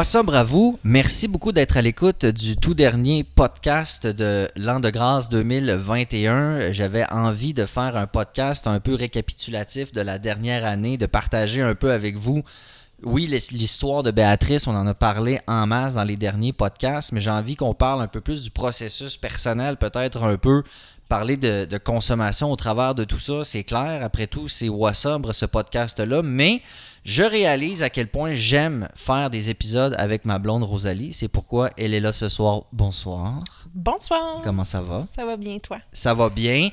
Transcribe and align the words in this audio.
À 0.00 0.44
vous? 0.44 0.78
Merci 0.82 1.28
beaucoup 1.28 1.52
d'être 1.52 1.76
à 1.76 1.82
l'écoute 1.82 2.24
du 2.24 2.56
tout 2.56 2.72
dernier 2.72 3.22
podcast 3.22 4.06
de 4.06 4.48
l'an 4.56 4.80
de 4.80 4.88
grâce 4.88 5.28
2021. 5.28 6.72
J'avais 6.72 7.04
envie 7.12 7.52
de 7.52 7.66
faire 7.66 7.98
un 7.98 8.06
podcast 8.06 8.66
un 8.66 8.80
peu 8.80 8.94
récapitulatif 8.94 9.92
de 9.92 10.00
la 10.00 10.18
dernière 10.18 10.64
année, 10.64 10.96
de 10.96 11.04
partager 11.04 11.60
un 11.60 11.74
peu 11.74 11.92
avec 11.92 12.16
vous. 12.16 12.42
Oui, 13.02 13.26
l'histoire 13.26 14.02
de 14.02 14.10
Béatrice, 14.10 14.66
on 14.66 14.74
en 14.76 14.86
a 14.86 14.94
parlé 14.94 15.40
en 15.46 15.66
masse 15.66 15.94
dans 15.94 16.04
les 16.04 16.16
derniers 16.16 16.52
podcasts, 16.52 17.12
mais 17.12 17.20
j'ai 17.20 17.30
envie 17.30 17.56
qu'on 17.56 17.72
parle 17.72 18.02
un 18.02 18.08
peu 18.08 18.20
plus 18.20 18.42
du 18.42 18.50
processus 18.50 19.16
personnel, 19.16 19.76
peut-être 19.78 20.22
un 20.22 20.36
peu 20.36 20.62
parler 21.08 21.36
de, 21.36 21.78
consommation 21.78 22.52
au 22.52 22.56
travers 22.56 22.94
de 22.94 23.04
tout 23.04 23.18
ça. 23.18 23.44
C'est 23.44 23.64
clair, 23.64 24.04
après 24.04 24.26
tout, 24.26 24.48
c'est 24.48 24.68
Wassobre 24.68 25.34
ce 25.34 25.46
podcast-là, 25.46 26.22
mais 26.22 26.60
je 27.04 27.22
réalise 27.22 27.82
à 27.82 27.88
quel 27.88 28.06
point 28.06 28.34
j'aime 28.34 28.88
faire 28.94 29.30
des 29.30 29.48
épisodes 29.48 29.94
avec 29.98 30.26
ma 30.26 30.38
blonde 30.38 30.62
Rosalie. 30.62 31.14
C'est 31.14 31.28
pourquoi 31.28 31.70
elle 31.78 31.94
est 31.94 32.00
là 32.00 32.12
ce 32.12 32.28
soir. 32.28 32.64
Bonsoir. 32.72 33.42
Bonsoir. 33.74 34.40
Comment 34.44 34.64
ça 34.64 34.82
va? 34.82 35.00
Ça 35.00 35.24
va 35.24 35.36
bien, 35.36 35.58
toi? 35.58 35.78
Ça 35.92 36.12
va 36.12 36.28
bien. 36.28 36.68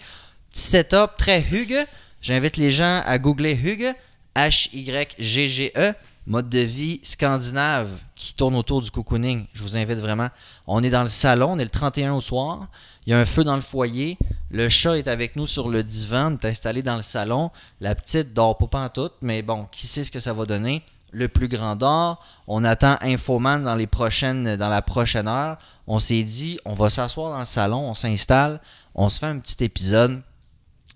Petit 0.52 0.62
setup 0.62 1.18
très 1.18 1.42
Hugue. 1.42 1.86
J'invite 2.22 2.58
les 2.58 2.72
gens 2.72 3.02
à 3.06 3.18
googler 3.18 3.56
Hugue. 3.56 3.94
H-Y-G-G-E. 4.36 5.94
Mode 6.28 6.50
de 6.50 6.60
vie 6.60 7.00
scandinave 7.04 7.88
qui 8.14 8.36
tourne 8.36 8.58
autour 8.58 8.82
du 8.82 8.92
cocooning. 8.92 9.46
Je 9.54 9.62
vous 9.62 9.78
invite 9.78 10.00
vraiment. 10.00 10.28
On 10.68 10.84
est 10.84 10.90
dans 10.90 11.04
le 11.04 11.08
salon, 11.08 11.54
on 11.54 11.58
est 11.58 11.64
le 11.64 11.70
31 11.70 12.16
au 12.16 12.20
soir. 12.20 12.68
Il 13.06 13.12
y 13.12 13.14
a 13.14 13.18
un 13.18 13.24
feu 13.24 13.46
dans 13.46 13.56
le 13.56 13.62
foyer. 13.62 14.18
Le 14.52 14.68
chat 14.68 14.98
est 14.98 15.08
avec 15.08 15.38
nous 15.38 15.48
sur 15.48 15.70
le 15.70 15.86
divan, 15.86 16.34
est 16.34 16.44
installé 16.44 16.84
dans 16.84 16.98
le 16.98 17.02
salon. 17.02 17.50
La 17.80 17.96
petite 17.96 18.34
dort 18.34 18.58
pas 18.58 18.84
en 18.84 18.90
tout, 18.90 19.10
mais 19.22 19.42
bon, 19.42 19.68
qui 19.72 19.88
sait 19.88 20.04
ce 20.04 20.12
que 20.12 20.20
ça 20.20 20.34
va 20.34 20.46
donner? 20.46 20.84
Le 21.12 21.30
plus 21.30 21.48
grand 21.48 21.78
dort. 21.78 22.22
On 22.46 22.66
attend 22.66 22.98
Infoman 23.02 23.64
dans, 23.64 23.76
les 23.76 23.88
prochaines, 23.88 24.58
dans 24.58 24.70
la 24.70 24.82
prochaine 24.82 25.30
heure. 25.30 25.58
On 25.88 26.00
s'est 26.00 26.24
dit, 26.24 26.60
on 26.66 26.74
va 26.74 26.90
s'asseoir 26.90 27.32
dans 27.32 27.40
le 27.40 27.46
salon, 27.46 27.90
on 27.90 27.94
s'installe, 27.94 28.60
on 28.96 29.08
se 29.08 29.20
fait 29.20 29.28
un 29.28 29.40
petit 29.40 29.64
épisode. 29.64 30.22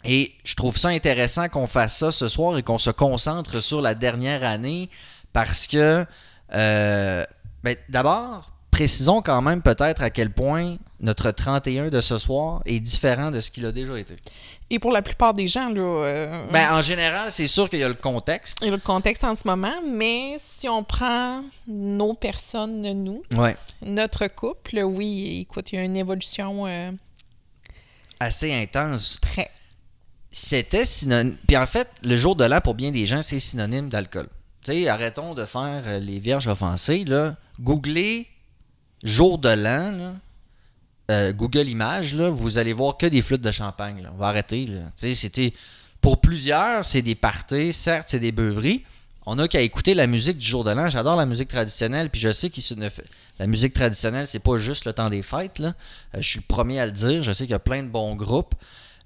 Et 0.03 0.33
je 0.43 0.55
trouve 0.55 0.75
ça 0.75 0.89
intéressant 0.89 1.47
qu'on 1.47 1.67
fasse 1.67 1.95
ça 1.95 2.11
ce 2.11 2.27
soir 2.27 2.57
et 2.57 2.63
qu'on 2.63 2.79
se 2.79 2.89
concentre 2.89 3.61
sur 3.61 3.81
la 3.81 3.95
dernière 3.95 4.43
année 4.43 4.89
parce 5.33 5.67
que, 5.67 6.05
euh, 6.53 7.25
ben, 7.63 7.75
d'abord, 7.89 8.51
précisons 8.71 9.21
quand 9.21 9.41
même 9.41 9.61
peut-être 9.61 10.01
à 10.01 10.09
quel 10.09 10.31
point 10.31 10.77
notre 11.01 11.31
31 11.31 11.89
de 11.89 12.01
ce 12.01 12.17
soir 12.17 12.61
est 12.65 12.79
différent 12.79 13.29
de 13.29 13.41
ce 13.41 13.51
qu'il 13.51 13.65
a 13.65 13.71
déjà 13.71 13.99
été. 13.99 14.15
Et 14.69 14.79
pour 14.79 14.91
la 14.91 15.01
plupart 15.01 15.33
des 15.33 15.47
gens, 15.47 15.69
là. 15.69 15.81
Euh, 15.81 16.47
ben, 16.51 16.73
en 16.73 16.81
général, 16.81 17.31
c'est 17.31 17.47
sûr 17.47 17.69
qu'il 17.69 17.79
y 17.79 17.83
a 17.83 17.87
le 17.89 17.93
contexte. 17.93 18.59
Il 18.61 18.67
y 18.67 18.69
a 18.69 18.73
le 18.73 18.79
contexte 18.79 19.23
en 19.23 19.35
ce 19.35 19.45
moment, 19.45 19.75
mais 19.85 20.35
si 20.37 20.69
on 20.69 20.83
prend 20.83 21.43
nos 21.67 22.13
personnes, 22.13 22.81
nous, 23.03 23.23
notre 23.81 24.27
couple, 24.27 24.81
oui, 24.83 25.41
écoute, 25.41 25.71
il 25.73 25.75
y 25.75 25.79
a 25.79 25.83
une 25.83 25.97
évolution. 25.97 26.65
Euh, 26.67 26.91
Assez 28.19 28.53
intense. 28.53 29.19
Très. 29.21 29.51
C'était 30.31 30.85
synonyme. 30.85 31.35
Puis 31.45 31.57
en 31.57 31.65
fait, 31.65 31.89
le 32.03 32.15
jour 32.15 32.35
de 32.35 32.45
l'an, 32.45 32.61
pour 32.61 32.75
bien 32.75 32.91
des 32.91 33.05
gens, 33.05 33.21
c'est 33.21 33.39
synonyme 33.39 33.89
d'alcool. 33.89 34.29
Sais, 34.63 34.87
arrêtons 34.87 35.33
de 35.33 35.45
faire 35.45 35.83
euh, 35.85 35.99
les 35.99 36.19
vierges 36.19 36.47
offensées, 36.47 37.03
là. 37.05 37.35
Googlez 37.59 38.27
jour 39.03 39.37
de 39.37 39.49
l'an, 39.49 40.15
euh, 41.09 41.33
Google 41.33 41.67
Images, 41.67 42.13
là, 42.13 42.29
vous 42.29 42.57
allez 42.57 42.73
voir 42.73 42.97
que 42.97 43.05
des 43.05 43.21
flûtes 43.21 43.41
de 43.41 43.51
champagne. 43.51 44.07
On 44.13 44.17
va 44.17 44.27
arrêter. 44.27 44.67
C'était, 44.95 45.53
pour 45.99 46.21
plusieurs, 46.21 46.85
c'est 46.85 47.01
des 47.01 47.15
parties, 47.15 47.73
certes, 47.73 48.07
c'est 48.09 48.19
des 48.19 48.31
beuveries. 48.31 48.83
On 49.25 49.37
a 49.37 49.47
qu'à 49.47 49.61
écouter 49.61 49.93
la 49.93 50.07
musique 50.07 50.37
du 50.37 50.45
jour 50.45 50.63
de 50.63 50.71
l'an. 50.71 50.89
J'adore 50.89 51.15
la 51.15 51.25
musique 51.25 51.47
traditionnelle, 51.47 52.09
puis 52.09 52.19
je 52.19 52.31
sais 52.31 52.49
que 52.49 52.59
la 53.39 53.47
musique 53.47 53.73
traditionnelle, 53.73 54.25
c'est 54.25 54.39
pas 54.39 54.57
juste 54.57 54.85
le 54.85 54.93
temps 54.93 55.09
des 55.09 55.21
fêtes. 55.21 55.59
Là. 55.59 55.73
Euh, 56.15 56.21
je 56.21 56.27
suis 56.27 56.39
le 56.39 56.45
premier 56.47 56.79
à 56.79 56.85
le 56.85 56.91
dire. 56.91 57.23
Je 57.23 57.31
sais 57.31 57.43
qu'il 57.43 57.51
y 57.51 57.55
a 57.55 57.59
plein 57.59 57.83
de 57.83 57.89
bons 57.89 58.15
groupes 58.15 58.55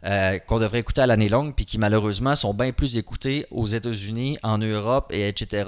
euh, 0.06 0.40
qu'on 0.40 0.60
devrait 0.60 0.80
écouter 0.80 1.02
à 1.02 1.08
l'année 1.08 1.30
longue, 1.30 1.54
puis 1.56 1.66
qui 1.66 1.78
malheureusement 1.78 2.36
sont 2.36 2.54
bien 2.54 2.72
plus 2.72 2.98
écoutés 2.98 3.46
aux 3.52 3.68
États-Unis, 3.68 4.38
en 4.44 4.58
Europe, 4.58 5.12
et 5.12 5.28
etc 5.28 5.66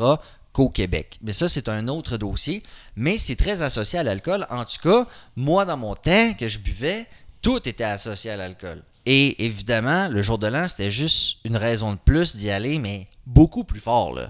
au 0.59 0.69
Québec. 0.69 1.19
Mais 1.21 1.33
ça, 1.33 1.47
c'est 1.47 1.69
un 1.69 1.87
autre 1.87 2.17
dossier. 2.17 2.63
Mais 2.95 3.17
c'est 3.17 3.35
très 3.35 3.61
associé 3.61 3.99
à 3.99 4.03
l'alcool. 4.03 4.45
En 4.49 4.65
tout 4.65 4.81
cas, 4.83 5.05
moi, 5.35 5.65
dans 5.65 5.77
mon 5.77 5.95
temps 5.95 6.33
que 6.33 6.47
je 6.47 6.59
buvais, 6.59 7.05
tout 7.41 7.67
était 7.67 7.83
associé 7.83 8.31
à 8.31 8.37
l'alcool. 8.37 8.81
Et 9.05 9.45
évidemment, 9.45 10.09
le 10.09 10.21
jour 10.21 10.37
de 10.37 10.47
l'an, 10.47 10.67
c'était 10.67 10.91
juste 10.91 11.37
une 11.45 11.57
raison 11.57 11.93
de 11.93 11.97
plus 12.03 12.35
d'y 12.35 12.49
aller, 12.49 12.77
mais 12.77 13.07
beaucoup 13.25 13.63
plus 13.63 13.79
fort. 13.79 14.13
Là. 14.13 14.29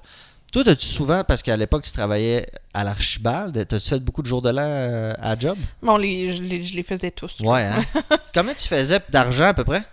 Toi, 0.51 0.68
as-tu 0.68 0.85
souvent, 0.85 1.24
parce 1.24 1.41
qu'à 1.41 1.57
l'époque, 1.57 1.84
tu 1.84 1.91
travaillais 1.91 2.47
à 2.74 2.84
l'Archibald, 2.84 3.57
as-tu 3.57 3.79
fait 3.79 4.00
beaucoup 4.00 4.22
de 4.22 4.28
jours 4.28 4.41
de 4.41 4.50
l'an 4.50 4.62
euh, 4.63 5.13
à 5.19 5.38
job? 5.38 5.57
Bon, 5.81 5.97
les, 5.97 6.34
je, 6.34 6.44
les, 6.44 6.84
faisais 6.84 7.12
tous. 7.12 7.39
Ouais, 7.41 7.63
hein? 7.63 7.81
Comment 8.34 8.53
tu 8.53 8.68
faisais 8.68 9.00
d'argent 9.09 9.45
à 9.45 9.53
peu 9.53 9.63
près? 9.63 9.84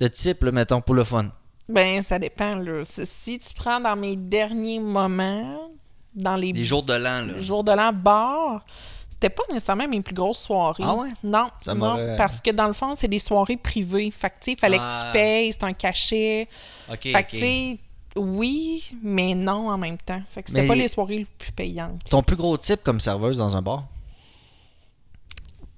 De 0.00 0.08
type, 0.08 0.42
mettons, 0.42 0.80
pour 0.80 0.94
le 0.94 1.04
fun? 1.04 1.30
Ben, 1.68 2.02
ça 2.02 2.18
dépend. 2.18 2.56
Là. 2.56 2.82
Si 2.84 3.38
tu 3.38 3.54
prends 3.54 3.80
dans 3.80 3.96
mes 3.96 4.16
derniers 4.16 4.80
moments, 4.80 5.70
dans 6.14 6.36
les, 6.36 6.52
les 6.52 6.64
jours 6.64 6.82
de 6.82 6.94
l'an, 6.94 7.26
là. 7.26 7.40
jours 7.40 7.64
de 7.64 7.72
l'an 7.72 7.92
bar, 7.92 8.64
c'était 9.08 9.30
pas 9.30 9.42
nécessairement 9.50 9.88
mes 9.88 10.00
plus 10.00 10.14
grosses 10.14 10.40
soirées. 10.40 10.84
Ah 10.86 10.94
ouais? 10.94 11.08
Non, 11.22 11.48
non 11.74 11.96
parce 12.16 12.40
que 12.40 12.50
dans 12.50 12.66
le 12.66 12.72
fond, 12.72 12.94
c'est 12.94 13.08
des 13.08 13.18
soirées 13.18 13.56
privées. 13.56 14.10
Fait 14.10 14.30
que, 14.30 14.50
il 14.50 14.58
fallait 14.58 14.78
que 14.78 14.82
tu 14.82 14.98
ah. 15.00 15.10
payes, 15.12 15.52
c'est 15.52 15.64
un 15.64 15.72
cachet. 15.72 16.48
OK, 16.92 17.02
fait 17.02 17.24
que, 17.24 18.20
oui, 18.20 18.84
mais 19.02 19.34
non 19.34 19.70
en 19.70 19.78
même 19.78 19.98
temps. 19.98 20.22
Fait 20.28 20.42
que 20.42 20.50
c'était 20.50 20.66
pas 20.66 20.74
les 20.74 20.88
soirées 20.88 21.18
les 21.18 21.26
plus 21.38 21.52
payantes. 21.52 22.02
Ton 22.08 22.22
plus 22.22 22.36
gros 22.36 22.56
type 22.56 22.82
comme 22.82 23.00
serveuse 23.00 23.38
dans 23.38 23.56
un 23.56 23.62
bar? 23.62 23.84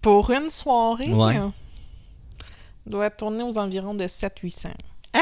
Pour 0.01 0.31
une 0.31 0.49
soirée, 0.49 1.13
ouais. 1.13 1.41
Doit 2.89 3.11
tourner 3.11 3.43
aux 3.43 3.59
environs 3.59 3.95
de 3.95 4.05
700-800. 4.05 4.69
Hein? 5.15 5.21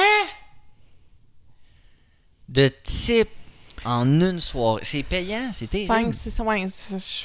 de 2.49 2.71
type 2.83 3.29
en 3.85 4.07
une 4.21 4.41
soirée. 4.41 4.81
C'est 4.85 5.03
payant, 5.03 5.51
c'était. 5.53 5.87
5, 5.87 6.13
6, 6.13 6.41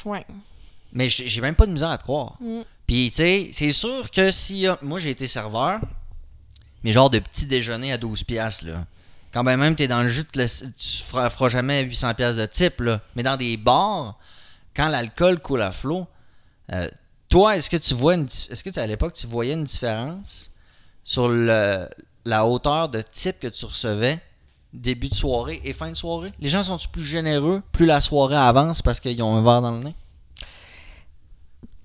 ouais, 0.06 0.26
Mais 0.94 1.10
j'ai 1.10 1.42
même 1.42 1.56
pas 1.56 1.66
de 1.66 1.72
misère 1.72 1.90
à 1.90 1.98
te 1.98 2.04
croire. 2.04 2.38
Mm. 2.40 2.62
Puis, 2.88 3.10
tu 3.10 3.16
sais, 3.16 3.50
c'est 3.54 3.72
sûr 3.72 4.10
que 4.12 4.32
si. 4.32 4.68
Moi, 4.82 5.00
j'ai 5.00 5.12
été 5.12 5.28
serveur, 5.28 5.80
mais 6.84 6.92
genre 6.92 7.10
de 7.10 7.20
petit 7.20 7.46
déjeuner 7.46 7.94
à 7.94 7.98
12 7.98 8.24
piastres, 8.24 8.66
là. 8.66 8.86
Quand 9.34 9.46
ben 9.46 9.56
même, 9.56 9.78
t'es 9.78 9.88
dans 9.88 10.02
le 10.02 10.10
jus, 10.10 10.26
tu 10.26 10.44
feras, 11.06 11.30
feras 11.30 11.48
jamais 11.48 11.84
800 11.84 12.16
pièces 12.16 12.36
de 12.36 12.46
type, 12.46 12.82
là. 12.82 13.00
Mais 13.16 13.24
dans 13.24 13.38
des 13.38 13.56
bars, 13.56 14.20
quand 14.76 14.90
l'alcool 14.90 15.40
coule 15.40 15.62
à 15.62 15.72
flot, 15.72 16.06
euh, 16.74 16.90
toi, 17.32 17.56
est-ce 17.56 17.70
que 17.70 17.78
tu 17.78 17.96
vois 17.96 18.16
une... 18.16 18.26
Est-ce 18.26 18.64
que 18.64 18.78
à 18.80 18.86
l'époque, 18.86 19.14
tu 19.14 19.26
voyais 19.26 19.54
une 19.54 19.64
différence 19.64 20.52
sur 21.02 21.30
le, 21.30 21.88
la 22.26 22.46
hauteur 22.46 22.90
de 22.90 23.02
type 23.02 23.40
que 23.40 23.48
tu 23.48 23.66
recevais 23.66 24.20
début 24.74 25.08
de 25.08 25.16
soirée 25.16 25.62
et 25.64 25.72
fin 25.74 25.90
de 25.90 25.96
soirée? 25.96 26.32
Les 26.40 26.50
gens 26.50 26.62
sont 26.62 26.78
plus 26.92 27.04
généreux 27.04 27.64
plus 27.72 27.86
la 27.86 28.02
soirée 28.02 28.36
avance 28.36 28.82
parce 28.82 29.00
qu'ils 29.00 29.24
ont 29.24 29.38
un 29.38 29.42
verre 29.42 29.62
dans 29.62 29.72
le 29.72 29.84
nez? 29.86 29.96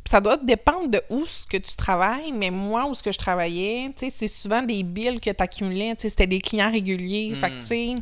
Ça 0.04 0.20
doit 0.20 0.36
dépendre 0.36 0.88
de 0.88 1.00
où 1.10 1.24
ce 1.24 1.46
que 1.46 1.56
tu 1.56 1.76
travailles, 1.76 2.32
mais 2.32 2.50
moi, 2.50 2.88
où 2.88 2.94
ce 2.94 3.02
que 3.02 3.12
je 3.12 3.18
travaillais, 3.18 3.92
c'est 3.96 4.28
souvent 4.28 4.62
des 4.62 4.82
billes 4.82 5.20
que 5.20 5.30
tu 5.30 5.42
accumulais. 5.42 5.94
C'était 5.98 6.26
des 6.26 6.40
clients 6.40 6.70
réguliers. 6.70 7.34
Fait 7.34 7.50
que, 7.50 7.94
hmm. 7.94 8.00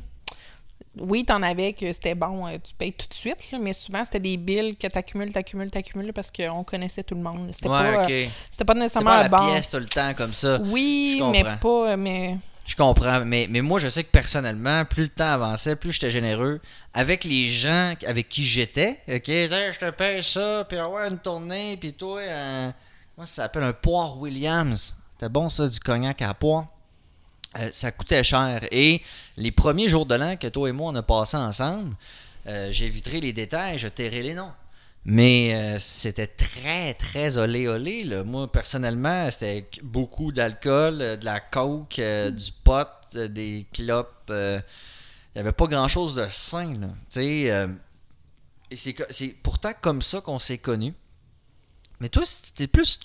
Oui, 0.99 1.25
t'en 1.25 1.43
avais 1.43 1.73
que 1.73 1.93
c'était 1.93 2.15
bon, 2.15 2.47
euh, 2.47 2.57
tu 2.63 2.75
payes 2.75 2.93
tout 2.93 3.09
de 3.09 3.15
suite, 3.15 3.39
mais 3.61 3.73
souvent, 3.73 4.05
c'était 4.05 4.21
des 4.21 4.37
billes 4.37 4.77
que 4.77 4.87
t'accumules, 4.87 5.33
t'accumules, 5.33 5.71
t'accumules 5.71 6.13
parce 6.13 6.31
qu'on 6.31 6.65
connaissait 6.65 7.03
tout 7.03 7.15
le 7.15 7.23
monde. 7.23 7.49
C'était 7.53 7.69
pas, 7.69 8.09
euh, 8.09 8.27
c'était 8.51 8.65
pas 8.65 8.75
nécessairement 8.75 9.11
pas 9.11 9.29
la 9.29 9.53
pièce 9.53 9.71
tout 9.71 9.79
le 9.79 9.87
temps 9.87 10.13
comme 10.15 10.33
ça. 10.33 10.61
Oui, 10.65 11.21
mais 11.33 11.45
pas... 11.61 11.97
Mais 11.97 12.37
je 12.65 12.77
comprends, 12.77 13.25
mais, 13.25 13.47
mais 13.51 13.61
moi, 13.61 13.79
je 13.79 13.89
sais 13.89 14.05
que 14.05 14.11
personnellement, 14.11 14.85
plus 14.85 15.05
le 15.05 15.09
temps 15.11 15.33
avançait, 15.33 15.77
plus 15.77 15.93
j'étais 15.93 16.11
généreux. 16.11 16.61
Avec 16.95 17.25
les 17.25 17.49
gens 17.49 17.95
avec 18.07 18.29
qui 18.29 18.45
j'étais, 18.45 19.01
OK, 19.09 19.27
je 19.27 19.79
te 19.79 19.91
paye 19.91 20.23
ça, 20.23 20.65
puis 20.69 20.79
avoir 20.79 21.07
une 21.11 21.19
tournée, 21.19 21.77
puis 21.77 21.93
toi, 21.93 22.21
un, 22.23 22.73
comment 23.15 23.27
ça 23.27 23.43
s'appelle, 23.43 23.65
un 23.65 23.73
poire 23.73 24.19
Williams. 24.19 24.97
C'était 25.11 25.29
bon 25.29 25.51
ça, 25.51 25.69
du 25.69 25.79
cognac 25.79 26.23
à 26.23 26.33
poire? 26.33 26.67
Euh, 27.59 27.69
ça 27.73 27.93
coûtait 27.93 28.25
cher. 28.25 28.67
Et 28.71 29.03
les 29.37 29.53
premiers 29.53 29.89
jours 29.89 30.07
de 30.07 30.15
l'an 30.15 30.37
que 30.37 30.49
toi 30.49 30.69
et 30.69 30.73
moi, 30.73 30.91
on 30.93 30.95
a 30.97 31.03
passé 31.03 31.37
ensemble, 31.37 31.95
euh, 32.47 32.73
j'éviterai 32.73 33.21
les 33.21 33.33
détails, 33.33 33.79
je 33.79 33.89
tairai 33.89 34.23
les 34.23 34.35
noms. 34.35 34.53
Mais 35.07 35.55
euh, 35.55 35.79
c'était 35.79 36.27
très, 36.27 36.95
très 36.95 37.37
olé 37.37 37.69
olé. 37.69 38.05
Là. 38.05 38.25
Moi, 38.25 38.51
personnellement, 38.51 39.31
c'était 39.31 39.69
beaucoup 39.83 40.33
d'alcool, 40.33 41.03
euh, 41.03 41.17
de 41.17 41.25
la 41.25 41.41
coke, 41.41 41.99
euh, 41.99 42.31
du 42.31 42.51
pot, 42.65 42.89
des 43.13 43.67
clopes. 43.73 44.09
Il 44.31 44.63
n'y 45.37 45.41
avait 45.41 45.53
pas 45.53 45.67
grand-chose 45.67 46.15
de 46.15 46.27
sain. 46.29 46.73
et 47.17 47.51
c'est 48.75 49.37
pourtant 49.43 49.73
comme 49.81 50.01
ça 50.01 50.21
qu'on 50.21 50.39
s'est 50.39 50.59
connus. 50.59 50.95
Mais 52.01 52.09
toi, 52.09 52.25
c'était 52.25 52.67
plus 52.67 52.99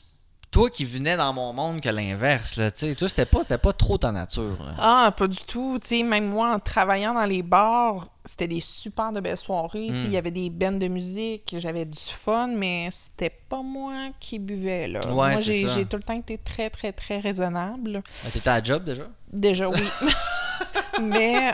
toi 0.51 0.69
qui 0.69 0.83
venais 0.85 1.15
dans 1.15 1.31
mon 1.33 1.53
monde 1.53 1.79
que 1.79 1.89
l'inverse, 1.89 2.57
là, 2.57 2.71
tu 2.71 2.79
sais, 2.87 2.95
toi, 2.95 3.07
c'était 3.07 3.25
pas, 3.25 3.43
pas 3.45 3.73
trop 3.73 3.97
ta 3.99 4.11
nature. 4.11 4.57
là. 4.65 4.73
Ah, 4.79 5.13
pas 5.15 5.27
du 5.27 5.37
tout. 5.37 5.77
Tu 5.81 5.87
sais, 5.87 6.03
même 6.03 6.29
moi, 6.29 6.53
en 6.55 6.59
travaillant 6.59 7.13
dans 7.13 7.25
les 7.25 7.43
bars, 7.43 8.07
c'était 8.25 8.47
des 8.47 8.59
super 8.59 9.11
de 9.11 9.19
belles 9.19 9.37
soirées. 9.37 9.87
Tu 9.89 9.97
sais, 9.97 10.03
Hmm. 10.03 10.07
Il 10.07 10.11
y 10.11 10.17
avait 10.17 10.31
des 10.31 10.49
bandes 10.49 10.79
de 10.79 10.87
musique, 10.87 11.55
j'avais 11.59 11.85
du 11.85 11.99
fun, 11.99 12.47
mais 12.47 12.89
c'était 12.91 13.29
pas 13.29 13.61
moi 13.61 14.09
qui 14.19 14.39
buvais. 14.39 14.87
Là. 14.87 14.99
Ouais, 15.07 15.33
moi, 15.33 15.35
j'ai 15.41 15.85
tout 15.85 15.97
le 15.97 16.03
temps 16.03 16.13
été 16.17 16.37
très, 16.39 16.69
très, 16.71 16.91
très 16.93 17.19
raisonnable. 17.19 18.01
Ah, 18.25 18.29
T'étais 18.31 18.49
à 18.49 18.63
job 18.63 18.83
déjà? 18.83 19.03
Déjà, 19.31 19.69
oui. 19.69 19.87
mais, 21.01 21.53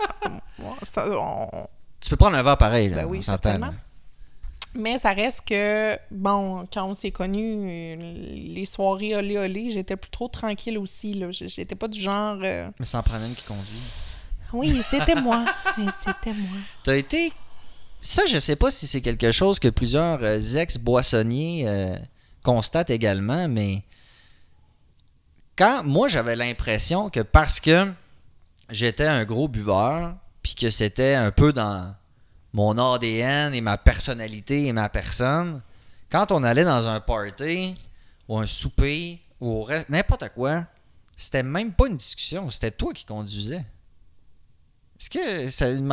on- 0.59 1.67
Tu 1.99 2.09
peux 2.09 2.15
prendre 2.17 2.37
un 2.37 2.43
verre 2.43 2.57
pareil, 2.57 2.89
là. 2.89 2.97
Ben 2.97 3.05
oui, 3.05 3.21
certainement. 3.23 3.71
Mais 4.75 4.97
ça 4.97 5.11
reste 5.11 5.41
que, 5.47 5.97
bon, 6.11 6.65
quand 6.71 6.85
on 6.87 6.93
s'est 6.93 7.11
connus, 7.11 7.97
les 7.97 8.65
soirées 8.65 9.15
olé 9.15 9.37
olé, 9.37 9.69
j'étais 9.71 9.95
plus 9.95 10.09
trop 10.11 10.27
tranquille 10.27 10.77
aussi. 10.77 11.13
là. 11.13 11.27
J'étais 11.31 11.75
pas 11.75 11.87
du 11.87 11.99
genre. 11.99 12.37
euh, 12.43 12.69
Mais 12.79 12.85
ça 12.85 12.99
en 12.99 13.03
prenait 13.03 13.27
une 13.27 13.35
qui 13.35 13.45
conduit. 13.45 13.81
Oui, 14.53 14.81
c'était 14.81 15.15
moi. 15.21 15.43
Mais 15.77 15.85
c'était 15.97 16.33
moi. 16.33 16.57
T'as 16.83 16.95
été. 16.95 17.31
Ça, 18.01 18.23
je 18.27 18.37
sais 18.37 18.55
pas 18.55 18.69
si 18.69 18.85
c'est 18.85 19.01
quelque 19.01 19.31
chose 19.31 19.57
que 19.59 19.67
plusieurs 19.67 20.19
euh, 20.21 20.39
ex-boissonniers 20.39 21.65
euh, 21.67 21.95
constatent 22.43 22.91
également, 22.91 23.47
mais 23.47 23.81
quand 25.57 25.83
moi 25.83 26.07
j'avais 26.07 26.35
l'impression 26.35 27.09
que 27.09 27.21
parce 27.21 27.59
que 27.59 27.91
j'étais 28.69 29.07
un 29.07 29.25
gros 29.25 29.47
buveur, 29.47 30.15
puis 30.43 30.53
que 30.53 30.69
c'était 30.69 31.15
un 31.15 31.31
peu 31.31 31.51
dans 31.51 31.95
mon 32.55 32.77
ADN 32.77 33.53
et 33.53 33.59
ma 33.59 33.77
personnalité 33.77 34.67
et 34.67 34.71
ma 34.71 34.87
personne, 34.87 35.61
quand 36.09 36.31
on 36.31 36.41
allait 36.41 36.63
dans 36.63 36.87
un 36.87 37.01
party 37.01 37.75
ou 38.29 38.37
un 38.37 38.45
souper 38.45 39.19
ou 39.41 39.67
n'importe 39.89 40.29
quoi, 40.29 40.63
c'était 41.17 41.43
même 41.43 41.73
pas 41.73 41.87
une 41.87 41.97
discussion, 41.97 42.49
c'était 42.49 42.71
toi 42.71 42.93
qui 42.93 43.03
conduisais. 43.03 43.65
Est-ce 44.97 45.09
que 45.09 45.49
ça, 45.49 45.69
une 45.71 45.85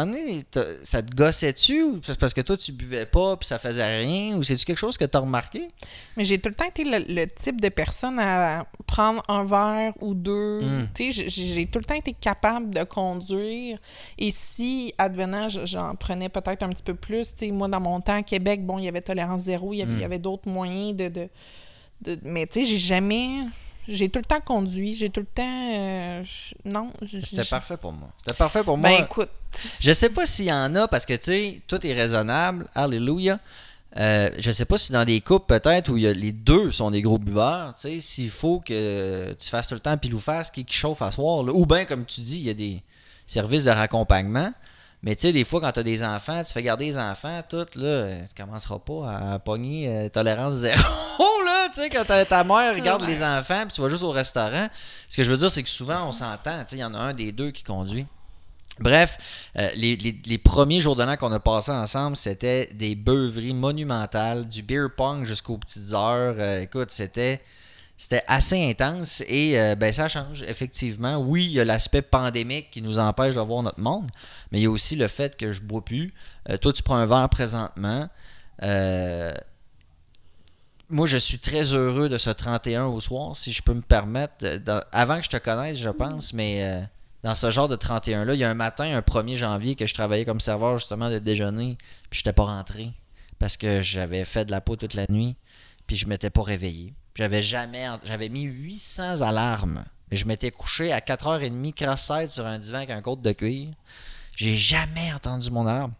ça 0.85 1.03
te 1.03 1.13
gossait-tu 1.17 1.83
ou 1.83 2.01
c'est 2.07 2.17
parce 2.19 2.33
que 2.33 2.41
toi 2.41 2.57
tu 2.57 2.71
buvais 2.71 3.05
pas 3.05 3.37
puis 3.37 3.49
ça 3.49 3.59
faisait 3.59 3.85
rien 3.85 4.37
ou 4.37 4.45
c'est-tu 4.45 4.65
quelque 4.65 4.79
chose 4.79 4.97
que 4.97 5.05
t'as 5.05 5.19
remarqué? 5.19 5.69
Mais 6.17 6.23
j'ai 6.23 6.39
tout 6.39 6.49
le 6.49 6.55
temps 6.55 6.67
été 6.69 6.85
le, 6.85 6.99
le 7.13 7.27
type 7.27 7.61
de 7.61 7.69
personne 7.69 8.21
à 8.21 8.65
prendre 8.87 9.21
un 9.27 9.43
verre 9.45 9.93
ou 10.01 10.15
deux. 10.15 10.61
Mm. 10.61 10.89
Tu 10.95 11.11
sais, 11.13 11.29
j'ai- 11.29 11.67
tout 11.67 11.81
le 11.81 11.85
temps 11.85 11.97
été 11.97 12.13
capable 12.13 12.73
de 12.73 12.85
conduire. 12.85 13.79
Et 14.19 14.31
si, 14.31 14.95
advenant, 14.99 15.49
je- 15.49 15.67
j'en 15.67 15.97
prenais 15.97 16.29
peut-être 16.29 16.63
un 16.63 16.69
petit 16.69 16.85
peu 16.85 16.95
plus, 16.95 17.35
tu 17.35 17.47
sais, 17.47 17.51
moi, 17.51 17.67
dans 17.67 17.81
mon 17.81 18.01
temps 18.01 18.19
à 18.19 18.23
Québec, 18.23 18.65
bon, 18.65 18.79
il 18.79 18.85
y 18.85 18.89
avait 18.89 19.01
tolérance 19.03 19.43
zéro, 19.43 19.73
il 19.73 19.79
y 19.79 19.83
avait, 19.83 20.01
Mm. 20.01 20.05
avait 20.05 20.19
d'autres 20.21 20.49
moyens 20.49 20.95
de, 20.97 21.09
de, 21.09 21.29
de- 22.03 22.21
Mais 22.23 22.47
tu 22.47 22.61
sais, 22.61 22.65
j'ai 22.67 22.77
jamais... 22.79 23.47
J'ai 23.89 24.09
tout 24.09 24.21
le 24.21 24.25
temps 24.25 24.41
conduit, 24.41 24.95
j'ai 24.95 25.11
tout 25.11 25.21
le 25.21 25.27
temps... 25.27 25.73
euh, 25.75 26.25
non. 26.65 26.93
C'était 27.07 27.45
parfait 27.45 27.77
pour 27.77 27.93
moi. 27.93 28.09
C'était 28.19 28.37
parfait 28.37 28.63
pour 28.63 28.79
moi. 28.79 28.89
Ben 28.89 29.05
écoute... 29.05 29.29
Je 29.81 29.93
sais 29.93 30.09
pas 30.09 30.25
s'il 30.25 30.47
y 30.47 30.53
en 30.53 30.75
a 30.75 30.89
parce 30.89 31.05
que 31.05 31.15
tu 31.15 31.25
sais, 31.25 31.63
tout 31.67 31.85
est 31.87 31.93
raisonnable. 31.93 32.67
Alléluia. 32.75 33.39
Euh, 33.99 34.31
je 34.39 34.51
sais 34.51 34.65
pas 34.65 34.79
si 34.79 34.93
dans 34.93 35.05
des 35.05 35.21
couples 35.21 35.47
peut-être 35.47 35.91
où 35.91 35.99
y 35.99 36.07
a, 36.07 36.15
les 36.15 36.33
deux 36.33 36.73
sont 36.73 36.91
des 36.91 37.03
gros 37.03 37.19
buveurs, 37.19 37.75
tu 37.75 37.81
sais, 37.81 38.01
s'il 38.01 38.31
faut 38.31 38.61
que 38.61 39.35
tu 39.35 39.51
fasses 39.51 39.69
tout 39.69 39.75
le 39.75 39.81
temps 39.81 39.99
pile 39.99 40.15
ou 40.15 40.19
face 40.19 40.51
qui, 40.51 40.65
qui 40.65 40.75
chauffe 40.75 41.03
à 41.03 41.11
soir, 41.11 41.43
là. 41.45 41.53
ou 41.53 41.67
bien 41.67 41.85
comme 41.85 42.07
tu 42.07 42.23
dis, 42.23 42.39
il 42.39 42.47
y 42.47 42.51
a 42.51 42.55
des 42.55 42.83
services 43.27 43.65
de 43.65 43.71
raccompagnement. 43.71 44.51
Mais 45.03 45.17
tu 45.17 45.23
sais, 45.23 45.33
des 45.33 45.45
fois, 45.45 45.61
quand 45.61 45.73
tu 45.73 45.81
as 45.81 45.83
des 45.83 46.05
enfants, 46.05 46.43
tu 46.45 46.53
fais 46.53 46.63
garder 46.63 46.85
les 46.87 46.97
enfants, 46.97 47.41
tout, 47.49 47.67
là, 47.75 48.07
tu 48.21 48.41
commenceras 48.41 48.79
pas 48.79 49.11
à 49.11 49.39
pogner 49.41 49.89
euh, 49.89 50.09
tolérance 50.09 50.55
zéro, 50.55 51.22
tu 51.75 51.81
sais, 51.81 51.89
quand 51.89 52.05
ta, 52.05 52.25
ta 52.25 52.45
mère 52.45 52.75
regarde 52.75 53.03
Ouais. 53.03 53.09
les 53.09 53.23
enfants, 53.23 53.65
puis 53.67 53.75
tu 53.75 53.81
vas 53.81 53.89
juste 53.89 54.03
au 54.05 54.11
restaurant. 54.11 54.69
Ce 55.09 55.17
que 55.17 55.25
je 55.25 55.31
veux 55.31 55.37
dire, 55.37 55.51
c'est 55.51 55.63
que 55.63 55.69
souvent, 55.69 56.07
on 56.09 56.13
s'entend, 56.13 56.59
tu 56.61 56.71
sais, 56.71 56.77
il 56.77 56.81
y 56.81 56.85
en 56.85 56.95
a 56.95 56.99
un 56.99 57.13
des 57.15 57.33
deux 57.33 57.51
qui 57.51 57.63
conduit. 57.65 58.07
Bref, 58.81 59.19
euh, 59.59 59.69
les, 59.77 59.97
les- 59.97 60.19
les 60.25 60.39
premiers 60.39 60.81
jours 60.81 60.97
de 60.97 61.03
l'an 61.03 61.17
qu'on 61.17 61.31
a 61.33 61.41
passés 61.41 61.73
ensemble, 61.73 62.17
c'était 62.17 62.71
des 62.73 62.95
beuveries 62.95 63.53
monumentales, 63.53 64.49
du 64.49 64.63
beer 64.63 64.89
pong 64.97 65.27
jusqu'aux 65.27 65.59
petites 65.59 65.93
heures. 65.93 66.35
Euh, 66.39 66.63
écoute, 66.63 66.91
c'était 66.91 67.41
c'était 67.99 68.25
assez 68.27 68.69
intense 68.69 69.23
et 69.29 69.61
euh, 69.61 69.77
ben 69.77 69.93
ça 69.93 70.09
change 70.09 70.43
effectivement. 70.49 71.19
Oui, 71.19 71.45
il 71.45 71.53
y 71.53 71.61
a 71.61 71.65
l'aspect 71.67 72.03
pandémique 72.03 72.71
qui 72.71 72.81
nous 72.83 72.99
empêche 72.99 73.35
de 73.37 73.41
voir 73.41 73.63
notre 73.63 73.79
monde, 73.79 74.09
mais 74.51 74.59
il 74.59 74.63
y 74.63 74.67
a 74.67 74.71
aussi 74.71 74.97
le 74.97 75.07
fait 75.07 75.37
que 75.37 75.53
je 75.53 75.61
bois 75.61 75.85
plus. 75.85 76.13
Euh, 76.49 76.57
toi, 76.57 76.73
tu 76.73 76.83
prends 76.83 76.97
un 76.97 77.07
verre 77.07 77.29
présentement. 77.29 78.09
Euh, 78.63 79.33
moi, 80.93 81.07
je 81.07 81.17
suis 81.17 81.39
très 81.39 81.75
heureux 81.75 82.11
de 82.11 82.19
ce 82.19 82.29
31 82.31 82.85
au 82.85 83.01
soir, 83.01 83.35
si 83.35 83.53
je 83.53 83.63
peux 83.63 83.73
me 83.73 83.81
permettre. 83.81 84.35
Euh, 84.45 84.81
avant 84.93 85.17
que 85.17 85.25
je 85.25 85.31
te 85.31 85.39
connaisse, 85.39 85.79
je 85.79 85.89
pense, 85.89 86.35
mais 86.35 86.63
euh, 86.63 86.83
dans 87.23 87.35
ce 87.35 87.51
genre 87.51 87.67
de 87.67 87.77
31-là, 87.77 88.35
il 88.35 88.41
y 88.41 88.45
a 88.45 88.51
un 88.51 88.55
matin, 88.55 88.85
un 88.85 89.01
1er 89.01 89.37
janvier, 89.37 89.75
que 89.75 89.87
je 89.87 89.95
travaillais 89.95 90.27
comme 90.27 90.39
serveur 90.39 90.79
justement 90.79 91.09
de 91.09 91.19
déjeuner, 91.19 91.79
puis 92.11 92.19
je 92.19 92.21
n'étais 92.21 92.35
pas 92.35 92.45
rentré 92.45 92.93
parce 93.39 93.57
que 93.57 93.83
j'avais 93.83 94.25
fait 94.25 94.45
de 94.45 94.53
la 94.53 94.61
peau 94.61 94.77
toute 94.77 94.95
la 94.95 95.07
nuit, 95.09 95.35
puis 95.87 95.97
je 95.97 96.07
m'étais 96.07 96.31
pas 96.31 96.43
réveillé. 96.43 96.95
J'avais 97.17 97.43
jamais. 97.43 97.87
J'avais 98.05 98.29
mis 98.29 98.43
800 98.43 99.23
alarmes, 99.23 99.85
mais 100.11 100.17
je 100.17 100.27
m'étais 100.27 100.51
couché 100.51 100.93
à 100.93 101.01
4h30 101.01 101.73
cross-side 101.73 102.31
sur 102.31 102.47
un 102.47 102.59
divan 102.59 102.77
avec 102.77 102.91
un 102.91 103.01
côte 103.01 103.23
de 103.23 103.33
cuir. 103.33 103.71
J'ai 104.37 104.57
jamais 104.57 105.13
entendu 105.13 105.51
mon 105.51 105.67
alarme. 105.67 105.93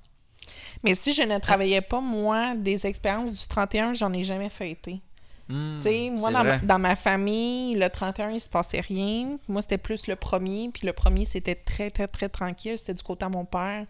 Mais 0.85 0.95
si 0.95 1.15
je 1.15 1.23
ne 1.23 1.39
travaillais 1.39 1.81
pas, 1.81 2.01
moi, 2.01 2.55
des 2.57 2.87
expériences 2.87 3.33
du 3.41 3.49
31, 3.49 3.95
j'en 3.95 4.13
ai 4.13 4.25
jamais 4.25 4.49
fait 4.49 4.71
été. 4.71 5.01
Hmm, 5.49 5.77
Tu 5.79 5.83
sais, 5.83 6.11
moi, 6.11 6.31
dans 6.31 6.39
ma, 6.39 6.43
vrai. 6.57 6.61
dans 6.65 6.79
ma 6.79 6.95
famille, 6.97 7.75
le 7.75 7.89
31, 7.91 8.31
il 8.31 8.41
se 8.41 8.49
passait 8.49 8.81
rien. 8.81 9.37
Moi, 9.49 9.63
c'était 9.63 9.79
plus 9.79 10.07
le 10.07 10.17
premier. 10.17 10.71
Puis 10.73 10.87
le 10.87 10.93
premier, 10.93 11.25
c'était 11.25 11.55
très, 11.57 11.91
très, 11.91 12.07
très 12.09 12.29
tranquille. 12.29 12.77
C'était 12.79 12.95
du 12.95 13.03
côté 13.03 13.25
à 13.25 13.29
mon 13.29 13.45
père. 13.45 13.85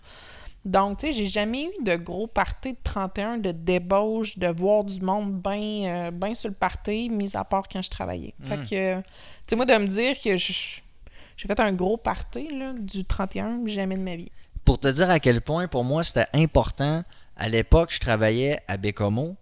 Donc, 0.65 0.99
tu 0.99 1.07
sais, 1.07 1.13
j'ai 1.13 1.27
jamais 1.27 1.65
eu 1.65 1.83
de 1.85 1.97
gros 1.97 2.27
party 2.29 2.73
de 2.75 2.79
31, 2.85 3.39
de 3.39 3.51
débauche, 3.51 4.39
de 4.39 4.47
voir 4.47 4.85
du 4.85 5.01
monde 5.01 5.33
bien 5.43 6.11
ben 6.13 6.35
sur 6.35 6.49
le 6.49 6.55
party, 6.55 7.09
mis 7.11 7.37
à 7.37 7.45
part 7.45 7.67
quand 7.69 7.83
je 7.83 7.91
travaillais. 7.91 8.33
Fait 8.45 8.57
Mm. 8.59 8.65
que, 8.65 8.97
tu 9.01 9.03
sais, 9.49 9.57
moi, 9.57 9.65
de 9.67 9.75
me 9.75 9.87
dire 9.87 10.15
que 10.15 10.37
j'ai 10.37 11.49
fait 11.49 11.59
un 11.61 11.73
gros 11.73 11.97
party 11.97 12.49
là, 12.57 12.75
du 12.75 13.05
31, 13.05 13.67
jamais 13.67 13.97
de 13.97 14.03
ma 14.03 14.15
vie. 14.15 14.31
Pour 14.65 14.79
te 14.79 14.89
dire 14.89 15.11
à 15.11 15.21
quel 15.21 15.41
point 15.41 15.69
pour 15.69 15.85
moi 15.85 16.05
c'était 16.05 16.27
important, 16.35 17.05
à 17.37 17.49
l'époque, 17.49 17.93
je 17.93 18.01
travaillais 18.01 18.61
à 18.69 18.77
Bécomo. 18.77 19.37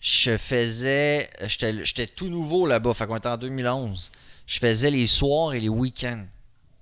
Je 0.00 0.36
faisais. 0.36 1.30
J'étais 1.46 2.06
tout 2.06 2.28
nouveau 2.28 2.66
là-bas, 2.66 2.94
fait 2.94 3.06
qu'on 3.06 3.16
était 3.16 3.28
en 3.28 3.36
2011. 3.36 4.12
Je 4.46 4.58
faisais 4.58 4.90
les 4.90 5.06
soirs 5.06 5.54
et 5.54 5.60
les 5.60 5.68
week-ends. 5.68 6.24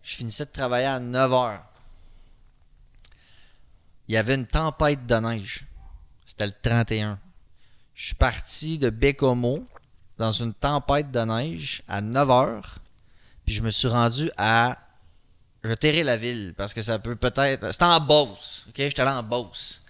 Je 0.03 0.17
finissais 0.17 0.47
de 0.47 0.51
travailler 0.51 0.87
à 0.87 0.99
9 0.99 1.31
h. 1.31 1.61
Il 4.09 4.15
y 4.15 4.17
avait 4.17 4.35
une 4.35 4.47
tempête 4.47 5.07
de 5.07 5.15
neige. 5.15 5.67
C'était 6.25 6.47
le 6.47 6.53
31. 6.63 7.19
Je 7.95 8.07
suis 8.07 8.15
parti 8.15 8.79
de 8.79 8.91
Bécomo 8.91 9.65
dans 10.19 10.33
une 10.33 10.55
tempête 10.55 11.11
de 11.11 11.21
neige 11.21 11.83
à 11.87 12.01
9 12.01 12.29
h. 12.29 12.63
Puis 13.45 13.55
je 13.55 13.63
me 13.63 13.71
suis 13.71 13.89
rendu 13.89 14.31
à 14.37 14.79
je 15.65 15.75
tairai 15.75 16.03
la 16.03 16.17
ville 16.17 16.55
parce 16.57 16.73
que 16.75 16.83
ça 16.83 16.99
peut 16.99 17.17
peut-être. 17.17 17.71
C'était 17.73 17.85
en 17.85 18.01
Beauce. 18.01 18.67
OK? 18.69 18.75
J'étais 18.77 19.01
allé 19.03 19.11
en 19.11 19.23
Beauce. 19.23 19.83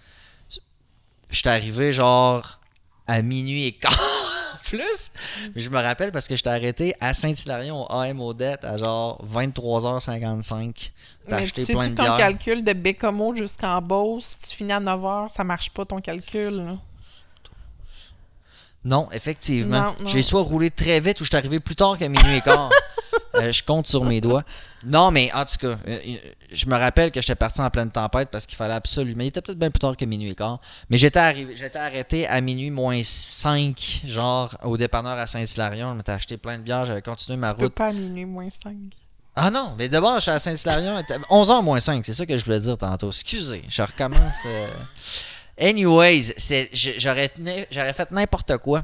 J'étais 1.29 1.49
arrivé 1.49 1.93
genre 1.93 2.59
à 3.07 3.21
minuit 3.21 3.65
et 3.65 3.71
quart 3.71 4.59
plus. 4.65 5.11
Mais 5.55 5.61
je 5.61 5.69
me 5.69 5.79
rappelle 5.81 6.11
parce 6.11 6.27
que 6.27 6.35
j'étais 6.35 6.49
arrêté 6.49 6.93
à 6.99 7.13
Saint-Hilarion 7.13 7.83
au 7.83 7.91
AM 7.91 8.19
Odette 8.19 8.65
à 8.65 8.75
genre 8.77 9.21
23h55. 9.25 10.91
T'as 11.27 11.37
Mais 11.37 11.43
acheté 11.43 11.65
tu 11.65 11.71
plein 11.73 11.81
sais, 11.81 11.89
de 11.89 11.95
ton 11.95 12.03
bières. 12.03 12.17
calcul 12.17 12.63
de 12.63 12.73
Bécomo 12.73 13.35
jusqu'en 13.35 13.81
Beauce, 13.81 14.37
si 14.41 14.49
tu 14.49 14.55
finis 14.57 14.71
à 14.73 14.79
9 14.79 14.99
h, 15.01 15.29
ça 15.29 15.43
marche 15.43 15.69
pas 15.69 15.85
ton 15.85 16.01
calcul. 16.01 16.49
là. 16.65 16.77
Non, 18.83 19.07
effectivement. 19.11 19.81
Non, 19.91 19.95
non. 19.99 20.07
J'ai 20.09 20.21
soit 20.23 20.41
roulé 20.41 20.71
très 20.71 20.99
vite 20.99 21.21
ou 21.21 21.23
je 21.23 21.29
suis 21.29 21.37
arrivé 21.37 21.59
plus 21.59 21.75
tard 21.75 21.97
qu'à 21.97 22.09
minuit 22.09 22.37
et 22.37 22.41
quart. 22.41 22.69
Euh, 23.35 23.51
je 23.51 23.63
compte 23.63 23.87
sur 23.87 24.03
mes 24.03 24.19
doigts. 24.19 24.43
Non, 24.83 25.09
mais 25.11 25.31
en 25.33 25.45
tout 25.45 25.57
cas, 25.57 25.67
euh, 25.67 25.77
euh, 25.87 26.17
je 26.51 26.65
me 26.65 26.75
rappelle 26.77 27.11
que 27.11 27.21
j'étais 27.21 27.35
parti 27.35 27.61
en 27.61 27.69
pleine 27.69 27.89
tempête 27.91 28.29
parce 28.29 28.45
qu'il 28.45 28.57
fallait 28.57 28.73
absolument. 28.73 29.21
Il 29.23 29.27
était 29.27 29.41
peut-être 29.41 29.57
bien 29.59 29.69
plus 29.71 29.79
tard 29.79 29.95
que 29.95 30.03
minuit 30.05 30.29
et 30.31 30.35
quart. 30.35 30.59
Mais 30.89 30.97
j'étais 30.97 31.19
arrivé, 31.19 31.55
j'étais 31.55 31.79
arrêté 31.79 32.27
à 32.27 32.41
minuit 32.41 32.71
moins 32.71 33.01
5, 33.03 34.01
genre 34.05 34.55
au 34.63 34.75
dépanneur 34.75 35.17
à 35.17 35.27
Saint-Hilarion. 35.27 35.91
Je 35.91 35.97
m'étais 35.97 36.11
acheté 36.11 36.37
plein 36.37 36.57
de 36.57 36.63
bières, 36.63 36.85
j'avais 36.85 37.01
continué 37.01 37.37
ma 37.37 37.49
Tu 37.51 37.55
peux 37.55 37.63
route. 37.65 37.73
pas 37.75 37.87
à 37.87 37.93
minuit 37.93 38.25
moins 38.25 38.49
5. 38.49 38.73
Ah 39.33 39.49
non, 39.49 39.75
mais 39.77 39.87
d'abord, 39.87 40.15
je 40.15 40.21
suis 40.23 40.31
à 40.31 40.39
Saint-Hilarion. 40.39 41.01
11h 41.29 41.63
moins 41.63 41.79
5, 41.79 42.05
c'est 42.05 42.13
ça 42.13 42.25
que 42.25 42.35
je 42.35 42.43
voulais 42.43 42.59
dire 42.59 42.77
tantôt. 42.77 43.09
Excusez, 43.09 43.63
je 43.69 43.81
recommence. 43.81 44.39
euh. 44.45 44.67
Anyways, 45.59 46.33
j'aurais 46.97 47.93
fait 47.93 48.11
n'importe 48.11 48.57
quoi 48.57 48.83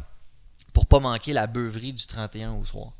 pour 0.73 0.85
pas 0.85 0.99
manquer 0.99 1.33
la 1.33 1.47
beuverie 1.47 1.91
du 1.91 2.05
31 2.05 2.51
au 2.53 2.63
soir. 2.65 2.91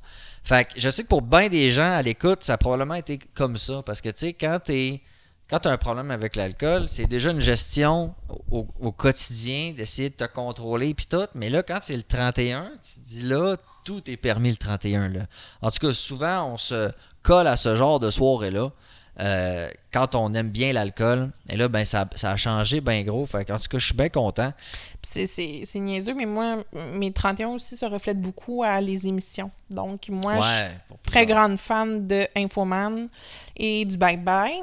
Fait 0.48 0.64
que 0.64 0.80
je 0.80 0.90
sais 0.90 1.04
que 1.04 1.10
pour 1.10 1.22
bien 1.22 1.50
des 1.50 1.72
gens 1.72 1.92
à 1.92 2.02
l'écoute, 2.02 2.42
ça 2.42 2.54
a 2.54 2.58
probablement 2.58 2.94
été 2.94 3.20
comme 3.36 3.58
ça. 3.58 3.84
Parce 3.86 4.00
que 4.00 4.08
tu 4.08 4.20
sais, 4.20 4.34
quand 4.34 4.60
t'es 4.64 5.02
quand 5.50 5.60
tu 5.60 5.68
as 5.68 5.72
un 5.72 5.78
problème 5.78 6.10
avec 6.10 6.38
l'alcool, 6.38 6.88
c'est 6.88 7.06
déjà 7.06 7.32
une 7.32 7.42
gestion 7.42 8.16
au, 8.50 8.66
au 8.80 8.92
quotidien 8.94 9.74
d'essayer 9.76 10.10
de 10.10 10.16
te 10.16 10.24
contrôler 10.24 10.94
puis 10.94 11.06
tout. 11.06 11.28
Mais 11.36 11.50
là, 11.50 11.64
quand 11.64 11.80
c'est 11.82 11.98
le 11.98 12.04
31, 12.04 12.72
tu 12.82 13.02
te 13.02 13.10
dis 13.10 13.24
là, 13.24 13.58
tout 13.84 14.10
est 14.10 14.16
permis 14.16 14.50
le 14.50 14.56
31. 14.56 15.10
Là. 15.10 15.26
En 15.62 15.70
tout 15.70 15.86
cas, 15.86 15.94
souvent, 15.94 16.54
on 16.54 16.58
se 16.58 16.92
colle 17.24 17.48
à 17.48 17.58
ce 17.58 17.76
genre 17.76 18.00
de 18.00 18.10
soirée-là. 18.10 18.72
Euh, 19.20 19.68
quand 19.92 20.16
on 20.16 20.34
aime 20.36 20.50
bien 20.50 20.74
l'alcool, 20.74 21.32
et 21.50 21.58
là, 21.58 21.68
ben, 21.68 21.84
ça, 21.86 22.08
ça 22.16 22.32
a 22.32 22.36
changé 22.36 22.82
bien 22.82 23.02
gros. 23.04 23.26
Fait 23.26 23.50
en 23.52 23.58
tout 23.58 23.68
cas, 23.70 23.78
je 23.80 23.86
suis 23.86 23.96
bien 23.96 24.10
content. 24.10 24.54
C'est- 25.02 25.76
niaiseux, 25.80 26.14
mais 26.14 26.26
moi, 26.26 26.64
mes 26.94 27.12
31 27.12 27.50
aussi 27.50 27.76
se 27.78 27.86
reflètent 27.86 28.22
beaucoup 28.22 28.64
à 28.64 28.80
les 28.82 29.08
émissions. 29.08 29.50
Donc, 29.70 30.10
moi, 30.10 30.40
je 30.40 30.48
suis 30.48 30.66
très 31.04 31.26
grande 31.26 31.58
fan 31.58 32.06
de 32.06 32.28
Infoman 32.36 33.08
et 33.56 33.86
du 33.86 33.98
Bye 33.98 34.18
Bye. 34.18 34.62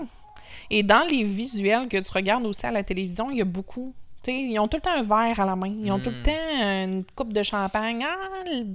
Et 0.70 0.82
dans 0.82 1.06
les 1.11 1.25
visuels 1.25 1.88
que 1.88 1.96
tu 1.99 2.11
regardes 2.12 2.46
aussi 2.46 2.64
à 2.66 2.70
la 2.73 2.82
télévision, 2.82 3.30
il 3.30 3.38
y 3.38 3.42
a 3.42 3.44
beaucoup. 3.44 3.94
Ils 4.26 4.58
ont 4.58 4.68
tout 4.68 4.78
le 4.78 4.80
temps 4.82 4.92
un 4.96 5.02
verre 5.02 5.38
à 5.40 5.44
la 5.46 5.54
main. 5.56 5.66
Ils 5.82 5.90
ont 5.92 5.99
tout 5.99 6.11
le 6.11 6.16
Hmm. 6.20 6.23
temps 6.23 6.84
une 6.84 7.04
coupe 7.14 7.32
de 7.32 7.42
champagne. 7.42 8.02
Ah, 8.08 8.16
le- 8.46 8.66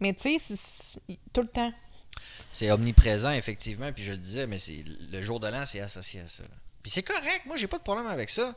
Mais 0.00 0.12
tu 0.12 0.38
sais, 0.38 0.98
tout 1.32 1.40
le 1.42 1.48
temps. 1.48 1.72
C'est 2.52 2.70
omniprésent, 2.70 3.32
effectivement. 3.32 3.92
Puis 3.92 4.04
je 4.04 4.12
le 4.12 4.18
disais, 4.18 4.46
mais 4.46 4.58
c'est 4.58 4.84
le 5.12 5.22
jour 5.22 5.40
de 5.40 5.48
l'an, 5.48 5.64
c'est 5.66 5.80
associé 5.80 6.20
à 6.20 6.28
ça. 6.28 6.42
Puis 6.82 6.90
c'est 6.90 7.02
correct. 7.02 7.42
Moi, 7.46 7.56
j'ai 7.56 7.66
pas 7.66 7.78
de 7.78 7.82
problème 7.82 8.06
avec 8.06 8.30
ça. 8.30 8.54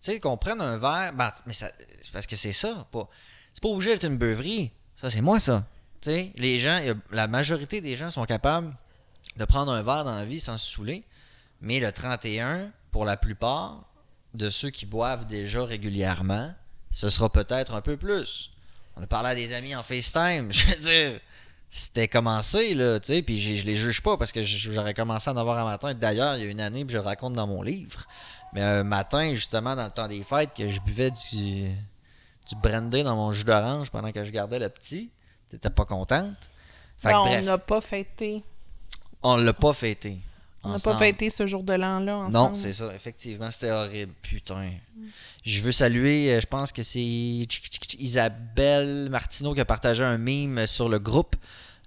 Tu 0.00 0.12
sais, 0.12 0.20
qu'on 0.20 0.36
prenne 0.36 0.60
un 0.60 0.78
verre. 0.78 1.12
ben, 1.14 1.30
mais 1.46 1.52
c'est 1.52 1.72
parce 2.12 2.26
que 2.26 2.36
c'est 2.36 2.52
ça. 2.52 2.86
Pas, 2.90 3.08
c'est 3.52 3.62
pas 3.62 3.68
obligé 3.68 3.90
d'être 3.90 4.06
une 4.06 4.18
beuverie. 4.18 4.70
Ça, 4.94 5.10
c'est 5.10 5.20
moi, 5.20 5.38
ça. 5.38 5.64
Tu 6.00 6.10
sais, 6.10 6.32
les 6.36 6.60
gens, 6.60 6.80
la 7.10 7.26
majorité 7.26 7.80
des 7.80 7.96
gens 7.96 8.10
sont 8.10 8.24
capables 8.24 8.74
de 9.36 9.44
prendre 9.44 9.72
un 9.72 9.82
verre 9.82 10.04
dans 10.04 10.14
la 10.14 10.24
vie 10.24 10.40
sans 10.40 10.56
se 10.56 10.74
saouler. 10.74 11.04
Mais 11.60 11.80
le 11.80 11.90
31, 11.90 12.70
pour 12.92 13.04
la 13.04 13.16
plupart 13.16 13.82
de 14.34 14.50
ceux 14.50 14.70
qui 14.70 14.86
boivent 14.86 15.26
déjà 15.26 15.64
régulièrement, 15.64 16.54
ce 16.90 17.08
sera 17.08 17.30
peut-être 17.30 17.74
un 17.74 17.80
peu 17.80 17.96
plus. 17.96 18.50
On 18.96 19.02
a 19.02 19.06
parlé 19.06 19.30
à 19.30 19.34
des 19.34 19.52
amis 19.52 19.74
en 19.74 19.82
FaceTime. 19.82 20.50
Je 20.52 20.66
veux 20.66 20.76
dire, 20.76 21.20
c'était 21.76 22.08
commencé, 22.08 22.72
là, 22.72 22.98
tu 22.98 23.08
sais, 23.08 23.20
puis 23.20 23.38
je 23.38 23.54
je 23.56 23.66
les 23.66 23.76
juge 23.76 24.00
pas 24.00 24.16
parce 24.16 24.32
que 24.32 24.42
j'aurais 24.42 24.94
commencé 24.94 25.28
à 25.28 25.34
9h 25.34 25.58
à 25.58 25.64
matin. 25.64 25.92
D'ailleurs, 25.92 26.34
il 26.36 26.44
y 26.44 26.46
a 26.46 26.50
une 26.50 26.60
année, 26.60 26.86
puis 26.86 26.94
je 26.94 26.98
le 26.98 27.04
raconte 27.04 27.34
dans 27.34 27.46
mon 27.46 27.60
livre. 27.60 28.06
Mais 28.54 28.62
un 28.62 28.82
matin, 28.82 29.34
justement, 29.34 29.76
dans 29.76 29.84
le 29.84 29.90
temps 29.90 30.08
des 30.08 30.22
fêtes, 30.22 30.54
que 30.56 30.70
je 30.70 30.80
buvais 30.80 31.10
du, 31.10 31.68
du 31.68 32.56
brandy 32.62 33.02
dans 33.02 33.14
mon 33.14 33.30
jus 33.30 33.44
d'orange 33.44 33.90
pendant 33.90 34.10
que 34.10 34.24
je 34.24 34.30
gardais 34.30 34.58
le 34.58 34.70
petit, 34.70 35.10
t'étais 35.50 35.68
pas 35.68 35.84
contente. 35.84 36.50
Fait 36.96 37.08
que 37.08 37.12
Ben, 37.12 37.42
on 37.42 37.44
n'a 37.44 37.58
pas 37.58 37.82
fêté. 37.82 38.42
on 39.22 39.36
l'a 39.36 39.52
pas 39.52 39.74
fêté. 39.74 40.18
On 40.64 40.70
n'a 40.70 40.78
pas 40.78 40.96
fêté 40.96 41.28
ce 41.28 41.46
jour 41.46 41.62
de 41.62 41.74
l'an-là. 41.74 42.28
Non, 42.30 42.54
c'est 42.54 42.72
ça, 42.72 42.94
effectivement, 42.94 43.50
c'était 43.50 43.70
horrible, 43.70 44.14
putain. 44.22 44.70
Je 45.44 45.60
veux 45.60 45.72
saluer, 45.72 46.32
euh, 46.32 46.40
je 46.40 46.46
pense 46.46 46.72
que 46.72 46.82
c'est 46.82 47.46
Isabelle 47.98 49.08
Martineau 49.10 49.52
qui 49.52 49.60
a 49.60 49.66
partagé 49.66 50.02
un 50.02 50.16
meme 50.16 50.66
sur 50.66 50.88
le 50.88 50.98
groupe 50.98 51.36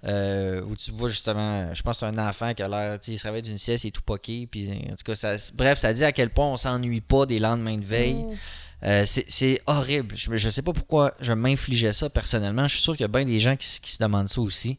euh, 0.06 0.62
où 0.62 0.76
tu 0.76 0.92
vois 0.92 1.08
justement, 1.08 1.74
je 1.74 1.82
pense 1.82 2.00
que 2.00 2.06
c'est 2.06 2.18
un 2.18 2.28
enfant 2.28 2.54
qui 2.54 2.62
a 2.62 2.68
l'air, 2.68 2.98
tu 2.98 3.06
sais, 3.06 3.12
il 3.12 3.18
se 3.18 3.24
réveille 3.26 3.42
d'une 3.42 3.58
sieste, 3.58 3.84
il 3.84 3.88
est 3.88 3.90
tout 3.90 4.02
poqué, 4.02 4.48
puis 4.50 4.70
en 4.90 4.94
tout 4.94 5.04
cas, 5.04 5.14
ça, 5.14 5.36
bref, 5.54 5.78
ça 5.78 5.92
dit 5.92 6.04
à 6.04 6.12
quel 6.12 6.30
point 6.30 6.46
on 6.46 6.56
s'ennuie 6.56 7.02
pas 7.02 7.26
des 7.26 7.38
lendemains 7.38 7.76
de 7.76 7.84
veille. 7.84 8.14
Mm. 8.14 8.36
Euh, 8.82 9.04
c'est 9.04 9.60
horrible. 9.66 10.16
Je, 10.16 10.34
je 10.36 10.50
sais 10.50 10.62
pas 10.62 10.72
pourquoi 10.72 11.12
je 11.20 11.32
m'infligeais 11.32 11.92
ça 11.92 12.08
personnellement. 12.08 12.66
Je 12.66 12.74
suis 12.74 12.82
sûr 12.82 12.94
qu'il 12.94 13.02
y 13.02 13.04
a 13.04 13.08
bien 13.08 13.24
des 13.24 13.40
gens 13.40 13.56
qui, 13.56 13.92
se 13.92 14.02
demandent 14.02 14.28
ça 14.28 14.40
aussi. 14.40 14.78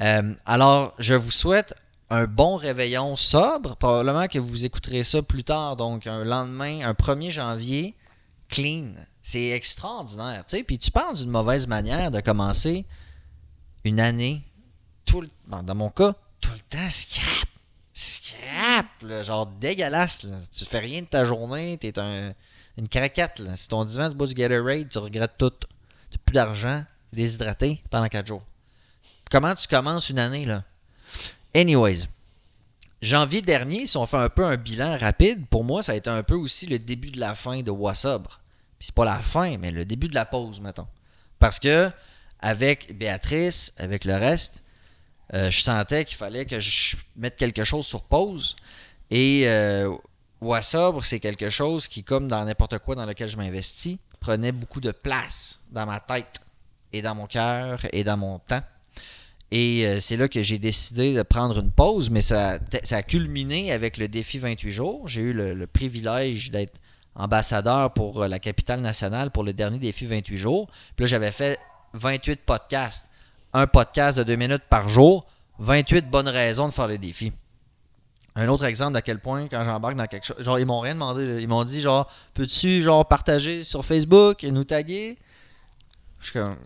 Euh, 0.00 0.32
alors, 0.46 0.94
je 0.98 1.14
vous 1.14 1.30
souhaite 1.30 1.74
un 2.10 2.26
bon 2.26 2.56
réveillon 2.56 3.16
sobre. 3.16 3.76
Probablement 3.76 4.28
que 4.28 4.38
vous 4.38 4.64
écouterez 4.64 5.02
ça 5.02 5.22
plus 5.22 5.42
tard, 5.42 5.76
donc 5.76 6.06
un 6.06 6.24
lendemain, 6.24 6.86
un 6.86 6.92
1er 6.92 7.30
janvier, 7.30 7.96
clean. 8.48 8.92
C'est 9.22 9.50
extraordinaire. 9.50 10.44
tu 10.46 10.56
sais. 10.56 10.62
Puis 10.62 10.78
tu 10.78 10.90
parles 10.90 11.16
d'une 11.16 11.30
mauvaise 11.30 11.66
manière 11.66 12.10
de 12.10 12.20
commencer 12.20 12.86
une 13.84 13.98
année, 13.98 14.42
dans, 15.46 15.74
mon 15.74 15.90
cas, 15.90 16.14
tout 16.40 16.52
le 16.52 16.60
temps 16.60 16.90
scrap. 16.90 17.48
Scrap, 17.94 19.22
genre 19.22 19.46
dégueulasse. 19.46 20.24
Là. 20.24 20.36
Tu 20.50 20.64
fais 20.64 20.78
rien 20.78 21.02
de 21.02 21.06
ta 21.06 21.24
journée, 21.24 21.76
t'es 21.78 21.98
un, 21.98 22.32
une 22.78 22.88
craquette. 22.88 23.42
Si 23.54 23.68
ton 23.68 23.84
divan, 23.84 24.08
tu 24.08 24.16
bois 24.16 24.26
du 24.26 24.34
Gatorade, 24.34 24.88
tu 24.88 24.98
regrettes 24.98 25.36
tout. 25.38 25.50
Tu 25.50 25.66
n'as 26.12 26.22
plus 26.24 26.32
d'argent, 26.32 26.84
t'es 27.10 27.16
déshydraté 27.16 27.82
pendant 27.90 28.08
4 28.08 28.26
jours. 28.26 28.42
Comment 29.30 29.54
tu 29.54 29.66
commences 29.68 30.10
une 30.10 30.18
année, 30.18 30.44
là? 30.44 30.64
Anyways, 31.54 32.06
janvier 33.02 33.42
dernier, 33.42 33.86
si 33.86 33.96
on 33.96 34.06
fait 34.06 34.16
un 34.16 34.28
peu 34.28 34.44
un 34.44 34.56
bilan 34.56 34.96
rapide, 34.98 35.46
pour 35.48 35.64
moi, 35.64 35.82
ça 35.82 35.92
a 35.92 35.94
été 35.94 36.08
un 36.08 36.22
peu 36.22 36.34
aussi 36.34 36.66
le 36.66 36.78
début 36.78 37.10
de 37.10 37.20
la 37.20 37.34
fin 37.34 37.60
de 37.62 37.70
Wassobre. 37.70 38.40
Puis 38.78 38.86
c'est 38.86 38.94
pas 38.94 39.04
la 39.04 39.20
fin, 39.20 39.58
mais 39.58 39.70
le 39.70 39.84
début 39.84 40.08
de 40.08 40.14
la 40.14 40.24
pause, 40.24 40.60
mettons. 40.60 40.86
Parce 41.38 41.58
que, 41.58 41.90
avec 42.40 42.96
Béatrice, 42.96 43.72
avec 43.76 44.04
le 44.04 44.14
reste, 44.14 44.61
euh, 45.34 45.50
je 45.50 45.60
sentais 45.60 46.04
qu'il 46.04 46.16
fallait 46.16 46.44
que 46.44 46.60
je 46.60 46.96
mette 47.16 47.36
quelque 47.36 47.64
chose 47.64 47.86
sur 47.86 48.02
pause. 48.02 48.56
Et 49.10 49.44
euh, 49.46 49.94
c'est 51.02 51.20
quelque 51.20 51.50
chose 51.50 51.88
qui, 51.88 52.02
comme 52.02 52.28
dans 52.28 52.44
n'importe 52.44 52.78
quoi 52.78 52.94
dans 52.94 53.06
lequel 53.06 53.28
je 53.28 53.36
m'investis, 53.36 53.98
prenait 54.20 54.52
beaucoup 54.52 54.80
de 54.80 54.92
place 54.92 55.60
dans 55.70 55.86
ma 55.86 56.00
tête 56.00 56.40
et 56.92 57.02
dans 57.02 57.14
mon 57.14 57.26
cœur 57.26 57.80
et 57.92 58.04
dans 58.04 58.16
mon 58.16 58.38
temps. 58.38 58.62
Et 59.50 59.86
euh, 59.86 60.00
c'est 60.00 60.16
là 60.16 60.28
que 60.28 60.42
j'ai 60.42 60.58
décidé 60.58 61.12
de 61.12 61.22
prendre 61.22 61.60
une 61.60 61.70
pause, 61.70 62.08
mais 62.08 62.22
ça, 62.22 62.58
ça 62.84 62.96
a 62.96 63.02
culminé 63.02 63.70
avec 63.70 63.98
le 63.98 64.08
défi 64.08 64.38
28 64.38 64.72
jours. 64.72 65.08
J'ai 65.08 65.20
eu 65.20 65.32
le, 65.34 65.52
le 65.52 65.66
privilège 65.66 66.50
d'être 66.50 66.78
ambassadeur 67.14 67.92
pour 67.92 68.22
euh, 68.22 68.28
la 68.28 68.38
capitale 68.38 68.80
nationale 68.80 69.30
pour 69.30 69.44
le 69.44 69.52
dernier 69.52 69.78
défi 69.78 70.06
28 70.06 70.38
jours. 70.38 70.70
Puis 70.96 71.04
là, 71.04 71.06
j'avais 71.06 71.32
fait 71.32 71.58
28 71.92 72.40
podcasts. 72.46 73.10
Un 73.52 73.66
podcast 73.66 74.18
de 74.18 74.22
deux 74.22 74.36
minutes 74.36 74.62
par 74.68 74.88
jour. 74.88 75.26
28 75.58 76.08
bonnes 76.10 76.28
raisons 76.28 76.68
de 76.68 76.72
faire 76.72 76.88
le 76.88 76.98
défi. 76.98 77.32
Un 78.34 78.48
autre 78.48 78.64
exemple 78.64 78.94
d'à 78.94 79.02
quel 79.02 79.18
point, 79.20 79.46
quand 79.48 79.62
j'embarque 79.64 79.96
dans 79.96 80.06
quelque 80.06 80.24
chose, 80.24 80.36
genre, 80.42 80.58
ils 80.58 80.64
m'ont 80.66 80.80
rien 80.80 80.94
demandé. 80.94 81.26
là. 81.26 81.38
Ils 81.38 81.46
m'ont 81.48 81.64
dit, 81.64 81.80
genre, 81.82 82.10
peux-tu, 82.32 82.82
genre, 82.82 83.06
partager 83.06 83.62
sur 83.62 83.84
Facebook 83.84 84.42
et 84.42 84.50
nous 84.50 84.64
taguer? 84.64 85.18
Je 86.18 86.30
suis 86.30 86.32
comme, 86.38 86.56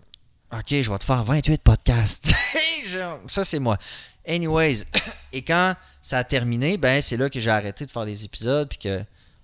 ok, 0.53 0.67
je 0.69 0.91
vais 0.91 0.99
te 0.99 1.05
faire 1.05 1.25
28 1.25 1.63
podcasts. 1.63 2.33
Ça, 3.27 3.45
c'est 3.45 3.59
moi. 3.59 3.77
Anyways, 4.29 4.85
et 5.33 5.43
quand 5.43 5.75
ça 6.01 6.19
a 6.19 6.25
terminé, 6.25 6.79
ben, 6.79 7.03
c'est 7.03 7.17
là 7.17 7.29
que 7.29 7.41
j'ai 7.41 7.51
arrêté 7.51 7.85
de 7.85 7.91
faire 7.91 8.05
des 8.07 8.25
épisodes, 8.25 8.69
puis 8.69 8.79
que, 8.79 9.03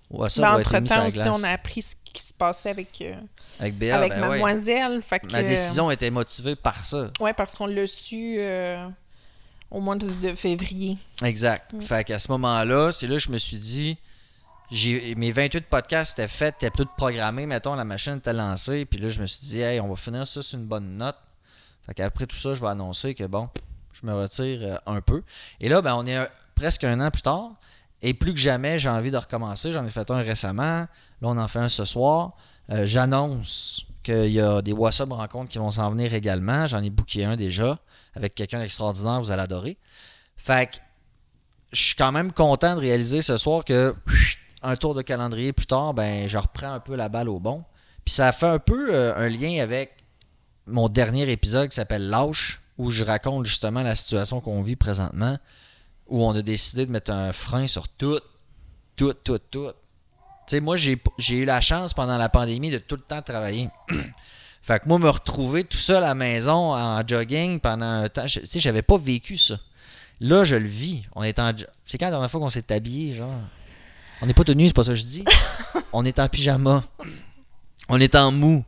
ouais, 0.09 0.29
ça 0.29 0.41
Ben, 0.43 0.53
va 0.55 0.61
être 0.61 0.79
mis 0.79 0.87
sur 0.89 1.05
aussi, 1.05 1.27
on 1.27 1.43
a 1.43 1.49
appris 1.49 1.81
ce 1.81 1.95
qui 2.13 2.23
se 2.23 2.33
passait 2.33 2.69
avec, 2.69 3.01
euh, 3.01 3.15
Avec 3.59 3.77
Béa, 3.77 3.97
avec 3.97 4.11
ben 4.11 4.21
ouais. 4.21 4.29
Mademoiselle. 4.29 5.01
Fait 5.01 5.19
que, 5.19 5.31
Ma 5.31 5.43
décision 5.43 5.91
était 5.91 6.09
motivée 6.09 6.55
par 6.55 6.83
ça. 6.83 7.09
Ouais, 7.19 7.33
parce 7.33 7.55
qu'on 7.55 7.67
l'a 7.67 7.87
su 7.87 8.35
euh, 8.39 8.87
au 9.71 9.79
mois 9.79 9.95
de, 9.95 10.35
février. 10.35 10.97
Exact. 11.23 11.73
Fait 11.81 12.03
qu'à 12.03 12.19
ce 12.19 12.31
moment-là, 12.31 12.91
c'est 12.91 13.07
là 13.07 13.13
que 13.13 13.21
je 13.21 13.29
me 13.29 13.37
suis 13.37 13.57
dit, 13.57 13.97
j'ai 14.71 15.15
mes 15.15 15.31
28 15.31 15.65
podcasts 15.67 16.17
étaient 16.17 16.27
faits, 16.27 16.55
étaient 16.55 16.71
tout 16.71 16.87
programmés, 16.97 17.45
mettons, 17.45 17.75
la 17.75 17.85
machine 17.85 18.17
était 18.17 18.33
lancée, 18.33 18.85
puis 18.85 18.99
là, 18.99 19.09
je 19.09 19.21
me 19.21 19.25
suis 19.25 19.45
dit, 19.45 19.61
hey, 19.61 19.79
on 19.79 19.87
va 19.87 19.95
finir 19.95 20.25
ça 20.25 20.41
sur 20.41 20.57
une 20.57 20.65
bonne 20.65 20.97
note. 20.97 21.17
Fait 21.85 21.93
qu'après 21.93 22.25
tout 22.25 22.35
ça, 22.35 22.55
je 22.55 22.61
vais 22.61 22.67
annoncer 22.67 23.13
que 23.13 23.25
bon, 23.25 23.49
je 23.91 24.05
me 24.05 24.13
retire 24.13 24.59
euh, 24.61 24.77
un 24.85 25.01
peu. 25.01 25.21
Et 25.59 25.69
là, 25.69 25.81
ben, 25.81 25.95
on 25.95 26.05
est 26.05 26.17
euh, 26.17 26.25
presque 26.55 26.83
un 26.83 26.99
an 26.99 27.11
plus 27.11 27.21
tard, 27.21 27.51
et 28.01 28.13
plus 28.13 28.33
que 28.33 28.39
jamais, 28.39 28.79
j'ai 28.79 28.89
envie 28.89 29.11
de 29.11 29.17
recommencer. 29.17 29.71
J'en 29.71 29.85
ai 29.85 29.89
fait 29.89 30.09
un 30.11 30.17
récemment, 30.17 30.85
là, 30.85 30.87
on 31.21 31.37
en 31.37 31.47
fait 31.47 31.59
un 31.59 31.69
ce 31.69 31.85
soir. 31.85 32.33
Euh, 32.69 32.85
J'annonce 32.85 33.85
qu'il 34.03 34.31
y 34.31 34.39
a 34.39 34.61
des 34.61 34.73
WhatsApp 34.73 35.11
rencontres 35.11 35.49
qui 35.49 35.57
vont 35.57 35.71
s'en 35.71 35.91
venir 35.91 36.13
également. 36.13 36.67
J'en 36.67 36.81
ai 36.83 36.89
booké 36.89 37.25
un 37.25 37.35
déjà, 37.35 37.79
avec 38.15 38.35
quelqu'un 38.35 38.59
d'extraordinaire, 38.59 39.21
vous 39.21 39.31
allez 39.31 39.41
adorer. 39.41 39.77
Fait 40.35 40.69
que 40.69 40.77
je 41.71 41.81
suis 41.81 41.95
quand 41.95 42.11
même 42.11 42.31
content 42.31 42.75
de 42.75 42.79
réaliser 42.79 43.21
ce 43.21 43.37
soir 43.37 43.63
que 43.63 43.95
un 44.61 44.75
tour 44.75 44.95
de 44.95 45.01
calendrier 45.01 45.53
plus 45.53 45.65
tard, 45.65 45.93
ben 45.93 46.27
je 46.27 46.37
reprends 46.37 46.73
un 46.73 46.79
peu 46.79 46.95
la 46.95 47.09
balle 47.09 47.29
au 47.29 47.39
bon. 47.39 47.63
Puis 48.05 48.13
ça 48.13 48.31
fait 48.31 48.47
un 48.47 48.59
peu 48.59 48.93
euh, 48.93 49.15
un 49.15 49.29
lien 49.29 49.61
avec 49.61 49.91
mon 50.65 50.89
dernier 50.89 51.29
épisode 51.29 51.69
qui 51.69 51.75
s'appelle 51.75 52.09
Lâche, 52.09 52.61
où 52.77 52.89
je 52.89 53.03
raconte 53.03 53.45
justement 53.45 53.83
la 53.83 53.95
situation 53.95 54.41
qu'on 54.41 54.61
vit 54.61 54.75
présentement, 54.75 55.37
où 56.07 56.23
on 56.23 56.35
a 56.35 56.41
décidé 56.41 56.85
de 56.85 56.91
mettre 56.91 57.11
un 57.11 57.33
frein 57.33 57.67
sur 57.67 57.87
tout, 57.87 58.19
tout, 58.95 59.13
tout, 59.13 59.39
tout. 59.51 59.71
Tu 60.47 60.55
sais, 60.55 60.59
moi, 60.59 60.75
j'ai 60.75 60.99
eu 61.29 61.45
la 61.45 61.61
chance 61.61 61.93
pendant 61.93 62.17
la 62.17 62.29
pandémie 62.29 62.69
de 62.69 62.77
tout 62.77 62.95
le 62.95 63.01
temps 63.01 63.21
travailler. 63.21 63.69
fait 64.61 64.79
que 64.79 64.87
moi, 64.87 64.99
me 64.99 65.09
retrouver 65.09 65.63
tout 65.63 65.77
seul 65.77 65.97
à 65.97 66.07
la 66.07 66.15
maison 66.15 66.73
en 66.73 67.01
jogging 67.07 67.59
pendant 67.59 67.85
un 67.85 68.09
temps, 68.09 68.25
tu 68.25 68.45
sais, 68.45 68.59
j'avais 68.59 68.81
pas 68.81 68.97
vécu 68.97 69.37
ça. 69.37 69.57
Là, 70.19 70.43
je 70.43 70.55
le 70.55 70.67
vis. 70.67 71.03
On 71.15 71.23
est 71.23 71.39
en. 71.39 71.51
C'est 71.85 71.97
quand 71.97 72.05
la 72.05 72.11
dernière 72.11 72.31
fois 72.31 72.39
qu'on 72.39 72.49
s'est 72.49 72.71
habillé, 72.71 73.15
genre? 73.15 73.33
On 74.21 74.25
n'est 74.25 74.33
pas 74.33 74.43
tenu, 74.43 74.67
c'est 74.67 74.75
pas 74.75 74.83
ça 74.83 74.91
que 74.91 74.95
je 74.95 75.03
dis. 75.03 75.25
On 75.93 76.05
est 76.05 76.17
en 76.17 76.29
pyjama. 76.29 76.81
On 77.89 77.99
est 77.99 78.15
en 78.15 78.31
mou. 78.31 78.63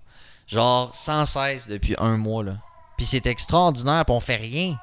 Genre 0.47 0.93
sans 0.93 1.23
cesse 1.25 1.67
depuis 1.67 1.95
un 1.97 2.17
mois 2.17 2.43
là. 2.43 2.57
Puis 2.97 3.05
c'est 3.05 3.25
extraordinaire, 3.25 4.05
puis 4.05 4.13
on 4.13 4.19
fait 4.19 4.35
rien. 4.35 4.77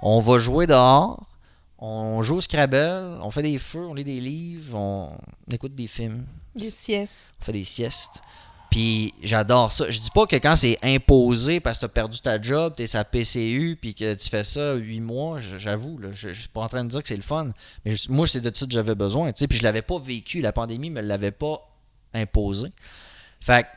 On 0.00 0.20
va 0.20 0.38
jouer 0.38 0.66
dehors. 0.66 1.22
On 1.84 2.22
joue 2.22 2.36
au 2.36 2.40
Scrabble, 2.40 3.18
on 3.22 3.30
fait 3.32 3.42
des 3.42 3.58
feux, 3.58 3.84
on 3.86 3.94
lit 3.94 4.04
des 4.04 4.20
livres, 4.20 4.78
on 4.78 5.18
écoute 5.50 5.74
des 5.74 5.88
films, 5.88 6.24
Des 6.54 6.70
siestes. 6.70 7.34
on 7.40 7.44
fait 7.44 7.52
des 7.52 7.64
siestes. 7.64 8.20
Puis 8.70 9.12
j'adore 9.22 9.70
ça. 9.72 9.90
Je 9.90 9.98
dis 10.00 10.10
pas 10.14 10.26
que 10.26 10.36
quand 10.36 10.54
c'est 10.56 10.78
imposé 10.82 11.58
parce 11.60 11.78
que 11.78 11.80
tu 11.80 11.84
as 11.86 11.88
perdu 11.90 12.20
ta 12.20 12.40
job, 12.40 12.74
tu 12.76 12.84
es 12.84 12.86
sa 12.86 13.04
PCU, 13.04 13.76
puis 13.78 13.94
que 13.94 14.14
tu 14.14 14.28
fais 14.30 14.44
ça 14.44 14.74
huit 14.76 15.00
mois, 15.00 15.40
j'avoue, 15.40 15.98
je, 16.12 16.32
je 16.32 16.40
suis 16.40 16.48
pas 16.48 16.62
en 16.62 16.68
train 16.68 16.84
de 16.84 16.88
dire 16.88 17.02
que 17.02 17.08
c'est 17.08 17.16
le 17.16 17.22
fun. 17.22 17.50
Mais 17.84 17.94
je- 17.96 18.10
moi, 18.10 18.26
c'est 18.26 18.40
de 18.40 18.54
ça 18.56 18.64
que 18.64 18.72
j'avais 18.72 18.94
besoin. 18.94 19.30
tu 19.32 19.40
sais, 19.40 19.48
Puis 19.48 19.58
je 19.58 19.62
l'avais 19.64 19.82
pas 19.82 19.98
vécu. 19.98 20.40
La 20.40 20.52
pandémie 20.52 20.88
me 20.88 21.02
l'avait 21.02 21.32
pas 21.32 21.60
imposé. 22.14 22.68
Fait 23.40 23.64
que 23.64 23.68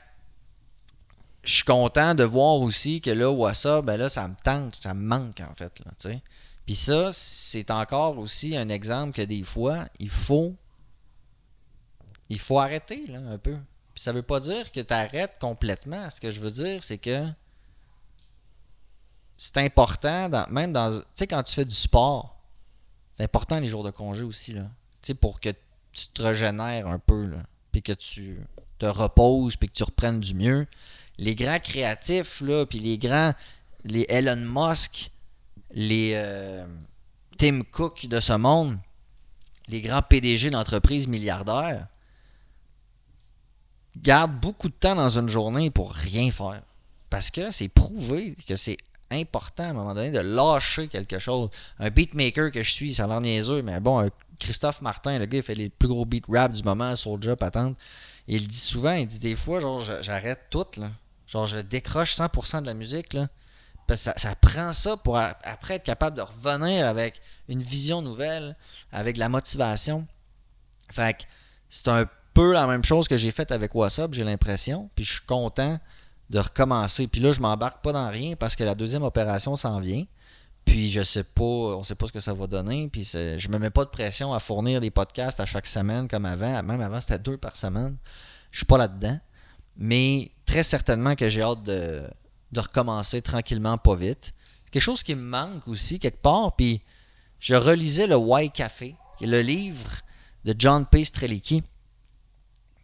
je 1.43 1.55
suis 1.55 1.63
content 1.63 2.15
de 2.15 2.23
voir 2.23 2.55
aussi 2.61 3.01
que 3.01 3.09
là, 3.11 3.29
WhatsApp, 3.31 3.83
ben 3.83 3.97
là, 3.97 4.09
ça 4.09 4.27
me 4.27 4.35
tente, 4.43 4.77
ça 4.81 4.93
me 4.93 5.01
manque 5.05 5.41
en 5.41 5.53
fait. 5.55 5.77
Là, 5.85 5.91
tu 5.99 6.09
sais. 6.09 6.21
Puis 6.65 6.75
ça, 6.75 7.11
c'est 7.11 7.69
encore 7.69 8.17
aussi 8.17 8.57
un 8.57 8.69
exemple 8.69 9.15
que 9.15 9.21
des 9.21 9.43
fois, 9.43 9.85
il 9.99 10.09
faut. 10.09 10.55
Il 12.29 12.39
faut 12.39 12.59
arrêter 12.59 13.05
là, 13.05 13.19
un 13.19 13.37
peu. 13.37 13.55
Puis 13.93 14.03
ça 14.03 14.11
veut 14.11 14.23
pas 14.23 14.39
dire 14.39 14.71
que 14.71 14.79
tu 14.79 14.93
arrêtes 14.93 15.37
complètement. 15.39 16.09
Ce 16.09 16.19
que 16.19 16.31
je 16.31 16.39
veux 16.39 16.51
dire, 16.51 16.83
c'est 16.83 16.97
que 16.97 17.27
c'est 19.37 19.57
important, 19.57 20.29
même 20.49 20.73
dans. 20.73 20.99
Tu 20.99 21.05
sais, 21.13 21.27
quand 21.27 21.43
tu 21.43 21.53
fais 21.53 21.65
du 21.65 21.75
sport, 21.75 22.35
c'est 23.13 23.23
important 23.23 23.59
les 23.59 23.67
jours 23.67 23.83
de 23.83 23.91
congé 23.91 24.23
aussi, 24.23 24.53
là. 24.53 24.63
Tu 25.01 25.07
sais, 25.07 25.13
pour 25.13 25.39
que 25.39 25.49
tu 25.91 26.07
te 26.07 26.21
régénères 26.21 26.87
un 26.87 26.99
peu. 26.99 27.31
Puis 27.71 27.83
que 27.83 27.93
tu 27.93 28.39
te 28.79 28.85
reposes, 28.85 29.55
puis 29.55 29.69
que 29.69 29.73
tu 29.73 29.83
reprennes 29.83 30.19
du 30.19 30.33
mieux. 30.33 30.65
Les 31.17 31.35
grands 31.35 31.59
créatifs, 31.59 32.41
là, 32.41 32.65
puis 32.65 32.79
les 32.79 32.97
grands. 32.97 33.33
Les 33.83 34.05
Elon 34.09 34.35
Musk, 34.37 35.11
les 35.71 36.13
euh, 36.15 36.65
Tim 37.37 37.61
Cook 37.71 38.07
de 38.07 38.19
ce 38.19 38.33
monde, 38.33 38.77
les 39.67 39.81
grands 39.81 40.01
PDG 40.01 40.49
d'entreprises 40.49 41.07
milliardaires, 41.07 41.87
gardent 43.97 44.39
beaucoup 44.39 44.69
de 44.69 44.73
temps 44.73 44.95
dans 44.95 45.17
une 45.17 45.29
journée 45.29 45.69
pour 45.69 45.91
rien 45.91 46.31
faire. 46.31 46.61
Parce 47.09 47.31
que 47.31 47.51
c'est 47.51 47.69
prouvé 47.69 48.35
que 48.47 48.55
c'est 48.55 48.77
important 49.11 49.63
à 49.63 49.67
un 49.67 49.73
moment 49.73 49.93
donné 49.93 50.11
de 50.11 50.19
lâcher 50.19 50.87
quelque 50.87 51.19
chose. 51.19 51.49
Un 51.79 51.89
beatmaker 51.89 52.51
que 52.51 52.63
je 52.63 52.71
suis, 52.71 52.93
ça 52.93 53.05
a 53.05 53.19
l'air 53.19 53.63
mais 53.63 53.79
bon, 53.79 54.09
Christophe 54.39 54.81
Martin, 54.81 55.19
le 55.19 55.25
gars, 55.25 55.37
il 55.37 55.43
fait 55.43 55.55
les 55.55 55.69
plus 55.69 55.87
gros 55.87 56.05
beat 56.05 56.25
rap 56.27 56.51
du 56.51 56.63
moment, 56.63 56.95
Soulja, 56.95 57.35
patente. 57.35 57.77
Il 58.27 58.47
dit 58.47 58.57
souvent, 58.57 58.93
il 58.93 59.07
dit 59.07 59.19
des 59.19 59.35
fois, 59.35 59.59
genre, 59.59 59.81
j'arrête 60.01 60.47
tout, 60.49 60.65
là. 60.77 60.89
Genre, 61.27 61.47
je 61.47 61.59
décroche 61.59 62.15
100% 62.15 62.61
de 62.61 62.67
la 62.67 62.73
musique. 62.73 63.17
Ça, 63.93 64.13
ça 64.17 64.35
prend 64.35 64.73
ça 64.73 64.97
pour 64.97 65.17
après 65.17 65.75
être 65.75 65.83
capable 65.83 66.17
de 66.17 66.21
revenir 66.21 66.87
avec 66.87 67.21
une 67.47 67.61
vision 67.61 68.01
nouvelle, 68.01 68.55
avec 68.91 69.15
de 69.15 69.19
la 69.19 69.29
motivation. 69.29 70.07
Fait 70.91 71.27
c'est 71.69 71.87
un 71.89 72.05
peu 72.33 72.53
la 72.53 72.67
même 72.67 72.83
chose 72.83 73.07
que 73.07 73.17
j'ai 73.17 73.31
fait 73.31 73.51
avec 73.51 73.75
WhatsApp, 73.75 74.13
j'ai 74.13 74.23
l'impression. 74.23 74.89
Puis 74.95 75.05
je 75.05 75.13
suis 75.13 75.25
content 75.25 75.79
de 76.29 76.39
recommencer. 76.39 77.07
Puis 77.07 77.21
là, 77.21 77.31
je 77.31 77.39
m'embarque 77.39 77.83
pas 77.83 77.91
dans 77.91 78.09
rien 78.09 78.35
parce 78.35 78.55
que 78.55 78.63
la 78.63 78.75
deuxième 78.75 79.03
opération 79.03 79.55
s'en 79.55 79.79
vient. 79.79 80.03
Puis 80.65 80.89
je 80.89 81.03
sais 81.03 81.23
pas, 81.23 81.43
on 81.43 81.83
sait 81.83 81.95
pas 81.95 82.07
ce 82.07 82.11
que 82.11 82.19
ça 82.19 82.33
va 82.33 82.47
donner. 82.47 82.89
Puis 82.89 83.03
je 83.03 83.47
me 83.49 83.59
mets 83.59 83.69
pas 83.69 83.85
de 83.85 83.89
pression 83.89 84.33
à 84.33 84.39
fournir 84.39 84.81
des 84.81 84.91
podcasts 84.91 85.39
à 85.39 85.45
chaque 85.45 85.67
semaine 85.67 86.07
comme 86.07 86.25
avant. 86.25 86.61
Même 86.63 86.81
avant, 86.81 86.99
c'était 86.99 87.19
deux 87.19 87.37
par 87.37 87.55
semaine. 87.55 87.95
Je 88.51 88.59
suis 88.59 88.65
pas 88.65 88.77
là-dedans. 88.77 89.19
Mais 89.77 90.31
très 90.45 90.63
certainement 90.63 91.15
que 91.15 91.29
j'ai 91.29 91.41
hâte 91.41 91.63
de, 91.63 92.03
de 92.51 92.59
recommencer 92.59 93.21
tranquillement, 93.21 93.77
pas 93.77 93.95
vite. 93.95 94.33
Quelque 94.71 94.83
chose 94.83 95.03
qui 95.03 95.15
me 95.15 95.21
manque 95.21 95.67
aussi 95.67 95.99
quelque 95.99 96.21
part. 96.21 96.55
Puis 96.55 96.81
je 97.39 97.55
relisais 97.55 98.07
le 98.07 98.15
Why 98.15 98.51
Café, 98.51 98.95
qui 99.17 99.25
est 99.25 99.27
le 99.27 99.41
livre 99.41 100.01
de 100.43 100.55
John 100.57 100.85
P. 100.85 101.03
Strelicki, 101.03 101.63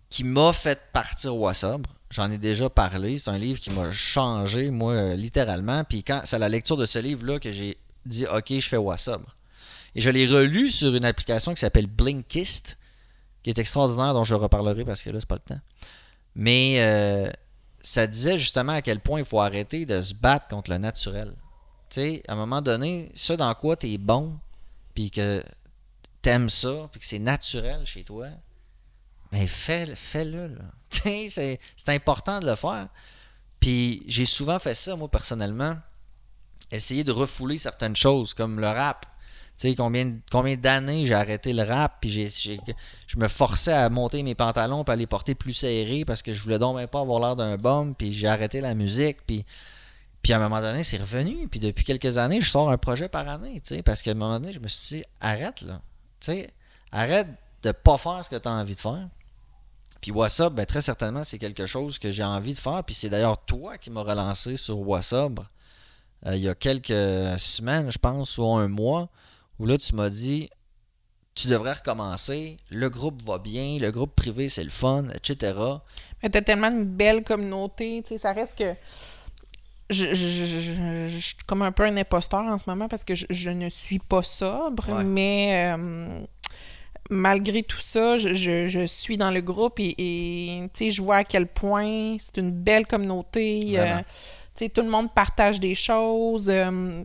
qui 0.09 0.23
m'a 0.23 0.53
fait 0.53 0.79
partir 0.91 1.35
au 1.35 1.51
sobre. 1.53 1.89
J'en 2.09 2.29
ai 2.29 2.37
déjà 2.37 2.69
parlé. 2.69 3.17
C'est 3.17 3.29
un 3.29 3.37
livre 3.37 3.59
qui 3.59 3.69
m'a 3.69 3.91
changé, 3.91 4.69
moi, 4.69 5.15
littéralement. 5.15 5.83
Puis 5.85 6.03
quand 6.03 6.21
c'est 6.25 6.35
à 6.35 6.39
la 6.39 6.49
lecture 6.49 6.75
de 6.75 6.85
ce 6.85 6.99
livre-là 6.99 7.39
que 7.39 7.51
j'ai 7.51 7.77
dit 8.05 8.25
OK, 8.27 8.47
je 8.49 8.67
fais 8.67 8.77
sobre. 8.97 9.35
Et 9.95 10.01
je 10.01 10.09
l'ai 10.09 10.27
relu 10.27 10.69
sur 10.69 10.93
une 10.95 11.05
application 11.05 11.53
qui 11.53 11.59
s'appelle 11.59 11.87
Blinkist, 11.87 12.77
qui 13.43 13.49
est 13.49 13.59
extraordinaire, 13.59 14.13
dont 14.13 14.23
je 14.23 14.33
reparlerai 14.33 14.85
parce 14.85 15.01
que 15.01 15.09
là, 15.09 15.19
c'est 15.19 15.27
pas 15.27 15.35
le 15.35 15.55
temps. 15.55 15.61
Mais 16.35 16.77
euh, 16.79 17.29
ça 17.81 18.07
disait 18.07 18.37
justement 18.37 18.73
à 18.73 18.81
quel 18.81 18.99
point 18.99 19.19
il 19.19 19.25
faut 19.25 19.39
arrêter 19.39 19.85
de 19.85 20.01
se 20.01 20.13
battre 20.13 20.47
contre 20.47 20.71
le 20.71 20.77
naturel. 20.77 21.35
Tu 21.89 22.01
sais, 22.01 22.23
à 22.27 22.33
un 22.33 22.35
moment 22.35 22.61
donné, 22.61 23.11
ce 23.15 23.33
dans 23.33 23.53
quoi 23.55 23.75
tu 23.75 23.91
es 23.91 23.97
bon, 23.97 24.39
puis 24.93 25.11
que 25.11 25.43
t'aimes 26.21 26.49
ça, 26.49 26.89
puis 26.91 26.99
que 26.99 27.05
c'est 27.05 27.19
naturel 27.19 27.85
chez 27.85 28.03
toi, 28.03 28.27
mais 29.31 29.47
fais, 29.47 29.95
fais-le. 29.95 30.47
Là. 30.47 30.61
Tu 30.89 30.99
sais, 31.03 31.29
c'est, 31.29 31.59
c'est 31.77 31.89
important 31.89 32.39
de 32.39 32.45
le 32.45 32.55
faire. 32.55 32.89
Puis 33.61 34.03
j'ai 34.07 34.25
souvent 34.25 34.59
fait 34.59 34.75
ça, 34.75 34.95
moi, 34.97 35.09
personnellement. 35.09 35.77
Essayer 36.69 37.05
de 37.05 37.13
refouler 37.13 37.57
certaines 37.57 37.95
choses, 37.95 38.33
comme 38.33 38.59
le 38.59 38.67
rap. 38.67 39.05
Sais, 39.61 39.75
combien, 39.75 40.57
d'années 40.57 41.05
j'ai 41.05 41.13
arrêté 41.13 41.53
le 41.53 41.61
rap, 41.61 41.97
puis 42.01 42.09
je 42.09 43.17
me 43.17 43.27
forçais 43.27 43.71
à 43.71 43.89
monter 43.91 44.23
mes 44.23 44.33
pantalons, 44.33 44.83
puis 44.83 44.91
à 44.91 44.95
les 44.95 45.05
porter 45.05 45.35
plus 45.35 45.53
serrés, 45.53 46.03
parce 46.03 46.23
que 46.23 46.33
je 46.33 46.41
voulais 46.41 46.57
donc 46.57 46.77
même 46.77 46.87
pas 46.87 47.01
avoir 47.01 47.19
l'air 47.19 47.35
d'un 47.35 47.57
bum, 47.57 47.93
puis 47.93 48.11
j'ai 48.11 48.27
arrêté 48.27 48.59
la 48.61 48.73
musique, 48.73 49.17
puis... 49.27 49.45
Puis 50.23 50.33
à 50.33 50.37
un 50.37 50.39
moment 50.39 50.61
donné, 50.61 50.83
c'est 50.83 50.97
revenu. 50.97 51.47
Puis 51.47 51.59
depuis 51.59 51.83
quelques 51.83 52.19
années, 52.19 52.39
je 52.41 52.47
sors 52.47 52.69
un 52.69 52.77
projet 52.77 53.09
par 53.09 53.27
année, 53.27 53.59
parce 53.83 54.03
qu'à 54.03 54.11
un 54.11 54.13
moment 54.13 54.39
donné, 54.39 54.53
je 54.53 54.59
me 54.59 54.67
suis 54.67 54.97
dit, 54.97 55.03
arrête, 55.19 55.61
là. 55.61 55.81
Arrête 56.91 57.27
de 57.63 57.71
pas 57.71 57.97
faire 57.97 58.23
ce 58.23 58.29
que 58.29 58.35
tu 58.35 58.47
as 58.47 58.51
envie 58.51 58.75
de 58.75 58.79
faire. 58.79 59.09
Puis 59.99 60.11
WhatsApp, 60.11 60.53
ben, 60.53 60.65
très 60.65 60.81
certainement, 60.81 61.23
c'est 61.23 61.39
quelque 61.39 61.65
chose 61.65 61.97
que 61.97 62.11
j'ai 62.11 62.23
envie 62.23 62.53
de 62.53 62.59
faire. 62.59 62.83
Puis 62.83 62.93
c'est 62.93 63.09
d'ailleurs 63.09 63.43
toi 63.45 63.77
qui 63.77 63.89
m'as 63.89 64.01
relancé 64.01 64.57
sur 64.57 64.79
WhatsApp 64.79 65.39
euh, 66.27 66.35
il 66.35 66.41
y 66.41 66.49
a 66.49 66.55
quelques 66.55 67.39
semaines, 67.39 67.91
je 67.91 67.97
pense, 67.97 68.37
ou 68.37 68.45
un 68.45 68.67
mois, 68.67 69.09
où 69.59 69.65
là, 69.65 69.77
tu 69.77 69.95
m'as 69.95 70.09
dit, 70.09 70.49
tu 71.35 71.47
devrais 71.47 71.73
recommencer, 71.73 72.57
le 72.69 72.89
groupe 72.89 73.21
va 73.23 73.37
bien, 73.39 73.77
le 73.79 73.91
groupe 73.91 74.15
privé, 74.15 74.49
c'est 74.49 74.63
le 74.63 74.69
fun, 74.69 75.05
etc. 75.15 75.53
Mais 76.21 76.29
t'as 76.29 76.41
tellement 76.41 76.67
une 76.69 76.83
belle 76.85 77.23
communauté, 77.23 78.01
tu 78.03 78.09
sais, 78.09 78.17
ça 78.17 78.31
reste 78.31 78.57
que... 78.57 78.73
Je, 79.89 80.05
je, 80.13 80.13
je, 80.13 80.45
je- 80.45 81.07
je 81.09 81.17
suis 81.19 81.35
comme 81.45 81.63
un 81.63 81.71
peu 81.73 81.83
un 81.83 81.97
imposteur 81.97 82.41
en 82.43 82.57
ce 82.57 82.63
moment 82.67 82.87
parce 82.87 83.03
que 83.03 83.13
je, 83.13 83.25
je 83.29 83.49
ne 83.49 83.67
suis 83.69 83.99
pas 83.99 84.21
sobre, 84.21 84.87
Ouais. 84.89 85.03
mais 85.03 85.73
euh, 85.75 86.21
malgré 87.09 87.61
tout 87.61 87.77
ça, 87.79 88.15
je, 88.17 88.33
je, 88.33 88.67
je 88.69 88.85
suis 88.85 89.17
dans 89.17 89.31
le 89.31 89.41
groupe 89.41 89.79
et, 89.81 89.93
et, 89.97 90.61
tu 90.73 90.85
sais, 90.85 90.91
je 90.91 91.01
vois 91.01 91.17
à 91.17 91.23
quel 91.25 91.45
point 91.47 92.15
c'est 92.19 92.37
une 92.37 92.51
belle 92.51 92.87
communauté. 92.87 93.79
Euh, 93.79 93.97
tu 93.97 94.03
sais, 94.65 94.69
tout 94.69 94.81
le 94.81 94.89
monde 94.89 95.13
partage 95.13 95.59
des 95.59 95.75
choses. 95.75 96.49
euh, 96.49 97.03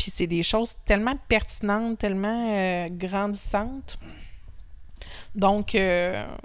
puis 0.00 0.10
c'est 0.10 0.26
des 0.26 0.42
choses 0.42 0.74
tellement 0.86 1.16
pertinentes, 1.28 1.98
tellement 1.98 2.54
euh, 2.56 2.86
grandissantes. 2.90 3.98
Donc, 5.34 5.74
euh, 5.74 6.24
tu 6.26 6.38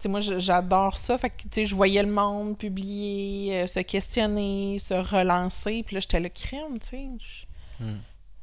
sais, 0.00 0.08
moi, 0.08 0.20
je- 0.20 0.38
j'adore 0.38 0.96
ça. 0.96 1.16
Fait 1.18 1.30
que, 1.30 1.42
tu 1.42 1.48
sais, 1.50 1.66
je 1.66 1.74
voyais 1.74 2.02
le 2.02 2.12
monde 2.12 2.56
publier, 2.58 3.62
euh, 3.62 3.66
se 3.66 3.80
questionner, 3.80 4.78
se 4.78 4.94
relancer. 4.94 5.82
Puis 5.84 5.94
là, 5.94 6.00
j'étais 6.00 6.20
le 6.20 6.28
crème, 6.28 6.78
tu 6.78 6.86
sais. 6.88 7.08
Je- 7.18 7.84
Hmm. 7.84 7.98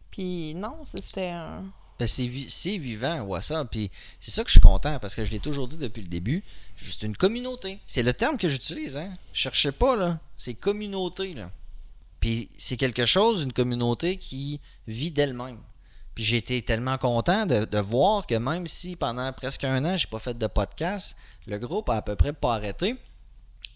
Puis 0.09 0.53
non, 0.55 0.75
c'était 0.83 1.29
un... 1.29 1.63
Ben, 1.99 2.05
c'est, 2.07 2.25
vi- 2.25 2.77
vivant, 2.79 3.21
WhatsApp. 3.21 3.69
Puis 3.69 3.89
c'est 4.19 4.31
ça 4.31 4.43
que 4.43 4.49
je 4.49 4.53
suis 4.53 4.59
content 4.59 4.97
parce 4.99 5.15
que 5.15 5.23
je 5.23 5.31
l'ai 5.31 5.39
toujours 5.39 5.67
dit 5.67 5.77
depuis 5.77 6.01
le 6.01 6.07
début. 6.09 6.43
C'est 6.81 7.03
une 7.03 7.15
communauté. 7.15 7.79
C'est 7.85 8.03
le 8.03 8.11
terme 8.11 8.37
que 8.37 8.49
j'utilise. 8.49 8.97
Hein. 8.97 9.13
Cherchez 9.33 9.71
pas, 9.71 9.95
là. 9.95 10.19
C'est 10.35 10.55
communauté, 10.55 11.31
là. 11.33 11.49
Puis 12.21 12.49
c'est 12.57 12.77
quelque 12.77 13.05
chose, 13.05 13.43
une 13.43 13.51
communauté 13.51 14.15
qui 14.15 14.61
vit 14.87 15.11
d'elle-même. 15.11 15.59
Puis 16.13 16.23
j'ai 16.23 16.37
été 16.37 16.61
tellement 16.61 16.97
content 16.97 17.45
de, 17.45 17.79
voir 17.79 18.27
que 18.27 18.35
même 18.35 18.67
si 18.67 18.95
pendant 18.95 19.33
presque 19.33 19.63
un 19.63 19.83
an, 19.83 19.97
j'ai 19.97 20.07
pas 20.07 20.19
fait 20.19 20.37
de 20.37 20.47
podcast, 20.47 21.17
le 21.47 21.57
groupe 21.57 21.89
a 21.89 21.95
à 21.95 22.01
peu 22.01 22.15
près 22.15 22.31
pas 22.31 22.53
arrêté. 22.53 22.95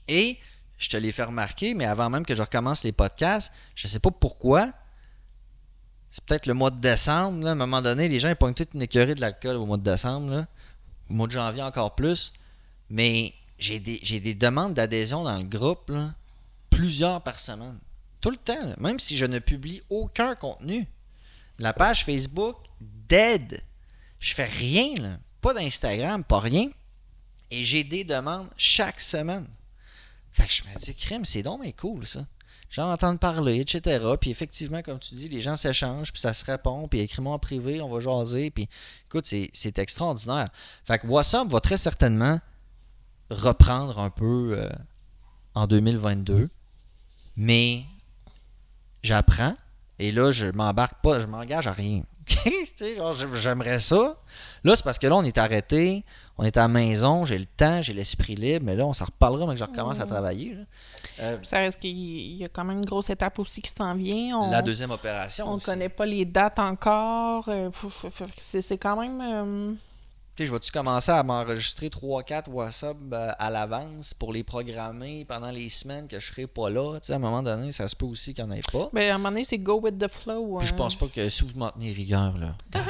Et 0.08 0.38
je 0.78 0.90
te 0.90 0.98
l'ai 0.98 1.12
fait 1.12 1.24
remarquer, 1.24 1.74
mais 1.74 1.86
avant 1.86 2.10
même 2.10 2.26
que 2.26 2.36
je 2.36 2.42
recommence 2.44 2.84
les 2.84 2.92
podcasts, 2.92 3.52
je 3.74 3.88
sais 3.88 4.00
pas 4.00 4.12
pourquoi, 4.12 4.72
c'est 6.12 6.24
peut-être 6.24 6.46
le 6.46 6.54
mois 6.54 6.70
de 6.70 6.80
décembre. 6.80 7.44
là, 7.44 7.50
à 7.50 7.54
un 7.54 7.56
moment 7.56 7.82
donné, 7.82 8.08
les 8.08 8.20
gens 8.20 8.30
ils 8.30 8.36
pognent 8.36 8.54
toute 8.54 8.74
une 8.76 8.84
écurie 8.84 9.16
de 9.16 9.22
l'alcool 9.22 9.56
au 9.56 9.66
mois 9.66 9.78
de 9.78 9.84
décembre. 9.84 10.46
Au 11.10 11.14
mois 11.14 11.28
de 11.28 11.32
janvier 11.32 11.64
encore 11.64 11.96
plus. 11.96 12.32
Mais 12.90 13.34
j'ai 13.58 13.80
des, 13.80 14.00
des 14.20 14.36
demandes 14.36 14.76
d'adhésion 14.76 15.24
dans 15.24 15.38
le 15.38 15.46
groupe. 15.46 15.92
plusieurs 16.70 17.22
par 17.22 17.40
semaine. 17.40 17.80
Tout 18.22 18.32
le 18.32 18.38
temps. 18.38 18.74
même 18.80 19.00
si 19.00 19.18
je 19.18 19.26
ne 19.26 19.40
publie 19.40 19.82
aucun 19.90 20.36
contenu. 20.36 20.88
La 21.60 21.74
page 21.74 22.04
Facebook, 22.06 22.58
dead. 22.82 23.62
Je 24.20 24.34
fais 24.34 24.46
rien. 24.46 24.96
Là, 24.96 25.18
pas 25.42 25.54
d'Instagram, 25.54 26.24
pas 26.24 26.40
rien. 26.40 26.70
Et 27.52 27.64
j'ai 27.64 27.84
des 27.84 28.04
demandes 28.04 28.50
chaque 28.58 29.00
semaine. 29.00 29.48
Fait 30.32 30.46
que 30.46 30.52
je 30.52 30.64
me 30.64 30.78
dis, 30.78 30.96
crème, 30.96 31.24
c'est 31.24 31.44
donc 31.44 31.62
mais 31.62 31.72
cool 31.72 32.06
ça. 32.06 32.26
j'en 32.70 32.92
entends 32.92 33.16
parler, 33.16 33.62
etc. 33.62 34.04
Puis 34.20 34.32
effectivement, 34.32 34.82
comme 34.82 35.00
tu 35.00 35.16
dis, 35.16 35.30
les 35.30 35.42
gens 35.42 35.56
s'échangent, 35.56 36.12
puis 36.12 36.20
ça 36.20 36.34
se 36.34 36.44
répond, 36.44 36.90
puis 36.90 37.00
écris-moi 37.00 37.34
en 37.34 37.40
privé, 37.40 37.80
on 37.80 37.90
va 37.90 38.02
jaser, 38.02 38.52
puis 38.52 38.68
écoute, 39.06 39.26
c'est, 39.26 39.50
c'est 39.54 39.80
extraordinaire. 39.80 40.48
Fait 40.84 41.00
que 41.00 41.08
WhatsApp 41.08 41.48
va 41.48 41.62
très 41.62 41.78
certainement 41.78 42.40
reprendre 43.30 44.00
un 44.00 44.10
peu 44.10 44.58
euh, 44.58 44.70
en 45.54 45.68
2022, 45.68 46.50
mais 47.38 47.86
j'apprends, 49.06 49.56
et 50.00 50.12
là, 50.12 50.32
je 50.32 50.48
m'embarque 50.48 51.02
pas, 51.02 51.20
je 51.20 51.26
m'engage 51.26 51.68
à 51.68 51.72
rien. 51.74 52.02
J'aimerais 53.36 53.80
ça. 53.80 54.18
Là, 54.64 54.76
c'est 54.76 54.84
parce 54.84 54.98
que 55.00 55.08
là, 55.08 55.16
on 55.16 55.24
est 55.24 55.38
arrêté, 55.38 56.04
on 56.38 56.44
est 56.44 56.58
à 56.58 56.62
la 56.62 56.68
maison, 56.68 57.24
j'ai 57.24 57.38
le 57.38 57.46
temps, 57.46 57.82
j'ai 57.82 57.94
l'esprit 57.94 58.36
libre, 58.36 58.66
mais 58.66 58.76
là, 58.76 58.86
on 58.86 58.94
s'en 58.94 59.06
reparlera, 59.06 59.46
mais 59.46 59.54
que 59.54 59.60
je 59.60 59.64
recommence 59.64 60.00
à 60.00 60.06
travailler. 60.06 60.56
là. 60.56 60.64
Euh, 61.20 61.38
Ça 61.44 61.60
reste 61.60 61.80
qu'il 61.80 61.92
y 62.36 62.44
a 62.44 62.50
quand 62.50 62.64
même 62.64 62.80
une 62.80 62.86
grosse 62.86 63.10
étape 63.10 63.38
aussi 63.40 63.62
qui 63.62 63.72
s'en 63.72 63.94
vient. 63.96 64.38
On, 64.40 64.50
la 64.52 64.62
deuxième 64.62 64.92
opération. 64.92 65.48
on 65.48 65.54
aussi. 65.54 65.66
connaît 65.68 65.90
pas 65.90 66.06
les 66.06 66.26
dates 66.26 66.60
encore. 66.60 67.46
euh, 67.48 67.70
C'est 68.38 68.78
quand 68.78 69.00
même. 69.00 69.22
euh, 69.22 69.74
je 70.44 70.52
vais-tu 70.52 70.72
commencer 70.72 71.12
à 71.12 71.24
m'enregistrer 71.24 71.88
3-4 71.88 72.50
WhatsApp 72.50 72.98
euh, 73.14 73.32
à 73.40 73.50
l'avance 73.50 74.14
pour 74.14 74.34
les 74.34 74.44
programmer 74.44 75.24
pendant 75.24 75.52
les 75.52 75.70
semaines 75.70 76.10
que 76.10 76.20
je 76.20 76.28
serai 76.28 76.46
pas 76.46 76.70
là? 76.70 77.00
Tu 77.00 77.08
sais, 77.08 77.14
à 77.14 77.16
un 77.16 77.20
moment 77.20 77.42
donné, 77.42 77.72
ça 77.72 77.88
se 77.88 77.96
peut 77.96 78.06
aussi 78.06 78.34
qu'il 78.34 78.44
n'y 78.44 78.52
en 78.52 78.56
ait 78.56 78.62
pas. 78.72 78.90
ben, 78.92 79.10
à 79.10 79.16
un 79.16 79.18
moment 79.18 79.30
donné, 79.30 79.46
c'est 79.46 79.58
go 79.58 79.80
with 79.80 79.98
the 79.98 80.10
flow. 80.10 80.58
Puis 80.58 80.68
je 80.68 80.74
hein. 80.74 80.78
pense 80.78 80.98
pas 80.98 81.08
que 81.08 81.30
si 81.30 81.44
vous 81.44 81.58
m'en 81.58 81.70
tenez 81.70 81.94
rigueur, 81.94 82.38
là, 82.38 82.58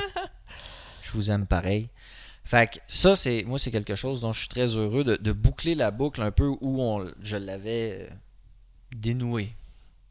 je 1.03 1.11
vous 1.11 1.29
aime 1.29 1.45
pareil. 1.45 1.89
Fait 2.43 2.67
que 2.71 2.79
ça, 2.87 3.15
c'est 3.15 3.43
moi, 3.43 3.59
c'est 3.59 3.71
quelque 3.71 3.95
chose 3.95 4.21
dont 4.21 4.33
je 4.33 4.39
suis 4.39 4.49
très 4.49 4.67
heureux 4.67 5.03
de, 5.03 5.15
de 5.15 5.31
boucler 5.31 5.75
la 5.75 5.91
boucle 5.91 6.23
un 6.23 6.31
peu 6.31 6.47
où 6.61 6.81
on, 6.81 7.07
je 7.21 7.37
l'avais 7.37 8.09
euh, 8.09 8.13
dénoué 8.95 9.55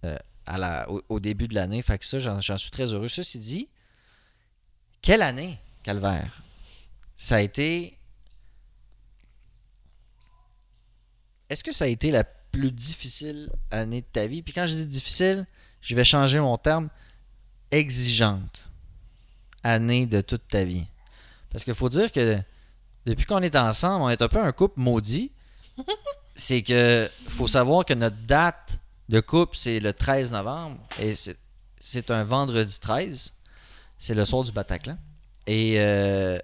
euh, 0.04 0.16
à 0.46 0.58
la, 0.58 0.88
au, 0.90 1.02
au 1.08 1.20
début 1.20 1.48
de 1.48 1.56
l'année. 1.56 1.82
Fait 1.82 1.98
que 1.98 2.04
ça, 2.04 2.20
j'en 2.20 2.40
j'en 2.40 2.56
suis 2.56 2.70
très 2.70 2.92
heureux. 2.92 3.08
Ceci 3.08 3.40
dit, 3.40 3.68
quelle 5.02 5.22
année, 5.22 5.58
Calvaire? 5.82 6.43
Ça 7.16 7.36
a 7.36 7.40
été. 7.40 7.98
Est-ce 11.48 11.62
que 11.64 11.72
ça 11.72 11.84
a 11.84 11.88
été 11.88 12.10
la 12.10 12.24
plus 12.24 12.72
difficile 12.72 13.50
année 13.70 14.00
de 14.00 14.06
ta 14.06 14.26
vie? 14.26 14.42
Puis 14.42 14.52
quand 14.54 14.66
je 14.66 14.74
dis 14.74 14.88
difficile, 14.88 15.46
je 15.80 15.94
vais 15.94 16.04
changer 16.04 16.40
mon 16.40 16.56
terme 16.56 16.88
exigeante 17.70 18.70
année 19.62 20.06
de 20.06 20.20
toute 20.20 20.46
ta 20.48 20.64
vie. 20.64 20.86
Parce 21.50 21.64
qu'il 21.64 21.74
faut 21.74 21.88
dire 21.88 22.10
que 22.10 22.38
depuis 23.06 23.26
qu'on 23.26 23.42
est 23.42 23.56
ensemble, 23.56 24.02
on 24.04 24.10
est 24.10 24.22
un 24.22 24.28
peu 24.28 24.42
un 24.42 24.52
couple 24.52 24.80
maudit. 24.80 25.32
C'est 26.36 26.62
que 26.62 27.08
faut 27.28 27.46
savoir 27.46 27.84
que 27.84 27.94
notre 27.94 28.16
date 28.26 28.78
de 29.08 29.20
couple, 29.20 29.56
c'est 29.56 29.78
le 29.78 29.92
13 29.92 30.32
novembre. 30.32 30.80
Et 30.98 31.14
c'est- 31.14 31.36
c'est 31.78 32.10
un 32.10 32.24
vendredi 32.24 32.80
13. 32.80 33.34
C'est 33.98 34.14
le 34.14 34.24
soir 34.24 34.42
du 34.42 34.50
Bataclan. 34.50 34.98
Et 35.46 35.74
euh, 35.78 36.36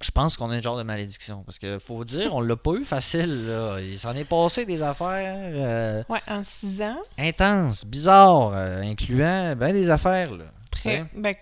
je 0.00 0.10
pense 0.10 0.36
qu'on 0.36 0.50
a 0.50 0.54
un 0.56 0.60
genre 0.62 0.78
de 0.78 0.82
malédiction. 0.82 1.42
Parce 1.44 1.58
que 1.58 1.78
faut 1.78 2.04
dire, 2.04 2.34
on 2.34 2.40
l'a 2.40 2.56
pas 2.56 2.72
eu 2.72 2.84
facile. 2.84 3.46
Là. 3.48 3.78
Il 3.80 3.98
s'en 3.98 4.14
est 4.14 4.24
passé 4.24 4.64
des 4.66 4.80
affaires. 4.82 5.34
euh, 5.36 6.02
Ouais, 6.08 6.20
en 6.28 6.42
six 6.42 6.80
ans. 6.82 6.98
intense, 7.18 7.84
bizarre, 7.84 8.52
euh, 8.54 8.82
incluant 8.82 9.54
ben 9.56 9.72
des 9.72 9.90
affaires. 9.90 10.30
Là, 10.32 10.44
Très, 10.70 11.04
ben, 11.14 11.34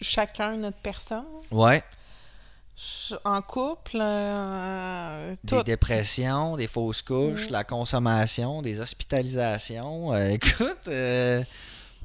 chacun 0.00 0.56
notre 0.56 0.78
personne. 0.78 1.24
Ouais. 1.50 1.82
En 3.24 3.40
couple, 3.40 3.98
euh, 4.00 5.34
Des 5.44 5.62
dépressions, 5.62 6.56
des 6.56 6.66
fausses 6.66 7.02
couches, 7.02 7.48
Mm. 7.48 7.52
la 7.52 7.64
consommation, 7.64 8.62
des 8.62 8.80
hospitalisations. 8.80 10.14
Écoute, 10.28 10.88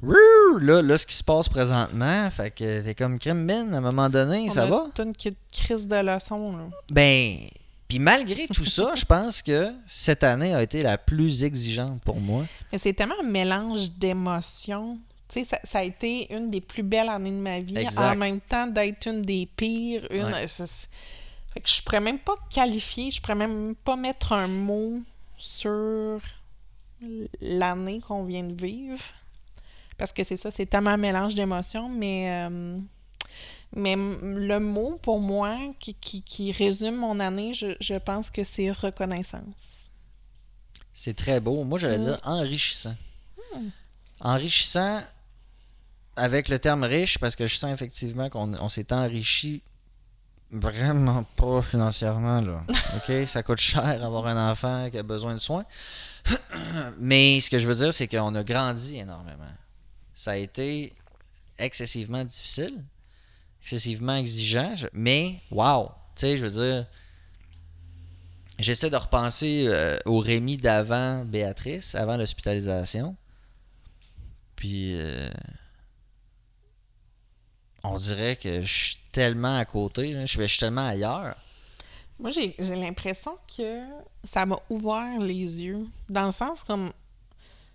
là, 0.02 0.82
là, 0.82 0.96
ce 0.98 1.06
qui 1.06 1.14
se 1.14 1.24
passe 1.24 1.48
présentement, 1.48 2.30
fait 2.30 2.50
que 2.50 2.82
t'es 2.82 2.94
comme 2.94 3.18
crime 3.18 3.44
mine 3.44 3.74
à 3.74 3.78
un 3.78 3.80
moment 3.80 4.08
donné, 4.08 4.46
On 4.48 4.52
ça 4.52 4.62
a 4.62 4.66
va? 4.66 4.86
toute 4.94 5.06
une 5.06 5.32
crise 5.52 5.86
de 5.86 5.96
leçons. 5.96 6.56
Là. 6.56 6.64
Ben, 6.90 7.36
puis 7.88 7.98
malgré 7.98 8.46
tout 8.48 8.64
ça, 8.64 8.92
je 8.96 9.04
pense 9.04 9.42
que 9.42 9.72
cette 9.86 10.22
année 10.24 10.54
a 10.54 10.62
été 10.62 10.82
la 10.82 10.96
plus 10.98 11.44
exigeante 11.44 12.00
pour 12.02 12.20
moi. 12.20 12.44
Mais 12.72 12.78
c'est 12.78 12.92
tellement 12.92 13.20
un 13.22 13.26
mélange 13.28 13.90
d'émotions. 13.92 14.98
Tu 15.28 15.40
sais, 15.40 15.44
ça, 15.44 15.58
ça 15.62 15.78
a 15.78 15.82
été 15.84 16.32
une 16.34 16.50
des 16.50 16.60
plus 16.60 16.82
belles 16.82 17.08
années 17.08 17.30
de 17.30 17.36
ma 17.36 17.60
vie, 17.60 17.76
Exact. 17.78 18.00
en 18.14 18.16
même 18.16 18.40
temps 18.40 18.66
d'être 18.66 19.06
une 19.06 19.22
des 19.22 19.46
pires. 19.56 20.06
Une, 20.10 20.24
Ouais. 20.24 20.46
fait 20.48 21.60
que 21.60 21.68
je 21.68 21.82
pourrais 21.82 22.00
même 22.00 22.18
pas 22.18 22.34
qualifier, 22.52 23.10
je 23.10 23.20
pourrais 23.20 23.34
même 23.36 23.74
pas 23.84 23.96
mettre 23.96 24.32
un 24.32 24.48
mot 24.48 25.00
sur 25.38 26.20
l'année 27.40 28.00
qu'on 28.00 28.24
vient 28.24 28.42
de 28.44 28.54
vivre. 28.60 28.98
Parce 30.00 30.14
que 30.14 30.24
c'est 30.24 30.38
ça, 30.38 30.50
c'est 30.50 30.64
tellement 30.64 30.92
un 30.92 30.96
mélange 30.96 31.34
d'émotions, 31.34 31.90
mais, 31.90 32.30
euh, 32.48 32.78
mais 33.76 33.96
le 33.96 34.58
mot 34.58 34.98
pour 35.02 35.20
moi 35.20 35.54
qui, 35.78 35.92
qui, 35.92 36.22
qui 36.22 36.52
résume 36.52 36.96
mon 36.96 37.20
année, 37.20 37.52
je, 37.52 37.76
je 37.80 37.96
pense 37.96 38.30
que 38.30 38.42
c'est 38.42 38.70
reconnaissance. 38.70 39.84
C'est 40.94 41.14
très 41.14 41.38
beau. 41.40 41.64
Moi, 41.64 41.78
j'allais 41.78 41.98
Mm. 41.98 42.04
dire 42.04 42.20
enrichissant. 42.24 42.96
Enrichissant 44.20 45.02
avec 46.16 46.48
le 46.48 46.58
terme 46.58 46.84
riche, 46.84 47.18
parce 47.18 47.36
que 47.36 47.46
je 47.46 47.56
sens 47.56 47.70
effectivement 47.70 48.30
qu'on 48.30 48.54
on 48.58 48.70
s'est 48.70 48.92
enrichi 48.94 49.62
vraiment 50.50 51.24
pas 51.36 51.60
financièrement. 51.60 52.40
Là. 52.40 52.64
OK? 52.96 53.26
Ça 53.26 53.42
coûte 53.42 53.60
cher 53.60 54.02
avoir 54.02 54.26
un 54.26 54.50
enfant 54.50 54.88
qui 54.90 54.96
a 54.96 55.02
besoin 55.02 55.34
de 55.34 55.40
soins. 55.40 55.64
Mais 56.98 57.40
ce 57.42 57.50
que 57.50 57.58
je 57.58 57.68
veux 57.68 57.74
dire, 57.74 57.92
c'est 57.92 58.08
qu'on 58.08 58.34
a 58.34 58.42
grandi 58.44 58.96
énormément. 58.96 59.44
Ça 60.20 60.32
a 60.32 60.36
été 60.36 60.92
excessivement 61.58 62.22
difficile, 62.26 62.84
excessivement 63.62 64.16
exigeant, 64.16 64.74
mais 64.92 65.40
wow! 65.50 65.88
Tu 66.14 66.20
sais, 66.20 66.36
je 66.36 66.44
veux 66.44 66.62
dire, 66.62 66.86
J'essaie 68.58 68.90
de 68.90 68.96
repenser 68.96 69.64
euh, 69.68 69.96
au 70.04 70.18
Rémi 70.18 70.58
d'avant 70.58 71.24
Béatrice, 71.24 71.94
avant 71.94 72.18
l'hospitalisation. 72.18 73.16
Puis, 74.54 74.92
euh, 75.00 75.30
on 77.82 77.96
dirait 77.96 78.36
que 78.36 78.60
je 78.60 78.66
suis 78.88 79.00
tellement 79.12 79.56
à 79.56 79.64
côté, 79.64 80.12
je 80.26 80.46
suis 80.46 80.58
tellement 80.58 80.86
ailleurs. 80.86 81.34
Moi, 82.18 82.28
j'ai 82.28 82.54
l'impression 82.58 83.38
que 83.56 83.80
ça 84.24 84.44
m'a 84.44 84.58
ouvert 84.68 85.18
les 85.18 85.64
yeux. 85.64 85.86
Dans 86.10 86.26
le 86.26 86.30
sens 86.30 86.62
comme 86.62 86.92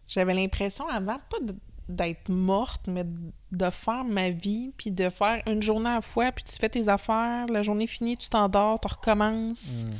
j'avais 0.07 0.35
l'impression 0.35 0.87
avant, 0.87 1.19
pas 1.31 1.39
de- 1.41 1.55
d'être 1.87 2.29
morte, 2.29 2.87
mais 2.87 3.03
de 3.51 3.69
faire 3.69 4.03
ma 4.03 4.29
vie, 4.31 4.71
puis 4.77 4.91
de 4.91 5.09
faire 5.09 5.41
une 5.47 5.61
journée 5.61 5.89
à 5.89 5.95
la 5.95 6.01
fois, 6.01 6.31
puis 6.31 6.43
tu 6.43 6.53
fais 6.55 6.69
tes 6.69 6.89
affaires, 6.89 7.45
la 7.47 7.61
journée 7.61 7.87
finie, 7.87 8.17
tu 8.17 8.29
t'endors, 8.29 8.79
tu 8.79 8.87
recommences. 8.87 9.85
Mm. 9.85 9.93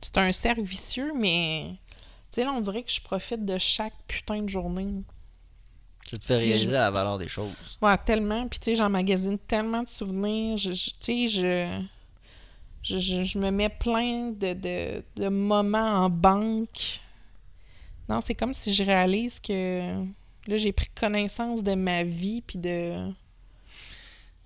C'est 0.00 0.18
un 0.18 0.32
cercle 0.32 0.62
vicieux, 0.62 1.12
mais 1.16 1.66
tu 2.30 2.36
sais, 2.40 2.44
là, 2.44 2.52
on 2.52 2.60
dirait 2.60 2.82
que 2.82 2.90
je 2.90 3.00
profite 3.00 3.44
de 3.44 3.58
chaque 3.58 3.94
putain 4.08 4.42
de 4.42 4.48
journée. 4.48 5.02
Ça 6.10 6.16
te 6.16 6.24
fait 6.24 6.38
Si 6.38 6.44
réaliser 6.46 6.66
je- 6.68 6.72
la 6.72 6.90
valeur 6.90 7.18
des 7.18 7.28
choses. 7.28 7.78
Ouais, 7.80 7.96
tellement. 7.98 8.48
Puis, 8.48 8.58
tu 8.58 8.70
sais, 8.70 8.76
j'emmagasine 8.76 9.38
tellement 9.38 9.82
de 9.82 9.88
souvenirs. 9.88 10.56
Je, 10.56 10.72
je- 10.72 10.90
tu 10.90 10.96
sais, 11.00 11.28
je, 11.28 11.80
je, 12.82 12.98
je, 12.98 13.22
je 13.24 13.38
me 13.38 13.50
mets 13.50 13.68
plein 13.68 14.30
de, 14.32 14.52
de, 14.54 15.04
de 15.16 15.28
moments 15.28 16.04
en 16.04 16.10
banque. 16.10 17.00
Non, 18.08 18.16
c'est 18.22 18.34
comme 18.34 18.52
si 18.52 18.74
je 18.74 18.82
réalise 18.82 19.38
que 19.40 20.04
là, 20.46 20.56
j'ai 20.56 20.72
pris 20.72 20.88
connaissance 20.98 21.62
de 21.62 21.74
ma 21.74 22.04
vie, 22.04 22.42
puis 22.42 22.58
de. 22.58 23.10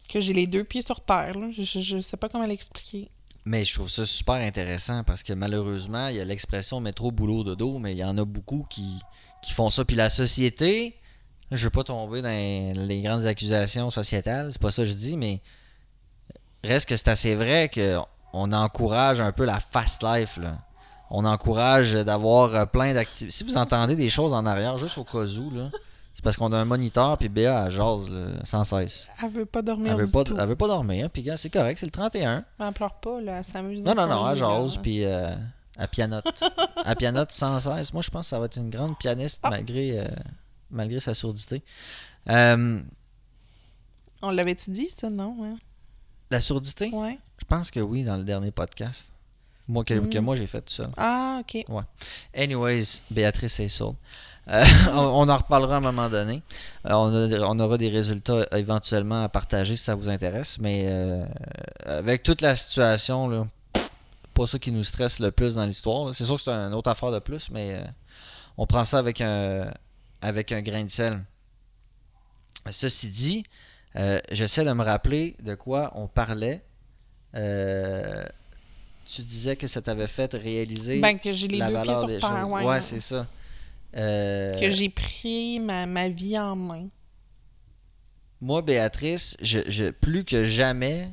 que 0.09 0.21
j'ai 0.21 0.33
les 0.33 0.47
deux 0.47 0.65
pieds 0.65 0.83
sur 0.83 1.01
terre. 1.01 1.39
Là. 1.39 1.49
Je, 1.51 1.63
je, 1.63 1.99
sais 2.01 2.17
pas 2.17 2.29
comment 2.29 2.47
l'expliquer. 2.47 3.11
Mais 3.45 3.65
je 3.65 3.75
trouve 3.75 3.89
ça 3.89 4.05
super 4.05 4.35
intéressant 4.35 5.05
parce 5.05 5.23
que 5.23 5.33
malheureusement, 5.33 6.09
il 6.09 6.17
y 6.17 6.21
a 6.21 6.25
l'expression 6.25 6.81
métro, 6.81 7.13
boulot, 7.13 7.45
dodo, 7.45 7.79
mais 7.79 7.93
il 7.93 7.99
y 7.99 8.05
en 8.05 8.19
a 8.19 8.25
beaucoup 8.25 8.67
qui, 8.69 8.99
qui 9.43 9.53
font 9.53 9.71
ça. 9.71 9.85
Puis 9.85 9.95
la 9.95 10.11
société, 10.11 10.97
je 11.53 11.65
veux 11.65 11.71
pas 11.71 11.85
tomber 11.85 12.23
dans 12.23 12.87
les 12.87 13.03
grandes 13.03 13.25
accusations 13.27 13.91
sociétales, 13.91 14.49
c'est 14.51 14.61
pas 14.61 14.73
ça 14.73 14.83
que 14.83 14.89
je 14.89 14.95
dis, 14.95 15.17
mais 15.17 15.41
reste 16.65 16.89
que 16.89 16.97
c'est 16.97 17.09
assez 17.09 17.37
vrai 17.37 17.69
que 17.69 17.99
on 18.33 18.53
encourage 18.53 19.21
un 19.21 19.33
peu 19.33 19.45
la 19.45 19.61
fast 19.61 20.03
life. 20.03 20.37
Là. 20.39 20.59
On 21.11 21.25
encourage 21.25 21.93
d'avoir 21.93 22.55
euh, 22.55 22.67
plein 22.67 22.93
d'activités. 22.95 23.31
Si 23.31 23.45
vous 23.45 23.57
entendez 23.57 23.95
des 23.97 24.11
choses 24.11 24.33
en 24.33 24.45
arrière, 24.47 24.77
juste 24.79 24.99
au 24.99 25.05
cas 25.05 25.25
où, 25.25 25.51
là, 25.53 25.71
c'est 26.15 26.25
parce 26.25 26.37
qu'on 26.37 26.53
a 26.53 26.57
un 26.59 26.65
moniteur, 26.65 27.17
puis 27.19 27.29
Béa, 27.29 27.65
elle 27.67 27.71
jase 27.71 28.09
là, 28.11 28.45
sans 28.45 28.65
cesse. 28.65 29.09
Elle 29.23 29.31
veut 29.31 29.45
pas 29.47 29.63
dormir 29.63 29.93
Elle 29.93 29.99
veut 30.01 30.07
du 30.07 30.13
pas, 30.13 30.25
tout. 30.25 30.37
elle 30.39 30.49
veut 30.49 30.57
pas 30.57 30.67
dormir, 30.67 31.09
puis 31.11 31.23
gars, 31.23 31.37
c'est 31.37 31.51
correct, 31.51 31.79
c'est 31.79 31.87
le 31.87 31.93
31. 31.93 32.45
Elle 32.59 32.73
pleure 32.73 32.95
pas, 32.95 33.21
là. 33.21 33.39
Elle 33.39 33.45
s'amuse 33.45 33.83
Non, 33.85 33.95
non, 33.95 34.07
non, 34.09 34.29
elle 34.31 34.37
jase, 34.37 34.79
puis 34.79 35.05
euh, 35.05 35.31
elle 35.79 35.89
pianote. 35.89 36.43
elle 36.87 36.97
pianote 36.97 37.31
sans 37.31 37.61
cesse. 37.61 37.93
Moi, 37.93 38.03
je 38.03 38.11
pense 38.11 38.23
que 38.27 38.31
ça 38.31 38.39
va 38.39 38.47
être 38.47 38.57
une 38.57 38.71
grande 38.71 38.99
pianiste 38.99 39.41
Ah. 39.45 39.51
malgré, 39.51 40.01
euh, 40.01 40.05
malgré 40.71 40.99
sa 41.01 41.15
sourdité. 41.15 41.63
Euh, 42.31 42.81
On 44.23 44.31
l'avait-tu 44.31 44.71
dit, 44.71 44.89
ça, 44.91 45.09
non? 45.11 45.37
Hein? 45.45 45.57
la 46.31 46.41
sourdité, 46.41 46.91
Ouais. 46.93 47.19
je 47.39 47.45
pense 47.45 47.71
que 47.71 47.79
oui, 47.79 48.03
dans 48.03 48.17
le 48.17 48.25
dernier 48.25 48.51
podcast. 48.51 49.13
Moi, 49.69 49.85
que, 49.85 49.95
Mm. 49.95 50.09
que 50.11 50.19
moi, 50.19 50.37
j'ai 50.37 50.47
fait 50.47 50.61
tout 50.61 50.73
ça. 50.73 50.89
Ah, 50.97 51.41
OK. 51.41 51.65
Anyways, 52.37 53.01
Béatrice 53.11 53.59
est 53.61 53.69
sourde. 53.69 53.97
Euh, 54.49 54.65
on, 54.93 55.27
on 55.27 55.29
en 55.29 55.37
reparlera 55.37 55.75
à 55.75 55.79
un 55.79 55.81
moment 55.81 56.09
donné. 56.09 56.41
Euh, 56.87 56.93
on, 56.93 57.13
a- 57.33 57.47
on 57.49 57.59
aura 57.59 57.77
des 57.79 57.89
résultats 57.89 58.47
éventuellement 58.53 59.25
à 59.25 59.29
partager 59.29 59.75
si 59.75 59.83
ça 59.83 59.95
vous 59.97 60.09
intéresse. 60.09 60.59
Mais 60.61 60.85
euh, 60.87 61.27
avec 61.85 62.23
toute 62.23 62.43
la 62.43 62.55
situation, 62.55 63.29
là, 63.29 63.47
pas 64.35 64.47
ça 64.47 64.59
qui 64.61 64.71
nous 64.71 64.85
stresse 64.85 65.19
le 65.19 65.33
plus 65.33 65.57
dans 65.57 65.65
l'histoire. 65.65 66.15
C'est 66.15 66.25
sûr 66.25 66.37
que 66.37 66.43
c'est 66.43 66.51
une 66.51 66.75
autre 66.75 66.91
affaire 66.91 67.11
de 67.11 67.19
plus, 67.19 67.51
mais 67.51 67.77
on 68.57 68.67
prend 68.67 68.85
ça 68.85 68.99
avec 68.99 69.21
un, 69.21 69.69
avec 70.23 70.53
un 70.53 70.63
grain 70.63 70.85
de 70.85 70.91
sel. 70.91 71.19
Ceci 72.71 73.09
dit, 73.09 73.45
j'essaie 74.31 74.65
de 74.65 74.73
me 74.73 74.85
rappeler 74.85 75.37
de 75.43 75.55
quoi 75.57 75.91
on 75.97 76.07
parlait. 76.07 76.63
Tu 79.09 79.23
disais 79.23 79.57
que 79.57 79.67
ça 79.67 79.81
t'avait 79.81 80.09
fait 80.09 80.33
réaliser 80.35 81.01
Ben, 81.01 81.19
que 81.19 81.33
j'ai 81.33 81.49
les 81.49 81.59
la 81.59 81.69
deux 81.69 81.75
valeur 81.75 81.99
sur 82.01 82.09
des 82.09 82.19
terre. 82.19 82.49
choses. 82.49 82.65
Ouais, 82.65 82.81
c'est 82.81 83.01
ça. 83.01 83.27
Euh, 83.97 84.59
Que 84.59 84.71
j'ai 84.71 84.89
pris 84.89 85.61
ma, 85.61 85.87
ma 85.87 86.09
vie 86.09 86.39
en 86.39 86.57
main. 86.57 86.89
moi, 88.41 88.63
Béatrice, 88.63 89.37
je, 89.41 89.61
je- 89.69 89.91
plus 89.91 90.25
que 90.25 90.45
jamais, 90.45 91.11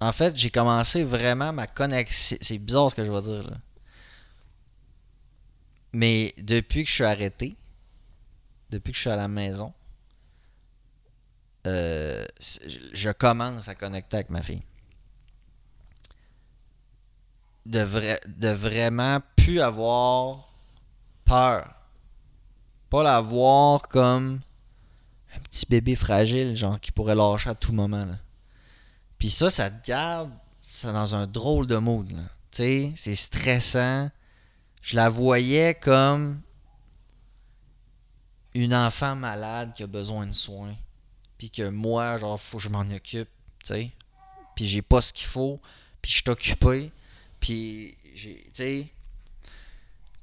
en 0.00 0.12
fait, 0.12 0.36
j'ai 0.36 0.50
commencé 0.50 1.02
vraiment 1.04 1.52
ma 1.52 1.66
connexion. 1.66 2.38
C'est 2.40 2.58
bizarre 2.58 2.90
ce 2.90 2.94
que 2.96 3.04
je 3.04 3.10
vais 3.10 3.22
dire, 3.22 3.42
là. 3.50 3.56
Mais 5.92 6.34
depuis 6.38 6.84
que 6.84 6.88
je 6.90 6.94
suis 6.94 7.04
arrêté, 7.04 7.56
depuis 8.70 8.92
que 8.92 8.96
je 8.96 9.00
suis 9.02 9.10
à 9.10 9.16
la 9.16 9.28
maison, 9.28 9.72
euh, 11.66 12.24
je 12.92 13.10
commence 13.10 13.68
à 13.68 13.74
connecter 13.74 14.16
avec 14.18 14.30
ma 14.30 14.40
fille. 14.42 14.62
De, 17.68 17.80
vrai, 17.80 18.18
de 18.26 18.48
vraiment 18.48 19.18
plus 19.36 19.60
avoir 19.60 20.48
peur. 21.24 21.74
Pas 22.90 23.02
la 23.02 23.20
voir 23.20 23.86
comme 23.88 24.40
un 25.34 25.38
petit 25.40 25.66
bébé 25.68 25.94
fragile, 25.94 26.56
genre, 26.56 26.80
qui 26.80 26.92
pourrait 26.92 27.14
lâcher 27.14 27.50
à 27.50 27.54
tout 27.54 27.72
moment. 27.72 28.04
Là. 28.04 28.18
Puis 29.18 29.30
ça, 29.30 29.50
ça 29.50 29.70
te 29.70 29.86
garde 29.86 30.30
ça 30.60 30.92
dans 30.92 31.14
un 31.14 31.26
drôle 31.26 31.66
de 31.66 31.76
mood. 31.76 32.08
Tu 32.50 32.62
sais, 32.62 32.92
c'est 32.96 33.14
stressant. 33.14 34.10
Je 34.80 34.96
la 34.96 35.08
voyais 35.08 35.74
comme 35.74 36.40
une 38.54 38.74
enfant 38.74 39.14
malade 39.14 39.72
qui 39.74 39.82
a 39.82 39.86
besoin 39.86 40.26
de 40.26 40.32
soins. 40.32 40.74
Puis 41.36 41.50
que 41.50 41.68
moi, 41.68 42.18
genre, 42.18 42.40
faut 42.40 42.56
que 42.56 42.62
je 42.62 42.68
m'en 42.68 42.88
occupe. 42.90 43.28
Tu 43.60 43.66
sais. 43.66 43.90
Puis 44.56 44.66
j'ai 44.66 44.82
pas 44.82 45.00
ce 45.00 45.12
qu'il 45.12 45.26
faut. 45.26 45.60
Puis 46.00 46.12
je 46.12 46.32
suis. 46.40 46.92
Puis 47.40 47.96
j'ai. 48.14 48.36
Tu 48.36 48.50
sais. 48.54 48.86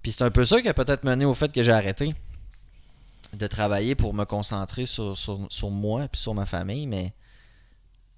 Puis 0.01 0.11
c'est 0.11 0.23
un 0.23 0.31
peu 0.31 0.45
ça 0.45 0.61
qui 0.61 0.67
a 0.67 0.73
peut-être 0.73 1.03
mené 1.03 1.25
au 1.25 1.33
fait 1.33 1.51
que 1.51 1.63
j'ai 1.63 1.71
arrêté 1.71 2.13
de 3.33 3.47
travailler 3.47 3.95
pour 3.95 4.13
me 4.13 4.23
concentrer 4.23 4.85
sur, 4.85 5.15
moi 5.71 6.07
puis 6.07 6.21
sur 6.21 6.33
ma 6.33 6.45
famille, 6.45 6.87
mais 6.87 7.13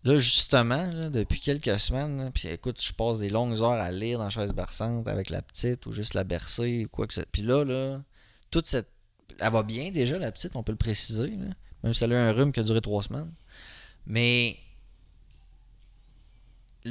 là, 0.03 0.17
justement, 0.17 0.87
depuis 1.09 1.39
quelques 1.39 1.79
semaines, 1.79 2.31
puis 2.33 2.49
écoute, 2.49 2.81
je 2.81 2.93
passe 2.93 3.19
des 3.19 3.29
longues 3.29 3.57
heures 3.57 3.71
à 3.71 3.91
lire 3.91 4.19
dans 4.19 4.25
la 4.25 4.29
chaise 4.29 4.53
berçante 4.53 5.07
avec 5.07 5.29
la 5.29 5.41
petite 5.41 5.85
ou 5.85 5.91
juste 5.91 6.13
la 6.13 6.23
bercer 6.23 6.85
ou 6.85 6.89
quoi 6.89 7.07
que 7.07 7.13
ce 7.13 7.21
Puis 7.31 7.41
là, 7.41 7.63
là, 7.63 8.01
toute 8.51 8.65
cette. 8.65 8.89
Elle 9.39 9.51
va 9.51 9.63
bien 9.63 9.91
déjà, 9.91 10.17
la 10.17 10.31
petite, 10.31 10.55
on 10.55 10.63
peut 10.63 10.71
le 10.71 10.77
préciser, 10.77 11.31
même 11.83 11.93
si 11.93 12.03
elle 12.03 12.13
a 12.13 12.15
eu 12.15 12.29
un 12.29 12.31
rhume 12.31 12.51
qui 12.51 12.59
a 12.59 12.63
duré 12.63 12.81
trois 12.81 13.03
semaines. 13.03 13.31
Mais 14.07 14.57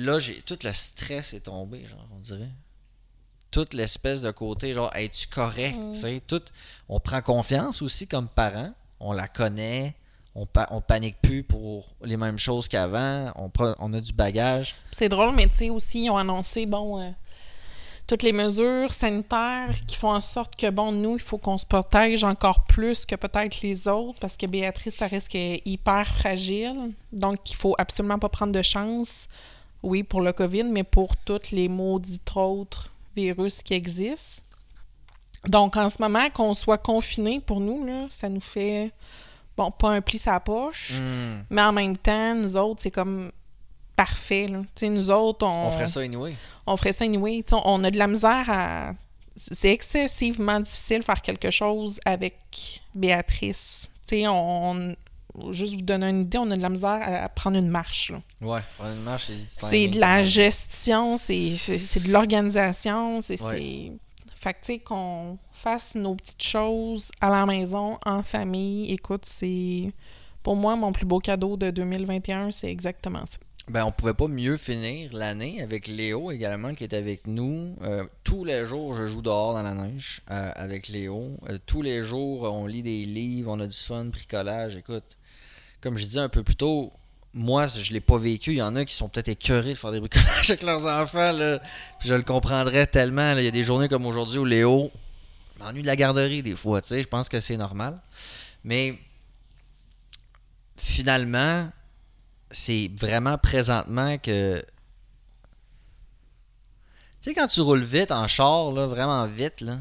là, 0.04 0.18
j'ai 0.18 0.40
tout 0.42 0.58
le 0.62 0.72
stress 0.72 1.32
est 1.34 1.40
tombé, 1.40 1.84
genre, 1.86 2.06
on 2.14 2.18
dirait. 2.18 2.50
Toute 3.50 3.74
l'espèce 3.74 4.20
de 4.20 4.30
côté, 4.30 4.74
genre, 4.74 4.90
es-tu 4.94 5.28
correct, 5.28 5.76
Mm. 5.78 5.90
tu 5.90 5.98
sais, 5.98 6.20
tout. 6.26 6.42
On 6.88 7.00
prend 7.00 7.22
confiance 7.22 7.80
aussi 7.82 8.06
comme 8.06 8.28
parents, 8.28 8.72
on 9.00 9.12
la 9.12 9.28
connaît, 9.28 9.94
on, 10.34 10.44
pa- 10.46 10.68
on 10.70 10.80
panique 10.80 11.16
plus 11.22 11.42
pour 11.42 11.86
les 12.02 12.16
mêmes 12.16 12.38
choses 12.38 12.68
qu'avant, 12.68 13.32
on, 13.36 13.50
on 13.78 13.92
a 13.94 14.00
du 14.00 14.12
bagage. 14.12 14.74
C'est 14.92 15.08
drôle, 15.08 15.34
mais 15.34 15.46
tu 15.48 15.54
sais, 15.54 15.70
aussi, 15.70 16.04
ils 16.04 16.10
ont 16.10 16.16
annoncé, 16.18 16.66
bon, 16.66 17.00
euh, 17.00 17.10
toutes 18.06 18.22
les 18.22 18.32
mesures 18.32 18.92
sanitaires 18.92 19.74
qui 19.86 19.96
font 19.96 20.12
en 20.12 20.20
sorte 20.20 20.54
que, 20.56 20.68
bon, 20.68 20.92
nous, 20.92 21.14
il 21.16 21.22
faut 21.22 21.38
qu'on 21.38 21.56
se 21.56 21.64
protège 21.66 22.22
encore 22.24 22.64
plus 22.64 23.06
que 23.06 23.14
peut-être 23.14 23.62
les 23.62 23.88
autres 23.88 24.20
parce 24.20 24.36
que 24.36 24.44
Béatrice, 24.46 24.96
ça 24.96 25.06
est 25.06 25.62
hyper 25.64 26.06
fragile. 26.06 26.92
Donc, 27.12 27.50
il 27.50 27.56
faut 27.56 27.74
absolument 27.78 28.18
pas 28.18 28.28
prendre 28.28 28.52
de 28.52 28.62
chance, 28.62 29.26
oui, 29.86 30.02
pour 30.02 30.20
le 30.20 30.32
COVID, 30.32 30.64
mais 30.64 30.84
pour 30.84 31.16
toutes 31.16 31.50
les 31.50 31.68
maudits 31.68 32.20
autres 32.34 32.92
virus 33.16 33.62
qui 33.62 33.74
existent. 33.74 34.42
Donc, 35.48 35.76
en 35.76 35.88
ce 35.88 35.96
moment, 36.00 36.28
qu'on 36.30 36.54
soit 36.54 36.78
confiné 36.78 37.40
pour 37.40 37.60
nous, 37.60 37.84
là, 37.84 38.06
ça 38.08 38.28
nous 38.28 38.40
fait, 38.40 38.90
bon, 39.56 39.70
pas 39.70 39.90
un 39.90 40.00
pli 40.00 40.18
sa 40.18 40.40
poche. 40.40 40.94
Hmm, 41.00 41.42
Mais 41.50 41.62
en 41.62 41.72
même 41.72 41.96
temps, 41.96 42.34
nous 42.34 42.56
autres, 42.56 42.82
c'est 42.82 42.90
comme 42.90 43.30
parfait. 43.94 44.48
Là. 44.48 44.60
Tu 44.74 44.86
sais, 44.86 44.88
nous 44.90 45.10
autres, 45.10 45.46
on, 45.46 45.68
On 45.68 45.70
ferait 45.70 45.86
ça 45.86 46.00
anyway. 46.00 46.34
on 46.66 46.76
ferait 46.76 46.92
ça 46.92 47.04
anyway. 47.04 47.42
Tu 47.46 47.50
sais, 47.56 47.62
on 47.64 47.82
a 47.84 47.90
de 47.90 47.98
la 47.98 48.08
misère 48.08 48.44
à. 48.48 48.92
C'est 49.38 49.70
excessivement 49.72 50.60
difficile 50.60 51.00
de 51.00 51.04
faire 51.04 51.20
quelque 51.22 51.50
chose 51.50 52.00
avec 52.06 52.36
Béatrice. 52.94 53.88
Tu 54.06 54.16
sais, 54.16 54.26
on- 54.28 54.96
Juste 55.50 55.74
vous 55.74 55.82
donner 55.82 56.08
une 56.08 56.22
idée, 56.22 56.38
on 56.38 56.50
a 56.50 56.56
de 56.56 56.62
la 56.62 56.68
misère 56.68 56.90
à, 57.02 57.24
à 57.24 57.28
prendre 57.28 57.56
une 57.58 57.68
marche. 57.68 58.10
là. 58.10 58.22
Ouais, 58.40 58.60
prendre 58.78 58.92
une 58.94 59.02
marche, 59.02 59.30
c'est 59.48 59.66
C'est 59.66 59.88
de 59.88 59.98
la 60.00 60.22
gestion, 60.24 61.16
c'est 61.16 61.48
de 62.04 62.12
l'organisation, 62.12 63.20
c'est. 63.20 63.40
Ouais. 63.42 63.92
Fait 64.34 64.52
que, 64.52 64.58
tu 64.60 64.66
sais, 64.74 64.78
qu'on 64.78 65.38
fasse 65.50 65.94
nos 65.94 66.14
petites 66.14 66.42
choses 66.42 67.10
à 67.20 67.30
la 67.30 67.46
maison, 67.46 67.98
en 68.06 68.22
famille, 68.22 68.92
écoute, 68.92 69.24
c'est. 69.24 69.92
Pour 70.42 70.54
moi, 70.54 70.76
mon 70.76 70.92
plus 70.92 71.06
beau 71.06 71.18
cadeau 71.18 71.56
de 71.56 71.70
2021, 71.70 72.52
c'est 72.52 72.70
exactement 72.70 73.24
ça. 73.26 73.38
Ben, 73.68 73.84
on 73.84 73.90
pouvait 73.90 74.14
pas 74.14 74.28
mieux 74.28 74.56
finir 74.56 75.12
l'année 75.12 75.60
avec 75.60 75.88
Léo 75.88 76.30
également 76.30 76.72
qui 76.72 76.84
est 76.84 76.94
avec 76.94 77.26
nous. 77.26 77.74
Euh, 77.82 78.04
tous 78.22 78.44
les 78.44 78.64
jours, 78.64 78.94
je 78.94 79.06
joue 79.06 79.22
dehors 79.22 79.54
dans 79.54 79.64
la 79.64 79.74
neige 79.74 80.20
euh, 80.30 80.52
avec 80.54 80.86
Léo. 80.86 81.36
Euh, 81.48 81.58
tous 81.66 81.82
les 81.82 82.04
jours, 82.04 82.42
on 82.44 82.66
lit 82.66 82.84
des 82.84 83.04
livres, 83.04 83.50
on 83.52 83.58
a 83.58 83.66
du 83.66 83.76
fun, 83.76 84.04
bricolage. 84.04 84.76
Écoute, 84.76 85.16
comme 85.86 85.96
je 85.96 86.04
disais 86.04 86.18
un 86.18 86.28
peu 86.28 86.42
plus 86.42 86.56
tôt, 86.56 86.92
moi, 87.32 87.68
je 87.68 87.92
l'ai 87.92 88.00
pas 88.00 88.18
vécu. 88.18 88.50
Il 88.50 88.56
y 88.56 88.62
en 88.62 88.74
a 88.74 88.84
qui 88.84 88.92
sont 88.92 89.08
peut-être 89.08 89.28
écœurés 89.28 89.70
de 89.70 89.78
faire 89.78 89.92
des 89.92 90.00
bricolages 90.00 90.50
avec 90.50 90.64
leurs 90.64 90.84
enfants. 90.84 91.30
Là. 91.30 91.60
Puis 92.00 92.08
je 92.08 92.14
le 92.14 92.22
comprendrais 92.24 92.88
tellement. 92.88 93.34
là. 93.34 93.40
Il 93.40 93.44
y 93.44 93.48
a 93.48 93.52
des 93.52 93.62
journées 93.62 93.86
comme 93.88 94.04
aujourd'hui 94.04 94.38
où 94.40 94.44
Léo 94.44 94.90
m'ennuie 95.60 95.82
de 95.82 95.86
la 95.86 95.94
garderie 95.94 96.42
des 96.42 96.56
fois. 96.56 96.82
Tu 96.82 96.88
sais, 96.88 97.02
je 97.04 97.06
pense 97.06 97.28
que 97.28 97.38
c'est 97.38 97.56
normal. 97.56 98.00
Mais 98.64 98.98
finalement, 100.76 101.70
c'est 102.50 102.90
vraiment 102.98 103.38
présentement 103.38 104.18
que. 104.18 104.58
Tu 107.20 107.30
sais, 107.30 107.34
quand 107.34 107.46
tu 107.46 107.60
roules 107.60 107.84
vite 107.84 108.10
en 108.10 108.26
char, 108.26 108.72
là, 108.72 108.88
vraiment 108.88 109.24
vite, 109.26 109.60
là. 109.60 109.78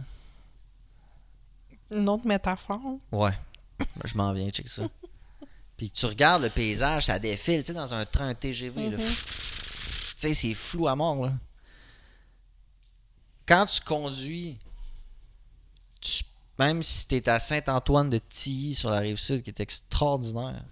Une 1.92 2.08
autre 2.10 2.28
métaphore. 2.28 3.00
Ouais. 3.12 3.34
Ben, 3.80 3.88
je 4.04 4.16
m'en 4.16 4.32
viens, 4.34 4.50
check 4.50 4.70
ça. 4.70 4.84
Puis 5.78 5.92
tu 5.92 6.06
regardes 6.06 6.44
le 6.44 6.50
paysage, 6.50 7.06
ça 7.08 7.20
défile, 7.20 7.62
tu 7.62 7.68
sais, 7.68 7.74
dans 7.74 7.94
un 7.94 8.06
train 8.06 8.34
TGV. 8.34 8.90
Mhm. 8.90 8.98
Tu 8.98 9.04
sais, 9.04 10.34
c'est 10.34 10.54
flou 10.54 10.88
à 10.88 10.96
mort, 10.96 11.26
là. 11.26 11.34
Quand 13.48 13.66
tu 13.66 13.82
conduis, 13.82 14.58
tu- 16.02 16.24
même 16.58 16.82
si 16.82 17.08
tu 17.08 17.16
es 17.16 17.30
à 17.30 17.40
Saint-Antoine 17.40 18.10
de 18.10 18.18
Tilly 18.18 18.74
sur 18.74 18.90
la 18.90 19.00
rive 19.00 19.18
sud, 19.18 19.44
qui 19.44 19.50
est 19.50 19.60
extraordinaire, 19.60 20.64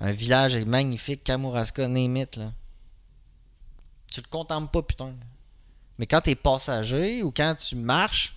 un 0.00 0.12
village 0.12 0.56
magnifique, 0.64 1.22
Kamouraska, 1.24 1.86
name 1.86 2.16
it, 2.16 2.36
là. 2.36 2.52
Tu 4.10 4.22
te 4.22 4.28
contemples 4.28 4.72
pas, 4.72 4.82
putain. 4.82 5.14
Mais 5.98 6.06
quand 6.06 6.22
t'es 6.22 6.34
passager 6.34 7.22
ou 7.22 7.30
quand 7.30 7.54
tu 7.54 7.76
marches, 7.76 8.34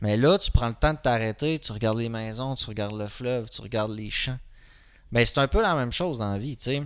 mais 0.00 0.16
là, 0.16 0.38
tu 0.38 0.50
prends 0.52 0.68
le 0.68 0.74
temps 0.74 0.92
de 0.92 0.98
t'arrêter, 0.98 1.58
tu 1.58 1.72
regardes 1.72 1.98
les 1.98 2.08
maisons, 2.10 2.54
tu 2.54 2.66
regardes 2.66 2.96
le 2.96 3.08
fleuve, 3.08 3.48
tu 3.50 3.62
regardes 3.62 3.92
les 3.92 4.10
champs. 4.10 4.38
Mais 5.12 5.24
c'est 5.26 5.38
un 5.38 5.48
peu 5.48 5.60
la 5.62 5.74
même 5.74 5.92
chose 5.92 6.18
dans 6.18 6.32
la 6.32 6.38
vie, 6.38 6.56
tu 6.56 6.70
sais. 6.70 6.82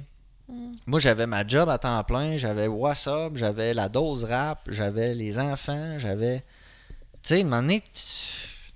Moi, 0.86 1.00
j'avais 1.00 1.26
ma 1.26 1.46
job 1.46 1.68
à 1.70 1.78
temps 1.78 2.02
plein, 2.04 2.36
j'avais 2.36 2.66
WhatsApp, 2.66 3.34
j'avais 3.36 3.72
la 3.74 3.88
dose 3.88 4.24
rap, 4.24 4.60
j'avais 4.70 5.14
les 5.14 5.38
enfants, 5.38 5.98
j'avais. 5.98 6.38
Tu 7.22 7.28
sais, 7.34 7.36
à 7.36 7.40
un 7.40 7.44
moment 7.44 7.62
donné, 7.62 7.80
tu, 7.80 8.02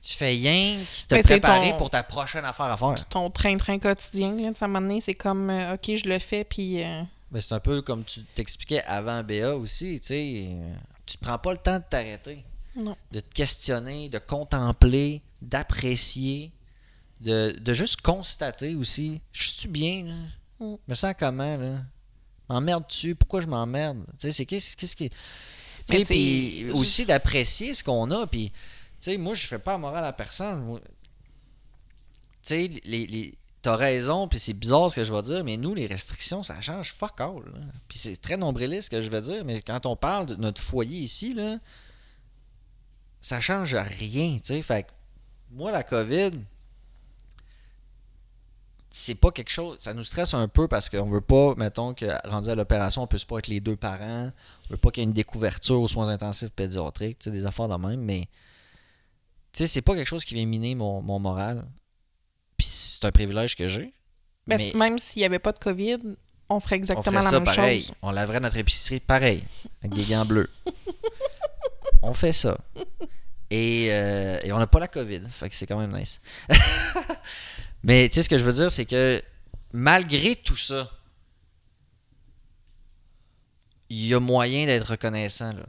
tu 0.00 0.14
fais 0.16 0.30
rien 0.30 0.78
qui 0.92 1.06
te 1.06 1.14
préparer 1.22 1.70
ton- 1.72 1.76
pour 1.76 1.90
ta 1.90 2.02
prochaine 2.02 2.44
affaire 2.46 2.66
à 2.66 2.76
faire. 2.78 3.06
Ton 3.10 3.28
train-train 3.30 3.78
quotidien, 3.78 4.34
là, 4.36 4.50
à 4.58 4.64
un 4.64 4.68
moment 4.68 4.80
donné, 4.80 5.00
c'est 5.02 5.14
comme, 5.14 5.50
euh, 5.50 5.74
OK, 5.74 5.94
je 5.94 6.08
le 6.08 6.18
fais, 6.18 6.44
puis... 6.44 6.82
euh, 6.82 7.02
Ben, 7.30 7.40
c'est 7.42 7.52
un 7.52 7.60
peu 7.60 7.82
comme 7.82 8.02
tu 8.04 8.22
t'expliquais 8.22 8.82
avant 8.84 9.22
BA 9.22 9.54
aussi, 9.54 10.00
tu 10.00 10.06
sais. 10.06 10.46
euh, 10.48 10.74
Tu 11.04 11.18
prends 11.18 11.36
pas 11.38 11.52
le 11.52 11.58
temps 11.58 11.76
de 11.78 11.84
t'arrêter. 11.88 12.42
Non. 12.76 12.96
De 13.12 13.20
te 13.20 13.34
questionner, 13.34 14.08
de 14.08 14.18
contempler, 14.18 15.20
d'apprécier, 15.42 16.50
de, 17.20 17.52
de 17.58 17.74
juste 17.74 18.00
constater 18.00 18.74
aussi. 18.74 19.20
Je 19.32 19.48
suis 19.48 19.68
bien, 19.68 20.04
là? 20.04 20.14
Mm. 20.60 20.74
Je 20.86 20.90
me 20.90 20.94
sens 20.94 21.14
comment, 21.18 21.56
là? 21.56 21.82
M'emmerde-tu? 22.48 23.14
Pourquoi 23.14 23.40
je 23.40 23.46
m'emmerde? 23.46 24.04
Tu 24.12 24.14
sais, 24.18 24.30
c'est 24.30 24.46
qu'est-ce 24.46 24.76
qu'est-ce 24.76 24.96
qui. 24.96 25.10
Tu 25.10 25.16
sais, 25.86 26.04
puis 26.04 26.70
aussi 26.72 27.04
d'apprécier 27.04 27.74
ce 27.74 27.84
qu'on 27.84 28.10
a, 28.10 28.26
puis. 28.26 28.50
Tu 28.50 28.56
sais, 29.12 29.16
moi, 29.16 29.34
je 29.34 29.46
fais 29.46 29.58
pas 29.58 29.72
la 29.72 29.78
morale 29.78 30.04
à 30.04 30.12
personne. 30.12 30.78
Tu 30.80 30.80
sais, 32.42 32.70
les, 32.84 33.06
les, 33.06 33.34
t'as 33.62 33.76
raison, 33.76 34.28
puis 34.28 34.38
c'est 34.38 34.54
bizarre 34.54 34.90
ce 34.90 34.96
que 34.96 35.04
je 35.04 35.12
vais 35.12 35.22
dire, 35.22 35.44
mais 35.44 35.56
nous, 35.56 35.74
les 35.74 35.86
restrictions, 35.86 36.42
ça 36.42 36.60
change 36.60 36.92
fuck 36.92 37.20
all. 37.20 37.42
là. 37.46 37.60
Puis 37.86 37.98
c'est 37.98 38.16
très 38.16 38.36
nombriliste 38.36 38.84
ce 38.84 38.90
que 38.90 39.02
je 39.02 39.10
vais 39.10 39.22
dire, 39.22 39.44
mais 39.44 39.60
quand 39.62 39.86
on 39.86 39.96
parle 39.96 40.26
de 40.26 40.36
notre 40.36 40.60
foyer 40.60 41.00
ici, 41.00 41.34
là, 41.34 41.58
ça 43.20 43.40
change 43.40 43.74
rien, 43.74 44.36
tu 44.36 44.54
sais. 44.54 44.62
Fait 44.62 44.84
que 44.84 44.88
moi, 45.50 45.70
la 45.70 45.82
COVID, 45.82 46.30
c'est 49.00 49.14
pas 49.14 49.30
quelque 49.30 49.50
chose. 49.50 49.76
Ça 49.78 49.94
nous 49.94 50.02
stresse 50.02 50.34
un 50.34 50.48
peu 50.48 50.66
parce 50.66 50.88
qu'on 50.88 51.08
veut 51.08 51.20
pas, 51.20 51.54
mettons, 51.56 51.94
que 51.94 52.06
rendu 52.28 52.50
à 52.50 52.56
l'opération, 52.56 53.02
on 53.02 53.06
puisse 53.06 53.24
pas 53.24 53.38
être 53.38 53.46
les 53.46 53.60
deux 53.60 53.76
parents. 53.76 54.32
On 54.66 54.70
veut 54.70 54.76
pas 54.76 54.90
qu'il 54.90 55.02
y 55.02 55.04
ait 55.04 55.08
une 55.08 55.12
découverture 55.12 55.80
aux 55.80 55.86
soins 55.86 56.08
intensifs 56.08 56.50
pédiatriques, 56.50 57.28
des 57.28 57.46
affaires 57.46 57.68
de 57.68 57.76
même, 57.76 58.00
mais. 58.00 58.28
Tu 59.52 59.58
sais, 59.62 59.66
c'est 59.68 59.82
pas 59.82 59.94
quelque 59.94 60.06
chose 60.08 60.24
qui 60.24 60.34
vient 60.34 60.44
miner 60.46 60.74
mon, 60.74 61.00
mon 61.00 61.20
moral. 61.20 61.64
Puis 62.56 62.66
c'est 62.68 63.04
un 63.04 63.12
privilège 63.12 63.54
que 63.54 63.68
j'ai. 63.68 63.92
Mais, 64.48 64.56
Mais- 64.56 64.72
même 64.74 64.98
s'il 64.98 65.20
n'y 65.20 65.26
avait 65.26 65.38
pas 65.38 65.52
de 65.52 65.58
COVID, 65.58 65.98
on 66.48 66.58
ferait 66.58 66.74
On 66.76 66.78
exactement 66.78 67.04
ferait 67.20 67.24
la 67.24 67.30
ça 67.30 67.36
même 67.36 67.44
pareil. 67.44 67.82
chose. 67.82 67.92
On 68.02 68.10
laverait 68.10 68.40
notre 68.40 68.56
épicerie 68.56 68.98
pareil, 69.00 69.44
avec 69.82 69.94
des 69.94 70.04
gants 70.12 70.24
bleus. 70.24 70.50
on 72.02 72.14
fait 72.14 72.32
ça. 72.32 72.58
Et, 73.50 73.88
euh, 73.90 74.38
et 74.42 74.52
on 74.52 74.58
n'a 74.58 74.66
pas 74.66 74.80
la 74.80 74.88
COVID, 74.88 75.20
fait 75.30 75.48
que 75.48 75.54
c'est 75.54 75.66
quand 75.66 75.78
même 75.78 75.96
nice. 75.96 76.20
Mais 77.88 78.08
tu 78.08 78.14
sais, 78.16 78.22
ce 78.22 78.28
que 78.28 78.38
je 78.38 78.44
veux 78.44 78.52
dire, 78.52 78.70
c'est 78.70 78.84
que 78.84 79.20
malgré 79.72 80.36
tout 80.36 80.56
ça, 80.56 80.88
il 83.88 84.06
y 84.06 84.14
a 84.14 84.20
moyen 84.20 84.66
d'être 84.66 84.90
reconnaissant. 84.90 85.52
Là. 85.52 85.64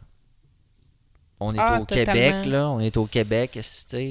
On 1.40 1.56
est 1.56 1.60
Ah, 1.60 1.80
au 1.80 1.86
totalement. 1.86 2.14
Québec, 2.14 2.46
là. 2.46 2.70
On 2.70 2.80
est 2.82 2.98
au 2.98 3.06
Québec, 3.06 3.58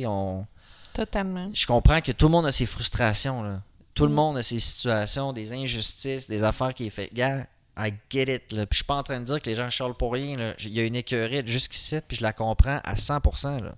on... 0.07 0.47
Totalement. 0.95 1.51
Je 1.53 1.67
comprends 1.67 2.01
que 2.01 2.13
tout 2.13 2.27
le 2.27 2.33
monde 2.33 2.47
a 2.47 2.53
ses 2.53 2.67
frustrations. 2.67 3.43
Là. 3.43 3.63
Tout 3.95 4.05
le 4.07 4.13
Mm. 4.13 4.15
monde 4.15 4.39
a 4.39 4.43
ses 4.43 4.59
situations, 4.59 5.33
des 5.33 5.53
injustices, 5.53 6.27
des 6.29 6.43
affaires 6.43 6.73
qui 6.73 6.87
est 6.87 6.91
fait. 6.91 7.11
Gars, 7.13 7.47
I 7.79 7.93
get 8.11 8.35
it. 8.35 8.53
Là. 8.53 8.65
Puis 8.67 8.73
je 8.73 8.77
suis 8.79 8.85
pas 8.85 8.97
en 8.97 9.03
train 9.03 9.21
de 9.21 9.25
dire 9.25 9.41
que 9.41 9.49
les 9.51 9.55
gens 9.55 9.69
chialent 9.71 9.95
pour 9.95 10.15
rien. 10.15 10.37
là. 10.39 10.55
Il 10.61 10.71
y 10.71 10.81
a 10.81 10.85
une 10.85 10.97
écœurite 10.97 11.47
jusqu'ici, 11.47 12.01
puis 12.09 12.17
je 12.17 12.23
la 12.23 12.33
comprends 12.33 12.81
à 12.83 12.97
100%. 12.97 13.63
Là. 13.63 13.75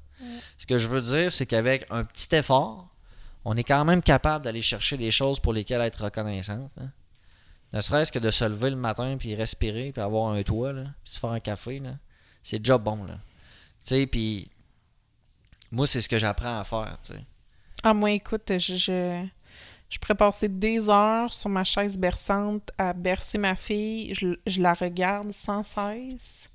Ce 0.57 0.66
que 0.66 0.79
je 0.79 0.88
veux 0.88 1.03
dire, 1.03 1.33
c'est 1.33 1.47
qu'avec 1.47 1.85
un 1.90 2.05
petit 2.05 2.33
effort, 2.37 2.87
on 3.44 3.57
est 3.57 3.64
quand 3.64 3.85
même 3.85 4.03
capable 4.03 4.44
d'aller 4.44 4.62
chercher 4.62 4.96
des 4.96 5.11
choses 5.11 5.40
pour 5.40 5.53
lesquelles 5.53 5.81
être 5.81 6.05
reconnaissante. 6.05 6.70
hein. 6.81 6.90
Ne 7.72 7.81
serait-ce 7.81 8.11
que 8.11 8.18
de 8.18 8.31
se 8.31 8.44
lever 8.44 8.70
le 8.70 8.76
matin, 8.76 9.16
puis 9.16 9.35
respirer, 9.35 9.92
puis 9.92 10.03
avoir 10.03 10.33
un 10.33 10.42
toit, 10.42 10.72
là, 10.72 10.85
puis 11.05 11.12
se 11.12 11.20
faire 11.20 11.31
un 11.31 11.40
café. 11.40 11.81
C'est 12.42 12.59
déjà 12.59 12.79
bon. 12.79 13.05
Là. 13.05 13.14
Tu 13.85 13.94
sais, 13.94 14.07
puis 14.07 14.50
moi, 15.70 15.87
c'est 15.87 16.00
ce 16.00 16.09
que 16.09 16.18
j'apprends 16.18 16.59
à 16.59 16.64
faire. 16.64 16.98
Ah, 17.85 17.94
moi, 17.94 18.11
écoute, 18.11 18.42
je, 18.59 18.74
je, 18.74 19.26
je 19.88 19.98
pourrais 19.98 20.16
passer 20.16 20.48
des 20.48 20.88
heures 20.90 21.33
sur 21.33 21.48
ma 21.48 21.62
chaise 21.62 21.96
berçante 21.96 22.70
à 22.76 22.92
bercer 22.92 23.38
ma 23.38 23.55
fille. 23.55 24.14
Je, 24.14 24.35
je 24.46 24.61
la 24.61 24.74
regarde 24.74 25.31
sans 25.31 25.62
cesse. 25.62 26.50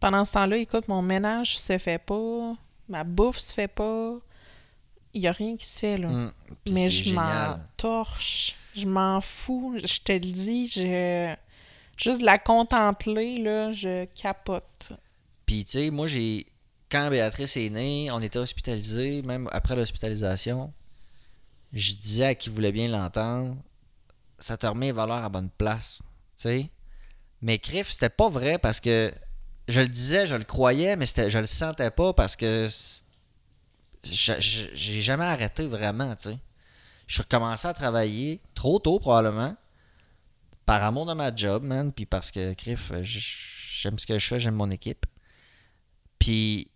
Pendant 0.00 0.24
ce 0.24 0.32
temps-là, 0.32 0.56
écoute, 0.56 0.88
mon 0.88 1.02
ménage 1.02 1.58
se 1.58 1.76
fait 1.76 1.98
pas, 1.98 2.54
ma 2.88 3.04
bouffe 3.04 3.38
se 3.38 3.52
fait 3.52 3.68
pas. 3.68 4.18
Il 5.12 5.22
y 5.22 5.26
a 5.26 5.32
rien 5.32 5.56
qui 5.56 5.66
se 5.66 5.78
fait, 5.78 5.96
là. 5.96 6.08
Mm. 6.08 6.32
Mais 6.70 6.90
je 6.90 7.14
m'en 7.14 7.58
torche. 7.76 8.56
Je 8.76 8.86
m'en 8.86 9.20
fous. 9.20 9.76
Je 9.82 9.98
te 10.00 10.12
le 10.12 10.20
dis, 10.20 10.66
je... 10.68 11.34
Juste 11.96 12.20
de 12.20 12.26
la 12.26 12.38
contempler, 12.38 13.36
là, 13.36 13.72
je 13.72 14.06
capote. 14.06 14.92
Puis, 15.44 15.64
tu 15.64 15.72
sais, 15.72 15.90
moi, 15.90 16.06
j'ai. 16.06 16.46
Quand 16.90 17.08
Béatrice 17.10 17.56
est 17.56 17.70
née, 17.70 18.10
on 18.10 18.20
était 18.20 18.38
hospitalisé, 18.38 19.22
même 19.22 19.48
après 19.52 19.76
l'hospitalisation. 19.76 20.72
Je 21.72 21.92
disais 21.92 22.24
à 22.24 22.34
qui 22.34 22.48
voulait 22.48 22.72
bien 22.72 22.88
l'entendre, 22.88 23.56
ça 24.40 24.56
te 24.56 24.66
remet 24.66 24.86
les 24.86 24.92
valeurs 24.92 25.22
à 25.22 25.28
bonne 25.28 25.50
place. 25.50 26.00
Tu 26.36 26.42
sais? 26.42 26.70
Mais 27.42 27.58
Criff, 27.58 27.90
c'était 27.90 28.08
pas 28.08 28.28
vrai 28.28 28.58
parce 28.58 28.80
que 28.80 29.12
je 29.68 29.80
le 29.80 29.88
disais, 29.88 30.26
je 30.26 30.34
le 30.34 30.42
croyais, 30.42 30.96
mais 30.96 31.06
je 31.06 31.38
le 31.38 31.46
sentais 31.46 31.90
pas 31.90 32.12
parce 32.12 32.34
que 32.34 32.66
j'ai 34.02 35.02
jamais 35.02 35.24
arrêté 35.26 35.66
vraiment, 35.66 36.14
tu 36.16 36.30
sais. 36.30 36.38
Je 37.06 37.14
suis 37.14 37.22
recommencé 37.22 37.66
à 37.68 37.74
travailler 37.74 38.40
trop 38.54 38.78
tôt 38.78 38.98
probablement 39.00 39.56
par 40.64 40.82
amour 40.84 41.06
de 41.06 41.12
ma 41.14 41.34
job, 41.34 41.64
man, 41.64 41.92
puis 41.92 42.06
parce 42.06 42.30
que 42.30 42.54
Criff, 42.54 42.92
j- 43.02 43.80
j'aime 43.82 43.98
ce 43.98 44.06
que 44.06 44.18
je 44.18 44.26
fais, 44.26 44.38
j'aime 44.40 44.54
mon 44.54 44.70
équipe. 44.70 45.04
Puis 46.18 46.70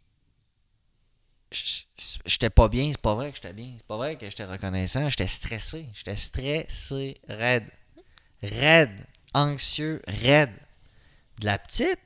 j'étais 2.26 2.50
pas 2.50 2.68
bien, 2.68 2.90
c'est 2.90 3.00
pas 3.00 3.14
vrai 3.14 3.30
que 3.30 3.36
j'étais 3.36 3.52
bien, 3.52 3.72
c'est 3.76 3.86
pas 3.86 3.96
vrai 3.96 4.16
que 4.16 4.28
j'étais 4.28 4.44
reconnaissant, 4.44 5.08
j'étais 5.08 5.28
stressé, 5.28 5.88
j'étais 5.94 6.16
stressé, 6.16 7.20
raide, 7.28 7.70
raide, 8.42 9.06
anxieux, 9.34 10.02
raide. 10.08 10.52
De 11.40 11.46
la 11.46 11.58
petite, 11.58 11.98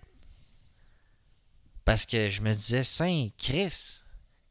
parce 1.84 2.06
que 2.06 2.30
je 2.30 2.40
me 2.40 2.54
disais, 2.54 2.82
Saint 2.82 3.28
Chris, 3.36 4.00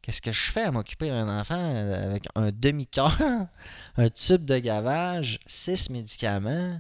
qu'est-ce 0.08 0.22
que 0.22 0.32
je 0.32 0.52
fais 0.52 0.64
à 0.64 0.72
m'occuper 0.72 1.10
d'un 1.10 1.28
enfant 1.38 1.76
avec 1.86 2.28
un 2.36 2.50
demi-cœur, 2.52 3.16
un 3.98 4.10
tube 4.10 4.46
de 4.46 4.58
gavage, 4.58 5.38
six 5.46 5.90
médicaments, 5.90 6.80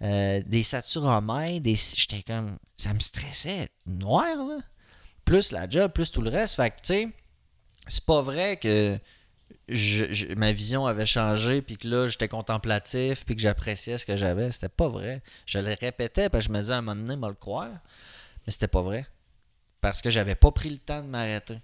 euh, 0.00 0.42
des 0.46 0.62
saturomètres, 0.62 1.62
des... 1.62 1.74
j'étais 1.74 2.22
comme, 2.22 2.56
ça 2.78 2.94
me 2.94 3.00
stressait, 3.00 3.68
noir, 3.84 4.24
là. 4.36 4.58
Plus 5.26 5.52
la 5.52 5.68
job, 5.68 5.92
plus 5.92 6.10
tout 6.10 6.22
le 6.22 6.30
reste. 6.30 6.56
Fait 6.56 6.70
que, 6.70 6.76
tu 6.76 6.94
sais, 6.94 7.08
c'est 7.86 8.04
pas 8.06 8.22
vrai 8.22 8.56
que 8.56 8.98
je- 9.68 10.10
je- 10.12 10.34
ma 10.34 10.52
vision 10.52 10.86
avait 10.86 11.04
changé, 11.06 11.60
puis 11.60 11.76
que 11.76 11.86
là, 11.86 12.08
j'étais 12.08 12.28
contemplatif, 12.28 13.24
puis 13.26 13.36
que 13.36 13.42
j'appréciais 13.42 13.98
ce 13.98 14.06
que 14.06 14.16
j'avais. 14.16 14.52
C'était 14.52 14.68
pas 14.70 14.88
vrai. 14.88 15.22
Je 15.46 15.58
le 15.58 15.74
répétais, 15.80 16.30
parce 16.30 16.46
que 16.46 16.52
je 16.52 16.56
me 16.58 16.60
disais 16.62 16.72
à 16.74 16.78
un 16.78 16.82
moment 16.82 17.00
donné, 17.00 17.16
m'a 17.16 17.28
le 17.28 17.34
croire. 17.34 17.68
Mais 18.46 18.52
c'était 18.52 18.68
pas 18.68 18.82
vrai. 18.82 19.06
Parce 19.82 20.00
que 20.02 20.10
j'avais 20.10 20.34
pas 20.34 20.50
pris 20.50 20.70
le 20.70 20.78
temps 20.78 21.02
de 21.02 21.08
m'arrêter. 21.08 21.58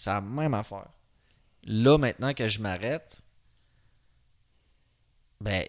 C'est 0.00 0.10
la 0.10 0.20
même 0.22 0.54
affaire. 0.54 0.88
Là, 1.66 1.98
maintenant 1.98 2.32
que 2.32 2.48
je 2.48 2.60
m'arrête, 2.60 3.20
ben, 5.42 5.62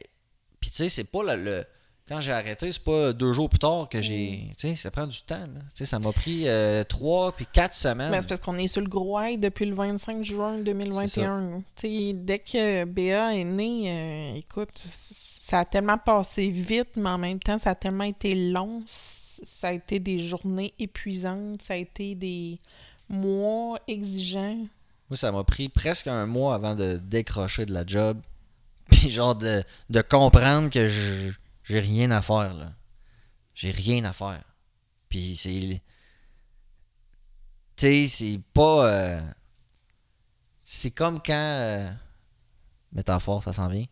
puis 0.60 0.70
tu 0.70 0.76
sais, 0.78 0.90
c'est 0.90 1.12
pas 1.12 1.24
le, 1.36 1.44
le- 1.44 1.66
Quand 2.08 2.20
j'ai 2.20 2.32
arrêté, 2.32 2.72
c'est 2.72 2.84
pas 2.84 3.14
deux 3.14 3.32
jours 3.34 3.50
plus 3.50 3.60
tard 3.60 3.88
que 3.90 4.02
j'ai. 4.02 4.48
Tu 4.58 4.70
sais, 4.70 4.76
ça 4.76 4.92
prend 4.92 5.08
du 5.08 5.22
temps. 5.22 5.36
là. 5.40 5.62
Tu 5.70 5.76
sais, 5.80 5.86
ça 5.86 6.00
m'a 6.00 6.12
pris 6.12 6.48
euh, 6.48 6.84
trois 6.84 7.32
puis 7.32 7.46
quatre 7.52 7.74
semaines. 7.74 8.12
Ben, 8.12 8.22
c'est 8.22 8.28
parce 8.30 8.42
qu'on 8.42 8.58
est 8.58 8.68
sur 8.68 8.82
le 8.82 8.88
gros 8.90 9.20
high 9.22 9.40
depuis 9.40 9.66
le 9.66 9.74
25 9.76 10.24
juin 10.24 10.60
2021. 10.60 11.62
Tu 11.76 11.88
sais, 11.88 12.14
dès 12.14 12.40
que 12.40 12.84
Béa 12.86 13.34
est 13.36 13.44
née, 13.46 14.34
euh, 14.34 14.38
écoute, 14.38 14.78
ça 14.78 15.60
a 15.60 15.66
tellement 15.66 15.98
passé 15.98 16.50
vite, 16.52 16.90
mais 16.98 17.10
en 17.10 17.18
même 17.18 17.40
temps, 17.40 17.58
ça 17.58 17.72
a 17.72 17.76
tellement 17.76 18.04
été 18.06 18.34
long. 18.52 18.84
Ça 19.44 19.70
a 19.70 19.72
été 19.74 20.00
des 20.00 20.20
journées 20.20 20.74
épuisantes, 20.80 21.62
ça 21.62 21.74
a 21.74 21.78
été 21.78 22.14
des 22.16 22.60
mois 23.12 23.80
exigeants. 23.88 24.64
Moi, 25.10 25.18
ça 25.18 25.32
m'a 25.32 25.44
pris 25.44 25.70
presque 25.70 26.08
un 26.08 26.26
mois 26.26 26.56
avant 26.56 26.76
de 26.76 26.98
décrocher 26.98 27.66
de 27.66 27.74
la 27.74 27.86
job. 27.86 28.20
Puis 28.92 29.12
genre 29.12 29.36
de, 29.36 29.64
de 29.90 30.02
comprendre 30.02 30.70
que 30.70 30.88
j'ai 30.88 31.80
rien 31.80 32.12
à 32.12 32.22
faire 32.22 32.54
là. 32.54 32.72
J'ai 33.54 33.72
rien 33.72 34.04
à 34.06 34.14
faire. 34.14 34.42
Puis 35.10 35.36
c'est 35.36 35.82
tu 37.76 37.88
sais, 37.88 38.08
c'est 38.08 38.40
pas 38.54 38.88
euh, 38.88 39.22
c'est 40.64 40.92
comme 40.92 41.22
quand 41.22 41.34
euh, 41.34 41.92
métaphore, 42.94 43.44
ça 43.44 43.54
s'en 43.54 43.68
vient. 43.68 43.86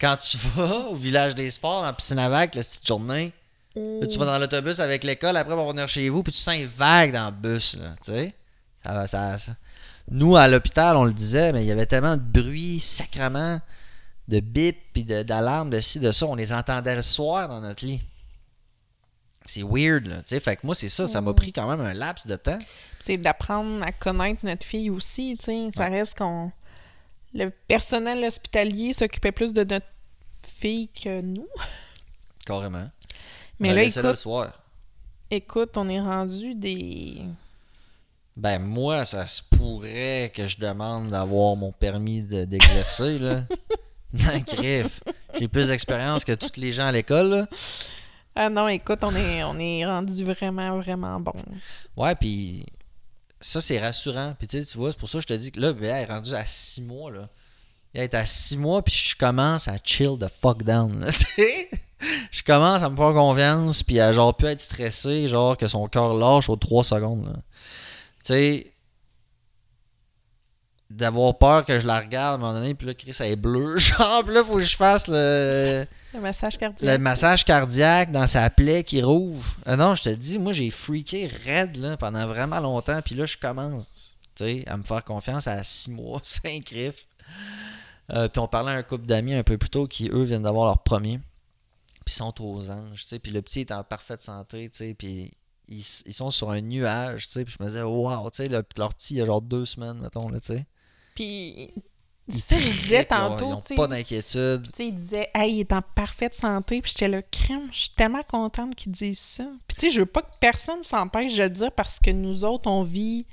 Quand 0.00 0.16
tu 0.16 0.36
vas 0.54 0.88
au 0.88 0.96
village 0.96 1.34
des 1.34 1.50
sports 1.50 1.82
en 1.82 1.92
piscine 1.92 2.18
à 2.18 2.28
vagues, 2.28 2.54
la 2.54 2.62
petite 2.62 2.86
journée, 2.86 3.32
là, 3.76 4.06
tu 4.06 4.18
vas 4.18 4.24
dans 4.26 4.38
l'autobus 4.38 4.80
avec 4.80 5.04
l'école, 5.04 5.36
après 5.36 5.52
on 5.54 5.56
va 5.58 5.62
revenir 5.62 5.88
chez 5.88 6.08
vous, 6.08 6.22
puis 6.22 6.32
tu 6.32 6.38
sens 6.38 6.54
une 6.56 6.66
vague 6.66 7.12
dans 7.12 7.26
le 7.26 7.36
bus 7.36 7.76
là, 7.76 7.94
tu 8.04 8.12
sais. 8.12 8.34
Ça, 8.84 8.92
va- 8.92 9.06
ça, 9.06 9.38
ça- 9.38 9.56
Nous, 10.10 10.36
à 10.36 10.48
l'hôpital, 10.48 10.96
on 10.96 11.04
le 11.04 11.12
disait, 11.12 11.52
mais 11.52 11.62
il 11.62 11.66
y 11.68 11.70
avait 11.72 11.86
tellement 11.86 12.16
de 12.16 12.22
bruit, 12.22 12.80
sacrement, 12.80 13.60
de 14.26 14.40
bip, 14.40 14.76
puis 14.92 15.04
de- 15.04 15.22
d'alarme, 15.22 15.70
de, 15.70 15.78
ci, 15.80 16.00
de 16.00 16.10
ça. 16.10 16.26
On 16.26 16.34
les 16.34 16.52
entendait 16.52 16.96
le 16.96 17.02
soir 17.02 17.48
dans 17.48 17.60
notre 17.60 17.84
lit. 17.84 18.00
C'est 19.46 19.62
weird, 19.62 20.06
là. 20.06 20.16
Tu 20.18 20.22
sais, 20.26 20.40
fait 20.40 20.56
que 20.56 20.60
moi, 20.64 20.74
c'est 20.74 20.88
ça. 20.88 21.06
Ça 21.06 21.20
m'a 21.20 21.34
pris 21.34 21.52
quand 21.52 21.68
même 21.68 21.80
un 21.84 21.92
laps 21.94 22.26
de 22.26 22.36
temps. 22.36 22.58
c'est 23.00 23.16
d'apprendre 23.16 23.82
à 23.84 23.90
connaître 23.92 24.44
notre 24.44 24.64
fille 24.64 24.90
aussi, 24.90 25.36
tu 25.38 25.46
sais. 25.46 25.68
Ça 25.74 25.86
reste 25.86 26.16
qu'on... 26.16 26.50
Le 27.34 27.50
personnel 27.68 28.24
hospitalier 28.24 28.92
s'occupait 28.92 29.32
plus 29.32 29.52
de 29.52 29.62
notre 29.64 29.86
fille 30.46 30.88
que 30.88 31.20
nous. 31.22 31.46
Carrément. 32.46 32.88
Mais 33.60 33.70
On 33.70 33.74
là, 33.74 33.82
écoute, 33.84 34.02
le 34.02 34.14
soir. 34.16 34.52
écoute, 35.30 35.76
on 35.76 35.88
est 35.88 36.00
rendu 36.00 36.54
des... 36.56 37.22
Ben, 38.36 38.58
moi, 38.58 39.04
ça 39.04 39.26
se 39.26 39.42
pourrait 39.42 40.32
que 40.34 40.46
je 40.46 40.58
demande 40.58 41.10
d'avoir 41.10 41.56
mon 41.56 41.72
permis 41.72 42.22
de- 42.22 42.44
d'exercer, 42.44 43.18
là. 43.18 43.44
Non, 44.12 44.38
griffe. 44.44 45.02
J'ai 45.38 45.46
plus 45.46 45.68
d'expérience 45.68 46.24
que 46.24 46.32
tous 46.32 46.56
les 46.60 46.72
gens 46.72 46.86
à 46.86 46.92
l'école, 46.92 47.28
là. 47.30 47.46
Ah 48.34 48.48
non, 48.48 48.66
écoute, 48.66 48.98
on 49.02 49.14
est, 49.14 49.44
on 49.44 49.56
est 49.60 49.86
rendu 49.86 50.24
vraiment, 50.24 50.80
vraiment 50.80 51.20
bon. 51.20 51.34
Ouais, 51.96 52.16
puis 52.16 52.66
ça, 53.40 53.60
c'est 53.60 53.78
rassurant. 53.78 54.34
Puis 54.36 54.48
tu 54.48 54.58
sais, 54.58 54.64
tu 54.72 54.78
vois, 54.78 54.90
c'est 54.90 54.98
pour 54.98 55.08
ça 55.08 55.18
que 55.18 55.22
je 55.22 55.26
te 55.28 55.34
dis 55.34 55.52
que 55.52 55.60
là, 55.60 55.72
BA 55.72 55.86
est 56.00 56.04
rendu 56.06 56.34
à 56.34 56.44
6 56.44 56.82
mois, 56.82 57.12
là. 57.12 57.28
Il 57.94 58.00
est 58.00 58.14
à 58.14 58.26
6 58.26 58.56
mois, 58.56 58.82
puis 58.82 58.94
je 58.94 59.14
commence 59.16 59.68
à 59.68 59.76
chill 59.84 60.16
the 60.18 60.26
fuck 60.42 60.64
down, 60.64 60.98
là. 60.98 61.06
Je 62.30 62.42
commence 62.42 62.82
à 62.82 62.88
me 62.88 62.96
faire 62.96 63.12
confiance, 63.12 63.82
puis 63.82 64.00
à 64.00 64.12
genre 64.12 64.34
plus 64.36 64.48
être 64.48 64.60
stressé, 64.60 65.28
genre 65.28 65.56
que 65.56 65.68
son 65.68 65.86
cœur 65.88 66.14
lâche 66.14 66.48
aux 66.48 66.56
3 66.56 66.84
secondes. 66.84 67.32
Tu 68.24 68.32
sais, 68.34 68.72
d'avoir 70.90 71.38
peur 71.38 71.64
que 71.64 71.78
je 71.78 71.86
la 71.86 72.00
regarde 72.00 72.32
à 72.32 72.34
un 72.34 72.48
moment 72.48 72.58
donné, 72.58 72.74
puis 72.74 72.86
là, 72.86 72.94
Chris, 72.94 73.14
elle 73.20 73.32
est 73.32 73.36
bleue. 73.36 73.78
Genre, 73.78 74.24
puis 74.24 74.34
là, 74.34 74.42
faut 74.44 74.56
que 74.56 74.62
je 74.62 74.76
fasse 74.76 75.06
le, 75.06 75.86
Le 76.12 76.20
massage 76.20 76.54
le 76.54 76.58
cardiaque. 76.58 77.00
massage 77.00 77.44
cardiaque 77.44 78.10
dans 78.10 78.26
sa 78.26 78.50
plaie 78.50 78.82
qui 78.82 79.00
rouvre. 79.00 79.54
Ah 79.66 79.76
non, 79.76 79.94
je 79.94 80.02
te 80.02 80.08
le 80.08 80.16
dis, 80.16 80.38
moi, 80.38 80.52
j'ai 80.52 80.70
freaké 80.70 81.30
raide 81.46 81.76
là, 81.76 81.96
pendant 81.96 82.26
vraiment 82.26 82.58
longtemps, 82.58 83.00
puis 83.04 83.14
là, 83.14 83.24
je 83.24 83.36
commence 83.36 84.16
tu 84.34 84.44
sais, 84.44 84.64
à 84.66 84.76
me 84.76 84.82
faire 84.82 85.04
confiance 85.04 85.46
à 85.46 85.62
6 85.62 85.90
mois, 85.90 86.20
5 86.24 86.64
griffes. 86.64 87.06
Euh, 88.12 88.28
puis 88.28 88.40
on 88.40 88.48
parlait 88.48 88.72
à 88.72 88.76
un 88.76 88.82
couple 88.82 89.06
d'amis 89.06 89.34
un 89.34 89.44
peu 89.44 89.56
plus 89.56 89.70
tôt 89.70 89.86
qui, 89.86 90.08
eux, 90.12 90.24
viennent 90.24 90.42
d'avoir 90.42 90.66
leur 90.66 90.82
premier. 90.82 91.20
Puis 92.04 92.14
ils 92.14 92.18
sont 92.18 92.34
aux 92.42 92.70
anges, 92.70 93.02
tu 93.02 93.08
sais. 93.08 93.18
Puis 93.18 93.32
le 93.32 93.42
petit 93.42 93.60
est 93.60 93.72
en 93.72 93.84
parfaite 93.84 94.22
santé, 94.22 94.68
tu 94.70 94.78
sais. 94.78 94.94
Puis 94.94 95.30
ils, 95.68 95.84
ils 96.06 96.12
sont 96.14 96.30
sur 96.30 96.50
un 96.50 96.60
nuage, 96.60 97.26
tu 97.26 97.32
sais. 97.32 97.44
Puis 97.44 97.54
je 97.58 97.62
me 97.62 97.68
disais, 97.68 97.82
waouh, 97.82 98.30
tu 98.30 98.36
sais, 98.42 98.48
le- 98.48 98.64
leur 98.76 98.94
petit, 98.94 99.14
il 99.14 99.16
y 99.18 99.20
a 99.22 99.26
genre 99.26 99.42
deux 99.42 99.66
semaines, 99.66 99.98
mettons, 100.00 100.28
là, 100.28 100.40
tu 100.40 100.54
sais. 100.54 100.66
Puis, 101.14 101.70
Ils 102.28 102.38
ça, 102.38 102.56
je 102.58 102.64
disais 102.82 103.04
tantôt, 103.04 103.48
Ils 103.50 103.54
ont 103.54 103.60
tu 103.60 103.66
sais. 103.68 103.74
pas 103.74 103.88
d'inquiétude. 103.88 104.62
Tu 104.64 104.70
sais, 104.76 104.86
il 104.88 104.94
disait, 104.94 105.30
hey, 105.34 105.54
il 105.56 105.60
est 105.60 105.72
en 105.72 105.82
parfaite 105.82 106.34
santé. 106.34 106.80
Puis 106.80 106.92
j'étais 106.92 107.08
là, 107.08 107.22
crème, 107.22 107.68
je 107.72 107.78
suis 107.80 107.90
tellement 107.90 108.22
contente 108.22 108.74
qu'il 108.76 108.92
dise 108.92 109.18
ça. 109.18 109.44
Puis 109.66 109.76
tu 109.76 109.86
sais, 109.86 109.90
je 109.92 110.00
veux 110.00 110.06
pas 110.06 110.22
que 110.22 110.30
personne 110.40 110.82
s'empêche 110.84 111.36
de 111.36 111.42
le 111.42 111.48
dire 111.50 111.72
parce 111.72 111.98
que 111.98 112.10
nous 112.10 112.44
autres, 112.44 112.70
on 112.70 112.82
vit. 112.84 113.26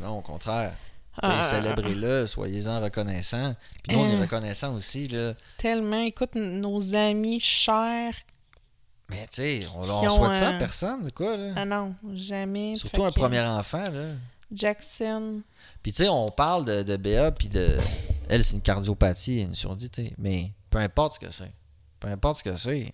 Non, 0.00 0.18
au 0.18 0.22
contraire. 0.22 0.76
Ah. 1.22 1.42
Célébrez-le, 1.42 2.26
soyez-en 2.26 2.80
reconnaissants. 2.80 3.52
Puis 3.82 3.96
nous, 3.96 4.02
on 4.02 4.08
est 4.10 4.16
Euh. 4.16 4.20
reconnaissants 4.20 4.74
aussi, 4.74 5.06
là. 5.08 5.34
Tellement, 5.58 6.02
écoute, 6.02 6.34
nos 6.34 6.94
amis 6.94 7.40
chers. 7.40 8.12
Mais 9.08 9.26
tu 9.32 9.42
sais, 9.42 9.66
on, 9.76 9.80
on 9.88 10.10
souhaite 10.10 10.34
ça 10.34 10.48
à 10.50 10.58
personne, 10.58 11.10
quoi, 11.12 11.36
là? 11.36 11.52
Ah 11.56 11.64
non, 11.64 11.94
jamais. 12.12 12.74
Surtout 12.74 13.04
un 13.04 13.12
premier 13.12 13.40
enfant, 13.40 13.84
là. 13.90 14.14
Jackson. 14.52 15.42
Puis 15.82 15.92
tu 15.92 16.02
sais, 16.04 16.08
on 16.08 16.28
parle 16.28 16.64
de, 16.64 16.82
de 16.82 16.96
BA, 16.96 17.32
puis 17.32 17.48
de... 17.48 17.76
Elle, 18.28 18.44
c'est 18.44 18.54
une 18.54 18.62
cardiopathie, 18.62 19.40
une 19.42 19.54
surdité. 19.54 20.12
Mais 20.18 20.52
peu 20.70 20.78
importe 20.78 21.14
ce 21.14 21.20
que 21.20 21.30
c'est. 21.32 21.52
Peu 22.00 22.08
importe 22.08 22.38
ce 22.38 22.44
que 22.44 22.56
c'est. 22.56 22.90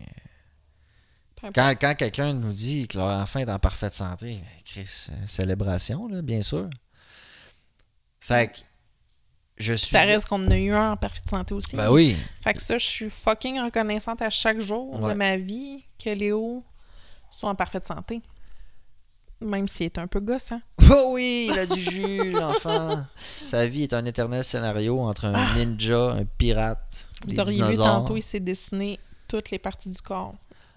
Quand, 1.54 1.74
quand 1.80 1.94
quelqu'un 1.96 2.34
nous 2.34 2.52
dit 2.52 2.86
que 2.86 2.98
leur 2.98 3.08
enfant 3.20 3.40
est 3.40 3.50
en 3.50 3.58
parfaite 3.58 3.92
santé, 3.94 4.34
ben, 4.40 4.62
Chris, 4.64 5.06
euh, 5.10 5.14
célébration, 5.26 6.06
là, 6.06 6.22
bien 6.22 6.40
sûr. 6.42 6.68
Fait 8.24 8.52
que, 8.52 8.58
je 9.56 9.72
suis... 9.72 9.88
Ça 9.88 10.02
reste 10.02 10.26
qu'on 10.28 10.44
en 10.46 10.50
a 10.52 10.56
eu 10.56 10.72
un 10.72 10.92
en 10.92 10.96
parfaite 10.96 11.28
santé 11.28 11.54
aussi. 11.54 11.74
Ben 11.76 11.90
oui. 11.90 12.16
Fait 12.44 12.54
que 12.54 12.62
ça, 12.62 12.78
je 12.78 12.86
suis 12.86 13.10
fucking 13.10 13.58
reconnaissante 13.60 14.22
à 14.22 14.30
chaque 14.30 14.60
jour 14.60 15.00
Ouais. 15.00 15.12
de 15.12 15.18
ma 15.18 15.36
vie 15.36 15.82
que 15.98 16.10
Léo 16.10 16.62
soit 17.32 17.50
en 17.50 17.56
parfaite 17.56 17.84
santé. 17.84 18.22
Même 19.40 19.66
s'il 19.66 19.86
est 19.86 19.98
un 19.98 20.06
peu 20.06 20.20
gosse, 20.20 20.52
hein. 20.52 20.62
Oh 20.88 21.10
oui, 21.14 21.48
il 21.52 21.58
a 21.58 21.66
du 21.66 21.80
jus, 21.80 22.30
l'enfant. 22.32 23.04
Sa 23.42 23.66
vie 23.66 23.82
est 23.82 23.92
un 23.92 24.04
éternel 24.04 24.44
scénario 24.44 25.00
entre 25.00 25.24
un 25.24 25.54
ninja, 25.56 26.12
un 26.12 26.24
pirate, 26.24 27.08
des 27.26 27.34
Vous 27.34 27.40
auriez 27.40 27.62
vu 27.64 27.76
tantôt, 27.76 28.16
il 28.16 28.22
s'est 28.22 28.38
dessiné 28.38 29.00
toutes 29.26 29.50
les 29.50 29.58
parties 29.58 29.88
du 29.90 30.00
corps. 30.00 30.34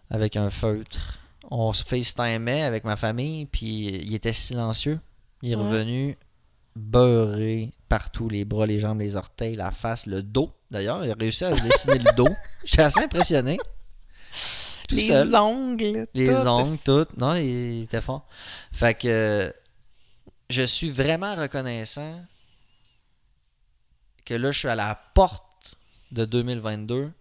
avec 0.09 0.35
un 0.35 0.49
feutre. 0.49 1.19
On 1.51 1.73
se 1.73 1.83
FaceTimait 1.83 2.63
avec 2.63 2.85
ma 2.85 2.95
famille, 2.95 3.45
puis 3.45 3.87
il 3.89 4.15
était 4.15 4.33
silencieux. 4.33 4.99
Il 5.43 5.51
est 5.51 5.55
Ouais. 5.55 5.61
revenu 5.63 6.17
beurré 6.75 7.71
partout, 7.89 8.27
les 8.29 8.45
bras, 8.45 8.65
les 8.65 8.79
jambes, 8.79 8.99
les 8.99 9.15
orteils, 9.15 9.55
la 9.55 9.71
face, 9.71 10.05
le 10.07 10.21
dos. 10.23 10.51
D'ailleurs, 10.71 11.03
il 11.05 11.11
a 11.11 11.15
réussi 11.19 11.45
à 11.45 11.55
se 11.55 11.61
dessiner 11.61 11.99
le 11.99 12.13
dos. 12.15 12.27
J'étais 12.65 12.81
assez 12.83 13.01
impressionné. 13.01 13.57
Tout 14.89 14.95
les 14.95 15.01
seul. 15.07 15.33
ongles. 15.35 16.07
Les 16.13 16.27
tout. 16.27 16.47
ongles, 16.47 16.77
tout. 16.83 17.05
Non, 17.17 17.35
il 17.35 17.83
était 17.83 18.01
fort. 18.01 18.27
Fait 18.71 18.93
que 18.93 19.53
je 20.49 20.61
suis 20.63 20.89
vraiment 20.89 21.35
reconnaissant 21.35 22.21
que 24.25 24.33
là, 24.33 24.51
je 24.51 24.59
suis 24.59 24.67
à 24.67 24.75
la 24.75 24.95
porte 25.13 25.77
de 26.11 26.25
2022. 26.25 27.11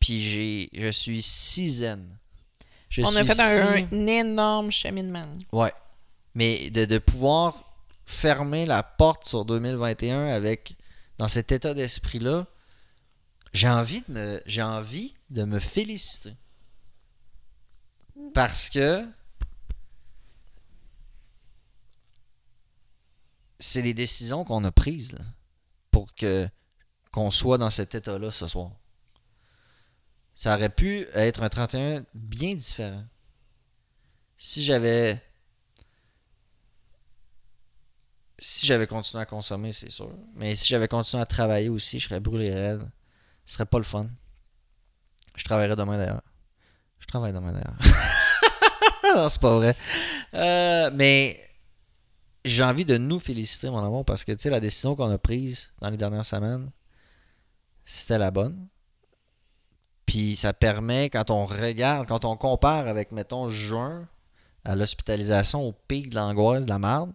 Puis 0.00 0.20
j'ai, 0.20 0.70
je 0.72 0.90
suis 0.90 1.22
si 1.22 1.68
zen. 1.68 2.08
Je 2.88 3.02
On 3.02 3.16
a 3.16 3.24
fait 3.24 3.40
un, 3.40 3.76
si- 3.76 3.86
un 3.94 4.06
énorme 4.06 4.70
cheminement. 4.70 5.22
Ouais. 5.52 5.72
Mais 6.34 6.70
de, 6.70 6.84
de 6.84 6.98
pouvoir 6.98 7.73
fermer 8.06 8.66
la 8.66 8.82
porte 8.82 9.24
sur 9.26 9.44
2021 9.44 10.26
avec 10.26 10.76
dans 11.18 11.28
cet 11.28 11.52
état 11.52 11.74
d'esprit-là, 11.74 12.46
j'ai 13.52 13.68
envie 13.68 14.02
de 14.02 14.12
me 14.12 14.42
j'ai 14.46 14.62
envie 14.62 15.14
de 15.30 15.44
me 15.44 15.58
féliciter. 15.58 16.34
Parce 18.32 18.68
que 18.70 19.06
c'est 23.60 23.82
les 23.82 23.94
décisions 23.94 24.44
qu'on 24.44 24.64
a 24.64 24.72
prises 24.72 25.12
là, 25.12 25.24
pour 25.90 26.14
que 26.14 26.48
qu'on 27.12 27.30
soit 27.30 27.58
dans 27.58 27.70
cet 27.70 27.94
état-là 27.94 28.30
ce 28.30 28.48
soir. 28.48 28.72
Ça 30.34 30.56
aurait 30.56 30.70
pu 30.70 31.06
être 31.14 31.44
un 31.44 31.48
31 31.48 32.04
bien 32.12 32.54
différent. 32.54 33.04
Si 34.36 34.64
j'avais 34.64 35.22
si 38.44 38.66
j'avais 38.66 38.86
continué 38.86 39.22
à 39.22 39.24
consommer, 39.24 39.72
c'est 39.72 39.90
sûr. 39.90 40.10
Mais 40.34 40.54
si 40.54 40.66
j'avais 40.66 40.86
continué 40.86 41.22
à 41.22 41.24
travailler 41.24 41.70
aussi, 41.70 41.98
je 41.98 42.08
serais 42.08 42.20
brûlé 42.20 42.52
raide. 42.52 42.86
Ce 43.46 43.54
serait 43.54 43.64
pas 43.64 43.78
le 43.78 43.84
fun. 43.84 44.06
Je 45.34 45.44
travaillerais 45.44 45.76
demain 45.76 45.96
d'ailleurs. 45.96 46.20
Je 47.00 47.06
travaille 47.06 47.32
demain 47.32 47.52
d'ailleurs. 47.52 47.78
non, 49.16 49.30
c'est 49.30 49.40
pas 49.40 49.54
vrai. 49.56 49.74
Euh, 50.34 50.90
mais 50.92 51.40
j'ai 52.44 52.62
envie 52.62 52.84
de 52.84 52.98
nous 52.98 53.18
féliciter, 53.18 53.70
mon 53.70 53.82
amour, 53.82 54.04
parce 54.04 54.26
que 54.26 54.32
tu 54.32 54.42
sais, 54.42 54.50
la 54.50 54.60
décision 54.60 54.94
qu'on 54.94 55.10
a 55.10 55.16
prise 55.16 55.72
dans 55.80 55.88
les 55.88 55.96
dernières 55.96 56.26
semaines, 56.26 56.70
c'était 57.82 58.18
la 58.18 58.30
bonne. 58.30 58.68
Puis 60.04 60.36
ça 60.36 60.52
permet, 60.52 61.08
quand 61.08 61.30
on 61.30 61.46
regarde, 61.46 62.06
quand 62.06 62.26
on 62.26 62.36
compare 62.36 62.88
avec, 62.88 63.10
mettons, 63.10 63.48
juin, 63.48 64.06
à 64.66 64.76
l'hospitalisation, 64.76 65.62
au 65.62 65.72
pic 65.72 66.10
de 66.10 66.16
l'angoisse, 66.16 66.66
de 66.66 66.70
la 66.70 66.78
marde, 66.78 67.14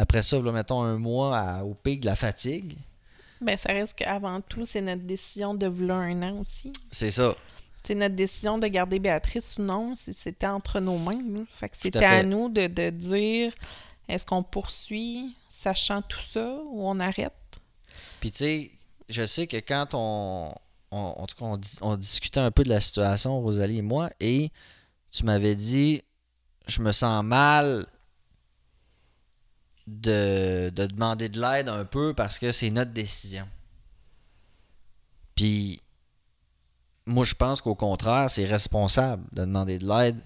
après 0.00 0.22
ça, 0.22 0.38
là, 0.38 0.52
mettons 0.52 0.82
un 0.82 0.98
mois 0.98 1.36
à- 1.38 1.64
au 1.64 1.74
pic 1.74 2.00
de 2.00 2.06
la 2.06 2.16
fatigue, 2.16 2.76
Ben, 3.40 3.56
ça 3.56 3.70
reste 3.72 3.94
qu'avant 3.94 4.40
tout, 4.40 4.64
c'est 4.64 4.80
notre 4.82 5.02
décision 5.02 5.54
de 5.54 5.66
vouloir 5.66 6.00
un 6.00 6.22
an 6.22 6.40
aussi. 6.40 6.72
c'est 6.90 7.10
ça. 7.10 7.34
C'est 7.82 7.94
notre 7.94 8.14
décision 8.14 8.58
de 8.58 8.66
garder 8.66 8.98
Béatrice 8.98 9.56
ou 9.58 9.62
non, 9.62 9.94
c'était 9.96 10.46
entre 10.46 10.80
nos 10.80 10.98
mains. 10.98 11.22
là. 11.32 11.40
Fait 11.50 11.68
que 11.70 11.76
c'était 11.78 12.04
à, 12.04 12.22
nous 12.22 12.50
de, 12.50 12.66
de 12.66 12.90
dire 12.90 13.54
est-ce 14.08 14.26
qu'on 14.26 14.42
poursuit, 14.42 15.34
sachant 15.48 16.02
tout 16.02 16.20
ça, 16.20 16.58
ou 16.66 16.86
on 16.86 17.00
arrête? 17.00 17.32
Puis 18.20 18.30
tu 18.30 18.36
sais, 18.38 18.70
je 19.08 19.24
sais 19.24 19.46
que 19.46 19.56
quand 19.56 19.94
on, 19.94 20.50
on- 20.90 20.96
en 21.16 21.26
tout 21.26 21.36
cas, 21.36 21.58
on 21.82 21.96
discutait 21.96 22.40
un 22.40 22.50
peu 22.50 22.64
de 22.64 22.68
la 22.68 22.80
situation, 22.80 23.40
Rosalie 23.40 23.78
et 23.78 23.82
moi, 23.82 24.10
et 24.20 24.50
tu 25.10 25.24
m'avais 25.24 25.54
dit, 25.54 26.02
je 26.66 26.82
me 26.82 26.92
sens 26.92 27.24
mal 27.24 27.86
de, 29.90 30.70
de 30.70 30.86
demander 30.86 31.28
de 31.28 31.40
l'aide 31.40 31.68
un 31.68 31.84
peu 31.84 32.14
parce 32.14 32.38
que 32.38 32.52
c'est 32.52 32.70
notre 32.70 32.92
décision. 32.92 33.46
Puis, 35.34 35.80
moi, 37.06 37.24
je 37.24 37.34
pense 37.34 37.60
qu'au 37.60 37.74
contraire, 37.74 38.30
c'est 38.30 38.46
responsable 38.46 39.24
de 39.32 39.40
demander 39.40 39.78
de 39.78 39.86
l'aide 39.86 40.16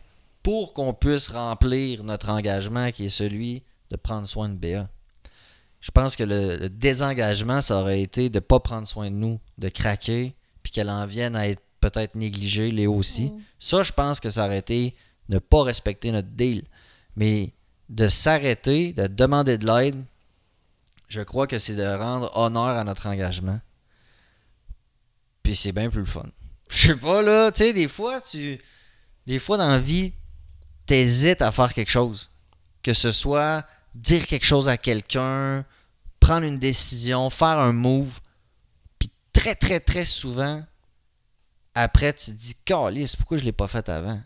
pour 0.42 0.74
qu'on 0.74 0.92
puisse 0.92 1.28
remplir 1.28 2.04
notre 2.04 2.28
engagement 2.28 2.90
qui 2.90 3.06
est 3.06 3.10
celui 3.10 3.62
de 3.90 3.96
prendre 3.96 4.28
soin 4.28 4.48
de 4.48 4.54
Béa. 4.54 4.88
Je 5.80 5.90
pense 5.90 6.16
que 6.16 6.24
le, 6.24 6.56
le 6.56 6.68
désengagement, 6.68 7.62
ça 7.62 7.80
aurait 7.80 8.00
été 8.00 8.28
de 8.28 8.36
ne 8.36 8.40
pas 8.40 8.60
prendre 8.60 8.86
soin 8.86 9.10
de 9.10 9.16
nous, 9.16 9.38
de 9.58 9.68
craquer, 9.68 10.34
puis 10.62 10.72
qu'elle 10.72 10.90
en 10.90 11.06
vienne 11.06 11.36
à 11.36 11.48
être 11.48 11.62
peut-être 11.80 12.14
négligée, 12.14 12.70
Léo 12.70 12.94
aussi. 12.94 13.32
Ça, 13.58 13.82
je 13.82 13.92
pense 13.92 14.20
que 14.20 14.30
ça 14.30 14.46
aurait 14.46 14.58
été 14.58 14.94
ne 15.28 15.38
pas 15.38 15.62
respecter 15.62 16.10
notre 16.12 16.28
deal. 16.28 16.64
Mais 17.16 17.52
de 17.94 18.08
s'arrêter, 18.08 18.92
de 18.92 19.06
demander 19.06 19.56
de 19.56 19.66
l'aide, 19.66 20.04
je 21.08 21.20
crois 21.20 21.46
que 21.46 21.60
c'est 21.60 21.76
de 21.76 21.86
rendre 21.86 22.36
honneur 22.36 22.76
à 22.76 22.82
notre 22.82 23.06
engagement. 23.06 23.60
Puis 25.44 25.54
c'est 25.54 25.70
bien 25.70 25.88
plus 25.90 26.00
le 26.00 26.06
fun. 26.06 26.26
Je 26.70 26.88
sais 26.88 26.96
pas, 26.96 27.22
là, 27.22 27.52
tu 27.52 27.62
sais, 27.62 27.72
des 27.72 27.86
fois, 27.86 28.20
tu. 28.20 28.58
Des 29.26 29.38
fois, 29.38 29.58
dans 29.58 29.70
la 29.70 29.78
vie, 29.78 30.12
t'hésites 30.86 31.40
à 31.40 31.52
faire 31.52 31.72
quelque 31.72 31.90
chose. 31.90 32.30
Que 32.82 32.92
ce 32.92 33.12
soit 33.12 33.64
dire 33.94 34.26
quelque 34.26 34.46
chose 34.46 34.68
à 34.68 34.76
quelqu'un, 34.76 35.64
prendre 36.18 36.46
une 36.46 36.58
décision, 36.58 37.30
faire 37.30 37.58
un 37.58 37.72
move. 37.72 38.18
Puis 38.98 39.10
très, 39.32 39.54
très, 39.54 39.78
très 39.78 40.04
souvent, 40.04 40.64
après, 41.74 42.12
tu 42.12 42.32
te 42.32 42.36
dis, 42.36 42.56
Calice, 42.64 43.14
pourquoi 43.14 43.38
je 43.38 43.44
l'ai 43.44 43.52
pas 43.52 43.68
fait 43.68 43.88
avant? 43.88 44.20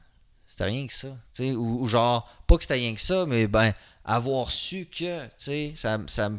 C'était 0.49 0.65
rien 0.65 0.87
que 0.87 0.93
ça. 0.95 1.17
Ou, 1.41 1.83
ou 1.83 1.87
genre, 1.87 2.27
pas 2.49 2.57
que 2.57 2.63
c'était 2.65 2.75
rien 2.75 2.95
que 2.95 3.01
ça, 3.01 3.27
mais 3.27 3.47
ben, 3.47 3.73
avoir 4.05 4.51
su 4.51 4.87
que, 4.87 5.27
tu 5.27 5.31
sais, 5.37 5.73
ça, 5.77 5.99
ça 6.09 6.31
me. 6.31 6.39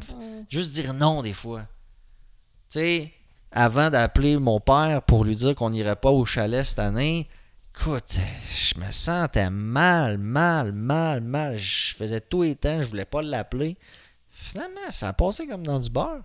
Juste 0.50 0.72
dire 0.72 0.92
non 0.92 1.22
des 1.22 1.32
fois. 1.32 1.62
Tu 2.68 2.80
sais, 2.80 3.12
avant 3.52 3.88
d'appeler 3.88 4.36
mon 4.36 4.58
père 4.60 5.02
pour 5.02 5.24
lui 5.24 5.36
dire 5.36 5.54
qu'on 5.54 5.70
n'irait 5.70 5.96
pas 5.96 6.10
au 6.10 6.24
chalet 6.24 6.64
cette 6.64 6.80
année, 6.80 7.28
écoute, 7.74 8.18
je 8.52 8.80
me 8.80 8.90
sentais 8.90 9.48
mal, 9.48 10.18
mal, 10.18 10.72
mal, 10.72 11.20
mal. 11.20 11.56
Je 11.56 11.94
faisais 11.94 12.20
tout 12.20 12.42
et 12.42 12.56
temps, 12.56 12.82
je 12.82 12.88
voulais 12.88 13.04
pas 13.04 13.22
l'appeler. 13.22 13.76
Finalement, 14.30 14.90
ça 14.90 15.08
a 15.08 15.12
passé 15.12 15.46
comme 15.46 15.64
dans 15.64 15.78
du 15.78 15.88
beurre. 15.90 16.22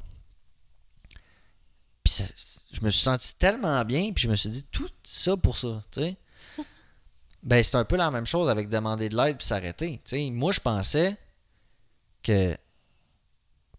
Puis 2.03 2.13
ça- 2.13 2.33
je 2.71 2.81
me 2.81 2.89
suis 2.89 3.01
senti 3.03 3.35
tellement 3.35 3.83
bien, 3.85 4.11
puis 4.11 4.23
je 4.23 4.29
me 4.29 4.35
suis 4.35 4.49
dit 4.49 4.63
tout 4.71 4.89
ça 5.03 5.37
pour 5.37 5.57
ça, 5.57 5.83
tu 5.91 6.01
sais. 6.01 6.17
Ben, 7.45 7.63
c'est 7.63 7.77
un 7.77 7.85
peu 7.85 7.95
la 7.95 8.09
même 8.09 8.25
chose 8.25 8.49
avec 8.49 8.69
demander 8.69 9.07
de 9.07 9.15
l'aide 9.15 9.37
puis 9.37 9.45
s'arrêter. 9.45 10.01
Moi, 10.31 10.51
je 10.51 10.59
pensais 10.59 11.15
que. 12.23 12.57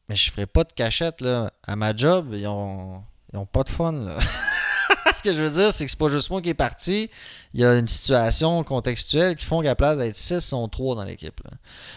Mais 0.09 0.15
je 0.15 0.31
ferais 0.31 0.47
pas 0.47 0.63
de 0.63 0.73
cachette, 0.73 1.21
là. 1.21 1.51
À 1.67 1.75
ma 1.75 1.95
job, 1.95 2.33
ils 2.33 2.47
ont, 2.47 3.03
ils 3.33 3.39
ont 3.39 3.47
pas 3.47 3.65
de 3.65 3.69
fun, 3.69 3.91
là. 3.91 4.19
Ce 5.17 5.23
que 5.23 5.33
je 5.33 5.43
veux 5.43 5.51
dire, 5.51 5.73
c'est 5.73 5.85
que 5.85 5.91
c'est 5.91 5.99
pas 5.99 6.09
juste 6.09 6.31
moi 6.31 6.41
qui 6.41 6.51
est 6.51 6.55
parti. 6.55 7.11
Il 7.55 7.61
y 7.61 7.65
a 7.65 7.77
une 7.77 7.89
situation 7.89 8.63
contextuelle 8.63 9.35
qui 9.35 9.45
font 9.45 9.63
qu'à 9.63 9.69
la 9.69 9.75
place 9.75 9.99
d'être 9.99 10.17
6, 10.17 10.35
ils 10.35 10.41
sont 10.43 10.69
3 10.69 10.95
dans 10.95 11.05
l'équipe, 11.05 11.41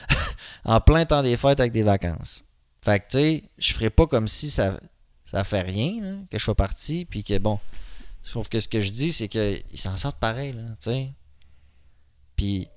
en 0.65 0.79
plein 0.79 1.05
temps 1.05 1.21
des 1.21 1.37
fêtes 1.37 1.59
avec 1.59 1.71
des 1.71 1.83
vacances. 1.83 2.43
Fait 2.83 2.99
que, 2.99 3.05
tu 3.09 3.17
sais, 3.17 3.43
je 3.57 3.73
ferais 3.73 3.89
pas 3.89 4.07
comme 4.07 4.27
si 4.27 4.49
ça, 4.49 4.79
ça 5.25 5.43
fait 5.43 5.61
rien, 5.61 6.23
que 6.31 6.39
je 6.39 6.43
sois 6.43 6.55
parti, 6.55 7.05
puis 7.05 7.23
que, 7.23 7.37
bon. 7.37 7.59
Sauf 8.23 8.49
que 8.49 8.59
ce 8.59 8.67
que 8.67 8.79
je 8.79 8.91
dis, 8.91 9.11
c'est 9.11 9.27
qu'ils 9.27 9.63
s'en 9.75 9.97
sortent 9.97 10.19
pareil, 10.19 10.53
là, 10.53 10.63
tu 10.81 10.91
sais. 10.91 11.13
Puis, 12.39 12.69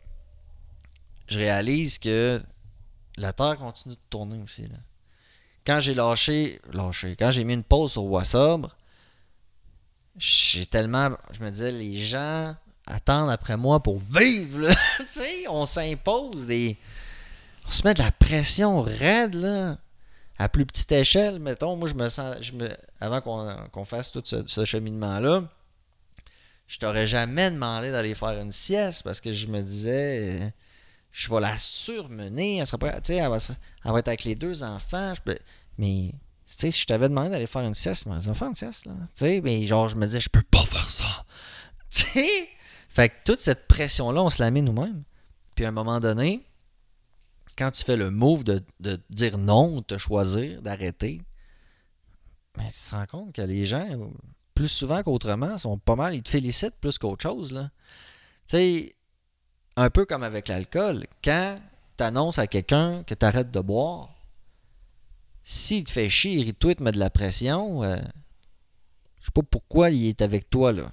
je 1.29 1.39
réalise 1.39 2.01
que 2.01 2.43
la 3.17 3.33
Terre 3.33 3.57
continue 3.59 3.95
de 3.95 4.01
tourner 4.11 4.43
aussi, 4.43 4.63
là. 4.63 4.79
Quand 5.65 5.79
j'ai 5.79 5.95
lâché, 5.95 6.61
lâché, 6.73 7.15
quand 7.17 7.31
j'ai 7.31 7.45
mis 7.45 7.55
une 7.55 7.63
pause 7.63 7.93
sur 7.93 8.03
Wassabre, 8.07 8.77
j'ai 10.17 10.67
tellement, 10.67 11.11
je 11.31 11.45
me 11.45 11.51
disais, 11.53 11.71
les 11.71 11.95
gens 11.95 12.57
attendent 12.89 13.31
après 13.31 13.57
moi 13.57 13.81
pour 13.81 14.01
vivre, 14.01 14.69
tu 14.99 15.05
sais, 15.07 15.49
on 15.49 15.65
s'impose 15.65 16.49
des, 16.49 16.77
on 17.69 17.71
se 17.71 17.87
met 17.87 17.95
de 17.95 18.03
la 18.03 18.11
pression 18.11 18.81
raide, 18.81 19.35
là. 19.35 19.79
À 20.39 20.49
plus 20.49 20.67
petite 20.67 20.91
échelle, 20.91 21.39
mettons, 21.39 21.77
moi, 21.77 21.89
je 21.89 21.95
me 21.95 22.09
sens, 22.09 22.35
je 22.41 22.51
me, 22.55 22.69
avant 22.99 23.21
qu'on 23.21 23.85
fasse 23.85 24.11
tout 24.11 24.23
ce, 24.25 24.45
ce 24.45 24.65
cheminement-là, 24.65 25.45
je 26.73 26.79
t'aurais 26.79 27.07
jamais 27.07 27.51
demandé 27.51 27.93
d'aller 27.93 28.15
faire 28.15 28.41
une 28.41 28.51
sieste 28.51 29.03
parce 29.03 29.21
que 29.21 29.31
je 29.31 29.47
me 29.47 29.61
disais, 29.61 30.55
je 31.13 31.29
vais 31.29 31.39
la 31.39 31.59
surmener, 31.59 32.57
elle, 32.57 32.67
sera 32.67 32.79
pas, 32.79 32.99
elle, 33.07 33.29
va, 33.29 33.37
elle 33.85 33.93
va 33.93 33.99
être 33.99 34.09
avec 34.09 34.25
les 34.25 34.35
deux 34.35 34.63
enfants, 34.63 35.13
mais 35.77 36.15
si 36.47 36.71
je 36.71 36.87
t'avais 36.87 37.11
demandé 37.11 37.29
d'aller 37.29 37.47
faire 37.47 37.61
une 37.61 37.75
sieste, 37.75 38.07
mais 38.07 38.19
faire 38.23 38.49
une 38.49 38.55
sieste, 38.55 38.87
là. 38.87 38.95
Mais 39.43 39.67
genre, 39.67 39.91
je 39.91 39.97
me 39.97 40.07
disais, 40.07 40.21
je 40.21 40.31
peux 40.31 40.43
pas 40.43 40.65
faire 40.65 40.89
ça. 40.89 41.27
Tu? 41.91 42.23
Fait 42.89 43.11
que 43.11 43.17
toute 43.27 43.41
cette 43.41 43.69
pression-là, 43.69 44.23
on 44.23 44.31
se 44.31 44.43
la 44.43 44.51
met 44.51 44.63
nous-mêmes. 44.63 45.03
Puis 45.55 45.67
à 45.67 45.69
un 45.69 45.73
moment 45.73 46.01
donné, 46.01 46.43
quand 47.59 47.71
tu 47.71 47.85
fais 47.85 47.99
le 47.99 48.11
move 48.11 48.45
de, 48.45 48.65
de 48.81 48.99
dire 49.11 49.37
non, 49.37 49.77
de 49.77 49.83
te 49.83 49.99
choisir, 49.99 50.63
d'arrêter, 50.63 51.21
mais 52.57 52.69
tu 52.69 52.81
te 52.81 52.95
rends 52.95 53.07
compte 53.07 53.35
que 53.35 53.43
les 53.43 53.67
gens, 53.67 53.87
plus 54.63 54.69
souvent 54.69 55.03
qu'autrement, 55.03 55.59
sont 55.59 55.77
pas 55.77 55.97
mal, 55.97 56.15
ils 56.15 56.23
te 56.23 56.31
félicitent 56.31 56.77
plus 56.81 56.97
qu'autre 56.97 57.25
chose. 57.25 57.69
Tu 58.47 58.57
sais, 58.57 58.95
un 59.75 59.91
peu 59.91 60.05
comme 60.05 60.23
avec 60.23 60.47
l'alcool, 60.47 61.05
quand 61.25 61.59
tu 61.99 62.05
annonces 62.05 62.39
à 62.39 62.47
quelqu'un 62.47 63.03
que 63.03 63.13
tu 63.13 63.27
arrêtes 63.27 63.51
de 63.51 63.59
boire, 63.59 64.11
s'il 65.43 65.83
te 65.83 65.91
fait 65.91 66.09
chier, 66.09 66.35
il 66.35 66.55
te 66.55 66.81
met 66.81 66.93
de 66.93 67.01
la 67.01 67.11
pression, 67.11 67.83
euh, 67.83 67.97
je 69.21 69.25
sais 69.25 69.33
pas 69.35 69.43
pourquoi 69.43 69.91
il 69.91 70.07
est 70.07 70.23
avec 70.23 70.49
toi, 70.49 70.73
là. 70.73 70.93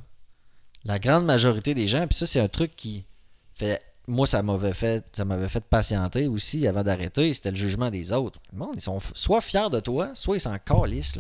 La 0.85 0.97
grande 0.97 1.25
majorité 1.25 1.75
des 1.75 1.87
gens, 1.87 2.07
puis 2.07 2.17
ça, 2.17 2.25
c'est 2.25 2.39
un 2.39 2.47
truc 2.47 2.75
qui 2.75 3.05
fait. 3.53 3.79
Moi, 4.07 4.25
ça 4.25 4.41
m'avait 4.41 4.73
fait, 4.73 5.05
ça 5.15 5.25
m'avait 5.25 5.47
fait 5.49 5.63
patienter 5.63 6.25
aussi 6.25 6.65
avant 6.65 6.83
d'arrêter, 6.83 7.31
c'était 7.35 7.51
le 7.51 7.55
jugement 7.55 7.91
des 7.91 8.13
autres. 8.13 8.39
Le 8.51 8.57
monde, 8.57 8.73
ils 8.73 8.81
sont 8.81 8.99
soit 9.13 9.41
fiers 9.41 9.69
de 9.71 9.79
toi, 9.79 10.09
soit 10.15 10.37
ils 10.37 10.41
s'en 10.41 10.57
calissent. 10.57 11.19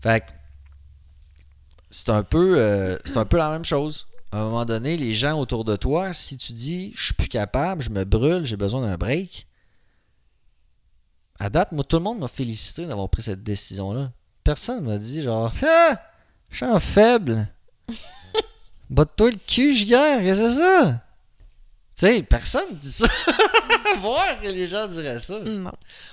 Fait 0.00 0.26
que 0.26 0.32
c'est 1.96 2.10
un 2.10 2.22
peu 2.22 2.58
euh, 2.58 2.94
c'est 3.06 3.16
un 3.16 3.24
peu 3.24 3.38
la 3.38 3.48
même 3.48 3.64
chose. 3.64 4.08
À 4.30 4.40
un 4.40 4.44
moment 4.44 4.66
donné, 4.66 4.98
les 4.98 5.14
gens 5.14 5.40
autour 5.40 5.64
de 5.64 5.76
toi, 5.76 6.12
si 6.12 6.36
tu 6.36 6.52
dis 6.52 6.92
je 6.94 7.06
suis 7.06 7.14
plus 7.14 7.28
capable, 7.28 7.80
je 7.80 7.88
me 7.88 8.04
brûle, 8.04 8.44
j'ai 8.44 8.58
besoin 8.58 8.82
d'un 8.82 8.96
break, 8.96 9.46
à 11.38 11.48
date, 11.48 11.72
moi, 11.72 11.84
tout 11.84 11.96
le 11.96 12.02
monde 12.02 12.18
m'a 12.18 12.28
félicité 12.28 12.84
d'avoir 12.84 13.08
pris 13.08 13.22
cette 13.22 13.42
décision-là. 13.42 14.10
Personne 14.44 14.84
m'a 14.84 14.98
dit 14.98 15.22
genre 15.22 15.50
Ah! 15.62 15.98
Je 16.50 16.56
suis 16.56 16.66
en 16.66 16.78
faible. 16.78 17.48
Botte-toi 18.90 19.30
le 19.30 19.38
cul, 19.38 19.74
Giguère, 19.74 20.20
qu'est-ce 20.20 20.40
que 20.42 20.50
c'est 20.50 20.56
ça? 20.58 21.02
Tu 21.98 22.06
sais, 22.06 22.22
personne 22.22 22.74
dit 22.74 22.92
ça. 22.92 23.08
Voir 24.00 24.38
que 24.40 24.48
les 24.48 24.66
gens 24.66 24.86
diraient 24.86 25.18
ça. 25.18 25.40
Non. 25.40 25.72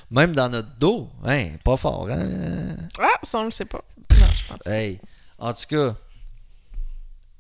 Même 0.10 0.34
dans 0.34 0.48
notre 0.48 0.74
dos. 0.78 1.10
Hein, 1.26 1.50
pas 1.64 1.76
fort, 1.76 2.08
hein? 2.10 2.78
Ah, 3.00 3.20
ça, 3.22 3.40
on 3.40 3.46
le 3.46 3.52
sait 3.52 3.66
pas. 3.66 3.84
Non, 4.10 4.26
je 4.34 4.48
pense. 4.48 4.66
Hey, 4.66 5.00
en 5.44 5.54
tout 5.54 5.66
cas, 5.68 5.96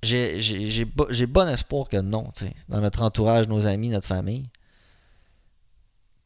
j'ai- 0.01 0.41
j'ai 0.41 0.69
j'ai 0.69 0.85
bo- 0.85 1.07
j'ai 1.09 1.25
bon 1.27 1.47
espoir 1.47 1.87
que 1.87 1.97
non, 1.97 2.29
dans 2.67 2.81
notre 2.81 3.01
entourage, 3.01 3.47
nos 3.47 3.65
amis, 3.65 3.89
notre 3.89 4.07
famille. 4.07 4.43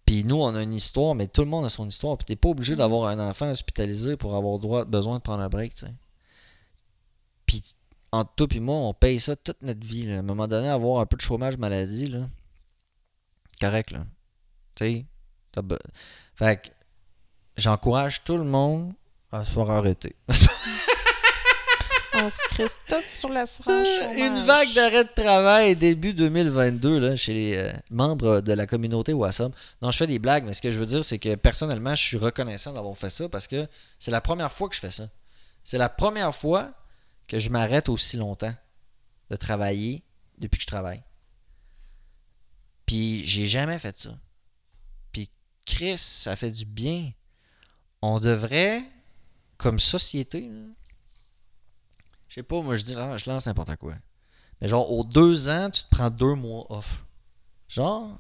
Puis 0.05 0.23
nous, 0.23 0.38
on 0.41 0.55
a 0.55 0.63
une 0.63 0.73
histoire, 0.73 1.13
mais 1.15 1.28
tout 1.28 1.41
le 1.41 1.47
monde 1.47 1.65
a 1.65 1.69
son 1.69 1.88
histoire. 1.88 2.17
Puis 2.17 2.25
t'es 2.25 2.36
pas 2.36 2.49
obligé 2.49 2.75
d'avoir 2.75 3.09
un 3.09 3.19
enfant 3.19 3.49
hospitalisé 3.49 4.15
pour 4.17 4.36
avoir 4.36 4.57
droit, 4.57 4.86
besoin 4.86 5.17
de 5.17 5.21
prendre 5.21 5.43
un 5.43 5.49
break, 5.49 5.75
tu 5.75 5.86
sais. 5.86 5.93
Puis 7.45 7.61
entre 8.11 8.34
toi 8.36 8.47
et 8.51 8.59
moi, 8.59 8.75
on 8.78 8.93
paye 8.93 9.19
ça 9.19 9.36
toute 9.36 9.61
notre 9.61 9.86
vie. 9.86 10.11
À 10.11 10.19
un 10.19 10.21
moment 10.21 10.47
donné, 10.47 10.69
avoir 10.69 11.01
un 11.01 11.05
peu 11.05 11.17
de 11.17 11.21
chômage 11.21 11.57
maladie, 11.57 12.07
là, 12.07 12.28
correct, 13.61 13.91
là. 13.91 14.05
Tu 14.75 14.86
sais, 14.86 15.05
fait 16.36 16.61
que 16.61 16.67
j'encourage 17.57 18.23
tout 18.23 18.38
le 18.38 18.43
monde 18.45 18.93
à 19.32 19.43
se 19.45 19.51
faire 19.51 19.69
arrêter. 19.69 20.15
On 22.20 22.30
se 22.30 22.39
crisse 22.49 22.78
tout 22.88 22.95
sur 23.07 23.30
l'assurance. 23.30 23.88
Une 24.18 24.43
vague 24.43 24.74
d'arrêt 24.74 25.03
de 25.03 25.09
travail 25.13 25.76
début 25.76 26.13
2022 26.13 26.99
là, 26.99 27.15
chez 27.15 27.34
les 27.34 27.57
euh, 27.57 27.72
membres 27.91 28.41
de 28.41 28.53
la 28.53 28.65
communauté 28.65 29.13
WhatsApp. 29.13 29.53
Non, 29.82 29.91
je 29.91 29.97
fais 29.97 30.07
des 30.07 30.18
blagues, 30.18 30.43
mais 30.45 30.53
ce 30.53 30.61
que 30.61 30.72
je 30.72 30.80
veux 30.80 30.86
dire, 30.86 31.05
c'est 31.05 31.20
que 31.20 31.36
personnellement, 31.36 31.95
je 31.95 32.03
suis 32.03 32.18
reconnaissant 32.18 32.74
d'avoir 32.74 32.97
fait 32.97 33.09
ça 33.09 33.30
parce 33.30 33.47
que 33.47 33.68
c'est 33.99 34.11
la 34.11 34.22
première 34.22 34.51
fois 34.51 34.68
que 34.68 34.76
je 34.76 34.80
fais 34.80 34.89
ça. 34.89 35.07
C'est 35.63 35.78
la 35.78 35.89
première 35.89 36.34
fois 36.34 36.72
que 37.28 37.39
je 37.39 37.49
m'arrête 37.49 37.89
aussi 37.89 38.18
longtemps 38.18 38.55
de 39.30 39.36
travailler 39.36 40.03
depuis 40.38 40.57
que 40.57 40.63
je 40.63 40.68
travaille. 40.68 41.03
Puis 42.86 43.26
j'ai 43.26 43.47
jamais 43.47 43.78
fait 43.78 43.97
ça. 43.97 44.18
Puis 45.11 45.30
Chris, 45.65 45.97
ça 45.97 46.36
fait 46.36 46.51
du 46.51 46.65
bien. 46.65 47.11
On 48.01 48.20
devrait, 48.20 48.82
comme 49.57 49.78
société, 49.78 50.41
là, 50.41 50.76
sais 52.38 52.43
pas, 52.43 52.61
moi 52.61 52.75
je 52.75 52.83
dis, 52.83 52.93
là, 52.93 53.17
je 53.17 53.29
lance 53.29 53.45
n'importe 53.45 53.75
quoi. 53.77 53.95
Mais 54.61 54.67
genre, 54.67 54.91
aux 54.91 55.03
deux 55.03 55.49
ans, 55.49 55.69
tu 55.69 55.83
te 55.83 55.89
prends 55.89 56.09
deux 56.09 56.35
mois 56.35 56.65
off. 56.71 57.03
Genre, 57.67 58.17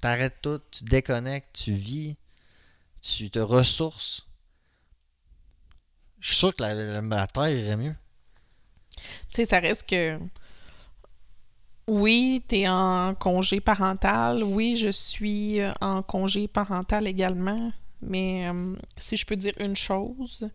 t'arrêtes 0.00 0.40
tout, 0.42 0.60
tu 0.70 0.84
déconnectes, 0.84 1.50
tu 1.52 1.72
vis, 1.72 2.16
tu 3.02 3.30
te 3.30 3.38
ressources. 3.38 4.26
Je 6.20 6.28
suis 6.28 6.36
sûr 6.36 6.54
que 6.54 6.62
la, 6.62 7.26
Terre 7.26 7.48
irait 7.50 7.76
mieux. 7.76 7.94
Tu 9.30 9.36
sais, 9.36 9.44
ça 9.44 9.60
reste 9.60 9.88
que. 9.88 10.18
Oui, 11.88 12.42
tu 12.48 12.56
es 12.56 12.68
en 12.68 13.14
congé 13.14 13.60
parental. 13.60 14.42
Oui, 14.42 14.76
je 14.76 14.88
suis 14.88 15.60
en 15.80 16.02
congé 16.02 16.48
parental 16.48 17.06
également. 17.06 17.72
Mais 18.02 18.48
euh, 18.48 18.74
si 18.96 19.16
je 19.16 19.24
peux 19.24 19.36
dire 19.36 19.54
une 19.60 19.76
chose, 19.76 20.48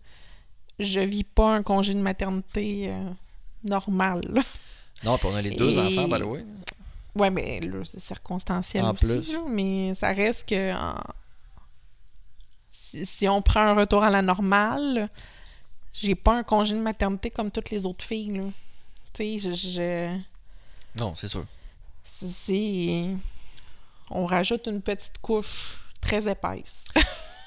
je 0.84 1.00
vis 1.00 1.24
pas 1.24 1.56
un 1.56 1.64
congé 1.64 1.94
de 1.94 2.00
maternité 2.00 2.92
euh, 2.92 3.10
normal. 3.64 4.42
Non, 5.04 5.18
puis 5.18 5.28
on 5.32 5.36
a 5.36 5.42
les 5.42 5.50
deux 5.56 5.80
Et- 5.80 5.80
enfants, 5.80 6.08
by 6.08 6.20
the 6.20 6.26
way. 6.26 6.46
Ouais, 7.16 7.32
mais 7.32 7.60
là, 7.60 7.80
c'est 7.84 8.00
circonstanciel 8.00 8.86
En 8.86 8.94
aussi. 8.94 9.06
plus. 9.08 9.34
là, 9.34 9.40
mais 9.50 9.94
ça 9.96 10.14
reste 10.14 10.48
que 10.50 10.74
en- 10.76 10.94
si, 12.72 13.04
si 13.06 13.28
on 13.28 13.42
prend 13.42 13.62
un 13.62 13.74
retour 13.74 14.04
à 14.04 14.12
la 14.12 14.22
normale, 14.22 15.10
j'ai 15.92 16.14
pas 16.14 16.38
un 16.38 16.44
congé 16.44 16.76
de 16.76 16.80
maternité 16.82 17.32
comme 17.32 17.50
toutes 17.50 17.72
les 17.72 17.86
autres 17.88 18.06
filles. 18.06 18.36
là. 18.38 18.44
Tu 19.14 19.40
sais, 19.40 19.40
je, 19.40 19.52
je- 19.54 20.18
Non, 21.02 21.16
c'est 21.16 21.28
sûr. 21.28 21.46
c'est. 22.04 23.08
On 24.12 24.26
rajoute 24.28 24.68
une 24.68 24.82
petite 24.84 25.18
couche 25.20 25.80
très 26.00 26.30
épaisse. 26.30 26.86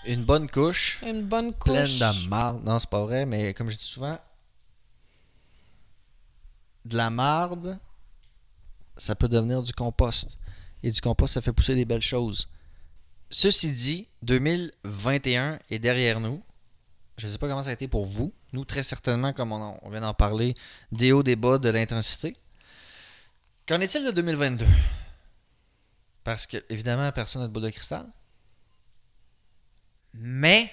Une 0.07 0.25
bonne 0.25 0.49
couche, 0.49 1.01
une 1.03 1.23
bonne 1.23 1.53
couche. 1.53 1.73
pleine 1.73 1.99
de 1.99 2.29
marde. 2.29 2.65
Non, 2.65 2.79
c'est 2.79 2.91
pas 2.91 3.05
vrai, 3.05 3.25
mais 3.27 3.55
comme 3.55 3.71
je 3.71 3.77
dis 3.77 3.85
souvent, 3.85 4.19
de 6.85 6.97
la 6.97 7.11
marde 7.11 7.79
ça 8.97 9.15
peut 9.15 9.29
devenir 9.29 9.63
du 9.63 9.73
compost. 9.73 10.39
Et 10.83 10.91
du 10.91 11.01
compost, 11.01 11.35
ça 11.35 11.41
fait 11.41 11.53
pousser 11.53 11.75
des 11.75 11.85
belles 11.85 12.03
choses. 12.03 12.49
Ceci 13.31 13.73
dit, 13.73 14.09
2021 14.23 15.59
est 15.71 15.79
derrière 15.79 16.21
nous. 16.21 16.43
Je 17.17 17.27
ne 17.27 17.33
sais 17.33 17.39
pas 17.39 17.49
comment 17.49 17.63
ça 17.63 17.71
a 17.71 17.73
été 17.73 17.89
pour 17.89 18.05
vous. 18.05 18.33
Nous, 18.53 18.65
très 18.65 18.83
certainement, 18.83 19.33
comme 19.33 19.53
on, 19.53 19.79
on 19.83 19.91
vient 19.91 20.01
d'en 20.01 20.15
parler, 20.15 20.55
des 20.93 21.13
hauts, 21.13 21.23
des 21.23 21.37
bas, 21.37 21.59
de 21.59 21.69
l'intensité. 21.69 22.37
Qu'en 23.67 23.81
est-il 23.81 24.05
de 24.05 24.11
2022? 24.11 24.67
Parce 26.23 26.47
que, 26.47 26.59
évidemment, 26.69 27.11
personne 27.13 27.43
n'a 27.43 27.49
de 27.49 27.53
bout 27.53 27.61
de 27.61 27.71
cristal. 27.71 28.07
Mais, 30.15 30.71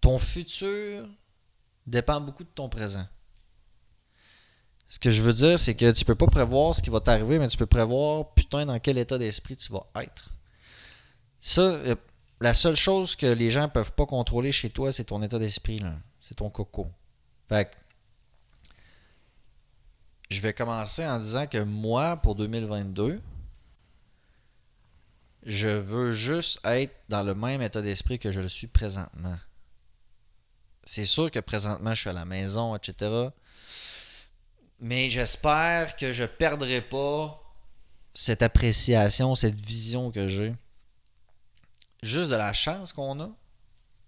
ton 0.00 0.18
futur 0.18 1.08
dépend 1.86 2.20
beaucoup 2.20 2.44
de 2.44 2.48
ton 2.48 2.68
présent. 2.68 3.06
Ce 4.88 4.98
que 4.98 5.10
je 5.10 5.22
veux 5.22 5.32
dire, 5.32 5.58
c'est 5.58 5.74
que 5.74 5.90
tu 5.90 6.04
peux 6.04 6.14
pas 6.14 6.26
prévoir 6.26 6.74
ce 6.74 6.82
qui 6.82 6.90
va 6.90 7.00
t'arriver, 7.00 7.38
mais 7.38 7.48
tu 7.48 7.56
peux 7.56 7.66
prévoir, 7.66 8.34
putain, 8.34 8.66
dans 8.66 8.78
quel 8.78 8.98
état 8.98 9.16
d'esprit 9.16 9.56
tu 9.56 9.72
vas 9.72 9.86
être. 10.02 10.28
Ça, 11.40 11.62
euh, 11.62 11.96
la 12.40 12.52
seule 12.52 12.76
chose 12.76 13.16
que 13.16 13.26
les 13.26 13.50
gens 13.50 13.68
peuvent 13.68 13.92
pas 13.92 14.04
contrôler 14.04 14.52
chez 14.52 14.68
toi, 14.68 14.92
c'est 14.92 15.04
ton 15.04 15.22
état 15.22 15.38
d'esprit. 15.38 15.80
C'est 16.20 16.34
ton 16.34 16.50
coco. 16.50 16.90
Fait 17.48 17.70
je 20.28 20.40
vais 20.40 20.52
commencer 20.52 21.06
en 21.06 21.18
disant 21.18 21.46
que 21.46 21.62
moi, 21.62 22.16
pour 22.16 22.34
2022, 22.34 23.20
je 25.44 25.68
veux 25.68 26.12
juste 26.12 26.60
être 26.64 26.94
dans 27.08 27.22
le 27.22 27.34
même 27.34 27.62
état 27.62 27.82
d'esprit 27.82 28.18
que 28.18 28.30
je 28.30 28.40
le 28.40 28.48
suis 28.48 28.68
présentement. 28.68 29.36
C'est 30.84 31.04
sûr 31.04 31.30
que 31.30 31.38
présentement, 31.40 31.94
je 31.94 32.00
suis 32.00 32.10
à 32.10 32.14
la 32.14 32.24
maison, 32.24 32.76
etc. 32.76 33.28
Mais 34.80 35.08
j'espère 35.08 35.96
que 35.96 36.12
je 36.12 36.24
perdrai 36.24 36.80
pas 36.80 37.38
cette 38.14 38.42
appréciation, 38.42 39.34
cette 39.34 39.60
vision 39.60 40.10
que 40.10 40.26
j'ai. 40.28 40.54
Juste 42.02 42.30
de 42.30 42.36
la 42.36 42.52
chance 42.52 42.92
qu'on 42.92 43.20
a, 43.20 43.30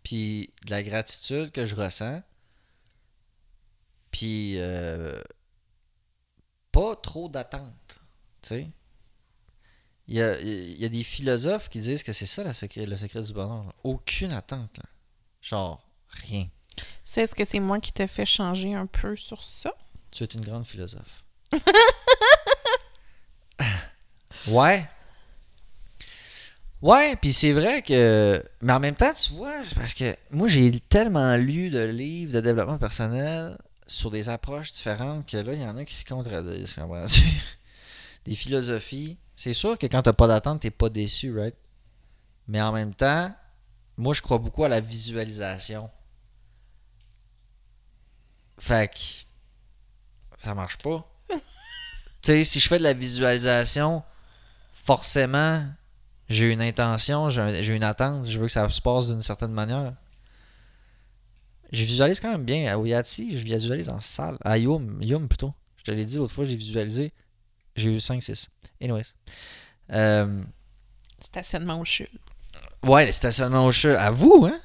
puis 0.03 0.53
de 0.67 0.71
la 0.71 0.83
gratitude 0.83 1.53
que 1.53 1.65
je 1.65 1.77
ressens. 1.77 2.23
Puis 4.11 4.55
euh, 4.59 5.21
pas 6.73 6.97
trop 6.97 7.29
d'attente. 7.29 8.01
Tu 8.43 8.49
sais? 8.49 8.71
Il 10.07 10.17
y 10.17 10.23
a, 10.23 10.39
il 10.41 10.81
y 10.81 10.85
a 10.85 10.89
des 10.89 11.03
philosophes 11.05 11.69
qui 11.69 11.81
disent 11.81 12.03
que 12.03 12.13
c'est 12.13 12.27
ça 12.27 12.45
la 12.45 12.53
secret, 12.53 12.85
le 12.87 12.97
secret 12.97 13.23
du 13.23 13.33
bonheur. 13.33 13.65
là. 13.65 13.73
Aucune 13.85 14.33
attente. 14.33 14.77
là. 14.79 14.85
Genre, 15.41 15.83
rien. 16.09 16.47
C'est 17.05 17.23
est-ce 17.23 17.35
que 17.35 17.45
c'est 17.45 17.61
moi 17.61 17.81
qui 17.81 17.93
t'ai 17.93 18.07
fait 18.07 18.27
changer 18.27 18.75
un 18.75 18.87
peu 18.87 19.17
sur 19.17 19.43
ça? 19.45 19.75
Tu 20.11 20.25
es 20.25 20.27
une 20.27 20.45
grande 20.45 20.67
philosophe. 20.67 21.25
ouais. 24.49 24.87
Ouais, 26.83 27.17
puis 27.17 27.33
c'est 27.33 27.53
vrai 27.53 27.81
que. 27.81 28.45
Mais 28.61 28.73
en 28.75 28.81
même 28.81 28.95
temps, 28.95 29.13
tu 29.15 29.33
vois, 29.33 29.65
c'est 29.65 29.75
parce 29.75 29.95
que 29.95 30.15
moi, 30.31 30.49
j'ai 30.49 30.71
tellement 30.81 31.37
lu 31.37 31.71
de 31.71 31.83
livres 31.85 32.33
de 32.35 32.41
développement 32.41 32.77
personnel 32.77 33.57
sur 33.87 34.11
des 34.11 34.29
approches 34.29 34.73
différentes 34.73 35.27
que 35.27 35.39
là, 35.39 35.53
il 35.55 35.61
y 35.61 35.65
en 35.65 35.77
a 35.79 35.85
qui 35.85 35.95
se 35.95 36.05
contredisent, 36.05 36.75
comprends-tu? 36.75 37.23
Des 38.27 38.35
philosophies. 38.35 39.19
C'est 39.37 39.55
sûr 39.55 39.77
que 39.79 39.87
quand 39.87 40.03
t'as 40.03 40.13
pas 40.13 40.27
d'attente, 40.29 40.61
t'es 40.61 40.71
pas 40.71 40.89
déçu, 40.89 41.37
right? 41.39 41.57
Mais 42.47 42.61
en 42.61 42.73
même 42.73 42.95
temps, 42.95 43.35
moi, 43.97 44.15
je 44.15 44.23
crois 44.23 44.39
beaucoup 44.39 44.65
à 44.65 44.69
la 44.69 44.81
visualisation. 44.81 45.91
Fait 48.59 48.91
que. 48.93 48.99
Ça 50.37 50.55
marche 50.55 50.79
pas. 50.79 51.09
tu 51.31 51.37
sais, 52.23 52.45
si 52.45 52.61
je 52.61 52.69
fais 52.69 52.79
de 52.79 52.83
la 52.83 52.93
visualisation, 52.93 54.03
forcément, 54.73 55.65
j'ai 56.29 56.53
une 56.53 56.61
intention, 56.61 57.29
j'ai 57.31 57.41
un- 57.41 57.63
j'ai 57.63 57.75
une 57.75 57.85
attente, 57.85 58.29
je 58.29 58.39
veux 58.39 58.47
que 58.47 58.53
ça 58.53 58.69
se 58.69 58.81
passe 58.81 59.09
d'une 59.09 59.23
certaine 59.23 59.53
manière. 59.53 59.95
Je 61.73 61.85
visualise 61.85 62.21
quand 62.21 62.31
même 62.31 62.45
bien. 62.45 62.73
À 62.73 62.79
Oyati, 62.79 63.37
je 63.37 63.45
visualise 63.45 63.89
en 63.89 64.01
salle. 64.01 64.37
À 64.45 64.59
Yum, 64.59 65.03
Yum 65.03 65.29
plutôt. 65.29 65.53
Je 65.77 65.83
te 65.85 65.91
l'ai 65.91 66.05
dit 66.05 66.17
l'autre 66.19 66.33
fois, 66.33 66.45
j'ai 66.45 66.57
visualisé. 66.57 67.13
J'ai 67.75 67.93
eu 67.93 67.99
5-6. 67.99 68.49
Anyways. 68.85 69.15
Euh, 69.93 70.43
Stationnement 71.21 71.81
au 71.81 71.85
chute. 71.85 72.11
ouais, 72.85 73.07
le 73.07 73.13
stationnement 73.13 73.65
au 73.65 73.73
chat. 73.73 73.99
À 74.01 74.11
vous, 74.11 74.47
hein? 74.47 74.61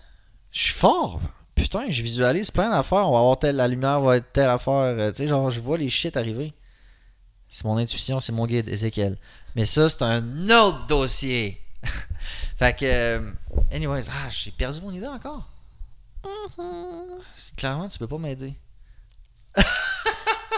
Je 0.52 0.64
suis 0.64 0.74
fort. 0.74 1.20
Putain, 1.56 1.90
je 1.90 2.04
visualise 2.04 2.52
plein 2.52 2.70
d'affaires. 2.70 3.08
On 3.08 3.14
va 3.14 3.20
avoir 3.20 3.40
telle, 3.40 3.56
la 3.56 3.68
lumière 3.68 4.02
va 4.02 4.18
être 4.18 4.32
telle 4.34 4.50
affaire. 4.50 4.74
Euh, 4.74 5.10
tu 5.12 5.18
sais, 5.18 5.28
genre, 5.28 5.50
je 5.50 5.62
vois 5.62 5.78
les 5.78 5.90
shit 5.90 6.16
arriver. 6.18 6.54
C'est 7.48 7.64
mon 7.64 7.78
intuition, 7.78 8.20
c'est 8.20 8.32
mon 8.32 8.46
guide, 8.46 8.70
Ezekiel. 8.70 9.18
Mais 9.56 9.66
ça, 9.66 9.88
c'est 9.90 10.04
un 10.04 10.50
autre 10.50 10.86
dossier. 10.88 11.60
fait 12.58 12.78
que, 12.78 12.86
euh, 12.86 13.32
anyways, 13.72 14.04
ah, 14.10 14.30
j'ai 14.30 14.52
perdu 14.52 14.82
mon 14.82 14.92
idée 14.92 15.08
encore. 15.08 15.50
Clairement, 17.58 17.88
tu 17.90 17.98
peux 17.98 18.08
pas 18.08 18.18
m'aider. 18.18 18.54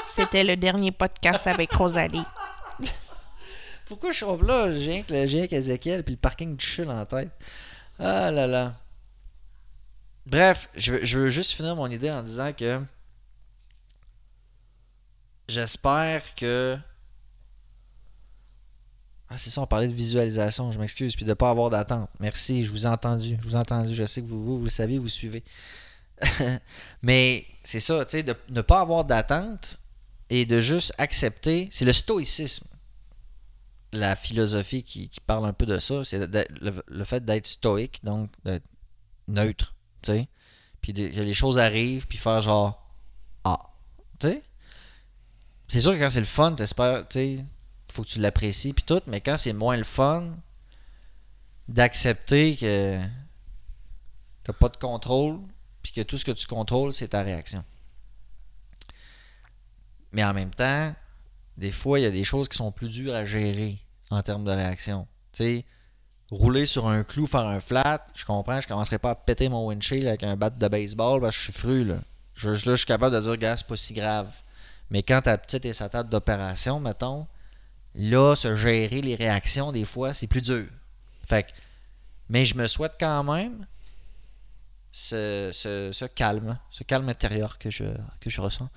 C'était 0.08 0.44
le 0.44 0.58
dernier 0.58 0.92
podcast 0.92 1.46
avec 1.48 1.72
Rosalie. 1.74 2.24
Pourquoi 3.92 4.14
je 4.14 4.24
suis 4.24 4.46
là? 4.48 4.72
J'ai 4.72 5.04
rien 5.10 5.42
le- 5.42 5.48
qu'Ezekiel 5.48 6.06
puis 6.06 6.14
le 6.14 6.18
parking 6.18 6.56
du 6.56 6.66
chul 6.66 6.90
en 6.90 7.06
tête. 7.06 7.30
Ah 8.00 8.32
là 8.32 8.48
là. 8.48 8.80
Bref, 10.26 10.70
je 10.78 10.94
veux, 10.94 11.04
je 11.04 11.20
veux 11.20 11.30
juste 11.30 11.52
finir 11.52 11.76
mon 11.76 11.92
idée 11.92 12.10
en 12.10 12.24
disant 12.24 12.54
que 12.54 12.82
j'espère 15.50 16.36
que. 16.36 16.78
Ah, 19.28 19.38
c'est 19.38 19.50
ça, 19.50 19.60
on 19.60 19.68
parlait 19.68 19.90
de 19.90 19.94
visualisation, 19.94 20.72
je 20.72 20.80
m'excuse, 20.80 21.18
puis 21.18 21.26
de 21.26 21.32
ne 21.32 21.34
pas 21.34 21.50
avoir 21.50 21.70
d'attente. 21.70 22.10
Merci, 22.22 22.64
je 22.64 22.72
vous 22.72 22.86
ai 22.86 22.90
entendu. 22.90 23.38
Je 23.42 23.46
vous 23.46 23.58
ai 23.58 23.60
entendu. 23.60 23.94
Je 23.94 24.06
sais 24.06 24.22
que 24.22 24.28
vous, 24.28 24.42
vous, 24.42 24.58
vous 24.60 24.64
le 24.64 24.70
savez, 24.70 25.00
vous 25.00 25.10
suivez. 25.10 25.44
Mais 27.02 27.46
c'est 27.62 27.82
ça, 27.82 28.06
tu 28.06 28.12
sais, 28.12 28.24
de 28.24 28.38
ne 28.52 28.62
pas 28.62 28.80
avoir 28.80 29.04
d'attente 29.04 29.80
et 30.30 30.46
de 30.46 30.62
juste 30.62 30.94
accepter. 30.98 31.68
C'est 31.74 31.84
le 31.84 31.92
stoïcisme 31.92 32.71
la 33.94 34.16
philosophie 34.16 34.84
qui, 34.84 35.10
qui 35.10 35.20
parle 35.20 35.46
un 35.46 35.54
peu 35.54 35.66
de 35.66 35.80
ça, 35.80 36.04
c'est 36.06 36.20
le, 36.20 36.84
le 36.88 37.04
fait 37.04 37.24
d'être 37.26 37.48
stoïque, 37.48 38.04
donc 38.04 38.30
d'être 38.46 38.70
neutre, 39.28 39.76
tu 40.02 40.12
sais. 40.12 40.28
Puis 40.82 40.94
que 40.94 41.02
les 41.02 41.34
choses 41.34 41.60
arrivent, 41.60 42.08
puis 42.08 42.18
faire 42.18 42.42
genre 42.42 42.96
Ah, 43.44 43.60
tu 44.20 44.28
sais. 44.28 44.44
C'est 45.68 45.82
sûr 45.82 45.94
que 45.94 46.00
quand 46.00 46.10
c'est 46.10 46.20
le 46.20 46.26
fun, 46.26 46.54
t'espères, 46.54 47.08
tu 47.08 47.20
sais, 47.20 47.46
faut 47.92 48.04
que 48.04 48.08
tu 48.08 48.20
l'apprécies, 48.20 48.74
puis 48.74 48.84
tout, 48.84 49.02
mais 49.08 49.22
quand 49.22 49.38
c'est 49.38 49.54
moins 49.54 49.78
le 49.78 49.84
fun, 49.84 50.36
d'accepter 51.68 52.56
que 52.58 53.00
t'as 54.44 54.54
pas 54.54 54.70
de 54.70 54.78
contrôle, 54.78 55.40
puis 55.82 55.92
que 55.92 56.02
tout 56.02 56.18
ce 56.18 56.26
que 56.26 56.32
tu 56.32 56.48
contrôles, 56.48 56.94
c'est 56.94 57.10
ta 57.10 57.22
réaction. 57.22 57.64
Mais 60.12 60.24
en 60.24 60.34
même 60.34 60.52
temps, 60.52 60.94
des 61.62 61.70
fois, 61.70 62.00
il 62.00 62.02
y 62.02 62.08
a 62.08 62.12
des 62.12 62.24
choses 62.24 62.50
qui 62.50 62.58
sont 62.58 62.72
plus 62.72 62.90
dures 62.90 63.14
à 63.14 63.24
gérer 63.24 63.78
en 64.10 64.24
termes 64.24 64.44
de 64.44 64.52
réaction. 64.52 65.08
Tu 65.32 65.44
sais, 65.44 65.66
rouler 66.32 66.66
sur 66.66 66.88
un 66.88 67.04
clou, 67.04 67.28
faire 67.28 67.46
un 67.46 67.60
flat, 67.60 68.04
je 68.16 68.26
comprends, 68.26 68.60
je 68.60 68.68
commencerai 68.68 68.98
pas 68.98 69.12
à 69.12 69.16
péter 69.16 69.48
mon 69.48 69.68
windshield 69.68 70.08
avec 70.08 70.24
un 70.24 70.36
bat 70.36 70.50
de 70.50 70.68
baseball 70.68 71.22
parce 71.22 71.36
je 71.36 71.42
suis 71.44 71.54
fru, 71.54 71.84
là. 71.84 71.98
Je, 72.34 72.50
là, 72.50 72.56
je 72.66 72.76
suis 72.78 72.88
capable 72.88 73.16
de 73.16 73.22
dire, 73.22 73.38
gars, 73.38 73.56
c'est 73.56 73.68
pas 73.68 73.78
si 73.78 73.94
grave. 73.94 74.32
Mais 74.90 75.04
quand 75.04 75.22
ta 75.22 75.38
petite 75.38 75.64
est 75.66 75.74
sa 75.74 75.88
table 75.88 76.10
d'opération, 76.10 76.80
mettons, 76.80 77.28
là, 77.94 78.36
se 78.36 78.56
gérer 78.56 79.02
les 79.02 79.14
réactions, 79.14 79.72
des 79.72 79.86
fois, 79.86 80.16
c'est 80.16 80.26
plus 80.26 80.42
dur. 80.42 80.66
Fait 81.28 81.44
que, 81.44 81.52
mais 82.28 82.44
je 82.44 82.56
me 82.56 82.66
souhaite 82.66 82.96
quand 83.00 83.24
même 83.24 83.68
ce, 84.92 86.08
calme, 86.08 86.58
ce 86.72 86.84
calme 86.84 87.08
intérieur 87.08 87.60
que 87.60 87.70
je 87.70 88.42
ressens. 88.42 88.70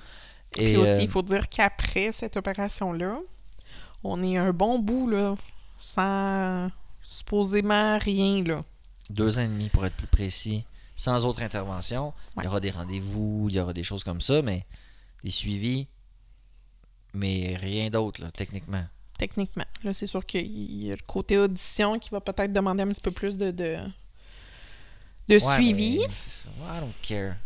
Et, 0.59 0.73
Puis 0.73 0.77
aussi, 0.77 0.93
euh, 0.93 1.01
il 1.03 1.09
faut 1.09 1.23
dire 1.23 1.49
qu'après 1.49 2.13
cette 2.13 2.37
opération-là, 2.37 3.19
on 4.05 4.23
est 4.23 4.37
un 4.37 4.53
bon 4.53 4.79
bout, 4.79 5.09
là, 5.09 5.35
sans 5.77 6.71
supposément 7.03 7.99
rien, 7.99 8.43
là. 8.45 8.65
deux 9.11 9.39
ans 9.39 9.43
et 9.43 9.49
demi 9.49 9.69
pour 9.69 9.85
être 9.85 9.97
plus 9.97 10.07
précis, 10.07 10.65
sans 10.97 11.25
autre 11.25 11.43
intervention. 11.43 12.15
Il 12.39 12.45
y 12.45 12.47
aura 12.47 12.61
des 12.61 12.71
rendez-vous, 12.71 13.47
il 13.51 13.57
y 13.57 13.61
aura 13.61 13.73
des 13.73 13.83
choses 13.83 14.05
comme 14.05 14.21
ça, 14.21 14.43
mais 14.43 14.65
des 15.25 15.31
suivis, 15.31 15.89
mais 17.15 17.57
rien 17.59 17.91
d'autre, 17.91 18.23
là, 18.23 18.31
techniquement. 18.31 18.85
Techniquement. 19.19 19.65
Là, 19.83 19.93
c'est 19.93 20.07
sûr 20.07 20.25
qu'il 20.27 20.85
y 20.85 20.91
a 20.93 20.97
le 20.97 21.03
côté 21.07 21.39
audition 21.39 21.99
qui 21.99 22.11
va 22.11 22.21
peut-être 22.21 22.53
demander 22.53 22.83
un 22.83 22.89
petit 22.89 23.01
peu 23.03 23.11
plus 23.13 23.37
de, 23.37 23.51
de, 23.51 23.77
de 25.29 25.35
Ouais, 25.35 25.39
suivi. 25.39 25.99
mais 25.99 26.05
I 26.05 26.81
don't 26.81 26.93
care. 27.03 27.37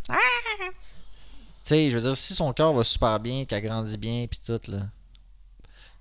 Tu 1.68 1.74
sais, 1.74 1.90
je 1.90 1.98
veux 1.98 2.02
dire, 2.02 2.16
si 2.16 2.32
son 2.32 2.50
corps 2.54 2.72
va 2.72 2.82
super 2.82 3.20
bien, 3.20 3.44
qu'elle 3.44 3.62
grandit 3.62 3.98
bien, 3.98 4.26
puis 4.26 4.40
tout, 4.42 4.58
là. 4.68 4.88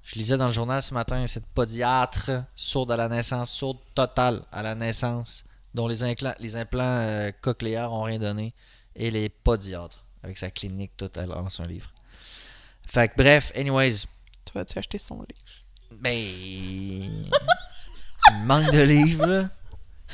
Je 0.02 0.16
lisais 0.16 0.38
dans 0.38 0.46
le 0.46 0.54
journal 0.54 0.82
ce 0.82 0.94
matin, 0.94 1.28
cette 1.28 1.46
podiatre 1.48 2.32
sourde 2.56 2.90
à 2.94 2.96
la 2.96 3.10
naissance, 3.10 3.52
sourde 3.52 3.78
totale 3.94 4.42
à 4.54 4.64
la 4.64 4.76
naissance, 4.76 5.44
dont 5.74 5.90
les, 5.90 6.04
implants, 6.04 6.34
les 6.40 6.56
implants 6.56 7.00
euh, 7.02 7.32
cochléaires 7.42 7.92
ont 7.92 8.04
rien 8.04 8.18
donné, 8.18 8.54
et 8.96 9.12
les 9.12 9.28
podiatres, 9.28 10.06
avec 10.24 10.38
sa 10.38 10.50
clinique, 10.52 10.94
tout, 10.96 11.12
elle 11.16 11.28
lance 11.28 11.60
un 11.60 11.68
livre. 11.68 11.92
Fait 12.88 13.10
que 13.10 13.16
bref, 13.18 13.52
anyways, 13.54 14.06
Tu 14.46 14.54
vas-tu 14.56 14.80
acheter 14.80 15.00
son 15.00 15.16
livre? 15.16 16.00
ben. 16.00 16.14
il 16.14 17.30
manque 18.46 18.72
de 18.72 18.84
livres, 18.84 19.28
là. 19.28 19.50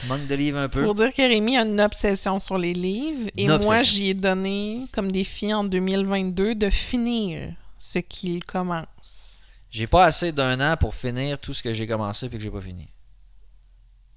Manque 0.07 0.27
de 0.27 0.35
livres 0.35 0.57
un 0.57 0.69
peu. 0.69 0.83
Pour 0.83 0.95
dire 0.95 1.13
que 1.13 1.21
Rémi 1.21 1.57
a 1.57 1.61
une 1.61 1.79
obsession 1.79 2.39
sur 2.39 2.57
les 2.57 2.73
livres. 2.73 3.29
Et 3.37 3.47
moi, 3.47 3.83
j'y 3.83 4.09
ai 4.09 4.13
donné 4.13 4.87
comme 4.91 5.11
défi 5.11 5.53
en 5.53 5.63
2022 5.63 6.55
de 6.55 6.69
finir 6.69 7.53
ce 7.77 7.99
qu'il 7.99 8.43
commence. 8.43 9.43
J'ai 9.69 9.87
pas 9.87 10.05
assez 10.05 10.31
d'un 10.31 10.59
an 10.73 10.77
pour 10.77 10.93
finir 10.93 11.39
tout 11.39 11.53
ce 11.53 11.63
que 11.63 11.73
j'ai 11.73 11.87
commencé 11.87 12.29
puis 12.29 12.37
que 12.37 12.43
j'ai 12.43 12.51
pas 12.51 12.61
fini. 12.61 12.87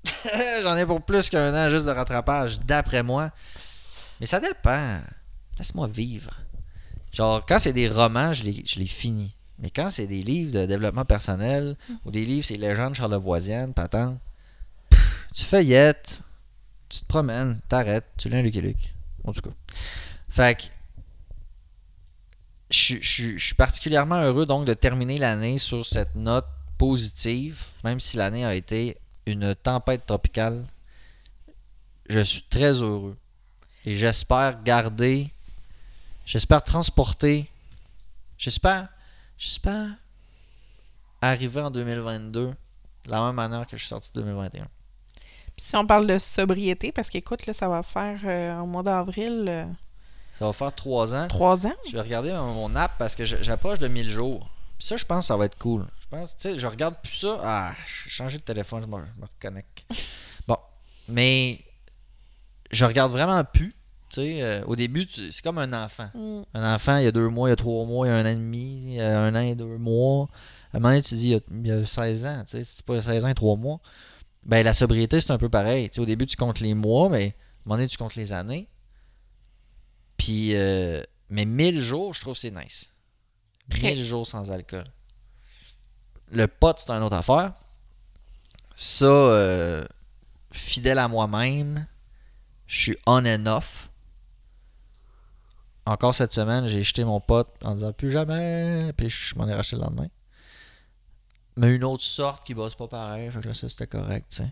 J'en 0.62 0.77
ai 0.77 0.87
pour 0.87 1.03
plus 1.03 1.31
qu'un 1.31 1.55
an 1.55 1.70
juste 1.70 1.87
de 1.87 1.91
rattrapage, 1.91 2.61
d'après 2.61 3.03
moi. 3.03 3.31
Mais 4.20 4.27
ça 4.27 4.41
dépend. 4.41 4.99
Laisse-moi 5.59 5.89
vivre. 5.89 6.31
Genre, 7.12 7.45
quand 7.47 7.59
c'est 7.59 7.72
des 7.72 7.89
romans, 7.89 8.33
je 8.33 8.45
les, 8.45 8.62
je 8.66 8.79
les 8.79 8.87
finis. 8.87 9.35
Mais 9.59 9.70
quand 9.70 9.89
c'est 9.89 10.07
des 10.07 10.22
livres 10.22 10.53
de 10.53 10.66
développement 10.66 11.05
personnel 11.05 11.77
ou 12.05 12.11
des 12.11 12.27
livres, 12.27 12.45
c'est 12.45 12.57
légendes 12.57 12.95
charlevoisiennes, 12.95 13.72
patente, 13.72 14.18
tu 15.37 15.45
feuillettes, 15.45 16.22
tu 16.89 17.01
te 17.01 17.05
promènes, 17.07 17.61
t'arrêtes, 17.68 18.07
tu 18.16 18.28
lis 18.28 18.37
un 18.37 18.43
Lucky 18.43 18.61
Luke. 18.61 18.95
En 19.24 19.32
tout 19.32 19.43
cas. 19.43 19.51
Fait 20.28 20.57
que 20.59 20.62
je, 22.70 22.76
suis- 22.78 23.03
je 23.03 23.45
suis- 23.45 23.55
particulièrement 23.55 24.16
heureux 24.22 24.47
donc 24.47 24.64
de 24.66 24.74
terminer 24.74 25.18
l'année 25.18 25.59
sur 25.59 25.84
cette 25.84 26.14
note 26.14 26.47
positive, 26.78 27.64
même 27.84 28.01
si 28.01 28.16
l'année 28.16 28.45
a 28.45 28.55
été 28.55 28.97
une 29.26 29.55
tempête 29.55 30.07
tropicale. 30.07 30.64
Je 32.09 32.20
suis 32.20 32.43
très 32.43 32.80
heureux. 32.82 33.16
Et 33.84 33.95
j'espère 33.97 34.62
garder, 34.62 35.30
j'espère 36.24 36.62
transporter, 36.62 37.49
j'espère, 38.39 38.89
j'espère 39.39 39.89
arriver 41.20 41.61
en 41.61 41.70
2022 41.70 42.49
de 42.51 42.55
la 43.11 43.22
même 43.26 43.34
manière 43.37 43.66
que 43.66 43.76
je 43.76 43.82
suis 43.82 43.89
sorti 43.89 44.11
de 44.12 44.20
2021. 44.22 44.66
Puis 45.57 45.64
si 45.66 45.76
on 45.76 45.86
parle 45.86 46.07
de 46.07 46.18
sobriété, 46.18 46.92
parce 46.92 47.09
qu'écoute, 47.09 47.46
là, 47.46 47.52
ça 47.54 47.66
va 47.68 47.82
faire 47.82 48.20
euh, 48.26 48.59
au 48.61 48.66
mois 48.66 48.82
d'avril 48.82 49.46
euh, 49.48 49.64
Ça 50.32 50.46
va 50.46 50.52
faire 50.52 50.74
trois 50.74 51.14
ans. 51.14 51.26
trois 51.28 51.66
ans. 51.66 51.72
Je 51.86 51.92
vais 51.92 52.02
regarder 52.02 52.30
mon 52.32 52.74
app 52.76 52.92
parce 52.98 53.16
que 53.16 53.24
j'approche 53.24 53.78
de 53.78 53.88
1000 53.88 54.11
jours. 54.11 54.50
Puis 54.78 54.86
ça, 54.86 54.96
je 54.98 55.04
pense 55.07 55.20
que 55.20 55.28
ça 55.28 55.36
va 55.36 55.46
être 55.46 55.57
cool. 55.57 55.86
Je 56.00 56.07
pense, 56.09 56.36
tu 56.36 56.42
sais, 56.50 56.59
je 56.59 56.66
regarde 56.66 56.96
plus 57.02 57.14
ça. 57.14 57.40
Ah, 57.42 57.72
j'ai 57.86 58.11
changé 58.11 58.36
de 58.36 58.42
téléphone, 58.42 58.82
je 58.82 58.86
me, 58.86 58.98
je 58.98 59.20
me 59.20 59.26
reconnecte. 59.26 59.84
Bon, 60.46 60.59
mais 61.09 61.59
je 62.70 62.84
regarde 62.84 63.11
vraiment 63.11 63.42
plus. 63.42 63.74
Tu 64.11 64.20
sais, 64.20 64.42
euh, 64.42 64.62
au 64.66 64.76
début, 64.76 65.07
c'est 65.09 65.42
comme 65.42 65.59
un 65.59 65.72
enfant. 65.72 66.09
Mm. 66.14 66.42
Un 66.54 66.74
enfant, 66.74 66.98
il 66.98 67.04
y 67.04 67.09
a 67.09 67.12
deux 67.12 67.28
mois, 67.30 67.48
il 67.48 67.52
y 67.52 67.54
a 67.54 67.57
trois 67.57 67.84
mois, 67.86 68.07
il 68.07 68.11
y 68.11 68.12
a 68.12 68.18
un 68.18 68.24
an 68.24 68.28
et 68.28 68.34
demi, 68.34 68.82
il 68.84 68.94
y 68.94 69.00
a 69.00 69.20
un 69.20 69.34
an 69.34 69.40
et 69.40 69.54
deux 69.54 69.78
mois. 69.78 70.28
À 70.72 70.76
un 70.76 70.80
moment 70.80 70.90
donné, 70.90 71.00
tu 71.02 71.14
dis, 71.14 71.28
il 71.28 71.32
y 71.32 71.34
a, 71.34 71.40
il 71.50 71.66
y 71.66 71.72
a 71.72 71.86
16 71.86 72.26
ans, 72.26 72.44
tu 72.46 72.59
sais, 72.59 72.64
c'est 72.64 72.84
pas 72.84 73.00
16 73.00 73.24
ans 73.24 73.28
et 73.28 73.34
trois 73.34 73.57
mois. 73.57 73.80
Ben, 74.47 74.64
la 74.64 74.74
sobriété, 74.74 75.20
c'est 75.20 75.32
un 75.32 75.38
peu 75.38 75.49
pareil. 75.49 75.90
Au 75.99 76.05
début, 76.05 76.24
tu 76.24 76.36
comptes 76.36 76.61
les 76.61 76.74
mois, 76.74 77.09
mais 77.09 77.24
à 77.24 77.26
un 77.26 77.32
moment 77.64 77.76
donné, 77.76 77.88
tu 77.88 77.99
comptes 77.99 78.14
les 78.14 78.32
années. 78.32 78.68
Puis, 80.16 80.55
euh, 80.55 81.03
mais 81.28 81.44
1000 81.44 81.80
jours, 81.80 82.14
je 82.14 82.20
trouve 82.20 82.34
que 82.34 82.40
c'est 82.40 82.53
nice. 82.53 82.92
Très. 83.68 83.94
1000 83.94 84.05
jours 84.05 84.26
sans 84.26 84.53
alcool. 84.53 84.84
Le 86.30 86.47
pot, 86.47 86.76
c'est 86.78 86.90
une 86.90 87.03
autre 87.03 87.16
affaire. 87.16 87.55
Ça, 88.76 89.07
euh, 89.07 89.84
fidèle 90.53 91.01
à 91.01 91.09
moi-même, 91.09 91.86
je 92.66 92.80
suis 92.80 92.97
on 93.07 93.26
and 93.26 93.47
off. 93.47 93.90
Encore 95.86 96.14
cette 96.14 96.32
semaine, 96.32 96.66
j'ai 96.66 96.82
jeté 96.82 97.05
mon 97.05 97.20
pote 97.20 97.49
en 97.64 97.74
disant 97.74 97.92
plus 97.92 98.11
jamais, 98.11 98.92
puis 98.97 99.09
je 99.09 99.34
m'en 99.36 99.49
ai 99.49 99.55
racheté 99.55 99.76
le 99.76 99.82
lendemain. 99.82 100.09
Mais 101.57 101.74
une 101.74 101.84
autre 101.84 102.04
sorte 102.04 102.44
qui 102.44 102.54
bosse 102.54 102.74
pas 102.74 102.86
pareil, 102.86 103.30
fait 103.30 103.54
ça 103.54 103.68
c'était 103.68 103.86
correct. 103.86 104.42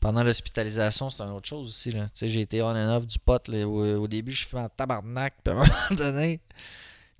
Pendant 0.00 0.22
l'hospitalisation, 0.22 1.10
c'est 1.10 1.22
une 1.22 1.30
autre 1.30 1.48
chose 1.48 1.68
aussi, 1.68 1.90
là. 1.90 2.06
J'ai 2.14 2.40
été 2.40 2.62
on 2.62 2.68
and 2.68 2.96
off 2.96 3.06
du 3.06 3.18
pot, 3.18 3.46
là. 3.48 3.66
Au, 3.66 4.06
début, 4.08 4.32
je 4.32 4.46
fais 4.46 4.58
en 4.58 4.68
tabarnak, 4.68 5.34
puis 5.42 5.54
à 5.54 5.56
un 5.56 5.60
moment 5.64 5.72
donné, 5.90 6.40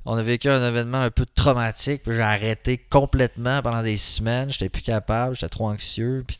on 0.04 0.16
a 0.16 0.22
vécu 0.22 0.48
un 0.48 0.66
événement 0.66 1.00
un 1.00 1.10
peu 1.10 1.26
traumatique, 1.26 2.02
puis 2.02 2.14
j'ai 2.14 2.22
arrêté 2.22 2.78
complètement 2.78 3.62
pendant 3.62 3.82
des 3.82 3.96
semaines, 3.96 4.50
j'étais 4.50 4.68
plus 4.68 4.82
capable, 4.82 5.34
j'étais 5.34 5.48
trop 5.48 5.68
anxieux, 5.68 6.24
puis 6.26 6.38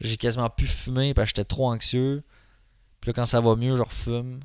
j'ai 0.00 0.16
quasiment 0.16 0.50
plus 0.50 0.66
fumé 0.66 1.14
parce 1.14 1.32
que 1.32 1.36
j'étais 1.36 1.48
trop 1.48 1.70
anxieux. 1.70 2.22
Puis 3.00 3.10
là, 3.10 3.12
quand 3.14 3.26
ça 3.26 3.40
va 3.40 3.56
mieux, 3.56 3.76
je 3.76 3.82
refume. 3.82 4.40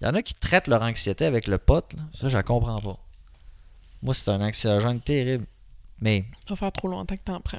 Il 0.00 0.06
y 0.06 0.10
en 0.10 0.14
a 0.14 0.22
qui 0.22 0.34
traitent 0.34 0.68
leur 0.68 0.82
anxiété 0.82 1.24
avec 1.24 1.46
le 1.48 1.58
pot, 1.58 1.92
là. 1.94 2.02
ça, 2.14 2.28
je 2.28 2.36
la 2.36 2.42
comprends 2.42 2.80
pas. 2.80 2.98
Moi, 4.02 4.14
c'est 4.14 4.30
un 4.30 4.40
anxiogène 4.40 5.00
terrible. 5.00 5.46
Mais, 6.00 6.24
Ça 6.44 6.50
va 6.50 6.56
faire 6.56 6.72
trop 6.72 6.88
longtemps 6.88 7.16
que 7.16 7.22
t'en 7.22 7.40
prends. 7.40 7.58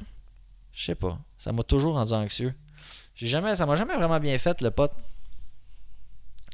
je 0.72 0.84
sais 0.84 0.94
pas, 0.94 1.18
ça 1.38 1.52
m'a 1.52 1.62
toujours 1.62 1.94
rendu 1.94 2.12
anxieux. 2.12 2.54
J'ai 3.14 3.26
jamais, 3.26 3.54
ça 3.56 3.66
m'a 3.66 3.76
jamais 3.76 3.96
vraiment 3.96 4.18
bien 4.18 4.38
fait, 4.38 4.62
le 4.62 4.70
pot. 4.70 4.90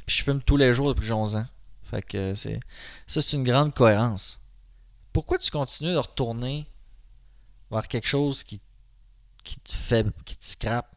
Puis 0.05 0.17
je 0.17 0.23
fume 0.25 0.43
tous 0.43 0.57
les 0.57 0.75
jours 0.75 0.89
depuis 0.89 1.03
que 1.03 1.07
j'ai 1.07 1.13
11 1.13 1.37
ans. 1.37 1.47
Fait 1.85 2.03
que 2.03 2.35
c'est. 2.35 2.59
Ça, 3.07 3.23
c'est 3.23 3.37
une 3.37 3.45
grande 3.45 3.73
cohérence. 3.73 4.41
Pourquoi 5.13 5.39
tu 5.39 5.51
continues 5.51 5.93
de 5.93 5.99
retourner 5.99 6.67
vers 7.71 7.87
quelque 7.87 8.09
chose 8.09 8.43
qui, 8.43 8.61
qui 9.45 9.59
te 9.61 9.73
fait. 9.73 10.07
qui 10.25 10.37
te 10.37 10.45
scrape? 10.45 10.91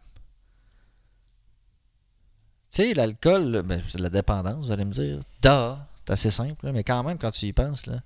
Tu 2.72 2.84
sais, 2.84 2.94
l'alcool, 2.94 3.64
ben, 3.64 3.82
c'est 3.88 3.98
de 3.98 4.04
la 4.04 4.10
dépendance, 4.10 4.66
vous 4.66 4.72
allez 4.72 4.86
me 4.86 4.94
dire. 4.94 5.20
Da, 5.42 5.88
c'est 6.00 6.14
assez 6.14 6.30
simple, 6.32 6.66
là, 6.66 6.72
mais 6.72 6.84
quand 6.84 7.04
même, 7.04 7.18
quand 7.18 7.32
tu 7.32 7.46
y 7.46 7.54
penses, 7.54 7.86
là. 7.86 8.02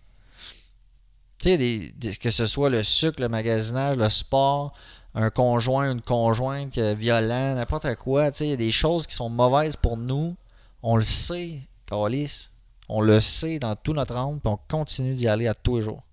Tu 1.44 1.94
sais, 2.02 2.16
que 2.16 2.32
ce 2.32 2.46
soit 2.46 2.70
le 2.70 2.84
sucre, 2.84 3.22
le 3.22 3.30
magasinage, 3.30 3.98
le 3.98 4.10
sport, 4.10 4.74
un 5.14 5.30
conjoint, 5.30 5.92
une 5.92 6.02
conjointe 6.02 6.78
euh, 6.78 6.94
violent, 6.94 7.56
n'importe 7.56 7.96
quoi, 7.96 8.32
tu 8.32 8.38
sais, 8.38 8.48
il 8.48 8.50
y 8.52 8.54
a 8.54 8.58
des 8.58 8.72
choses 8.72 9.06
qui 9.06 9.16
sont 9.16 9.30
mauvaises 9.30 9.76
pour 9.76 9.98
nous. 9.98 10.36
On 10.82 10.96
le 10.96 11.04
sait, 11.04 11.60
Calis. 11.90 12.50
On 12.90 13.02
le 13.02 13.22
sait 13.22 13.60
dans 13.60 13.76
tout 13.76 13.94
notre 13.94 14.16
âme, 14.16 14.40
puis 14.40 14.52
on 14.52 14.60
continue 14.70 15.16
d'y 15.16 15.28
aller 15.28 15.48
à 15.48 15.54
tous 15.54 15.78
les 15.78 15.84
jours. 15.84 16.04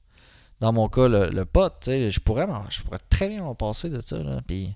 Dans 0.61 0.73
mon 0.73 0.89
cas, 0.89 1.09
le, 1.09 1.31
le 1.31 1.45
pot, 1.45 1.73
tu 1.81 1.91
sais, 1.91 2.11
je 2.11 2.21
pourrais, 2.21 2.47
je 2.69 2.83
pourrais 2.83 2.99
très 3.09 3.29
bien 3.29 3.43
m'en 3.43 3.55
passer 3.55 3.89
de 3.89 4.01
ça, 4.01 4.19
là, 4.19 4.41
puis 4.47 4.75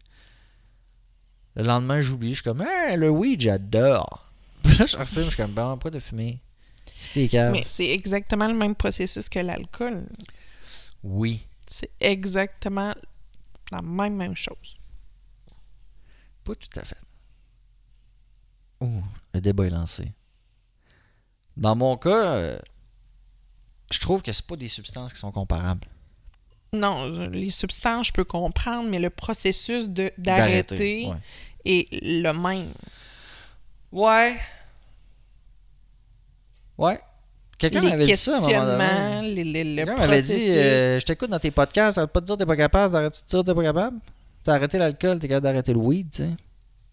le 1.57 1.63
lendemain, 1.63 2.01
j'oublie, 2.01 2.31
je 2.31 2.35
suis 2.35 2.43
comme, 2.43 2.63
hey, 2.63 2.97
le 2.97 3.11
weed, 3.11 3.41
j'adore. 3.41 4.33
Là, 4.65 4.87
je 4.87 4.97
refume, 4.97 5.23
je 5.25 5.29
suis 5.29 5.37
comme, 5.37 5.53
bon, 5.53 5.73
pourquoi 5.73 5.91
de 5.93 6.01
fumer? 6.01 6.41
Calme. 7.31 7.53
Mais 7.53 7.65
c'est 7.67 7.91
exactement 7.91 8.47
le 8.47 8.55
même 8.55 8.75
processus 8.75 9.29
que 9.29 9.39
l'alcool. 9.41 10.07
Oui. 11.05 11.47
C'est 11.67 11.91
exactement 12.01 12.95
la 13.71 13.83
même, 13.83 14.17
même 14.17 14.37
chose. 14.37 14.77
Pas 16.43 16.55
tout 16.55 16.79
à 16.79 16.83
fait. 16.85 16.99
Ouh, 18.81 19.03
le 19.33 19.41
débat 19.41 19.67
est 19.67 19.71
lancé. 19.71 20.13
Dans 21.57 21.77
mon 21.77 21.97
cas, 21.97 22.35
euh, 22.35 22.59
je 23.93 23.99
trouve 24.01 24.23
que 24.23 24.33
c'est 24.33 24.47
pas 24.47 24.57
des 24.57 24.69
substances 24.69 25.13
qui 25.13 25.19
sont 25.21 25.31
comparables. 25.33 25.87
Non, 26.73 27.09
les 27.29 27.51
substances, 27.51 28.09
je 28.09 28.13
peux 28.13 28.25
comprendre, 28.25 28.89
mais 28.89 28.99
le 28.99 29.11
processus 29.11 29.89
de 29.89 30.13
d'arrêter 30.19 31.07
Ouais. 31.07 31.17
est 31.65 31.89
le 32.03 32.33
même. 32.33 32.73
Ouais. 33.93 34.37
Ouais. 36.77 37.01
Quelqu'un 37.71 37.89
m'avait 37.91 38.05
dit 38.07 38.17
ça 38.17 38.33
à 38.33 38.37
un 38.37 38.41
moment 38.41 38.49
questionnements, 38.79 39.23
donné. 39.23 39.35
les- 39.35 39.45
les- 39.45 39.65
le 39.65 39.85
Quelqu'un 39.85 39.97
m'avait 40.07 40.23
dit 40.23 40.47
euh, 40.51 41.01
Je 41.01 41.05
t'écoute 41.05 41.31
dans 41.31 41.39
tes 41.39 41.51
podcasts, 41.51 41.99
arrête 41.99 42.11
pas 42.11 42.21
de 42.21 42.27
dire 42.27 42.35
que 42.37 42.41
t'es 42.41 42.47
pas 42.47 42.57
capable, 42.57 42.95
t'arrêtes 42.95 43.13
de 43.25 43.29
dire 43.29 43.41
que 43.41 43.47
t'es 43.47 43.55
pas 43.55 43.63
capable? 43.63 43.97
T'as 44.43 44.55
arrêté 44.55 44.79
l'alcool, 44.79 45.19
t'es 45.19 45.29
capable 45.29 45.45
d'arrêter 45.45 45.73
le 45.73 45.79
weed, 45.79 46.11
tu 46.11 46.23
sais. 46.23 46.31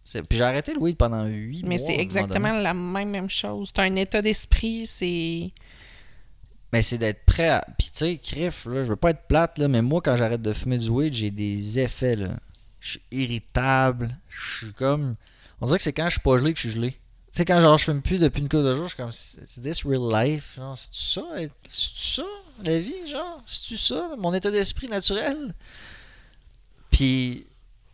C'est- 0.03 0.23
Puis 0.23 0.37
j'ai 0.37 0.43
arrêté 0.43 0.73
le 0.73 0.79
weed 0.81 0.97
pendant 0.97 1.25
8 1.25 1.61
mois. 1.61 1.69
mais 1.69 1.77
c'est 1.77 1.95
exactement 1.97 2.53
la 2.53 2.73
même, 2.73 3.09
même 3.09 3.29
chose. 3.29 3.71
C'est 3.75 3.81
un 3.81 3.95
état 3.95 4.21
d'esprit, 4.21 4.85
c'est... 4.87 5.43
Mais 6.73 6.81
c'est 6.81 6.97
d'être 6.97 7.25
prêt 7.25 7.49
à. 7.49 7.65
Puis 7.77 7.89
tu 7.91 7.97
sais, 8.05 8.17
crif, 8.17 8.65
là, 8.65 8.83
je 8.83 8.89
veux 8.89 8.95
pas 8.95 9.09
être 9.09 9.27
plate, 9.27 9.57
là, 9.57 9.67
mais 9.67 9.81
moi, 9.81 9.99
quand 10.01 10.15
j'arrête 10.15 10.41
de 10.41 10.53
fumer 10.53 10.77
du 10.77 10.89
weed, 10.89 11.13
j'ai 11.13 11.29
des 11.29 11.79
effets, 11.79 12.15
là. 12.15 12.29
Je 12.79 12.91
suis 12.91 13.01
irritable. 13.11 14.17
Je 14.29 14.57
suis 14.65 14.73
comme. 14.73 15.15
On 15.59 15.65
dirait 15.65 15.77
que 15.77 15.83
c'est 15.83 15.91
quand 15.93 16.05
je 16.05 16.11
suis 16.11 16.21
pas 16.21 16.37
gelé 16.37 16.53
que 16.53 16.59
je 16.59 16.69
suis 16.69 16.75
gelé. 16.79 16.95
Tu 17.31 17.37
sais, 17.37 17.45
quand 17.45 17.61
genre 17.61 17.77
je 17.77 17.85
fume 17.85 18.01
plus 18.01 18.19
depuis 18.19 18.41
une 18.41 18.49
couple 18.49 18.63
de 18.63 18.75
jours, 18.75 18.85
je 18.85 18.95
suis 18.95 18.97
comme. 18.97 19.11
C'est 19.11 19.61
this 19.61 19.85
real 19.85 20.11
life? 20.11 20.59
C'est-tu 20.75 20.99
ça? 20.99 21.21
C'est-tu 21.69 22.07
ça, 22.07 22.23
la 22.63 22.79
vie? 22.79 23.09
Genre, 23.09 23.41
c'est-tu 23.45 23.77
ça, 23.77 24.09
mon 24.17 24.33
état 24.33 24.51
d'esprit 24.51 24.89
naturel? 24.89 25.53
Puis, 26.89 27.47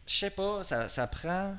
je 0.08 0.16
sais 0.16 0.30
pas, 0.32 0.64
ça, 0.64 0.90
ça 0.90 1.06
prend. 1.06 1.56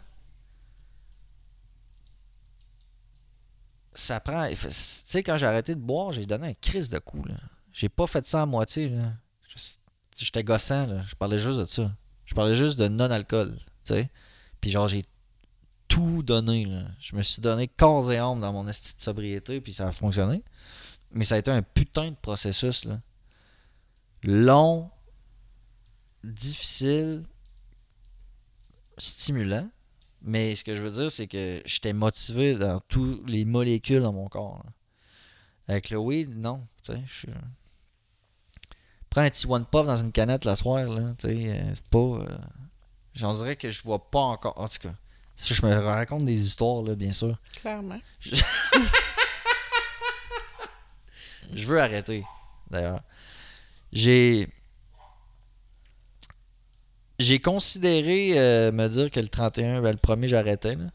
ça 3.99 4.21
prend. 4.21 4.49
Tu 4.49 4.57
sais, 4.71 5.23
quand 5.23 5.37
j'ai 5.37 5.47
arrêté 5.47 5.75
de 5.75 5.81
boire, 5.81 6.13
j'ai 6.13 6.25
donné 6.25 6.49
un 6.49 6.55
crise 6.55 6.89
de 6.89 6.99
coup. 6.99 7.25
Là. 7.25 7.35
J'ai 7.73 7.89
pas 7.89 8.07
fait 8.07 8.25
ça 8.27 8.43
à 8.43 8.47
moitié. 8.47 8.89
Là. 8.89 9.13
J'étais 10.17 10.45
gossant. 10.45 10.87
Là. 10.87 11.03
Je 11.07 11.15
parlais 11.15 11.39
juste 11.39 11.59
de 11.59 11.67
ça. 11.67 11.91
Je 12.25 12.35
parlais 12.35 12.55
juste 12.55 12.79
de 12.79 12.89
non-alcool. 12.89 13.59
Puis 14.61 14.71
genre, 14.71 14.89
j'ai 14.89 15.05
tout 15.89 16.23
donné. 16.23 16.65
Là. 16.65 16.83
Je 17.01 17.17
me 17.17 17.23
suis 17.23 17.41
donné 17.41 17.67
corps 17.67 18.13
et 18.13 18.19
âme 18.19 18.41
dans 18.41 18.53
mon 18.53 18.69
esti 18.69 18.95
de 18.97 19.03
sobriété, 19.03 19.61
puis 19.61 19.73
ça 19.73 19.89
a 19.89 19.93
fonctionné. 19.93 20.43
Mais 21.11 21.25
ça 21.25 21.35
a 21.37 21.39
été 21.39 21.51
un 21.51 21.63
putain 21.63 22.11
de 22.11 22.17
processus. 22.17 22.85
Là. 22.85 23.01
long, 24.23 24.91
difficile, 26.23 27.25
stimulant. 28.99 29.69
Mais 30.21 30.57
ce 30.57 30.65
que 30.65 30.77
je 30.77 30.83
veux 30.83 30.91
dire, 30.91 31.11
c'est 31.11 31.27
que 31.29 31.63
j'étais 31.65 31.93
motivé 31.93 32.57
dans 32.57 32.81
toutes 32.81 33.29
les 33.29 33.45
molécules 33.45 34.03
dans 34.03 34.13
mon 34.13 34.29
corps. 34.29 34.65
Avec 35.69 35.91
le 35.91 35.99
weed, 35.99 36.37
non. 36.37 36.67
Je 36.87 37.27
Prends 39.11 39.23
un 39.23 39.31
petit 39.31 39.47
one 39.47 39.65
puff 39.65 39.87
dans 39.87 39.97
une 39.97 40.13
canette 40.13 40.45
la 40.45 40.57
soir, 40.57 40.87
là. 40.89 41.15
Euh, 41.25 41.75
pas. 41.91 41.99
euh, 41.99 42.39
J'en 43.15 43.35
dirais 43.35 43.57
que 43.57 43.71
je 43.71 43.83
vois 43.83 44.11
pas 44.11 44.21
encore. 44.21 44.59
En 44.59 44.67
tout 44.69 44.79
cas, 44.81 44.95
si 45.39 45.55
je 45.55 45.65
me 45.65 45.73
raconte 45.73 46.25
des 46.25 46.45
histoires, 46.47 46.83
là, 46.83 46.97
bien 46.97 47.13
sûr. 47.13 47.39
Clairement. 47.61 48.01
Je 51.55 51.65
veux 51.65 51.81
arrêter, 51.81 52.25
d'ailleurs. 52.69 53.01
J'ai. 53.93 54.49
J'ai 57.21 57.41
considéré 57.41 58.39
euh, 58.39 58.73
me 58.73 58.87
dire 58.89 59.11
que 59.11 59.21
le 59.21 59.29
31, 59.29 59.81
ben, 59.81 59.93
le 59.93 59.97
premier, 59.97 60.29
j'arrêtais. 60.29 60.75
Là. 60.75 60.91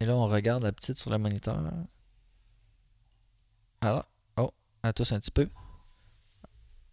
Et 0.00 0.04
là, 0.04 0.14
on 0.14 0.26
regarde 0.26 0.62
la 0.62 0.72
petite 0.72 0.98
sur 0.98 1.10
le 1.10 1.18
moniteur. 1.18 1.60
Alors, 3.80 4.04
oh, 4.36 4.52
à 4.82 4.92
tous 4.92 5.12
un 5.12 5.18
petit 5.18 5.30
peu. 5.30 5.48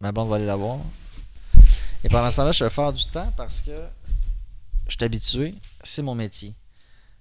Ma 0.00 0.12
blonde 0.12 0.28
va 0.28 0.36
aller 0.36 0.46
la 0.46 0.56
voir. 0.56 0.78
Et 2.04 2.08
pendant 2.08 2.30
ce 2.30 2.36
temps-là, 2.36 2.52
je 2.52 2.64
vais 2.64 2.70
faire 2.70 2.92
du 2.92 3.06
temps 3.06 3.32
parce 3.36 3.60
que 3.62 3.70
je 4.90 4.96
suis 4.96 5.04
habitué. 5.04 5.54
C'est 5.82 6.02
mon 6.02 6.14
métier. 6.14 6.54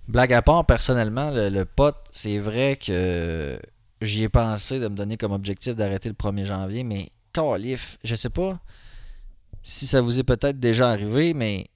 Blague 0.07 0.33
à 0.33 0.41
part, 0.41 0.65
personnellement, 0.65 1.29
le, 1.31 1.63
pote, 1.65 1.97
c'est 2.11 2.39
vrai 2.39 2.77
que 2.77 3.59
j'y 4.01 4.23
ai 4.23 4.29
pensé 4.29 4.79
de 4.79 4.87
me 4.87 4.95
donner 4.95 5.17
comme 5.17 5.31
objectif 5.31 5.75
d'arrêter 5.75 6.09
le 6.09 6.15
1er 6.15 6.45
janvier, 6.45 6.83
mais 6.83 7.11
calif, 7.31 7.99
je 8.03 8.15
sais 8.15 8.29
pas 8.29 8.59
si 9.61 9.85
ça 9.85 10.01
vous 10.01 10.19
est 10.19 10.23
peut-être 10.23 10.59
déjà 10.59 10.89
arrivé, 10.89 11.33
mais 11.33 11.67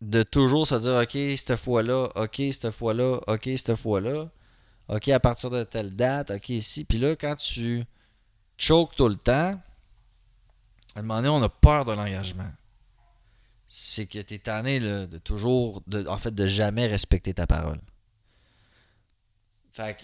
de 0.00 0.22
toujours 0.22 0.66
se 0.66 0.74
dire 0.74 0.94
OK, 0.94 1.36
cette 1.36 1.56
fois-là, 1.56 2.08
OK, 2.16 2.36
cette 2.50 2.70
fois-là, 2.70 3.20
OK, 3.28 3.44
cette 3.44 3.76
fois-là, 3.76 4.28
OK, 4.88 5.08
à 5.10 5.20
partir 5.20 5.50
de 5.50 5.62
telle 5.62 5.94
date, 5.94 6.32
OK, 6.32 6.48
ici. 6.48 6.84
Puis 6.84 6.98
là, 6.98 7.14
quand 7.14 7.36
tu 7.36 7.84
choques 8.56 8.96
tout 8.96 9.08
le 9.08 9.14
temps, 9.14 9.60
à 10.96 10.98
un 10.98 11.02
moment 11.02 11.16
donné, 11.16 11.28
on 11.28 11.42
a 11.42 11.48
peur 11.48 11.84
de 11.84 11.92
l'engagement 11.92 12.50
c'est 13.72 14.06
que 14.06 14.18
t'es 14.18 14.40
tanné 14.40 14.80
là, 14.80 15.06
de 15.06 15.16
toujours, 15.18 15.80
en 16.08 16.18
fait, 16.18 16.34
de 16.34 16.48
jamais 16.48 16.88
respecter 16.88 17.32
ta 17.32 17.46
parole. 17.46 17.78
Fait 19.70 19.96
que 19.96 20.02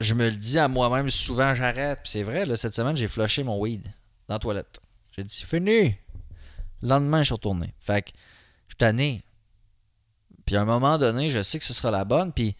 je 0.00 0.12
me 0.12 0.28
le 0.28 0.36
dis 0.36 0.58
à 0.58 0.68
moi-même 0.68 1.08
souvent, 1.08 1.54
j'arrête. 1.54 2.00
Puis 2.02 2.10
c'est 2.12 2.22
vrai, 2.22 2.44
là, 2.44 2.58
cette 2.58 2.74
semaine, 2.74 2.96
j'ai 2.98 3.08
flushé 3.08 3.42
mon 3.42 3.58
weed 3.58 3.82
dans 4.28 4.34
la 4.34 4.38
toilette. 4.38 4.78
J'ai 5.16 5.24
dit, 5.24 5.34
c'est 5.34 5.46
fini. 5.46 5.96
Le 6.82 6.88
lendemain, 6.88 7.20
je 7.20 7.24
suis 7.24 7.32
retourné. 7.32 7.72
Fait 7.80 8.02
que 8.02 8.10
je 8.10 8.72
suis 8.72 8.76
tanné. 8.76 9.24
Puis 10.44 10.54
à 10.56 10.60
un 10.60 10.66
moment 10.66 10.98
donné, 10.98 11.30
je 11.30 11.42
sais 11.42 11.58
que 11.58 11.64
ce 11.64 11.72
sera 11.72 11.90
la 11.90 12.04
bonne. 12.04 12.34
Puis 12.34 12.54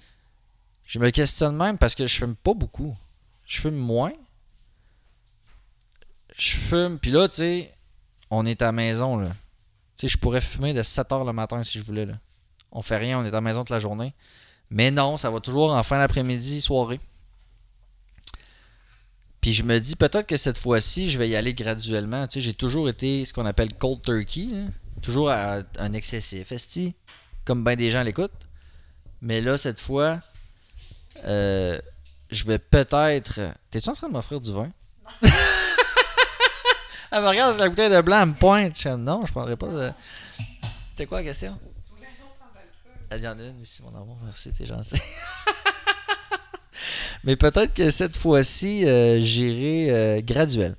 je 0.84 0.98
me 0.98 1.10
questionne 1.10 1.54
même 1.54 1.76
parce 1.76 1.94
que 1.94 2.06
je 2.06 2.16
fume 2.16 2.36
pas 2.36 2.54
beaucoup. 2.54 2.96
Je 3.44 3.60
fume 3.60 3.76
moins. 3.76 4.12
Je 6.34 6.56
fume. 6.56 6.98
Puis 6.98 7.10
là, 7.10 7.28
tu 7.28 7.36
sais, 7.36 7.74
on 8.30 8.46
est 8.46 8.62
à 8.62 8.66
la 8.66 8.72
maison, 8.72 9.18
là. 9.18 9.30
Sais, 9.98 10.08
je 10.08 10.16
pourrais 10.16 10.40
fumer 10.40 10.72
de 10.72 10.82
7h 10.82 11.26
le 11.26 11.32
matin 11.32 11.62
si 11.64 11.78
je 11.78 11.84
voulais. 11.84 12.06
Là. 12.06 12.14
On 12.70 12.82
fait 12.82 12.96
rien, 12.96 13.18
on 13.18 13.24
est 13.24 13.28
à 13.28 13.32
la 13.32 13.40
maison 13.40 13.60
toute 13.60 13.70
la 13.70 13.80
journée. 13.80 14.14
Mais 14.70 14.90
non, 14.90 15.16
ça 15.16 15.30
va 15.30 15.40
toujours 15.40 15.72
en 15.72 15.82
fin 15.82 15.98
d'après-midi, 15.98 16.60
soirée. 16.60 17.00
Puis 19.40 19.52
je 19.52 19.62
me 19.62 19.78
dis 19.78 19.96
peut-être 19.96 20.26
que 20.26 20.36
cette 20.36 20.58
fois-ci, 20.58 21.10
je 21.10 21.18
vais 21.18 21.28
y 21.28 21.36
aller 21.36 21.54
graduellement. 21.54 22.26
Tu 22.26 22.40
j'ai 22.40 22.54
toujours 22.54 22.88
été 22.88 23.24
ce 23.24 23.32
qu'on 23.32 23.46
appelle 23.46 23.72
cold 23.74 24.02
turkey. 24.02 24.48
Toujours 25.02 25.30
à 25.30 25.60
un 25.78 25.92
excessif. 25.92 26.52
Esti, 26.52 26.94
comme 27.44 27.64
bien 27.64 27.76
des 27.76 27.90
gens 27.90 28.02
l'écoutent. 28.02 28.46
Mais 29.20 29.40
là, 29.40 29.56
cette 29.56 29.80
fois, 29.80 30.20
euh, 31.24 31.78
je 32.30 32.44
vais 32.44 32.58
peut-être. 32.58 33.40
T'es-tu 33.70 33.88
en 33.88 33.94
train 33.94 34.08
de 34.08 34.12
m'offrir 34.12 34.40
du 34.40 34.52
vin? 34.52 34.70
Elle 37.10 37.22
me 37.22 37.28
regarde 37.28 37.58
la 37.58 37.68
bouteille 37.68 37.90
de 37.90 38.00
blanc, 38.00 38.20
elle 38.22 38.28
me 38.28 38.34
pointe. 38.34 38.78
Je 38.78 38.88
non, 38.90 39.24
je 39.24 39.32
prendrais 39.32 39.56
pas 39.56 39.66
de. 39.68 39.92
C'était 40.88 41.06
quoi 41.06 41.18
la 41.18 41.24
question? 41.24 41.56
Il 43.16 43.22
y 43.22 43.28
en 43.28 43.38
a 43.38 43.42
une 43.42 43.60
ici, 43.60 43.82
mon 43.82 43.88
amour. 43.98 44.18
Merci, 44.24 44.52
t'es 44.52 44.66
gentil. 44.66 44.96
Mais 47.24 47.36
peut-être 47.36 47.72
que 47.74 47.90
cette 47.90 48.16
fois-ci, 48.16 48.86
euh, 48.86 49.20
j'irai 49.20 49.90
euh, 49.90 50.20
graduel. 50.22 50.76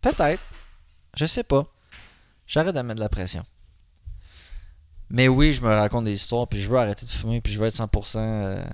Peut-être. 0.00 0.42
Je 1.16 1.26
sais 1.26 1.44
pas. 1.44 1.66
J'arrête 2.46 2.74
de 2.74 2.80
mettre 2.80 2.96
de 2.96 3.00
la 3.04 3.08
pression. 3.10 3.42
Mais 5.10 5.28
oui, 5.28 5.52
je 5.52 5.60
me 5.60 5.68
raconte 5.68 6.04
des 6.06 6.14
histoires, 6.14 6.48
puis 6.48 6.60
je 6.60 6.68
veux 6.68 6.78
arrêter 6.78 7.04
de 7.04 7.10
fumer, 7.10 7.40
puis 7.40 7.52
je 7.52 7.58
veux 7.58 7.66
être 7.66 7.74
100%. 7.76 8.16
euh, 8.18 8.64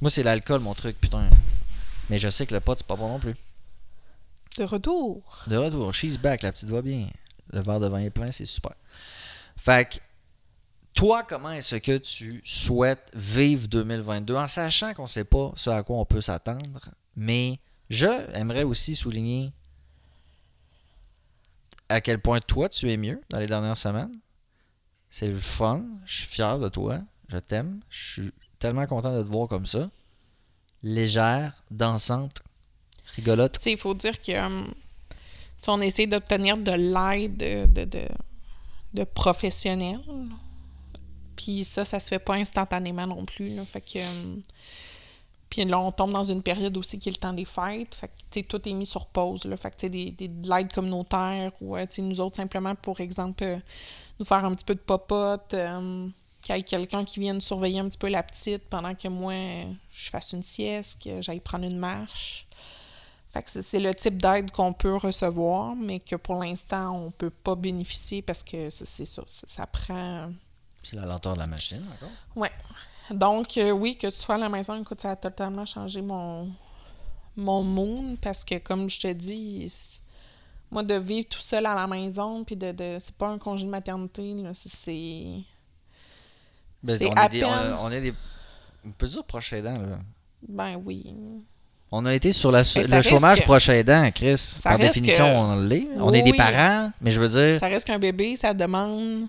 Moi, 0.00 0.10
c'est 0.10 0.22
l'alcool, 0.22 0.60
mon 0.60 0.74
truc, 0.74 1.00
putain. 1.00 1.28
Mais 2.10 2.18
je 2.18 2.28
sais 2.28 2.46
que 2.46 2.54
le 2.54 2.60
pot, 2.60 2.74
c'est 2.76 2.86
pas 2.86 2.96
bon 2.96 3.08
non 3.08 3.18
plus. 3.18 3.34
De 4.58 4.64
retour. 4.64 5.44
De 5.48 5.56
retour, 5.56 5.92
she's 5.92 6.16
back, 6.16 6.42
la 6.42 6.52
petite 6.52 6.68
va 6.68 6.80
bien. 6.80 7.08
Le 7.52 7.60
verre 7.60 7.80
de 7.80 7.88
vin 7.88 7.98
est 7.98 8.10
plein, 8.10 8.30
c'est 8.30 8.46
super. 8.46 8.74
Fait 9.56 9.88
que, 9.88 9.96
toi, 10.94 11.24
comment 11.24 11.50
est-ce 11.50 11.76
que 11.76 11.98
tu 11.98 12.40
souhaites 12.44 13.10
vivre 13.14 13.66
2022 13.66 14.36
en 14.36 14.46
sachant 14.46 14.94
qu'on 14.94 15.02
ne 15.02 15.08
sait 15.08 15.24
pas 15.24 15.52
ce 15.56 15.70
à 15.70 15.82
quoi 15.82 15.96
on 15.96 16.04
peut 16.04 16.20
s'attendre, 16.20 16.90
mais 17.16 17.58
je 17.90 18.06
aimerais 18.36 18.62
aussi 18.62 18.94
souligner 18.94 19.52
à 21.88 22.00
quel 22.00 22.20
point 22.20 22.40
toi 22.40 22.68
tu 22.68 22.90
es 22.90 22.96
mieux 22.96 23.20
dans 23.30 23.40
les 23.40 23.48
dernières 23.48 23.76
semaines. 23.76 24.12
C'est 25.10 25.28
le 25.28 25.38
fun, 25.38 25.84
je 26.06 26.18
suis 26.18 26.26
fier 26.26 26.58
de 26.60 26.68
toi, 26.68 27.00
je 27.28 27.38
t'aime, 27.38 27.80
je 27.90 28.22
suis 28.22 28.32
tellement 28.60 28.86
content 28.86 29.12
de 29.12 29.22
te 29.22 29.28
voir 29.28 29.48
comme 29.48 29.66
ça. 29.66 29.90
Légère, 30.82 31.64
dansante, 31.70 32.42
rigolote. 33.16 33.58
Il 33.66 33.76
faut 33.76 33.94
dire 33.94 34.20
que 34.20 34.32
sais, 35.64 35.70
on 35.70 35.80
essaie 35.80 36.06
d'obtenir 36.06 36.56
de 36.56 36.72
l'aide 36.72 37.36
de, 37.36 37.66
de, 37.66 37.84
de, 37.84 38.08
de 38.92 39.04
professionnels. 39.04 40.00
Puis 41.36 41.64
ça, 41.64 41.84
ça 41.84 41.98
se 41.98 42.08
fait 42.08 42.18
pas 42.18 42.34
instantanément 42.34 43.06
non 43.06 43.24
plus. 43.24 43.50
Fait 43.64 43.80
que. 43.80 43.98
hum, 43.98 44.42
puis 45.50 45.64
là, 45.64 45.78
on 45.78 45.92
tombe 45.92 46.10
dans 46.10 46.24
une 46.24 46.42
période 46.42 46.76
aussi 46.76 46.98
qui 46.98 47.08
est 47.08 47.12
le 47.12 47.18
temps 47.18 47.32
des 47.32 47.44
fêtes. 47.44 47.94
Fait 47.94 48.10
que, 48.32 48.40
tout 48.40 48.68
est 48.68 48.72
mis 48.72 48.86
sur 48.86 49.06
pause. 49.06 49.44
Là. 49.44 49.56
Fait 49.56 49.70
que, 49.70 49.86
des, 49.86 50.10
des, 50.10 50.26
de 50.26 50.48
l'aide 50.48 50.72
communautaire 50.72 51.52
ou, 51.60 51.76
euh, 51.76 51.86
nous 51.98 52.20
autres, 52.20 52.36
simplement, 52.36 52.74
pour 52.74 52.98
exemple, 52.98 53.44
euh, 53.44 53.56
nous 54.18 54.26
faire 54.26 54.44
un 54.44 54.52
petit 54.52 54.64
peu 54.64 54.74
de 54.74 54.80
popote, 54.80 55.54
euh, 55.54 56.08
qu'il 56.42 56.56
y 56.56 56.58
ait 56.58 56.62
quelqu'un 56.62 57.04
qui 57.04 57.20
vienne 57.20 57.40
surveiller 57.40 57.78
un 57.78 57.88
petit 57.88 57.98
peu 57.98 58.08
la 58.08 58.24
petite 58.24 58.64
pendant 58.68 58.96
que 58.96 59.06
moi, 59.06 59.32
euh, 59.32 59.64
je 59.92 60.10
fasse 60.10 60.32
une 60.32 60.42
sieste, 60.42 61.00
que 61.04 61.22
j'aille 61.22 61.40
prendre 61.40 61.66
une 61.66 61.78
marche. 61.78 62.46
Fait 63.34 63.42
que 63.42 63.50
c'est- 63.50 63.80
le 63.80 63.92
type 63.94 64.16
d'aide 64.22 64.50
qu'on 64.52 64.72
peut 64.72 64.94
recevoir, 64.96 65.74
mais 65.76 65.98
que 66.00 66.14
pour 66.16 66.36
l'instant, 66.36 66.94
on 67.06 67.10
peut 67.10 67.30
pas 67.30 67.54
bénéficier 67.56 68.22
parce 68.22 68.42
que 68.44 68.70
c'est 68.70 69.04
ça, 69.04 69.22
ça, 69.26 69.66
prend... 69.66 70.30
C'est 70.82 70.96
la 70.96 71.04
lenteur 71.04 71.34
de 71.34 71.40
la 71.40 71.46
machine 71.48 71.82
encore. 71.94 72.10
Ouais. 72.36 72.52
Donc, 73.10 73.58
euh, 73.58 73.72
oui, 73.72 73.96
que 73.96 74.06
tu 74.06 74.12
sois 74.16 74.36
à 74.36 74.38
la 74.38 74.48
maison, 74.48 74.80
écoute, 74.80 75.00
ça 75.02 75.10
a 75.10 75.16
totalement 75.16 75.66
changé 75.66 76.00
mon, 76.00 76.50
mon 77.36 77.62
mood 77.64 78.16
parce 78.20 78.44
que, 78.44 78.56
comme 78.58 78.88
je 78.88 79.00
te 79.00 79.12
dis, 79.12 79.70
moi, 80.70 80.82
de 80.82 80.94
vivre 80.94 81.28
tout 81.28 81.38
seul 81.40 81.66
à 81.66 81.74
la 81.74 81.86
maison, 81.86 82.44
puis 82.44 82.56
de, 82.56 82.70
de 82.72 82.98
c'est 83.00 83.14
pas 83.14 83.28
un 83.28 83.38
congé 83.38 83.64
de 83.66 83.70
maternité, 83.70 84.32
là, 84.34 84.50
c'est-. 84.54 85.42
Ben, 86.82 86.98
on, 87.08 87.12
à 87.16 87.26
est 87.26 87.28
des, 87.30 87.44
on, 87.44 87.48
peine- 87.48 87.72
a- 87.72 87.78
on 87.82 87.90
est 87.90 88.00
des. 88.00 88.14
On 88.86 88.90
peut 88.92 89.08
dire 89.08 89.24
proche 89.24 89.52
aidant, 89.54 89.72
là. 89.80 89.98
Ben 90.48 90.76
oui. 90.84 91.14
On 91.96 92.04
a 92.06 92.14
été 92.14 92.32
sur 92.32 92.50
la, 92.50 92.62
le 92.62 93.02
chômage 93.02 93.40
que- 93.40 93.44
proche 93.44 93.68
aidant, 93.68 94.10
Chris. 94.12 94.36
Ça 94.36 94.70
Par 94.70 94.78
définition, 94.78 95.24
que- 95.26 95.30
on 95.36 95.60
l'est. 95.60 95.86
On 95.98 96.12
est 96.12 96.22
des 96.22 96.32
parents, 96.32 96.90
mais 97.00 97.12
je 97.12 97.20
veux 97.20 97.28
dire. 97.28 97.58
Ça 97.60 97.66
reste 97.68 97.86
qu'un 97.86 97.98
bébé, 98.00 98.34
ça 98.36 98.52
demande 98.52 99.28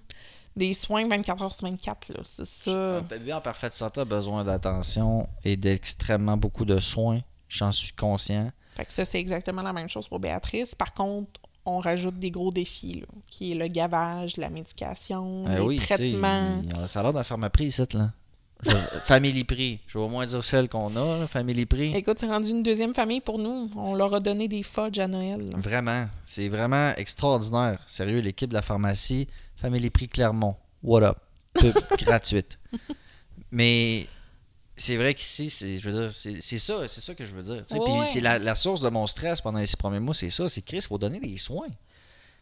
des 0.55 0.73
soins 0.73 1.07
24 1.07 1.43
heures 1.43 1.51
sur 1.53 1.67
24, 1.67 2.09
là. 2.09 2.21
C'est 2.25 2.45
ça. 2.47 2.71
Un 2.71 3.01
bébé 3.01 3.33
en 3.33 3.41
parfaite 3.41 3.75
santé 3.75 4.01
a 4.01 4.05
besoin 4.05 4.43
d'attention 4.43 5.27
et 5.43 5.57
d'extrêmement 5.57 6.37
beaucoup 6.37 6.65
de 6.65 6.79
soins. 6.79 7.19
J'en 7.47 7.71
suis 7.71 7.91
conscient. 7.93 8.49
Fait 8.75 8.85
que 8.85 8.91
ça, 8.93 9.05
c'est 9.05 9.19
exactement 9.19 9.61
la 9.61 9.71
même 9.73 9.87
chose 9.89 10.07
pour 10.07 10.19
Béatrice. 10.19 10.73
Par 10.75 10.93
contre, 10.93 11.39
on 11.65 11.79
rajoute 11.79 12.17
des 12.19 12.31
gros 12.31 12.51
défis, 12.51 13.01
là, 13.01 13.07
qui 13.27 13.51
est 13.51 13.55
le 13.55 13.67
gavage, 13.67 14.37
la 14.37 14.49
médication, 14.49 15.45
Eh 15.47 15.55
les 15.55 15.61
oui, 15.61 15.77
traitements. 15.77 16.61
ça 16.87 16.99
a 16.99 17.03
l'air 17.03 17.13
d'un 17.13 17.23
pharmaprix, 17.23 17.65
ici, 17.65 17.83
là. 17.93 18.11
Family 18.63 19.43
Prix. 19.43 19.79
Je 19.87 19.97
vais 19.97 20.03
au 20.03 20.07
moins 20.09 20.25
dire 20.25 20.43
celle 20.43 20.67
qu'on 20.67 20.95
a, 20.95 21.19
là, 21.19 21.27
Family 21.27 21.65
Prix. 21.65 21.93
Écoute, 21.95 22.17
c'est 22.19 22.27
rendu 22.27 22.49
une 22.49 22.63
deuxième 22.63 22.93
famille 22.93 23.21
pour 23.21 23.37
nous. 23.37 23.69
On 23.75 23.93
leur 23.93 24.13
a 24.13 24.19
donné 24.19 24.47
des 24.47 24.63
fudge 24.63 24.97
à 24.99 25.07
Noël. 25.07 25.39
là. 25.41 25.57
Vraiment. 25.57 26.07
C'est 26.25 26.49
vraiment 26.49 26.93
extraordinaire. 26.97 27.79
Sérieux, 27.85 28.19
l'équipe 28.19 28.49
de 28.49 28.55
la 28.55 28.61
pharmacie, 28.61 29.27
Family 29.55 29.89
Prix 29.89 30.07
Clermont. 30.07 30.55
What 30.81 31.03
up? 31.03 31.17
Pub 31.53 31.75
gratuite. 31.99 32.57
Mais 33.51 34.07
c'est 34.75 34.97
vrai 34.97 35.13
qu'ici, 35.13 35.49
c'est, 35.49 35.77
je 35.79 35.89
veux 35.89 36.01
dire, 36.01 36.11
c'est, 36.11 36.41
c'est 36.41 36.57
ça, 36.57 36.87
c'est 36.87 37.01
ça 37.01 37.13
que 37.13 37.23
je 37.23 37.33
veux 37.35 37.43
dire. 37.43 37.63
tu 37.65 37.73
sais. 37.73 37.79
Ouais, 37.79 37.85
Puis 37.85 37.93
ouais. 37.93 38.05
c'est 38.05 38.21
la, 38.21 38.39
la 38.39 38.55
source 38.55 38.81
de 38.81 38.89
mon 38.89 39.05
stress 39.07 39.41
pendant 39.41 39.59
les 39.59 39.65
six 39.65 39.77
premiers 39.77 39.99
mois, 39.99 40.13
c'est 40.13 40.29
ça. 40.29 40.49
C'est 40.49 40.61
Chris, 40.63 40.81
faut 40.81 40.97
donner 40.97 41.19
des 41.19 41.37
soins. 41.37 41.67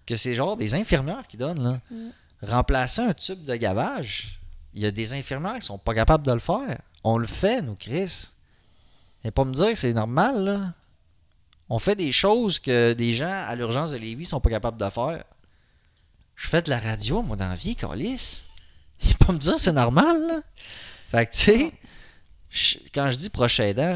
Que 0.06 0.16
c'est 0.16 0.36
genre 0.36 0.58
des 0.58 0.74
infirmières 0.76 1.28
qui 1.28 1.38
donnent, 1.38 1.64
là. 1.64 1.80
Mm. 1.92 2.10
Remplacer 2.42 3.02
un 3.02 3.14
tube 3.14 3.44
de 3.46 3.56
gavage, 3.56 4.42
il 4.74 4.82
y 4.82 4.86
a 4.86 4.92
des 4.92 5.14
infirmières 5.14 5.60
qui 5.60 5.66
sont 5.66 5.78
pas 5.78 5.94
capables 5.94 6.26
de 6.26 6.32
le 6.32 6.40
faire. 6.40 6.80
On 7.04 7.18
le 7.18 7.28
fait, 7.28 7.62
nous, 7.62 7.76
Chris. 7.76 8.30
Et 9.24 9.32
pas 9.32 9.46
me 9.46 9.54
dire 9.54 9.70
que 9.70 9.76
c'est 9.76 9.94
normal, 9.94 10.44
là. 10.44 10.74
On 11.70 11.80
fait 11.80 11.96
des 11.96 12.12
choses 12.12 12.60
que 12.60 12.94
des 12.94 13.14
gens 13.14 13.46
à 13.48 13.56
l'urgence 13.56 13.92
de 13.92 13.98
Lévis 13.98 14.26
sont 14.26 14.42
pas 14.42 14.50
capables 14.50 14.80
de 14.80 14.90
faire. 14.90 15.24
Je 16.36 16.48
fais 16.48 16.62
de 16.62 16.70
la 16.70 16.80
radio, 16.80 17.22
moi, 17.22 17.36
dans 17.36 17.48
la 17.48 17.56
vie, 17.56 17.76
Calis. 17.76 18.44
Il 19.04 19.16
pas 19.18 19.34
me 19.34 19.38
dire 19.38 19.56
que 19.56 19.62
c'est 19.62 19.72
normal, 19.72 20.28
là. 20.28 20.42
Fait 21.08 21.26
que, 21.26 21.32
tu 21.32 21.40
sais, 21.40 22.90
quand 22.94 23.10
je 23.12 23.18
dis 23.18 23.30
proche 23.30 23.60
aidant, 23.60 23.94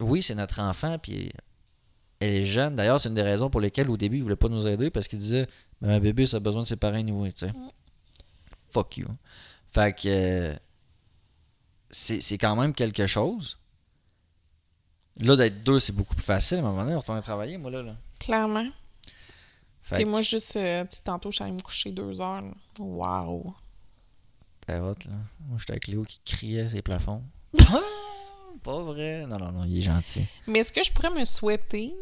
oui, 0.00 0.22
c'est 0.22 0.34
notre 0.34 0.60
enfant, 0.60 0.98
puis 0.98 1.30
elle 2.20 2.30
est 2.30 2.44
jeune. 2.44 2.76
D'ailleurs, 2.76 3.00
c'est 3.00 3.08
une 3.08 3.14
des 3.14 3.22
raisons 3.22 3.50
pour 3.50 3.60
lesquelles, 3.60 3.90
au 3.90 3.96
début, 3.96 4.16
il 4.16 4.22
voulait 4.22 4.36
pas 4.36 4.48
nous 4.48 4.66
aider, 4.66 4.90
parce 4.90 5.08
qu'il 5.08 5.18
disait, 5.18 5.46
mais 5.80 5.94
un 5.94 6.00
bébé, 6.00 6.26
ça 6.26 6.38
a 6.38 6.40
besoin 6.40 6.62
de 6.62 6.66
ses 6.66 6.76
parents, 6.76 6.96
anyway, 6.96 7.32
tu. 7.32 7.46
Fuck 8.70 8.98
you. 8.98 9.08
Fait 9.78 9.92
que, 9.92 10.08
euh, 10.08 10.54
c'est 11.88 12.20
c'est 12.20 12.36
quand 12.36 12.56
même 12.56 12.74
quelque 12.74 13.06
chose. 13.06 13.60
Là, 15.20 15.36
d'être 15.36 15.62
deux, 15.62 15.78
c'est 15.78 15.92
beaucoup 15.92 16.16
plus 16.16 16.24
facile. 16.24 16.56
À 16.56 16.60
un 16.60 16.64
moment 16.64 16.82
donné, 16.82 16.96
on 16.96 16.98
retourne 16.98 17.20
travailler, 17.22 17.58
moi, 17.58 17.70
là. 17.70 17.82
là. 17.82 17.94
Clairement. 18.18 18.68
Fait 19.82 19.98
Tu 19.98 20.04
moi, 20.04 20.22
juste, 20.22 20.56
euh, 20.56 20.84
tantôt, 21.04 21.30
je 21.30 21.36
suis 21.36 21.44
allée 21.44 21.52
me 21.52 21.60
coucher 21.60 21.92
deux 21.92 22.20
heures. 22.20 22.42
là. 22.42 22.50
Wow. 22.80 23.54
Hot, 24.68 24.72
là. 24.72 25.16
Moi, 25.46 25.58
j'étais 25.58 25.72
avec 25.72 25.86
Léo 25.86 26.02
qui 26.02 26.20
criait 26.24 26.68
ses 26.68 26.82
plafonds. 26.82 27.22
Pas 28.64 28.82
vrai. 28.82 29.26
Non, 29.28 29.38
non, 29.38 29.52
non, 29.52 29.64
il 29.64 29.78
est 29.78 29.82
gentil. 29.82 30.24
Mais 30.48 30.64
ce 30.64 30.72
que 30.72 30.82
je 30.82 30.90
pourrais 30.90 31.10
me 31.10 31.24
souhaiter, 31.24 31.94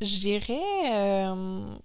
je 0.00 0.18
dirais, 0.18 0.90
euh, 0.92 1.76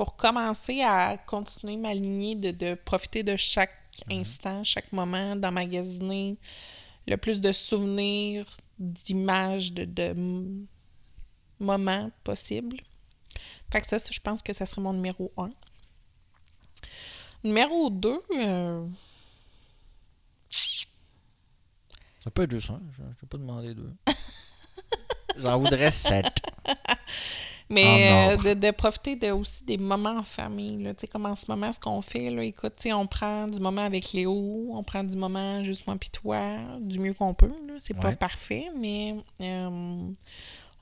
pour 0.00 0.16
commencer 0.16 0.80
à 0.80 1.18
continuer 1.18 1.76
ma 1.76 1.92
lignée 1.92 2.34
de, 2.34 2.52
de 2.52 2.74
profiter 2.74 3.22
de 3.22 3.36
chaque 3.36 3.76
instant, 4.10 4.64
chaque 4.64 4.90
moment, 4.92 5.36
d'emmagasiner 5.36 6.38
le 7.06 7.18
plus 7.18 7.38
de 7.42 7.52
souvenirs, 7.52 8.46
d'images, 8.78 9.74
de, 9.74 10.16
moments 11.58 12.10
possibles. 12.24 12.78
Fait 13.70 13.82
que 13.82 13.86
ça, 13.86 13.98
je 13.98 14.20
pense 14.20 14.42
que 14.42 14.54
ça 14.54 14.64
serait 14.64 14.80
mon 14.80 14.94
numéro 14.94 15.30
un. 15.36 15.50
Numéro 17.44 17.90
deux, 17.90 18.22
euh, 18.38 18.88
Ça 22.24 22.30
peut 22.30 22.44
être 22.44 22.52
juste 22.52 22.70
un. 22.70 22.80
Je 22.92 23.02
ne 23.02 23.08
vais 23.08 23.26
pas 23.28 23.36
demander 23.36 23.74
deux. 23.74 23.92
J'en 25.36 25.58
voudrais 25.58 25.90
sept. 25.90 26.40
Mais 27.70 28.32
euh, 28.32 28.36
de, 28.36 28.54
de 28.60 28.70
profiter 28.72 29.14
de, 29.14 29.30
aussi 29.30 29.64
des 29.64 29.78
moments 29.78 30.18
en 30.18 30.22
famille. 30.24 30.82
Là. 30.82 30.92
Tu 30.92 31.02
sais, 31.02 31.06
Comme 31.06 31.24
en 31.26 31.36
ce 31.36 31.44
moment, 31.48 31.70
ce 31.70 31.78
qu'on 31.78 32.02
fait, 32.02 32.28
là, 32.28 32.42
écoute, 32.42 32.74
on 32.86 33.06
prend 33.06 33.46
du 33.46 33.60
moment 33.60 33.82
avec 33.84 34.12
Léo, 34.12 34.70
on 34.72 34.82
prend 34.82 35.04
du 35.04 35.16
moment 35.16 35.62
juste 35.62 35.86
moi 35.86 35.96
puis 35.96 36.10
toi, 36.10 36.58
du 36.80 36.98
mieux 36.98 37.14
qu'on 37.14 37.32
peut. 37.32 37.54
là. 37.68 37.74
C'est 37.78 37.94
pas 37.94 38.12
parfait, 38.16 38.66
mais 38.76 39.14
euh, 39.40 40.10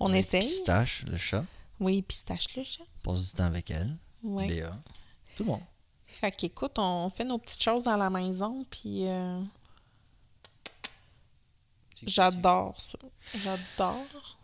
on 0.00 0.06
Avec 0.08 0.20
essaye. 0.20 0.40
Pistache, 0.40 1.04
le 1.06 1.16
chat. 1.18 1.44
Oui, 1.78 2.00
pistache 2.02 2.56
le 2.56 2.64
chat. 2.64 2.84
Passe 3.02 3.26
du 3.26 3.32
temps 3.34 3.44
avec 3.44 3.70
elle. 3.70 3.94
Léa. 4.24 4.72
Tout 5.36 5.44
le 5.44 5.50
monde. 5.50 5.60
Fait 6.06 6.32
qu'écoute, 6.32 6.78
on 6.78 7.10
fait 7.10 7.24
nos 7.24 7.36
petites 7.38 7.62
choses 7.62 7.86
à 7.86 7.96
la 7.98 8.08
maison, 8.08 8.64
puis 8.70 9.06
euh, 9.06 9.40
j'adore 12.06 12.80
ça. 12.80 12.98
J'adore. 13.34 14.37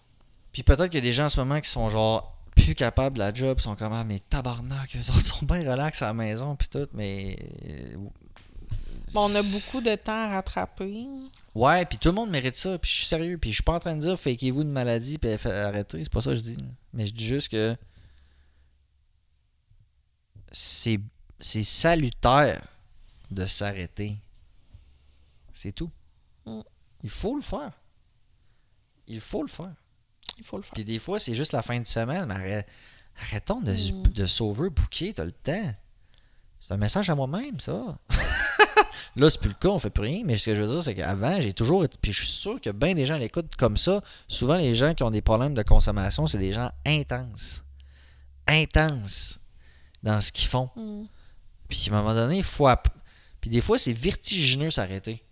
Puis 0.55 0.62
peut-être 0.62 0.86
qu'il 0.86 0.94
y 0.94 0.98
a 0.98 1.00
des 1.00 1.12
gens 1.12 1.24
en 1.24 1.28
ce 1.28 1.40
moment 1.40 1.61
qui 1.61 1.68
sont 1.68 1.90
genre 1.90 2.32
plus 2.55 2.76
capables 2.76 3.16
de 3.16 3.18
la 3.18 3.34
job, 3.34 3.59
sont 3.59 3.74
comme 3.74 3.92
ah, 3.92 4.05
mais 4.05 4.20
tabarnak, 4.20 4.94
eux 4.94 5.11
autres 5.11 5.20
sont 5.20 5.44
bien 5.44 5.68
relax 5.68 6.00
à 6.00 6.07
la 6.07 6.14
maison 6.14 6.55
puis 6.55 6.68
tout, 6.68 6.86
mais 6.94 7.36
euh, 7.68 7.96
Bon, 9.12 9.30
on 9.30 9.34
a 9.34 9.42
beaucoup 9.42 9.80
de 9.80 9.94
temps 9.96 10.26
à 10.26 10.28
rattraper. 10.28 11.07
ouais, 11.57 11.84
puis 11.84 11.98
tout 11.98 12.09
le 12.09 12.14
monde 12.14 12.30
mérite 12.30 12.55
ça, 12.55 12.78
puis 12.78 12.88
je 12.88 12.96
suis 12.98 13.07
sérieux, 13.07 13.36
puis 13.36 13.50
je 13.50 13.57
suis 13.57 13.62
pas 13.64 13.74
en 13.74 13.80
train 13.80 13.96
de 13.96 14.00
dire 14.00 14.18
fakez-vous 14.18 14.62
une 14.62 14.70
maladie 14.70 15.18
puis 15.18 15.30
arrêtez, 15.44 16.05
c'est 16.05 16.12
pas 16.12 16.20
ça 16.20 16.30
que 16.30 16.36
je 16.36 16.42
dis, 16.42 16.59
mais 16.92 17.09
je 17.09 17.12
dis 17.12 17.26
juste 17.26 17.48
que 17.48 17.76
c'est 20.52 21.00
c'est 21.40 21.64
salutaire 21.64 22.62
de 23.32 23.44
s'arrêter. 23.44 24.16
C'est 25.52 25.72
tout. 25.72 25.90
Mm. 26.46 26.61
Il 27.02 27.11
faut 27.11 27.34
le 27.34 27.42
faire. 27.42 27.72
Il 29.09 29.20
faut 29.20 29.42
le 29.42 29.48
faire. 29.48 29.74
Il 30.39 30.45
faut 30.45 30.57
le 30.57 30.62
faire. 30.62 30.72
Puis 30.74 30.85
des 30.85 30.99
fois, 30.99 31.18
c'est 31.18 31.35
juste 31.35 31.53
la 31.53 31.62
fin 31.62 31.78
de 31.80 31.87
semaine. 31.87 32.26
Mais 32.26 32.35
arrête- 32.35 32.66
arrêtons 33.22 33.61
de, 33.61 33.72
Mm. 33.72 34.03
de 34.12 34.26
sauver 34.26 34.70
bouquet, 34.70 35.12
t'as 35.14 35.24
le 35.24 35.32
temps. 35.32 35.74
C'est 36.61 36.72
un 36.74 36.76
message 36.78 37.11
à 37.11 37.14
moi-même, 37.14 37.61
ça. 37.61 37.99
Là, 39.16 39.30
c'est 39.30 39.39
plus 39.39 39.51
le 39.51 39.55
cas, 39.55 39.68
on 39.68 39.78
fait 39.78 39.91
plus 39.91 40.03
rien. 40.03 40.22
Mais 40.24 40.37
ce 40.37 40.47
que 40.47 40.57
je 40.57 40.62
veux 40.62 40.68
dire, 40.72 40.82
c'est 40.82 40.95
qu'avant, 40.95 41.41
j'ai 41.41 41.53
toujours 41.53 41.85
été. 41.85 41.97
Puis 42.01 42.12
je 42.12 42.24
suis 42.24 42.32
sûr 42.32 42.61
que 42.61 42.70
bien 42.70 42.95
des 42.95 43.07
gens 43.07 43.16
l'écoutent 43.16 43.55
comme 43.57 43.76
ça. 43.76 44.01
Souvent, 44.26 44.57
les 44.57 44.74
gens 44.74 44.93
qui 44.95 45.05
ont 45.05 45.11
des 45.12 45.20
problèmes 45.22 45.55
de 45.55 45.62
consommation, 45.62 46.26
c'est 46.26 46.39
des 46.39 46.53
gens 46.53 46.70
intenses. 46.85 47.62
Intenses 48.47 49.41
dans 50.03 50.20
ce 50.20 50.32
qu'ils 50.32 50.49
font. 50.49 50.68
Mm. 50.76 51.05
Puis 51.68 51.89
à 51.91 51.95
un 51.95 51.97
moment 52.03 52.14
donné, 52.14 52.39
il 52.39 52.45
faut. 52.45 52.66
app- 52.66 52.89
Puis 53.41 53.51
des 53.51 53.61
fois, 53.61 53.78
c'est 53.78 53.93
vertigineux 53.93 54.70
s'arrêter. 54.70 55.22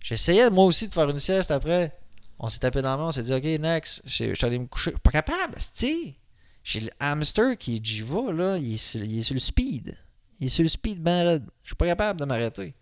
J'essayais 0.00 0.50
moi 0.50 0.64
aussi 0.64 0.88
de 0.88 0.94
faire 0.94 1.08
une 1.08 1.18
sieste 1.18 1.50
après. 1.50 1.96
On 2.38 2.48
s'est 2.48 2.58
tapé 2.58 2.82
dans 2.82 2.90
la 2.90 2.96
main, 2.96 3.08
on 3.08 3.12
s'est 3.12 3.22
dit, 3.22 3.32
OK, 3.32 3.44
next. 3.60 4.02
Je 4.04 4.34
suis 4.34 4.44
allé 4.44 4.58
me 4.58 4.66
coucher. 4.66 4.92
Pas 4.92 5.10
capable, 5.10 5.56
c'est 5.72 6.14
J'ai 6.62 6.80
le 6.80 6.90
hamster 7.00 7.56
qui 7.56 7.80
j'y 7.82 8.02
va, 8.02 8.32
là. 8.32 8.58
Il 8.58 8.74
est, 8.74 8.76
sur, 8.76 9.02
il 9.02 9.18
est 9.18 9.22
sur 9.22 9.34
le 9.34 9.40
speed. 9.40 9.96
Il 10.40 10.46
est 10.46 10.50
sur 10.50 10.62
le 10.62 10.68
speed 10.68 11.02
ben. 11.02 11.40
Je 11.62 11.68
suis 11.68 11.76
pas 11.76 11.86
capable 11.86 12.20
de 12.20 12.24
m'arrêter. 12.24 12.74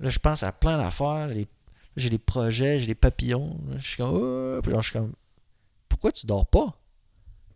Là, 0.00 0.08
je 0.08 0.18
pense 0.18 0.42
à 0.42 0.52
plein 0.52 0.78
d'affaires. 0.78 1.30
J'ai 1.96 2.10
des 2.10 2.18
projets, 2.18 2.78
j'ai 2.78 2.86
des 2.86 2.94
papillons. 2.94 3.58
Je 3.78 3.86
suis 3.86 3.96
comme, 3.96 4.60
puis 4.62 4.72
je 4.74 4.82
suis 4.82 4.92
comme, 4.92 5.14
pourquoi 5.88 6.12
tu 6.12 6.26
dors 6.26 6.46
pas? 6.46 6.78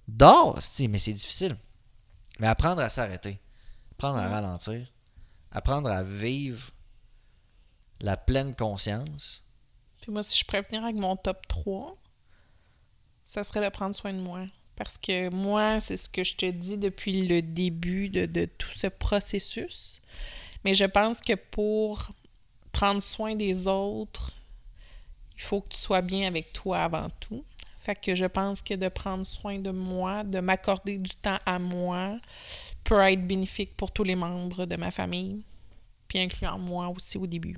Dors, 0.09 0.57
c'est 0.61 0.89
mais 0.89 0.99
c'est 0.99 1.13
difficile. 1.13 1.57
Mais 2.39 2.47
apprendre 2.47 2.81
à 2.81 2.89
s'arrêter, 2.89 3.39
apprendre 3.93 4.19
à 4.19 4.29
ralentir, 4.29 4.87
apprendre 5.53 5.91
à 5.91 6.03
vivre 6.03 6.71
la 8.01 8.17
pleine 8.17 8.55
conscience. 8.55 9.45
Moi, 10.11 10.23
si 10.23 10.39
je 10.39 10.45
pourrais 10.45 10.63
venir 10.63 10.83
avec 10.83 10.97
mon 10.97 11.17
top 11.17 11.47
3, 11.47 11.97
ça 13.25 13.45
serait 13.45 13.65
de 13.65 13.69
prendre 13.71 13.95
soin 13.95 14.13
de 14.13 14.21
moi. 14.21 14.45
Parce 14.77 14.99
que 14.99 15.31
moi, 15.31 15.79
c'est 15.79 15.97
ce 15.97 16.09
que 16.09 16.25
je 16.25 16.37
te 16.37 16.47
dis 16.47 16.79
depuis 16.79 17.23
le 17.23 17.43
début 17.43 18.09
de, 18.09 18.27
de 18.27 18.47
tout 18.47 18.71
ce 18.71 18.89
processus. 18.89 20.01
Mais 20.65 20.75
je 20.75 20.85
pense 20.85 21.21
que 21.21 21.35
pour 21.35 22.11
prendre 22.73 23.01
soin 23.01 23.35
des 23.35 23.69
autres, 23.69 24.33
il 25.37 25.43
faut 25.43 25.61
que 25.61 25.69
tu 25.69 25.79
sois 25.79 26.03
bien 26.03 26.27
avec 26.27 26.53
toi 26.53 26.81
avant 26.81 27.09
tout. 27.21 27.45
Fait 27.79 27.95
que 27.95 28.15
je 28.15 28.27
pense 28.27 28.63
que 28.63 28.75
de 28.75 28.89
prendre 28.89 29.25
soin 29.25 29.59
de 29.59 29.71
moi, 29.71 30.23
de 30.23 30.41
m'accorder 30.41 30.99
du 30.99 31.11
temps 31.11 31.39
à 31.47 31.59
moi, 31.59 32.19
peut 32.85 33.01
être 33.01 33.27
bénéfique 33.27 33.77
pour 33.77 33.93
tous 33.93 34.05
les 34.05 34.17
membres 34.17 34.67
de 34.67 34.77
ma 34.77 34.91
famille, 34.91 35.43
puis 36.09 36.19
incluant 36.19 36.59
moi 36.59 36.89
aussi 36.89 37.17
au 37.17 37.27
début. 37.27 37.57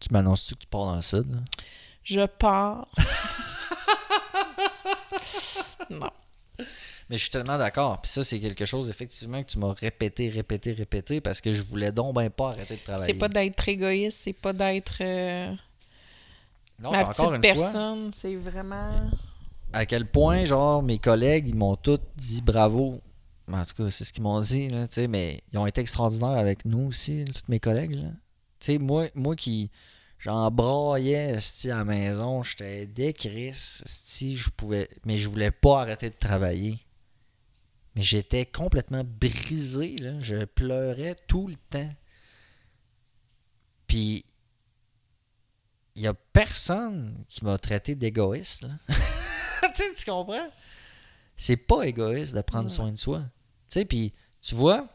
Tu 0.00 0.08
m'annonces-tu 0.12 0.54
que 0.54 0.60
tu 0.60 0.66
pars 0.66 0.86
dans 0.86 0.96
le 0.96 1.02
sud? 1.02 1.30
là? 1.32 1.40
Je 2.02 2.26
pars. 2.26 2.86
non. 5.90 6.10
Mais 7.08 7.18
je 7.18 7.22
suis 7.22 7.30
tellement 7.30 7.58
d'accord. 7.58 8.00
Puis 8.00 8.10
ça, 8.10 8.24
c'est 8.24 8.40
quelque 8.40 8.64
chose, 8.64 8.90
effectivement, 8.90 9.42
que 9.42 9.48
tu 9.48 9.58
m'as 9.58 9.72
répété, 9.72 10.28
répété, 10.28 10.72
répété, 10.72 11.20
parce 11.20 11.40
que 11.40 11.52
je 11.52 11.62
voulais 11.62 11.92
donc 11.92 12.14
ben 12.14 12.28
pas 12.30 12.48
arrêter 12.48 12.76
de 12.76 12.80
travailler. 12.80 13.12
C'est 13.12 13.18
pas 13.18 13.28
d'être 13.28 13.68
égoïste, 13.68 14.20
c'est 14.24 14.32
pas 14.32 14.52
d'être 14.52 14.98
euh, 15.00 15.54
Non, 16.82 16.90
ma 16.90 17.02
encore 17.02 17.14
petite 17.14 17.34
une 17.34 17.40
personne. 17.40 18.10
C'est 18.12 18.36
vraiment. 18.36 18.90
à 19.72 19.86
quel 19.86 20.06
point, 20.06 20.44
genre, 20.44 20.82
mes 20.82 20.98
collègues, 20.98 21.48
ils 21.48 21.54
m'ont 21.54 21.76
tous 21.76 22.00
dit 22.16 22.42
bravo. 22.42 23.00
En 23.52 23.64
tout 23.64 23.84
cas, 23.84 23.90
c'est 23.90 24.04
ce 24.04 24.12
qu'ils 24.12 24.24
m'ont 24.24 24.40
dit, 24.40 24.68
là, 24.68 24.88
tu 24.88 24.94
sais, 24.94 25.08
mais 25.08 25.40
ils 25.52 25.58
ont 25.58 25.66
été 25.66 25.80
extraordinaires 25.80 26.30
avec 26.30 26.64
nous 26.64 26.88
aussi, 26.88 27.24
tous 27.24 27.42
mes 27.48 27.60
collègues, 27.60 27.94
là. 27.94 28.08
Tu 28.58 28.72
sais, 28.72 28.78
moi, 28.78 29.06
moi 29.14 29.36
qui, 29.36 29.70
j'en 30.18 30.50
braillais, 30.50 31.36
à 31.36 31.68
la 31.68 31.84
maison, 31.84 32.42
j'étais 32.42 32.86
décris, 32.86 33.48
esti, 33.48 34.36
je 34.36 34.50
pouvais, 34.50 34.88
mais 35.04 35.18
je 35.18 35.28
voulais 35.28 35.50
pas 35.50 35.82
arrêter 35.82 36.10
de 36.10 36.16
travailler. 36.16 36.78
Mais 37.94 38.02
j'étais 38.02 38.44
complètement 38.46 39.04
brisé, 39.04 39.96
là, 39.96 40.18
je 40.20 40.44
pleurais 40.44 41.16
tout 41.26 41.48
le 41.48 41.54
temps. 41.70 41.94
Puis, 43.86 44.24
il 45.94 46.02
y 46.02 46.06
a 46.06 46.14
personne 46.14 47.24
qui 47.28 47.44
m'a 47.44 47.56
traité 47.58 47.94
d'égoïste, 47.94 48.66
tu 48.88 48.94
sais, 49.74 49.92
tu 49.94 50.04
comprends? 50.10 50.48
C'est 51.36 51.56
pas 51.56 51.82
égoïste 51.84 52.34
de 52.34 52.40
prendre 52.42 52.64
Ouais. 52.68 52.70
soin 52.74 52.90
de 52.90 52.96
soi. 52.96 53.20
Tu 53.68 53.74
sais, 53.80 53.84
puis 53.84 54.12
tu 54.40 54.54
vois, 54.54 54.88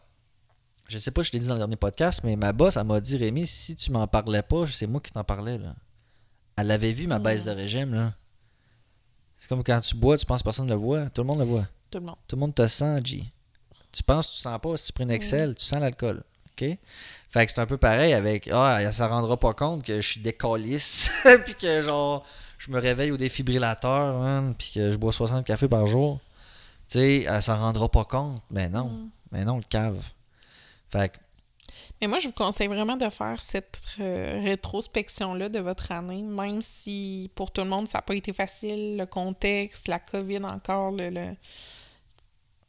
je 0.92 0.98
sais 0.98 1.12
pas, 1.12 1.24
je 1.24 1.32
l'ai 1.32 1.40
dit 1.40 1.48
dans 1.48 1.54
le 1.54 1.60
dernier 1.60 1.78
podcast, 1.78 2.20
mais 2.26 2.36
ma 2.36 2.52
boss, 2.52 2.76
elle 2.76 2.84
m'a 2.84 3.00
dit 3.00 3.16
Rémi, 3.16 3.48
si 3.48 3.78
tu 3.78 3.94
m'en 3.94 4.06
parlais 4.08 4.42
pas, 4.42 4.68
c'est 4.68 4.88
moi 4.88 5.00
qui 5.00 5.10
t'en 5.10 5.24
parlais. 5.24 5.58
Là. 5.58 5.74
Elle 6.58 6.70
avait 6.70 6.92
vu 6.92 7.08
ma 7.08 7.18
baisse 7.18 7.46
de 7.46 7.52
régime. 7.52 7.94
là. 7.94 8.14
C'est 9.40 9.48
comme 9.48 9.64
quand 9.64 9.80
tu 9.80 9.96
bois, 9.96 10.18
tu 10.18 10.26
penses 10.26 10.42
que 10.42 10.44
personne 10.44 10.66
ne 10.66 10.74
le 10.74 10.78
voit. 10.78 11.10
Tout 11.10 11.22
le 11.22 11.28
monde 11.28 11.40
le 11.40 11.46
voit. 11.46 11.66
Tout 11.90 12.00
le 12.00 12.06
monde. 12.06 12.18
Tout 12.28 12.36
le 12.36 12.42
monde 12.42 12.54
te 12.54 12.68
sent, 12.68 13.00
G. 13.06 13.24
Tu 13.94 14.04
penses 14.04 14.28
que 14.28 14.34
tu 14.34 14.40
sens 14.40 14.60
pas. 14.60 14.76
Si 14.76 14.88
tu 14.88 14.94
prends 14.94 15.06
une 15.06 15.12
Excel, 15.12 15.56
tu 15.56 15.64
sens 15.64 15.80
l'alcool. 15.80 16.24
OK? 16.52 16.78
Fait 17.30 17.46
que 17.46 17.52
c'est 17.54 17.62
un 17.62 17.66
peu 17.66 17.78
pareil 17.78 18.12
avec 18.12 18.50
Ah, 18.52 18.92
ça 18.92 19.08
rendra 19.08 19.38
pas 19.38 19.54
compte 19.54 19.84
que 19.86 20.02
je 20.02 20.08
suis 20.08 20.20
décalisse. 20.20 21.10
puis 21.46 21.56
que 21.56 21.82
genre, 21.82 22.26
je 22.58 22.70
me 22.70 22.82
réveille 22.82 23.12
au 23.12 23.18
défibrillateur, 23.18 24.20
man, 24.20 24.54
puis 24.56 24.72
que 24.76 24.92
je 24.92 24.98
bois 24.98 25.14
60 25.14 25.46
cafés 25.46 25.70
par 25.70 25.88
jour. 25.88 26.20
Tu 26.90 27.00
sais, 27.00 27.22
elle 27.30 27.42
s'en 27.42 27.58
rendra 27.58 27.88
pas 27.88 28.04
compte. 28.04 28.42
Mais 28.52 28.68
non. 28.68 29.10
Mais 29.32 29.46
non, 29.46 29.56
le 29.56 29.64
cave. 29.64 30.04
Fait 30.92 31.10
que, 31.10 31.18
Mais 32.02 32.08
moi, 32.08 32.20
je 32.20 32.28
vous 32.28 32.34
conseille 32.34 32.68
vraiment 32.68 32.98
de 32.98 33.10
faire 33.10 33.40
cette 33.42 33.80
euh, 34.00 34.42
rétrospection-là 34.44 35.50
de 35.50 35.60
votre 35.60 35.92
année, 35.92 36.24
même 36.24 36.62
si 36.62 37.32
pour 37.36 37.52
tout 37.52 37.62
le 37.62 37.70
monde, 37.70 37.88
ça 37.88 38.00
n'a 38.00 38.02
pas 38.04 38.16
été 38.16 38.34
facile, 38.34 38.98
le 38.98 39.06
contexte, 39.06 39.88
la 39.88 40.00
COVID 40.00 40.44
encore, 40.46 40.92
le... 40.92 41.10
le- 41.10 41.36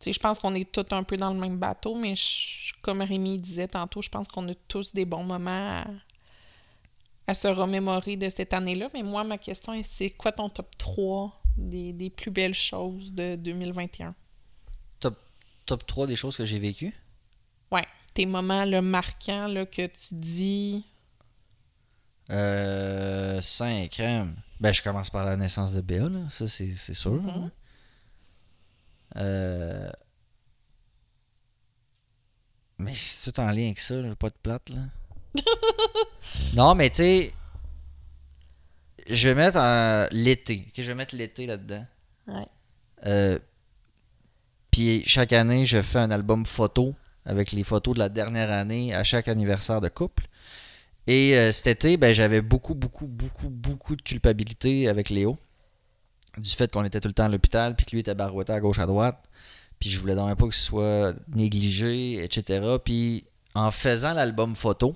Tu 0.00 0.06
sais, 0.06 0.12
je 0.12 0.20
pense 0.20 0.38
qu'on 0.40 0.54
est 0.54 0.70
tous 0.70 0.86
un 0.94 1.04
peu 1.04 1.16
dans 1.16 1.32
le 1.32 1.38
même 1.40 1.58
bateau, 1.58 1.94
mais 1.94 2.14
je- 2.16 2.72
comme 2.82 3.02
Rémi 3.02 3.38
disait 3.38 3.68
tantôt, 3.68 4.02
je 4.02 4.08
pense 4.10 4.28
qu'on 4.28 4.48
a 4.48 4.54
tous 4.68 4.92
des 4.92 5.04
bons 5.04 5.24
moments 5.24 5.78
à, 5.80 5.84
à 7.26 7.34
se 7.34 7.48
remémorer 7.48 8.16
de 8.16 8.28
cette 8.28 8.52
année-là. 8.54 8.88
Mais 8.94 9.02
moi, 9.02 9.24
ma 9.24 9.38
question 9.38 9.72
est, 9.72 9.82
c'est 9.82 10.10
quoi 10.10 10.32
ton 10.32 10.48
top 10.48 10.76
3 10.78 11.40
des, 11.56 11.92
des 11.92 12.10
plus 12.10 12.30
belles 12.30 12.54
choses 12.54 13.12
de 13.12 13.36
2021? 13.36 14.14
top, 15.00 15.18
top 15.66 15.86
3 15.86 16.06
des 16.06 16.16
choses 16.16 16.36
que 16.36 16.44
j'ai 16.46 16.58
vécues? 16.58 16.94
Ouais, 17.70 17.86
tes 18.14 18.26
moments 18.26 18.64
là, 18.64 18.82
marquants 18.82 19.48
là, 19.48 19.66
que 19.66 19.86
tu 19.86 20.14
dis... 20.14 20.84
Euh, 22.30 23.40
et 23.68 23.88
crème. 23.88 24.36
Ben, 24.60 24.72
je 24.72 24.82
commence 24.82 25.10
par 25.10 25.24
la 25.24 25.36
naissance 25.36 25.74
de 25.74 25.80
Béa, 25.80 26.08
là. 26.08 26.20
Ça, 26.30 26.46
c'est 26.48 26.94
sûr. 26.94 27.12
Mhm. 27.12 27.28
hein. 27.28 27.50
Euh, 29.16 29.90
Mais 32.78 32.94
c'est 32.94 33.30
tout 33.30 33.40
en 33.40 33.50
lien 33.50 33.66
avec 33.66 33.78
ça, 33.78 33.94
là, 33.94 34.14
pas 34.16 34.30
de 34.30 34.36
plate, 34.42 34.70
là. 34.70 34.80
non, 36.54 36.74
mais 36.74 36.90
tu 36.90 36.96
sais, 36.96 37.32
je 39.08 39.28
vais 39.28 39.34
mettre 39.34 40.08
l'été. 40.12 40.66
Je 40.76 40.82
vais 40.82 40.94
mettre 40.94 41.14
l'été 41.16 41.46
là-dedans. 41.46 41.86
Ouais. 42.28 42.46
Euh, 43.06 43.38
Puis 44.70 45.02
chaque 45.06 45.32
année, 45.32 45.66
je 45.66 45.82
fais 45.82 45.98
un 45.98 46.10
album 46.10 46.46
photo 46.46 46.94
avec 47.24 47.52
les 47.52 47.64
photos 47.64 47.94
de 47.94 47.98
la 47.98 48.08
dernière 48.08 48.50
année 48.52 48.94
à 48.94 49.04
chaque 49.04 49.28
anniversaire 49.28 49.80
de 49.80 49.88
couple. 49.88 50.24
Et 51.06 51.36
euh, 51.36 51.52
cet 51.52 51.66
été, 51.66 51.96
ben, 51.96 52.14
j'avais 52.14 52.42
beaucoup, 52.42 52.74
beaucoup, 52.74 53.06
beaucoup, 53.06 53.50
beaucoup 53.50 53.96
de 53.96 54.02
culpabilité 54.02 54.88
avec 54.88 55.10
Léo. 55.10 55.36
Du 56.38 56.50
fait 56.50 56.70
qu'on 56.70 56.84
était 56.84 57.00
tout 57.00 57.08
le 57.08 57.14
temps 57.14 57.24
à 57.24 57.28
l'hôpital, 57.28 57.76
puis 57.76 57.86
que 57.86 57.90
lui 57.92 58.00
était 58.00 58.14
barouetté 58.14 58.52
à 58.52 58.60
gauche, 58.60 58.78
à 58.78 58.86
droite. 58.86 59.22
Puis 59.78 59.90
je 59.90 60.00
voulais 60.00 60.14
donc 60.14 60.32
pas 60.38 60.44
qu'il 60.44 60.54
soit 60.54 61.14
négligé, 61.34 62.22
etc. 62.22 62.76
Puis 62.84 63.26
en 63.54 63.70
faisant 63.70 64.14
l'album 64.14 64.54
photo, 64.54 64.94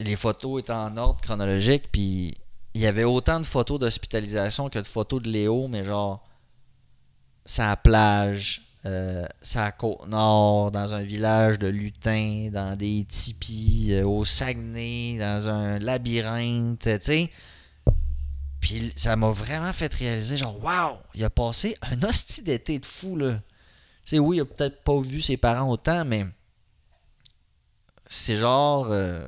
les 0.00 0.16
photos 0.16 0.60
étaient 0.60 0.72
en 0.72 0.96
ordre 0.96 1.20
chronologique, 1.20 1.90
puis 1.90 2.36
il 2.74 2.80
y 2.80 2.86
avait 2.86 3.04
autant 3.04 3.40
de 3.40 3.46
photos 3.46 3.78
d'hospitalisation 3.78 4.68
que 4.68 4.78
de 4.78 4.86
photos 4.86 5.22
de 5.22 5.30
Léo, 5.30 5.68
mais 5.68 5.84
genre, 5.84 6.26
sa 7.44 7.76
plage, 7.76 8.63
euh, 8.86 9.24
sa 9.40 9.72
côte 9.72 10.06
nord, 10.08 10.70
dans 10.70 10.92
un 10.92 11.02
village 11.02 11.58
de 11.58 11.68
lutins, 11.68 12.50
dans 12.52 12.76
des 12.76 13.06
tipis, 13.08 13.92
euh, 13.92 14.06
au 14.06 14.24
Saguenay, 14.26 15.16
dans 15.18 15.48
un 15.48 15.78
labyrinthe, 15.78 16.80
tu 16.80 16.98
sais. 17.00 17.30
Puis 18.60 18.92
ça 18.94 19.16
m'a 19.16 19.30
vraiment 19.30 19.72
fait 19.72 19.92
réaliser, 19.92 20.36
genre, 20.36 20.62
waouh, 20.62 20.96
il 21.14 21.24
a 21.24 21.30
passé 21.30 21.76
un 21.82 22.02
hostie 22.02 22.42
d'été 22.42 22.78
de 22.78 22.86
fou, 22.86 23.16
là. 23.16 23.34
Tu 24.04 24.10
sais, 24.10 24.18
oui, 24.18 24.36
il 24.36 24.40
a 24.40 24.44
peut-être 24.44 24.82
pas 24.82 25.00
vu 25.00 25.22
ses 25.22 25.38
parents 25.38 25.70
autant, 25.70 26.04
mais 26.04 26.26
c'est 28.06 28.36
genre 28.36 28.88
euh, 28.90 29.26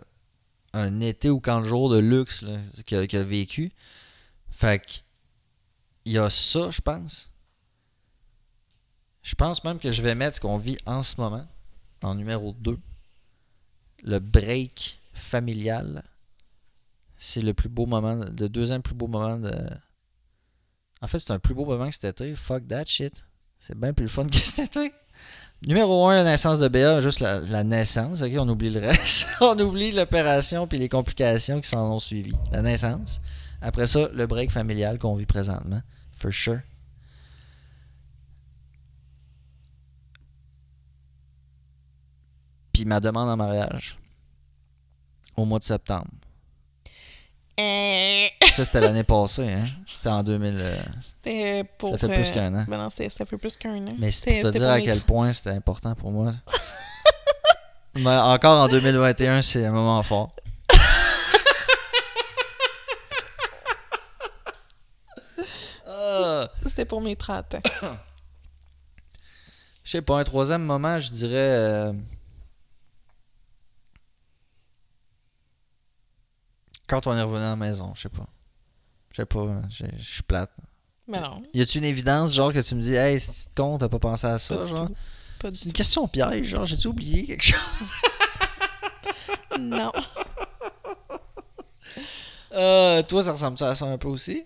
un 0.75 1.01
été 1.01 1.31
ou 1.31 1.41
camp 1.41 1.63
de 1.63 1.67
jour 1.67 1.89
de 1.89 1.99
luxe 1.99 2.45
qu'il 2.85 2.99
a, 2.99 3.21
a 3.21 3.23
vécu. 3.23 3.73
Fait 4.51 4.85
que, 4.85 4.93
il 6.05 6.13
y 6.13 6.19
a 6.19 6.29
ça, 6.29 6.71
je 6.71 6.83
pense. 6.83 7.31
Je 9.27 9.35
pense 9.35 9.65
même 9.65 9.81
que 9.81 9.91
je 9.91 10.03
vais 10.03 10.15
mettre 10.15 10.37
ce 10.37 10.41
qu'on 10.41 10.57
vit 10.57 10.79
en 10.87 11.03
ce 11.03 11.21
moment, 11.21 11.45
en 12.01 12.15
numéro 12.15 12.55
2. 12.61 12.79
Le 14.05 14.21
break 14.21 15.01
familial. 15.15 16.05
C'est 17.19 17.41
le 17.41 17.53
plus 17.53 17.69
beau 17.69 17.87
moment, 17.87 18.15
le 18.15 18.49
deuxième 18.49 18.83
plus 18.83 18.95
beau 18.95 19.09
moment 19.09 19.37
de. 19.37 19.53
En 21.03 21.09
fait, 21.09 21.19
c'est 21.19 21.33
un 21.33 21.41
plus 21.41 21.55
beau 21.55 21.65
moment 21.65 21.89
que 21.89 21.95
cet 21.95 22.05
été. 22.05 22.37
Fuck 22.37 22.69
that 22.69 22.85
shit. 22.87 23.15
C'est 23.59 23.77
bien 23.77 23.93
plus 23.93 24.09
fun 24.09 24.27
que 24.31 24.37
cet 24.37 24.77
été. 24.77 24.93
Numéro 25.67 26.07
1, 26.07 26.19
la 26.19 26.25
naissance 26.25 26.61
de 26.61 26.69
Béa, 26.69 27.01
juste 27.01 27.19
la, 27.19 27.41
la 27.41 27.65
naissance, 27.65 28.23
ok, 28.23 28.31
on 28.39 28.49
oublie 28.49 28.71
le 28.71 28.79
reste. 28.79 29.27
on 29.41 29.59
oublie 29.59 29.91
l'opération 29.91 30.69
puis 30.69 30.79
les 30.79 30.89
complications 30.89 31.61
qui 31.61 31.69
s'en 31.69 31.91
ont 31.91 31.99
suivi. 31.99 32.33
La 32.53 32.63
naissance. 32.63 33.21
Après 33.61 33.89
ça, 33.89 34.09
le 34.13 34.27
break 34.29 34.53
familial 34.53 35.01
qu'on 35.01 35.17
vit 35.17 35.27
présentement. 35.27 35.83
For 36.13 36.33
sure. 36.33 36.61
Puis 42.77 42.85
ma 42.85 43.01
demande 43.01 43.31
en 43.31 43.37
mariage. 43.39 43.97
Au 45.35 45.47
mois 45.47 45.59
de 45.59 45.65
septembre. 45.65 46.09
Euh, 47.59 48.27
Ça, 48.51 48.67
c'était 48.67 48.83
l'année 48.83 49.03
passée, 49.15 49.51
hein? 49.51 49.65
C'était 49.91 50.11
en 50.11 50.23
2000. 50.23 50.59
euh, 50.61 50.77
C'était 51.01 51.65
pour. 51.79 51.93
Ça 51.99 52.07
fait 52.07 52.15
plus 52.15 52.29
euh, 52.29 52.35
qu'un 52.35 52.55
an. 52.55 52.67
Ben 52.69 52.77
non, 52.77 52.91
ça 52.91 53.09
fait 53.25 53.37
plus 53.39 53.57
qu'un 53.57 53.87
an. 53.87 53.91
Mais 53.99 54.11
c'est 54.11 54.41
pour 54.41 54.51
te 54.53 54.59
dire 54.59 54.69
à 54.69 54.79
quel 54.83 55.01
point 55.07 55.33
c'était 55.33 55.51
important 55.57 55.95
pour 55.95 56.11
moi. 56.13 56.33
Mais 57.95 58.11
encore 58.11 58.61
en 58.65 58.69
2021, 58.69 59.41
c'est 59.41 59.65
un 59.65 59.73
moment 59.73 60.03
fort. 60.03 60.35
Ah, 65.87 66.49
C'était 66.65 66.85
pour 66.85 67.01
mes 67.01 67.17
30 67.17 67.55
ans. 67.55 67.61
je 69.85 69.91
sais 69.91 70.03
pas, 70.03 70.19
un 70.19 70.25
troisième 70.25 70.63
moment, 70.63 70.99
je 71.01 71.13
dirais. 71.13 71.33
euh, 71.37 71.93
Quand 76.87 77.07
on 77.07 77.17
est 77.17 77.23
revenu 77.23 77.45
à 77.45 77.51
la 77.51 77.57
maison, 77.57 77.93
je 77.95 78.03
sais 78.03 78.09
pas. 78.09 78.27
Je 79.11 79.17
sais 79.23 79.27
pas, 79.27 79.47
je 79.71 79.85
je 79.97 80.15
suis 80.15 80.23
plate. 80.23 80.51
Mais 81.09 81.21
non. 81.21 81.41
Y 81.55 81.63
a-tu 81.63 81.79
une 81.79 81.85
évidence, 81.85 82.35
genre, 82.35 82.53
que 82.53 82.59
tu 82.61 82.75
me 82.75 82.83
dis, 82.83 82.95
hey, 82.95 83.19
c'est 83.21 83.53
con, 83.55 83.79
t'as 83.79 83.89
pas 83.89 83.99
pensé 83.99 84.27
à 84.27 84.39
ça, 84.39 84.57
Pas 84.57 84.67
genre? 84.67 84.87
tout. 84.89 84.95
Pas 85.41 85.51
du 85.51 85.57
C'est 85.57 85.67
une 85.67 85.73
question 85.73 86.07
piège, 86.09 86.47
genre, 86.47 86.67
j'ai-tu 86.67 86.89
oublié 86.89 87.25
quelque 87.27 87.45
chose? 87.45 87.59
Non. 89.59 89.91
Euh, 92.53 93.03
toi, 93.03 93.23
ça 93.23 93.33
ressemble 93.33 93.63
à 93.65 93.75
ça 93.75 93.85
un 93.87 93.99
peu 93.99 94.09
aussi? 94.09 94.45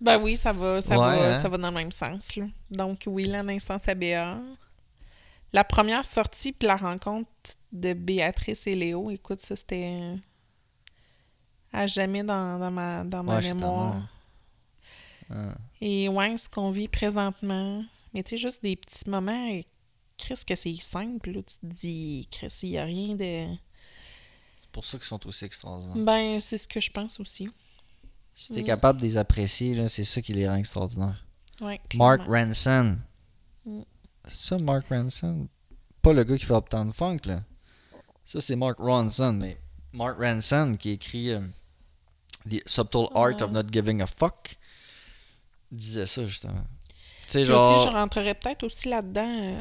Ben 0.00 0.18
oui, 0.18 0.36
ça 0.36 0.52
va, 0.52 0.80
ça, 0.80 0.98
Ouais, 0.98 1.18
va, 1.18 1.30
hein? 1.36 1.42
ça 1.42 1.48
va 1.48 1.58
dans 1.58 1.68
le 1.68 1.74
même 1.74 1.92
sens. 1.92 2.36
Là. 2.36 2.46
Donc, 2.70 3.02
oui, 3.06 3.24
la 3.24 3.42
naissance 3.42 3.86
à 3.86 3.94
Béa. 3.94 4.38
La 5.52 5.64
première 5.64 6.04
sortie 6.04 6.52
puis 6.52 6.66
la 6.68 6.76
rencontre 6.76 7.28
de 7.72 7.92
Béatrice 7.92 8.66
et 8.66 8.74
Léo, 8.74 9.10
écoute, 9.10 9.40
ça, 9.40 9.56
c'était 9.56 10.14
à 11.72 11.86
jamais 11.86 12.22
dans, 12.22 12.58
dans 12.58 12.70
ma, 12.70 13.04
dans 13.04 13.22
ma 13.22 13.36
Ouais, 13.36 13.42
mémoire. 13.54 14.02
Ah. 15.30 15.54
Et 15.80 16.08
ouais, 16.08 16.36
ce 16.36 16.48
qu'on 16.48 16.70
vit 16.70 16.88
présentement, 16.88 17.84
mais 18.12 18.22
tu 18.22 18.30
sais, 18.30 18.36
juste 18.36 18.62
des 18.62 18.76
petits 18.76 19.08
moments, 19.08 19.48
et 19.50 19.64
Chris, 20.18 20.40
que 20.46 20.54
c'est 20.54 20.74
simple, 20.76 21.30
là, 21.30 21.40
tu 21.42 21.56
te 21.58 21.66
dis, 21.66 22.28
Chris, 22.30 22.52
il 22.62 22.70
n'y 22.70 22.78
a 22.78 22.84
rien 22.84 23.14
de... 23.14 23.46
C'est 24.62 24.70
pour 24.72 24.84
ça 24.84 24.98
qu'ils 24.98 25.06
sont 25.06 25.26
aussi 25.26 25.44
extraordinaires. 25.44 25.96
Ben, 26.04 26.38
c'est 26.40 26.58
ce 26.58 26.68
que 26.68 26.80
je 26.80 26.90
pense 26.90 27.18
aussi. 27.20 27.48
Si 28.34 28.52
t'es 28.52 28.62
Mm. 28.62 28.64
capable 28.64 29.00
de 29.00 29.04
les 29.04 29.16
apprécier, 29.16 29.74
là, 29.74 29.88
c'est 29.88 30.04
ça 30.04 30.20
qui 30.22 30.32
les 30.32 30.48
rend 30.48 30.56
extraordinaires. 30.56 31.24
Ouais, 31.60 31.80
Mark. 31.94 32.22
Ranson. 32.28 32.98
Mm. 33.64 33.80
C'est 34.26 34.46
ça, 34.48 34.58
Mark 34.58 34.86
Ranson? 34.88 35.48
Pas 36.02 36.12
le 36.12 36.24
gars 36.24 36.36
qui 36.38 36.44
fait 36.46 36.54
Uptown 36.54 36.92
Funk, 36.92 37.18
là. 37.24 37.42
Ça, 38.24 38.40
c'est 38.40 38.56
Mark 38.56 38.78
Ronson, 38.78 39.32
mais 39.32 39.58
Mark 39.92 40.18
Ranson 40.20 40.76
qui 40.78 40.90
écrit 40.90 41.32
euh, 41.32 41.40
The 42.48 42.62
Subtle 42.66 43.08
Art 43.14 43.40
of 43.42 43.52
Not 43.52 43.64
Giving 43.70 44.00
a 44.02 44.06
Fuck 44.06 44.56
disait 45.70 46.06
ça, 46.06 46.26
justement. 46.26 46.64
Tu 47.26 47.32
sais, 47.32 47.44
genre... 47.44 47.60
aussi, 47.60 47.88
je 47.88 47.92
rentrerais 47.92 48.34
peut-être 48.34 48.64
aussi 48.64 48.88
là-dedans, 48.88 49.28
euh, 49.28 49.60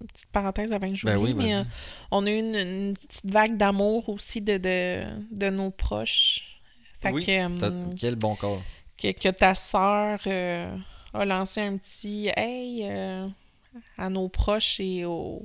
une 0.00 0.06
petite 0.06 0.30
parenthèse 0.30 0.72
avant 0.72 0.88
que 0.88 0.94
j'oublie, 0.94 1.14
Ben 1.14 1.20
oui, 1.22 1.34
mais 1.34 1.54
euh, 1.54 1.64
on 2.10 2.26
a 2.26 2.30
eu 2.30 2.38
une, 2.38 2.54
une 2.54 2.96
petite 2.96 3.30
vague 3.30 3.56
d'amour 3.56 4.08
aussi 4.08 4.40
de, 4.40 4.56
de, 4.58 5.04
de 5.30 5.50
nos 5.50 5.70
proches. 5.70 6.60
Fait 7.00 7.10
Oui, 7.10 7.26
que, 7.26 7.32
euh, 7.32 7.84
Quel 7.98 8.14
bon 8.16 8.36
corps. 8.36 8.62
que, 8.96 9.12
que 9.12 9.28
ta 9.28 9.54
sœur 9.54 10.18
euh, 10.26 10.76
a 11.12 11.24
lancé 11.24 11.60
un 11.60 11.76
petit 11.76 12.30
«Hey 12.36 12.84
à 13.98 14.08
nos 14.08 14.28
proches 14.28 14.80
et 14.80 15.04
aux, 15.04 15.42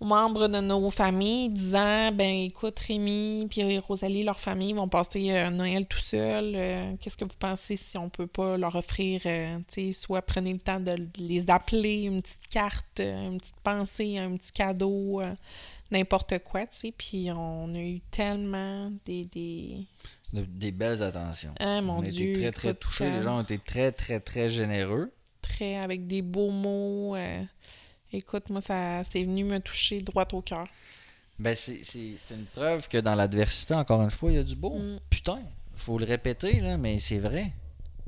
aux 0.00 0.06
membres 0.06 0.48
de 0.48 0.60
nos 0.60 0.90
familles, 0.90 1.50
disant 1.50 2.10
ben 2.12 2.44
écoute, 2.44 2.78
Rémi 2.78 3.46
puis 3.50 3.78
Rosalie, 3.78 4.24
leur 4.24 4.40
famille 4.40 4.72
vont 4.72 4.88
passer 4.88 5.30
euh, 5.30 5.50
Noël 5.50 5.86
tout 5.86 5.98
seul. 5.98 6.54
Euh, 6.56 6.94
Qu'est-ce 7.00 7.18
que 7.18 7.24
vous 7.24 7.36
pensez 7.38 7.76
si 7.76 7.98
on 7.98 8.08
peut 8.08 8.26
pas 8.26 8.56
leur 8.56 8.74
offrir, 8.76 9.20
euh, 9.26 9.58
tu 9.68 9.92
sais, 9.92 9.92
soit 9.92 10.22
prenez 10.22 10.52
le 10.54 10.58
temps 10.58 10.80
de 10.80 10.94
les 11.18 11.50
appeler, 11.50 12.02
une 12.04 12.22
petite 12.22 12.48
carte, 12.48 13.00
une 13.00 13.38
petite 13.38 13.60
pensée, 13.62 14.18
un 14.18 14.36
petit 14.36 14.52
cadeau, 14.52 15.20
n'importe 15.90 16.38
quoi, 16.40 16.62
tu 16.62 16.76
sais. 16.76 16.94
Puis 16.96 17.28
on 17.30 17.74
a 17.74 17.78
eu 17.78 18.00
tellement 18.10 18.90
des. 19.04 19.26
des... 19.26 19.76
De- 20.32 20.42
des 20.42 20.70
belles 20.70 21.02
attentions. 21.02 21.52
Ah, 21.58 21.82
mon 21.82 21.96
on 21.98 22.02
a 22.02 22.08
Dieu, 22.08 22.30
été 22.30 22.40
très, 22.40 22.50
très 22.52 22.74
touchés. 22.74 23.10
Les 23.10 23.22
gens 23.22 23.38
ont 23.38 23.42
été 23.42 23.58
très, 23.58 23.90
très, 23.92 24.20
très 24.20 24.48
généreux. 24.48 25.12
très 25.42 25.76
avec 25.76 26.06
des 26.06 26.22
beaux 26.22 26.50
mots. 26.50 27.16
Écoute, 28.12 28.50
moi, 28.50 28.60
ça 28.60 29.02
c'est 29.04 29.24
venu 29.24 29.44
me 29.44 29.58
toucher 29.60 30.02
droit 30.02 30.26
au 30.32 30.42
cœur. 30.42 30.66
Ben, 31.38 31.56
c'est 31.56 31.80
une 32.30 32.44
preuve 32.52 32.86
que 32.88 32.98
dans 32.98 33.14
l'adversité, 33.14 33.74
encore 33.74 34.02
une 34.02 34.10
fois, 34.10 34.30
il 34.30 34.36
y 34.36 34.38
a 34.38 34.44
du 34.44 34.56
beau. 34.56 34.78
Mm. 34.78 35.00
Putain, 35.08 35.40
faut 35.74 35.98
le 35.98 36.04
répéter, 36.04 36.60
là, 36.60 36.76
mais 36.76 36.98
c'est 36.98 37.18
vrai. 37.18 37.52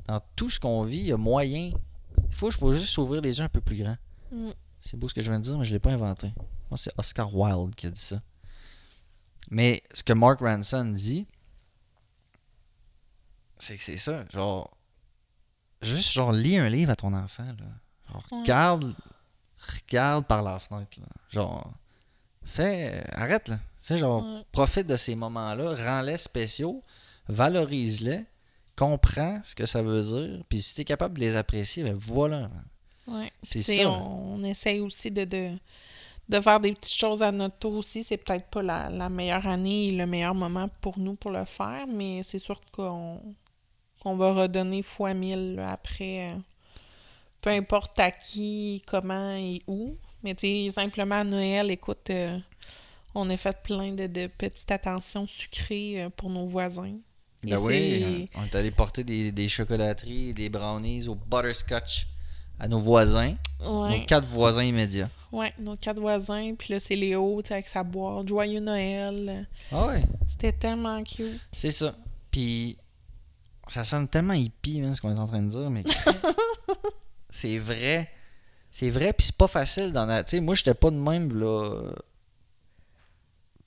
Dans 0.07 0.21
tout 0.35 0.49
ce 0.49 0.59
qu'on 0.59 0.83
vit, 0.83 0.99
il 0.99 1.07
y 1.07 1.11
a 1.11 1.17
moyen. 1.17 1.71
Il 2.29 2.35
faut, 2.35 2.51
faut 2.51 2.73
juste 2.73 2.87
s'ouvrir 2.87 3.21
les 3.21 3.39
yeux 3.39 3.43
un 3.43 3.49
peu 3.49 3.61
plus 3.61 3.77
grand. 3.77 3.97
Mm. 4.31 4.51
C'est 4.81 4.97
beau 4.97 5.09
ce 5.09 5.13
que 5.13 5.21
je 5.21 5.31
viens 5.31 5.39
de 5.39 5.45
dire, 5.45 5.57
mais 5.57 5.65
je 5.65 5.71
ne 5.71 5.75
l'ai 5.75 5.79
pas 5.79 5.91
inventé. 5.91 6.31
Moi, 6.69 6.77
c'est 6.77 6.91
Oscar 6.97 7.35
Wilde 7.35 7.73
qui 7.73 7.87
a 7.87 7.91
dit 7.91 8.01
ça. 8.01 8.21
Mais 9.49 9.81
ce 9.93 10.03
que 10.03 10.13
Mark 10.13 10.39
Ranson 10.39 10.85
dit, 10.85 11.25
c'est 13.57 13.77
que 13.77 13.83
c'est 13.83 13.97
ça. 13.97 14.25
Genre, 14.31 14.69
juste 15.81 16.11
genre, 16.11 16.33
lis 16.33 16.57
un 16.57 16.69
livre 16.69 16.91
à 16.91 16.95
ton 16.95 17.13
enfant. 17.13 17.45
Là. 17.45 18.11
Genre, 18.11 18.25
regarde, 18.31 18.95
regarde 19.87 20.25
par 20.25 20.41
la 20.43 20.59
fenêtre. 20.59 20.99
Là. 20.99 21.07
Genre, 21.29 21.71
fais, 22.43 23.03
arrête 23.13 23.47
là. 23.49 23.55
Tu 23.79 23.87
sais, 23.87 23.97
genre, 23.97 24.23
Ouais. 24.23 24.41
profite 24.51 24.87
de 24.87 24.95
ces 24.95 25.15
moments-là, 25.15 25.75
rends-les 25.75 26.17
spéciaux, 26.17 26.81
valorise-les, 27.27 28.25
comprends 28.75 29.39
ce 29.43 29.55
que 29.55 29.65
ça 29.65 29.81
veut 29.83 30.01
dire, 30.03 30.43
puis 30.49 30.61
si 30.61 30.75
tu 30.75 30.81
es 30.81 30.85
capable 30.85 31.15
de 31.15 31.19
les 31.21 31.35
apprécier, 31.35 31.83
ben 31.83 31.95
voilà. 31.99 32.41
là. 32.41 32.49
Ouais. 33.07 33.31
C'est 33.43 33.61
ça. 33.61 33.89
On, 33.89 34.35
on 34.35 34.43
essaye 34.43 34.79
aussi 34.79 35.11
de, 35.11 35.25
de, 35.25 35.51
de 36.29 36.39
faire 36.39 36.59
des 36.61 36.71
petites 36.73 36.95
choses 36.95 37.21
à 37.21 37.31
notre 37.33 37.57
tour 37.57 37.73
aussi. 37.73 38.01
C'est 38.03 38.15
peut-être 38.17 38.47
pas 38.49 38.61
la, 38.63 38.89
la 38.89 39.09
meilleure 39.09 39.45
année 39.45 39.87
et 39.87 39.91
le 39.91 40.05
meilleur 40.05 40.33
moment 40.33 40.69
pour 40.79 40.97
nous 40.97 41.15
pour 41.15 41.31
le 41.31 41.43
faire, 41.43 41.85
mais 41.87 42.23
c'est 42.23 42.39
sûr 42.39 42.59
qu'on 42.71 43.21
qu'on 44.01 44.15
va 44.17 44.33
redonner 44.33 44.81
fois 44.81 45.13
mille 45.13 45.55
là, 45.55 45.71
après. 45.73 46.29
Peu 47.43 47.49
importe 47.51 47.99
à 47.99 48.09
qui, 48.09 48.81
comment 48.87 49.35
et 49.35 49.61
où. 49.67 49.95
Mais 50.23 50.33
tu 50.33 50.47
sais, 50.47 50.69
simplement 50.71 51.15
à 51.19 51.23
Noël, 51.25 51.69
écoute, 51.69 52.09
euh, 52.09 52.39
on 53.13 53.29
a 53.29 53.35
fait 53.37 53.55
plein 53.61 53.91
de, 53.91 54.07
de 54.07 54.27
petites 54.27 54.71
attentions 54.71 55.27
sucrées 55.27 56.03
euh, 56.03 56.09
pour 56.09 56.29
nos 56.29 56.45
voisins. 56.45 56.95
Et 57.45 57.49
Ben 57.49 57.59
oui, 57.59 58.25
on 58.35 58.43
est 58.45 58.55
allé 58.55 58.71
porter 58.71 59.03
des, 59.03 59.33
des 59.33 59.49
chocolateries 59.49 60.29
et 60.29 60.33
des 60.33 60.49
brownies 60.49 61.09
au 61.09 61.15
butterscotch 61.15 62.07
à 62.59 62.67
nos 62.69 62.79
voisins, 62.79 63.33
Ouais. 63.59 63.99
nos 63.99 64.05
quatre 64.05 64.25
voisins 64.27 64.63
immédiats. 64.63 65.09
Ouais, 65.33 65.51
nos 65.59 65.75
quatre 65.75 65.99
voisins. 65.99 66.53
Puis 66.57 66.73
là, 66.73 66.79
c'est 66.79 66.95
Léo, 66.95 67.41
tu 67.41 67.49
sais, 67.49 67.55
avec 67.55 67.67
sa 67.67 67.83
boîte. 67.83 68.27
Joyeux 68.29 68.61
Noël. 68.61 69.47
Ah 69.71 69.87
ouais, 69.87 70.03
C'était 70.29 70.53
tellement 70.53 71.03
cute. 71.03 71.39
c'est 71.51 71.71
ça. 71.71 71.93
Puis 72.31 72.77
ça 73.67 73.83
sonne 73.83 74.07
tellement 74.07 74.33
hippie, 74.33 74.79
hein, 74.81 74.93
ce 74.93 75.01
qu'on 75.01 75.13
est 75.13 75.19
en 75.19 75.27
train 75.27 75.41
de 75.41 75.49
dire, 75.49 75.69
mais 75.69 75.83
c'est 77.33 77.57
vrai. 77.57 78.09
C'est 78.71 78.89
vrai, 78.89 79.11
puis 79.13 79.25
c'est 79.25 79.37
pas 79.37 79.47
facile 79.47 79.91
la... 80.05 80.23
Tu 80.23 80.31
sais, 80.37 80.39
moi, 80.41 80.55
j'étais 80.55 80.73
pas 80.73 80.89
de 80.91 80.95
même, 80.95 81.29
là... 81.37 81.91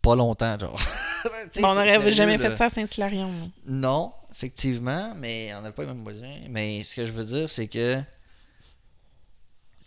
Pas 0.02 0.14
longtemps, 0.14 0.56
genre. 0.58 0.80
On 1.62 1.74
n'aurait 1.74 2.12
jamais 2.12 2.38
fait 2.38 2.54
ça 2.54 2.66
à 2.66 2.68
Saint-Hilarion. 2.68 3.30
Non, 3.66 4.12
effectivement, 4.30 5.14
mais 5.16 5.52
on 5.56 5.62
n'a 5.62 5.72
pas 5.72 5.82
les 5.82 5.88
mêmes 5.88 6.02
voisins. 6.04 6.36
Mais 6.50 6.82
ce 6.84 6.94
que 6.96 7.06
je 7.06 7.10
veux 7.12 7.24
dire, 7.24 7.50
c'est 7.50 7.66
que, 7.66 7.96
tu 7.98 8.04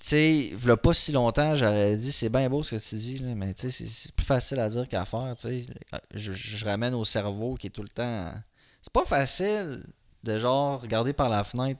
sais, 0.01 0.37
il 0.37 0.75
pas 0.77 0.93
si 0.93 1.11
longtemps, 1.13 1.55
j'aurais 1.55 1.95
dit, 1.95 2.11
c'est 2.11 2.29
bien 2.29 2.49
beau 2.49 2.63
ce 2.63 2.75
que 2.75 2.81
tu 2.81 2.95
dis, 2.95 3.19
là, 3.19 3.33
mais 3.35 3.53
tu 3.53 3.63
sais, 3.63 3.71
c'est- 3.71 3.87
c'est 3.87 4.11
plus 4.13 4.25
facile 4.25 4.59
à 4.59 4.67
dire 4.67 4.87
qu'à 4.89 5.05
faire, 5.05 5.33
tu 5.37 5.47
sais. 5.47 5.65
Je, 6.13 6.33
je 6.33 6.65
ramène 6.65 6.93
au 6.95 7.05
cerveau 7.05 7.55
qui 7.55 7.67
est 7.67 7.71
tout 7.71 7.83
le 7.83 7.89
temps... 7.89 8.33
C'est 8.81 8.93
pas 8.93 9.05
facile 9.05 9.83
de, 10.23 10.39
genre, 10.39 10.81
regarder 10.81 11.13
par 11.13 11.29
la 11.29 11.43
fenêtre 11.45 11.79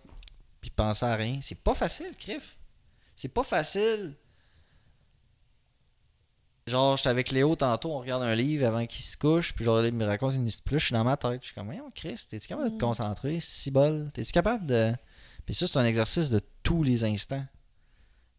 puis 0.61 0.69
penser 0.69 1.05
à 1.05 1.15
rien. 1.15 1.39
C'est 1.41 1.61
pas 1.61 1.75
facile, 1.75 2.15
Criff. 2.17 2.57
C'est 3.15 3.29
pas 3.29 3.43
facile... 3.43 4.15
Genre, 6.67 6.97
j'étais 6.97 7.09
avec 7.09 7.31
Léo 7.31 7.55
tantôt, 7.55 7.95
on 7.95 7.99
regarde 7.99 8.21
un 8.21 8.35
livre 8.35 8.67
avant 8.67 8.85
qu'il 8.85 9.03
se 9.03 9.17
couche, 9.17 9.53
puis 9.53 9.65
genre, 9.65 9.83
il 9.83 9.91
me 9.91 10.05
raconte 10.05 10.35
une 10.35 10.45
histoire. 10.45 10.73
Là, 10.73 10.77
je 10.77 10.85
suis 10.85 10.93
dans 10.93 11.03
ma 11.03 11.17
tête, 11.17 11.39
puis 11.39 11.41
je 11.41 11.45
suis 11.47 11.55
comme, 11.55 11.65
Voyons, 11.65 11.89
Chris, 11.95 12.19
t'es-tu 12.29 12.47
capable 12.47 12.69
de 12.69 12.75
te 12.75 12.79
concentrer, 12.79 13.39
si 13.41 13.71
bol? 13.71 14.07
T'es-tu 14.13 14.31
capable 14.31 14.67
de. 14.67 14.93
Puis 15.47 15.55
ça, 15.55 15.65
c'est 15.65 15.79
un 15.79 15.85
exercice 15.85 16.29
de 16.29 16.39
tous 16.61 16.83
les 16.83 17.05
instants, 17.05 17.43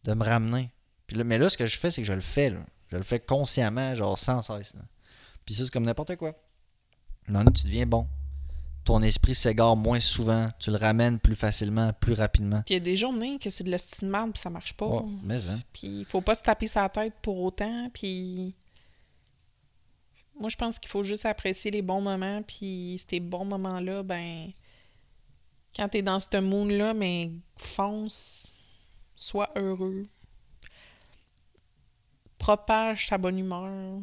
de 0.05 0.15
me 0.15 0.25
ramener. 0.25 0.71
Puis 1.09 1.17
là, 1.17 1.25
mais 1.25 1.39
là, 1.39 1.51
ce 1.51 1.59
que 1.59 1.67
je 1.67 1.77
fais, 1.77 1.91
c'est 1.91 2.03
que 2.03 2.07
je 2.07 2.13
le 2.13 2.21
fais, 2.21 2.51
là. 2.51 2.61
Je 2.93 2.97
le 2.97 3.03
fais 3.03 3.19
consciemment, 3.19 3.97
genre 3.97 4.17
sans 4.17 4.43
cesse. 4.43 4.75
là. 4.75 4.83
Puis 5.45 5.55
ça, 5.57 5.65
c'est 5.65 5.73
comme 5.73 5.85
n'importe 5.85 6.15
quoi. 6.15 6.33
Non, 7.27 7.45
tu 7.47 7.65
deviens 7.65 7.87
bon. 7.87 8.07
Ton 8.85 9.03
esprit 9.03 9.35
s'égare 9.35 9.77
moins 9.77 10.01
souvent, 10.01 10.49
tu 10.59 10.71
le 10.71 10.77
ramènes 10.77 11.19
plus 11.19 11.35
facilement, 11.35 11.93
plus 11.93 12.15
rapidement. 12.15 12.63
Puis 12.65 12.75
il 12.75 12.79
y 12.79 12.81
a 12.81 12.85
des 12.85 12.97
journées 12.97 13.39
que 13.39 13.51
c'est 13.51 13.63
de 13.63 13.71
l'estime 13.71 14.09
de 14.09 14.13
merde, 14.13 14.33
puis 14.33 14.41
ça 14.41 14.51
marche 14.51 14.75
pas. 14.75 14.87
Oh, 14.87 15.11
mais 15.23 15.49
hein. 15.49 15.59
Puis 15.73 16.01
il 16.01 16.05
faut 16.07 16.23
pas 16.23 16.35
se 16.35 16.43
taper 16.43 16.67
sa 16.67 16.89
tête 16.89 17.15
pour 17.23 17.39
autant. 17.41 17.91
Puis 17.93 18.55
moi, 20.41 20.49
je 20.49 20.57
pense 20.57 20.79
qu'il 20.79 20.89
faut 20.89 21.03
juste 21.03 21.27
apprécier 21.27 21.71
les 21.71 21.83
bons 21.83 22.01
moments. 22.01 22.43
Puis 22.43 23.01
ces 23.09 23.21
bons 23.21 23.45
moments-là, 23.45 24.03
ben, 24.03 24.51
quand 25.77 25.89
t'es 25.89 26.03
dans 26.03 26.19
ce 26.19 26.41
mood-là, 26.41 26.95
mais 26.95 27.31
fonce, 27.57 28.55
sois 29.15 29.51
heureux, 29.57 30.07
propage 32.39 33.09
ta 33.09 33.19
bonne 33.19 33.39
humeur. 33.39 34.01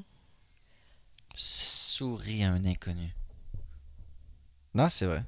Souris 1.35 2.43
à 2.43 2.51
un 2.51 2.65
inconnu. 2.65 3.13
Non, 4.77 4.89
c'est 4.89 5.07
vrai. 5.07 5.23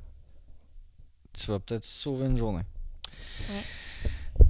Tu 1.34 1.48
vas 1.48 1.58
peut-être 1.60 1.84
sauver 1.86 2.28
une 2.28 2.38
journée. 2.38 2.62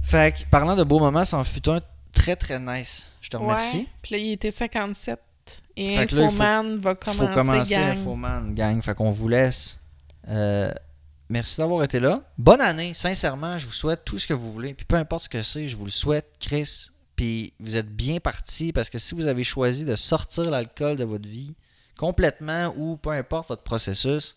Fait 0.02 0.34
que, 0.34 0.44
parlant 0.50 0.76
de 0.76 0.84
beaux 0.84 0.98
moments, 0.98 1.24
ça 1.24 1.38
en 1.38 1.44
fut 1.44 1.66
un 1.70 1.80
très 2.12 2.36
très 2.36 2.58
nice. 2.60 3.14
Je 3.22 3.30
te 3.30 3.36
remercie. 3.38 3.88
Puis 4.02 4.12
là, 4.12 4.18
il 4.18 4.32
était 4.32 4.50
57. 4.50 5.18
Et 5.76 5.96
Fait 5.96 6.12
là, 6.12 6.28
faut- 6.28 6.42
Infoman 6.42 6.76
va 6.76 6.90
Il 6.90 7.12
faut 7.12 7.26
commencer, 7.26 7.34
commencer 7.34 7.74
gang. 7.74 7.96
Infoman, 7.98 8.54
gang. 8.54 8.82
Fait 8.82 8.94
qu'on 8.94 9.10
vous 9.10 9.28
laisse. 9.28 9.78
Euh, 10.28 10.70
merci 11.30 11.56
d'avoir 11.62 11.82
été 11.82 11.98
là. 11.98 12.20
Bonne 12.36 12.60
année, 12.60 12.92
sincèrement. 12.92 13.56
Je 13.56 13.66
vous 13.66 13.72
souhaite 13.72 14.04
tout 14.04 14.18
ce 14.18 14.26
que 14.26 14.34
vous 14.34 14.52
voulez. 14.52 14.74
Puis 14.74 14.84
peu 14.84 14.96
importe 14.96 15.24
ce 15.24 15.28
que 15.30 15.42
c'est, 15.42 15.66
je 15.66 15.76
vous 15.76 15.86
le 15.86 15.90
souhaite, 15.90 16.30
Chris. 16.40 16.90
Puis 17.16 17.54
vous 17.58 17.76
êtes 17.76 17.88
bien 17.90 18.18
parti 18.20 18.72
parce 18.72 18.90
que 18.90 18.98
si 18.98 19.14
vous 19.14 19.26
avez 19.28 19.44
choisi 19.44 19.86
de 19.86 19.96
sortir 19.96 20.50
l'alcool 20.50 20.96
de 20.98 21.04
votre 21.04 21.28
vie 21.28 21.54
complètement 21.98 22.74
ou 22.76 22.96
peu 22.98 23.10
importe 23.10 23.48
votre 23.48 23.62
processus, 23.62 24.36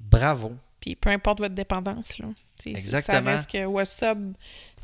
bravo. 0.00 0.52
Puis 0.80 0.96
peu 0.96 1.10
importe 1.10 1.38
votre 1.40 1.54
dépendance, 1.54 2.18
là. 2.18 2.26
Exactement. 2.66 3.22
Ça 3.24 3.36
reste 3.36 3.50
que 3.50 3.64
WhatsApp... 3.66 4.18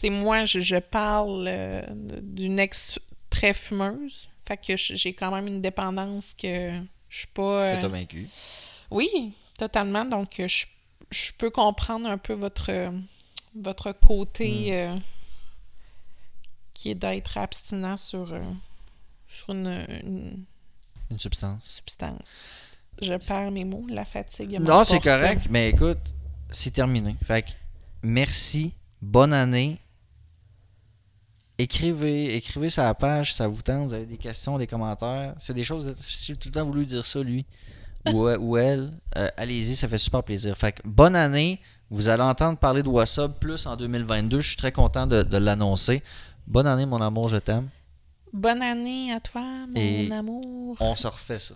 Moi, 0.04 0.44
je, 0.44 0.60
je 0.60 0.76
parle 0.76 1.46
euh, 1.48 1.82
d'une 2.22 2.58
ex 2.58 2.98
très 3.30 3.54
fumeuse. 3.54 4.28
Fait 4.46 4.58
que 4.58 4.76
j'ai 4.76 5.14
quand 5.14 5.30
même 5.30 5.46
une 5.46 5.62
dépendance 5.62 6.34
que 6.34 6.70
je 7.08 7.18
suis 7.18 7.26
pas... 7.28 7.72
Que 7.72 7.78
euh, 7.78 7.80
t'as 7.80 7.88
vaincu. 7.88 8.28
Oui, 8.90 9.32
totalement. 9.58 10.04
Donc, 10.04 10.38
euh, 10.38 10.48
je, 10.48 10.66
je 11.10 11.32
peux 11.38 11.48
comprendre 11.50 12.08
un 12.08 12.18
peu 12.18 12.34
votre, 12.34 12.92
votre 13.54 13.92
côté 13.92 14.70
Hmm. 14.70 14.96
euh, 14.96 14.98
qui 16.74 16.90
est 16.90 16.94
d'être 16.94 17.38
abstinent 17.38 17.96
sur, 17.96 18.38
sur 19.26 19.50
une, 19.50 19.86
une 20.04 20.44
Une 21.10 21.18
substance. 21.18 21.62
substance. 21.64 22.50
Je 23.02 23.14
perds 23.14 23.50
mes 23.50 23.64
mots, 23.64 23.84
la 23.88 24.04
fatigue. 24.04 24.58
Non, 24.60 24.84
c'est 24.84 25.00
correct, 25.00 25.46
mais 25.50 25.70
écoute, 25.70 25.98
c'est 26.50 26.70
terminé. 26.72 27.14
Fait 27.22 27.42
que 27.42 27.50
merci, 28.02 28.72
bonne 29.02 29.32
année. 29.32 29.78
Écrivez, 31.58 32.36
écrivez 32.36 32.68
sur 32.68 32.82
la 32.82 32.94
page 32.94 33.30
si 33.30 33.36
ça 33.38 33.48
vous 33.48 33.62
tente, 33.62 33.88
vous 33.88 33.94
avez 33.94 34.04
des 34.06 34.18
questions, 34.18 34.58
des 34.58 34.66
commentaires. 34.66 35.34
C'est 35.38 35.54
des 35.54 35.64
choses, 35.64 35.94
j'ai 36.26 36.36
tout 36.36 36.48
le 36.48 36.52
temps 36.52 36.66
voulu 36.66 36.84
dire 36.84 37.04
ça, 37.04 37.20
lui 37.22 37.46
ou, 38.12 38.28
ou 38.40 38.56
elle. 38.58 38.92
Euh, 39.16 39.28
Allez-y, 39.38 39.74
ça 39.74 39.88
fait 39.88 39.96
super 39.98 40.22
plaisir. 40.22 40.56
Fait 40.56 40.72
que 40.72 40.82
bonne 40.84 41.16
année. 41.16 41.60
Vous 41.88 42.08
allez 42.08 42.24
entendre 42.24 42.58
parler 42.58 42.82
de 42.82 42.88
WhatsApp 42.88 43.38
plus 43.38 43.64
en 43.66 43.76
2022. 43.76 44.40
Je 44.40 44.48
suis 44.48 44.56
très 44.56 44.72
content 44.72 45.06
de, 45.06 45.22
de 45.22 45.36
l'annoncer. 45.38 46.02
Bonne 46.46 46.66
année, 46.66 46.84
mon 46.84 47.00
amour, 47.00 47.28
je 47.28 47.36
t'aime. 47.36 47.68
Bonne 48.32 48.60
année 48.60 49.12
à 49.12 49.20
toi, 49.20 49.40
mon 49.40 49.72
Et- 49.76 50.10
amour. 50.12 50.76
On 50.80 50.96
se 50.96 51.06
refait 51.06 51.38
ça. 51.38 51.54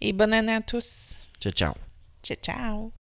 Et 0.00 0.12
bonne 0.12 0.32
année 0.32 0.54
à 0.54 0.60
tous. 0.60 1.16
Ciao, 1.40 1.52
ciao. 1.52 1.74
Ciao, 2.22 2.36
ciao. 2.36 2.99